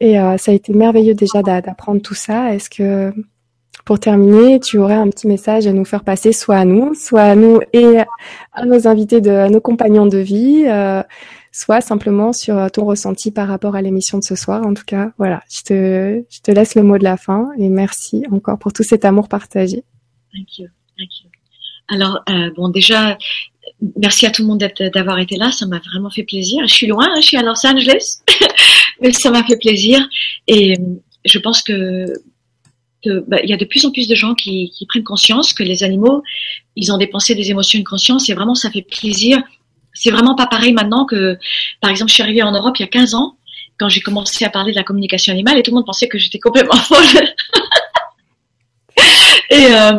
et 0.00 0.14
ça 0.14 0.50
a 0.50 0.54
été 0.54 0.72
merveilleux 0.72 1.14
déjà 1.14 1.42
d'apprendre 1.42 2.00
tout 2.00 2.14
ça. 2.14 2.54
Est-ce 2.54 2.70
que 2.70 3.12
pour 3.84 4.00
terminer, 4.00 4.58
tu 4.58 4.78
aurais 4.78 4.94
un 4.94 5.08
petit 5.10 5.26
message 5.26 5.66
à 5.66 5.72
nous 5.72 5.84
faire 5.84 6.04
passer, 6.04 6.32
soit 6.32 6.56
à 6.56 6.64
nous, 6.64 6.94
soit 6.94 7.22
à 7.22 7.34
nous 7.34 7.60
et 7.72 7.98
à 8.52 8.64
nos 8.64 8.88
invités, 8.88 9.20
de, 9.20 9.30
à 9.30 9.50
nos 9.50 9.60
compagnons 9.60 10.06
de 10.06 10.18
vie, 10.18 10.64
soit 11.52 11.80
simplement 11.80 12.32
sur 12.32 12.70
ton 12.70 12.84
ressenti 12.84 13.30
par 13.30 13.48
rapport 13.48 13.74
à 13.74 13.82
l'émission 13.82 14.18
de 14.18 14.24
ce 14.24 14.36
soir. 14.36 14.64
En 14.66 14.74
tout 14.74 14.84
cas, 14.84 15.12
voilà, 15.18 15.42
je 15.50 15.62
te, 15.62 16.24
je 16.30 16.40
te 16.40 16.50
laisse 16.50 16.74
le 16.74 16.82
mot 16.82 16.98
de 16.98 17.04
la 17.04 17.16
fin 17.16 17.48
et 17.58 17.68
merci 17.68 18.24
encore 18.30 18.58
pour 18.58 18.72
tout 18.72 18.82
cet 18.82 19.04
amour 19.04 19.28
partagé. 19.28 19.82
Thank 20.32 20.58
you. 20.58 20.66
Thank 20.96 21.20
you. 21.22 21.30
Alors, 21.88 22.20
euh, 22.28 22.50
bon, 22.56 22.68
déjà, 22.68 23.18
merci 23.96 24.26
à 24.26 24.30
tout 24.30 24.42
le 24.42 24.48
monde 24.48 24.64
d'avoir 24.94 25.18
été 25.18 25.36
là. 25.36 25.50
Ça 25.50 25.66
m'a 25.66 25.80
vraiment 25.80 26.10
fait 26.10 26.22
plaisir. 26.22 26.66
Je 26.66 26.72
suis 26.72 26.86
loin, 26.86 27.06
hein, 27.08 27.20
je 27.20 27.26
suis 27.26 27.36
à 27.36 27.42
Los 27.42 27.66
Angeles, 27.66 28.22
mais 29.00 29.12
ça 29.12 29.30
m'a 29.30 29.42
fait 29.42 29.56
plaisir. 29.56 30.08
Et 30.46 30.78
je 31.24 31.38
pense 31.38 31.62
que 31.62 32.14
bah, 33.26 33.38
il 33.42 33.50
y 33.50 33.52
a 33.52 33.56
de 33.56 33.64
plus 33.64 33.84
en 33.86 33.90
plus 33.90 34.08
de 34.08 34.14
gens 34.14 34.34
qui, 34.34 34.70
qui, 34.70 34.86
prennent 34.86 35.04
conscience 35.04 35.52
que 35.52 35.62
les 35.62 35.82
animaux, 35.82 36.22
ils 36.76 36.92
ont 36.92 36.98
dépensé 36.98 37.34
des 37.34 37.50
émotions, 37.50 37.78
une 37.78 37.84
conscience, 37.84 38.28
et 38.28 38.34
vraiment 38.34 38.54
ça 38.54 38.70
fait 38.70 38.82
plaisir. 38.82 39.42
C'est 40.00 40.10
vraiment 40.10 40.34
pas 40.34 40.46
pareil 40.46 40.72
maintenant 40.72 41.04
que, 41.04 41.36
par 41.82 41.90
exemple, 41.90 42.08
je 42.08 42.14
suis 42.14 42.22
arrivée 42.22 42.42
en 42.42 42.52
Europe 42.52 42.74
il 42.78 42.82
y 42.82 42.84
a 42.84 42.88
15 42.88 43.14
ans, 43.14 43.36
quand 43.78 43.90
j'ai 43.90 44.00
commencé 44.00 44.46
à 44.46 44.50
parler 44.50 44.72
de 44.72 44.76
la 44.76 44.82
communication 44.82 45.32
animale, 45.32 45.58
et 45.58 45.62
tout 45.62 45.70
le 45.72 45.76
monde 45.76 45.86
pensait 45.86 46.08
que 46.08 46.16
j'étais 46.16 46.38
complètement 46.38 46.76
folle. 46.76 47.28
et 49.50 49.66
euh, 49.66 49.98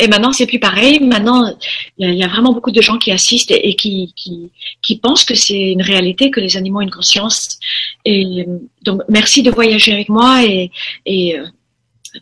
et 0.00 0.08
maintenant, 0.08 0.32
c'est 0.32 0.46
plus 0.46 0.58
pareil. 0.58 0.98
Maintenant, 0.98 1.54
il 1.98 2.14
y, 2.14 2.24
a 2.24 2.26
vraiment 2.26 2.52
beaucoup 2.52 2.72
de 2.72 2.82
gens 2.82 2.98
qui 2.98 3.12
assistent 3.12 3.52
et, 3.52 3.76
qui, 3.76 4.12
qui, 4.16 4.50
qui, 4.82 4.98
pensent 4.98 5.24
que 5.24 5.36
c'est 5.36 5.70
une 5.70 5.82
réalité, 5.82 6.32
que 6.32 6.40
les 6.40 6.56
animaux 6.56 6.78
ont 6.78 6.82
une 6.82 6.90
conscience. 6.90 7.60
Et 8.04 8.44
donc, 8.84 9.02
merci 9.08 9.44
de 9.44 9.52
voyager 9.52 9.92
avec 9.92 10.08
moi 10.08 10.44
et, 10.44 10.72
et 11.06 11.38
euh, 11.38 11.46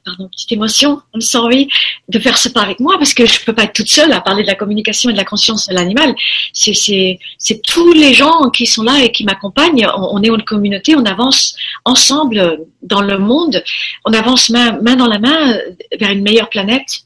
pardon, 0.05 0.29
petite 0.29 0.53
émotion, 0.53 1.03
I'm 1.15 1.21
sorry, 1.21 1.69
de 2.09 2.19
faire 2.19 2.39
ce 2.39 2.49
pas 2.49 2.63
avec 2.63 2.81
moi 2.81 2.97
parce 2.99 3.15
que 3.15 3.27
je 3.27 3.45
peux 3.45 3.53
pas 3.53 3.65
être 3.65 3.73
toute 3.73 3.91
seule 3.91 4.13
à 4.13 4.21
parler 4.21 4.43
de 4.43 4.49
la 4.49 4.55
communication 4.55 5.11
et 5.11 5.13
de 5.13 5.19
la 5.19 5.25
conscience 5.25 5.69
de 5.69 5.75
l'animal. 5.75 6.15
C'est, 6.53 7.19
tous 7.67 7.93
les 7.93 8.15
gens 8.15 8.51
qui 8.51 8.67
sont 8.67 8.83
là 8.83 9.03
et 9.03 9.13
qui 9.13 9.25
m'accompagnent. 9.25 9.87
On, 9.97 10.17
on, 10.17 10.23
est 10.23 10.29
une 10.29 10.45
communauté, 10.45 10.95
on 10.97 11.05
avance 11.05 11.57
ensemble 11.85 12.67
dans 12.83 13.01
le 13.01 13.19
monde, 13.19 13.63
on 14.05 14.13
avance 14.13 14.51
main, 14.51 14.79
main 14.81 14.97
dans 14.97 15.09
la 15.09 15.19
main 15.19 15.59
vers 15.99 16.11
une 16.11 16.23
meilleure 16.23 16.49
planète 16.49 17.05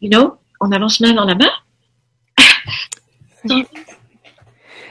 you 0.00 0.08
know, 0.08 0.38
on 0.60 0.72
avance 0.72 1.00
main 1.00 1.12
dans 1.12 1.24
la 1.24 1.34
main. 1.34 1.50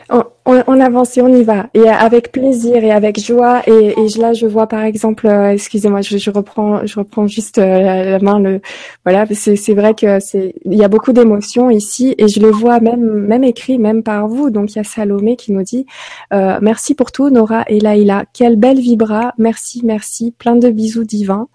on, 0.10 0.80
avance 0.80 1.18
et 1.18 1.22
on 1.22 1.28
y 1.28 1.44
va. 1.44 1.68
Et 1.74 1.88
avec 1.88 2.32
plaisir 2.32 2.84
et 2.84 2.92
avec 2.92 3.20
joie. 3.20 3.62
Et, 3.68 3.96
là 4.20 4.34
je 4.34 4.48
vois 4.48 4.68
par 4.68 4.84
exemple 4.84 5.28
euh, 5.28 5.52
excusez-moi 5.52 6.02
je, 6.02 6.32
reprends 6.32 6.86
je 6.86 7.00
reprends 7.00 7.28
juste 7.28 7.60
euh, 7.60 8.12
la 8.12 8.20
main 8.20 8.40
le 8.40 8.60
voilà 9.06 9.26
c'est 9.34 9.74
vrai 9.74 9.94
que 9.94 10.20
c'est 10.20 10.56
il 10.66 10.74
y 10.74 10.84
a 10.84 10.88
beaucoup 10.88 11.14
d'émotions 11.14 11.70
ici 11.70 12.16
et 12.18 12.28
je 12.28 12.40
le 12.40 12.50
vois 12.50 12.80
même 12.80 13.06
même 13.06 13.44
écrit 13.44 13.78
même 13.78 14.04
par 14.04 14.28
vous. 14.28 14.50
Donc 14.50 14.74
il 14.74 14.78
y 14.78 14.80
a 14.80 14.84
Salomé 14.84 15.36
qui 15.36 15.52
nous 15.52 15.64
dit 15.64 15.86
euh, 16.34 16.58
merci 16.62 16.96
pour 16.96 17.12
tout 17.12 17.30
Nora 17.30 17.64
et 17.68 17.80
Laïla. 17.80 18.26
Quelle 18.34 18.56
belle 18.56 18.80
vibra. 18.80 19.34
Merci 19.38 19.82
merci. 19.84 20.32
Plein 20.38 20.56
de 20.56 20.70
bisous 20.70 21.04
divins. 21.04 21.48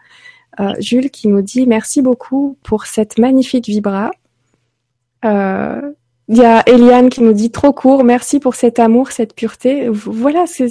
Jules 0.78 1.10
qui 1.10 1.26
nous 1.26 1.43
dit 1.43 1.66
merci 1.66 2.01
beaucoup 2.01 2.56
pour 2.62 2.86
cette 2.86 3.18
magnifique 3.18 3.66
vibra. 3.66 4.12
Il 6.28 6.38
y 6.38 6.44
a 6.44 6.62
Eliane 6.66 7.10
qui 7.10 7.22
nous 7.22 7.34
dit 7.34 7.51
trop 7.51 7.72
court, 7.72 8.02
merci 8.02 8.40
pour 8.40 8.55
cet 8.55 8.78
amour, 8.78 9.12
cette 9.12 9.34
pureté. 9.34 9.88
Voilà, 9.90 10.44
c'est, 10.46 10.68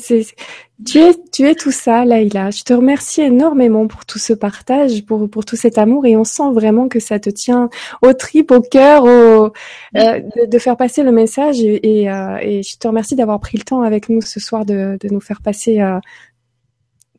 tu 0.83 0.97
es, 0.97 1.13
tu 1.31 1.47
es 1.47 1.53
tout 1.53 1.71
ça, 1.71 2.05
Laïla. 2.05 2.49
Je 2.49 2.63
te 2.63 2.73
remercie 2.73 3.21
énormément 3.21 3.85
pour 3.87 4.05
tout 4.05 4.17
ce 4.17 4.33
partage, 4.33 5.05
pour, 5.05 5.29
pour 5.29 5.45
tout 5.45 5.55
cet 5.55 5.77
amour, 5.77 6.07
et 6.07 6.17
on 6.17 6.23
sent 6.23 6.51
vraiment 6.53 6.87
que 6.87 6.99
ça 6.99 7.19
te 7.19 7.29
tient 7.29 7.69
au 8.01 8.13
trip, 8.13 8.49
au 8.49 8.61
cœur, 8.61 9.03
au, 9.03 9.51
euh, 9.95 10.21
de, 10.47 10.59
faire 10.59 10.75
passer 10.75 11.03
le 11.03 11.11
message. 11.11 11.61
Et, 11.61 12.05
et, 12.05 12.63
je 12.63 12.77
te 12.77 12.87
remercie 12.87 13.15
d'avoir 13.15 13.39
pris 13.39 13.57
le 13.57 13.63
temps 13.63 13.83
avec 13.83 14.09
nous 14.09 14.21
ce 14.21 14.39
soir 14.39 14.65
de, 14.65 14.97
de 14.99 15.09
nous 15.09 15.21
faire 15.21 15.41
passer 15.41 15.79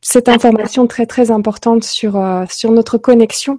cette 0.04 0.28
information 0.28 0.86
très 0.86 1.06
très 1.06 1.30
importante 1.30 1.82
sur 1.82 2.16
euh, 2.16 2.44
sur 2.48 2.70
notre 2.70 2.98
connexion 2.98 3.58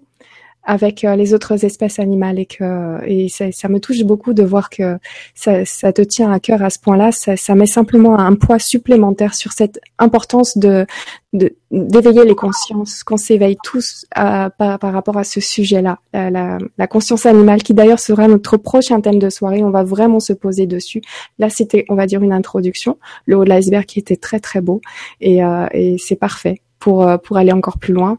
avec 0.66 1.04
euh, 1.04 1.16
les 1.16 1.34
autres 1.34 1.64
espèces 1.64 2.00
animales 2.00 2.40
et 2.40 2.46
que 2.46 3.04
et 3.06 3.30
ça, 3.30 3.52
ça, 3.52 3.70
me 3.70 3.80
touche 3.80 4.04
beaucoup 4.04 4.34
de 4.34 4.44
voir 4.44 4.70
que 4.70 4.98
ça, 5.34 5.64
ça 5.66 5.94
te 5.94 6.02
tient 6.02 6.32
à 6.32 6.40
cœur 6.40 6.64
à 6.64 6.70
ce 6.70 6.80
point-là. 6.80 7.12
Ça, 7.12 7.38
ça, 7.38 7.56
met 7.56 7.68
simplement 7.68 8.18
un 8.20 8.36
poids 8.36 8.60
supplémentaire 8.60 9.36
sur 9.36 9.52
cette 9.52 9.80
importance 10.00 10.58
de 10.58 10.86
d'éveiller 11.70 12.24
les 12.24 12.36
consciences, 12.36 13.04
qu'on 13.04 13.18
s'éveille 13.18 13.58
tous 13.62 14.06
à, 14.16 14.50
par, 14.50 14.80
par, 14.80 14.94
rapport 14.94 15.18
à 15.18 15.26
ce 15.26 15.42
sujet-là, 15.42 16.00
la, 16.14 16.30
la, 16.30 16.58
la, 16.78 16.88
conscience 16.88 17.26
animale, 17.26 17.62
qui 17.62 17.74
d'ailleurs 17.74 18.00
sera 18.00 18.30
notre 18.30 18.56
prochain 18.56 19.02
thème 19.02 19.20
de 19.20 19.30
soirée. 19.30 19.62
On 19.62 19.70
va 19.70 19.84
vraiment 19.84 20.22
se 20.22 20.32
poser 20.32 20.66
dessus. 20.66 21.02
Là, 21.38 21.50
c'était, 21.50 21.84
on 21.90 21.96
va 21.96 22.06
dire, 22.06 22.24
une 22.24 22.32
introduction, 22.32 22.98
le 23.26 23.36
haut 23.36 23.44
de 23.44 23.50
l'iceberg 23.50 23.84
qui 23.84 24.00
était 24.00 24.16
très 24.16 24.40
très 24.40 24.62
beau 24.62 24.80
et, 25.20 25.44
euh, 25.44 25.68
et 25.74 25.98
c'est 26.00 26.16
parfait 26.16 26.62
pour 26.80 27.06
pour 27.22 27.36
aller 27.36 27.52
encore 27.52 27.80
plus 27.80 27.94
loin. 27.94 28.18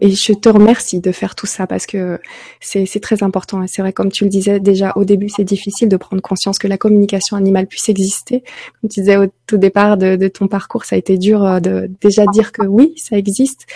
Et 0.00 0.10
je 0.10 0.32
te 0.32 0.48
remercie 0.48 1.00
de 1.00 1.12
faire 1.12 1.34
tout 1.34 1.46
ça 1.46 1.66
parce 1.66 1.86
que 1.86 2.18
c'est 2.60 3.00
très 3.00 3.22
important. 3.22 3.62
Et 3.62 3.68
c'est 3.68 3.82
vrai, 3.82 3.92
comme 3.92 4.10
tu 4.10 4.24
le 4.24 4.30
disais 4.30 4.58
déjà 4.58 4.92
au 4.96 5.04
début, 5.04 5.28
c'est 5.28 5.44
difficile 5.44 5.88
de 5.88 5.96
prendre 5.96 6.20
conscience 6.22 6.58
que 6.58 6.66
la 6.66 6.76
communication 6.76 7.36
animale 7.36 7.66
puisse 7.66 7.88
exister. 7.88 8.42
Comme 8.80 8.90
tu 8.90 9.00
disais 9.00 9.16
au 9.16 9.26
tout 9.46 9.58
départ 9.58 9.96
de, 9.96 10.28
ton 10.28 10.48
parcours, 10.48 10.84
ça 10.84 10.96
a 10.96 10.98
été 10.98 11.18
dur 11.18 11.44
euh, 11.44 11.60
de 11.60 11.90
déjà 12.00 12.26
dire 12.26 12.52
que 12.52 12.66
oui, 12.66 12.94
ça 12.96 13.16
existe. 13.16 13.66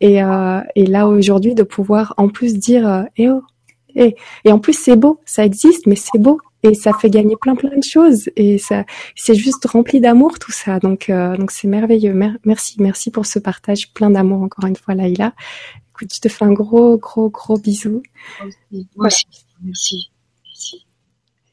Et, 0.00 0.22
euh, 0.22 0.60
et 0.76 0.86
là 0.86 1.08
aujourd'hui, 1.08 1.54
de 1.54 1.62
pouvoir 1.62 2.14
en 2.16 2.28
plus 2.28 2.54
dire, 2.54 2.88
euh, 2.88 3.02
eh 3.16 3.30
oh, 3.30 3.42
eh. 3.96 4.14
et 4.44 4.52
en 4.52 4.58
plus 4.58 4.74
c'est 4.74 4.96
beau, 4.96 5.20
ça 5.24 5.44
existe, 5.44 5.86
mais 5.86 5.96
c'est 5.96 6.18
beau 6.18 6.38
et 6.66 6.74
ça 6.74 6.92
fait 6.92 7.10
gagner 7.10 7.36
plein 7.36 7.54
plein 7.54 7.76
de 7.76 7.82
choses. 7.82 8.30
Et 8.36 8.58
ça 8.58 8.84
c'est 9.14 9.34
juste 9.34 9.64
rempli 9.66 10.00
d'amour 10.00 10.38
tout 10.38 10.52
ça. 10.52 10.78
Donc 10.78 11.10
euh, 11.10 11.36
donc 11.36 11.50
c'est 11.50 11.68
merveilleux. 11.68 12.14
Merci 12.44 12.76
merci 12.78 13.10
pour 13.10 13.26
ce 13.26 13.38
partage 13.38 13.92
plein 13.92 14.10
d'amour 14.10 14.42
encore 14.42 14.66
une 14.66 14.76
fois 14.76 14.94
Laïla. 14.94 15.32
Écoute 15.90 16.12
je 16.14 16.20
te 16.20 16.28
fais 16.28 16.44
un 16.44 16.52
gros 16.52 16.96
gros 16.98 17.30
gros 17.30 17.58
bisou. 17.58 18.02
Merci. 18.96 19.26
Merci. 19.62 20.10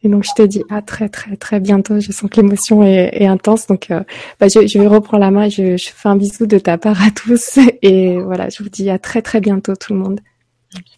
Et 0.05 0.09
donc 0.09 0.25
je 0.25 0.31
te 0.35 0.41
dis 0.41 0.63
à 0.69 0.81
très 0.81 1.07
très 1.07 1.37
très 1.37 1.59
bientôt. 1.59 1.99
Je 1.99 2.11
sens 2.11 2.29
que 2.29 2.41
l'émotion 2.41 2.83
est, 2.83 3.25
intense, 3.25 3.67
donc 3.67 3.89
euh, 3.89 4.03
bah, 4.39 4.47
je, 4.53 4.67
je, 4.67 4.77
vais 4.77 4.87
reprendre 4.87 5.21
la 5.21 5.31
main. 5.31 5.47
Je, 5.47 5.77
je 5.77 5.89
fais 5.89 6.09
un 6.09 6.17
bisou 6.17 6.45
de 6.45 6.59
ta 6.59 6.77
part 6.77 7.01
à 7.01 7.09
tous. 7.09 7.57
Et 7.81 8.17
voilà, 8.19 8.49
je 8.49 8.61
vous 8.63 8.69
dis 8.69 8.89
à 8.89 8.99
très 8.99 9.21
très 9.21 9.39
bientôt 9.39 9.75
tout 9.75 9.93
le 9.93 9.99
monde. 9.99 10.19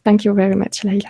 Thank 0.04 0.24
you 0.24 0.34
very 0.34 0.56
much, 0.56 0.84
Laila. 0.84 1.10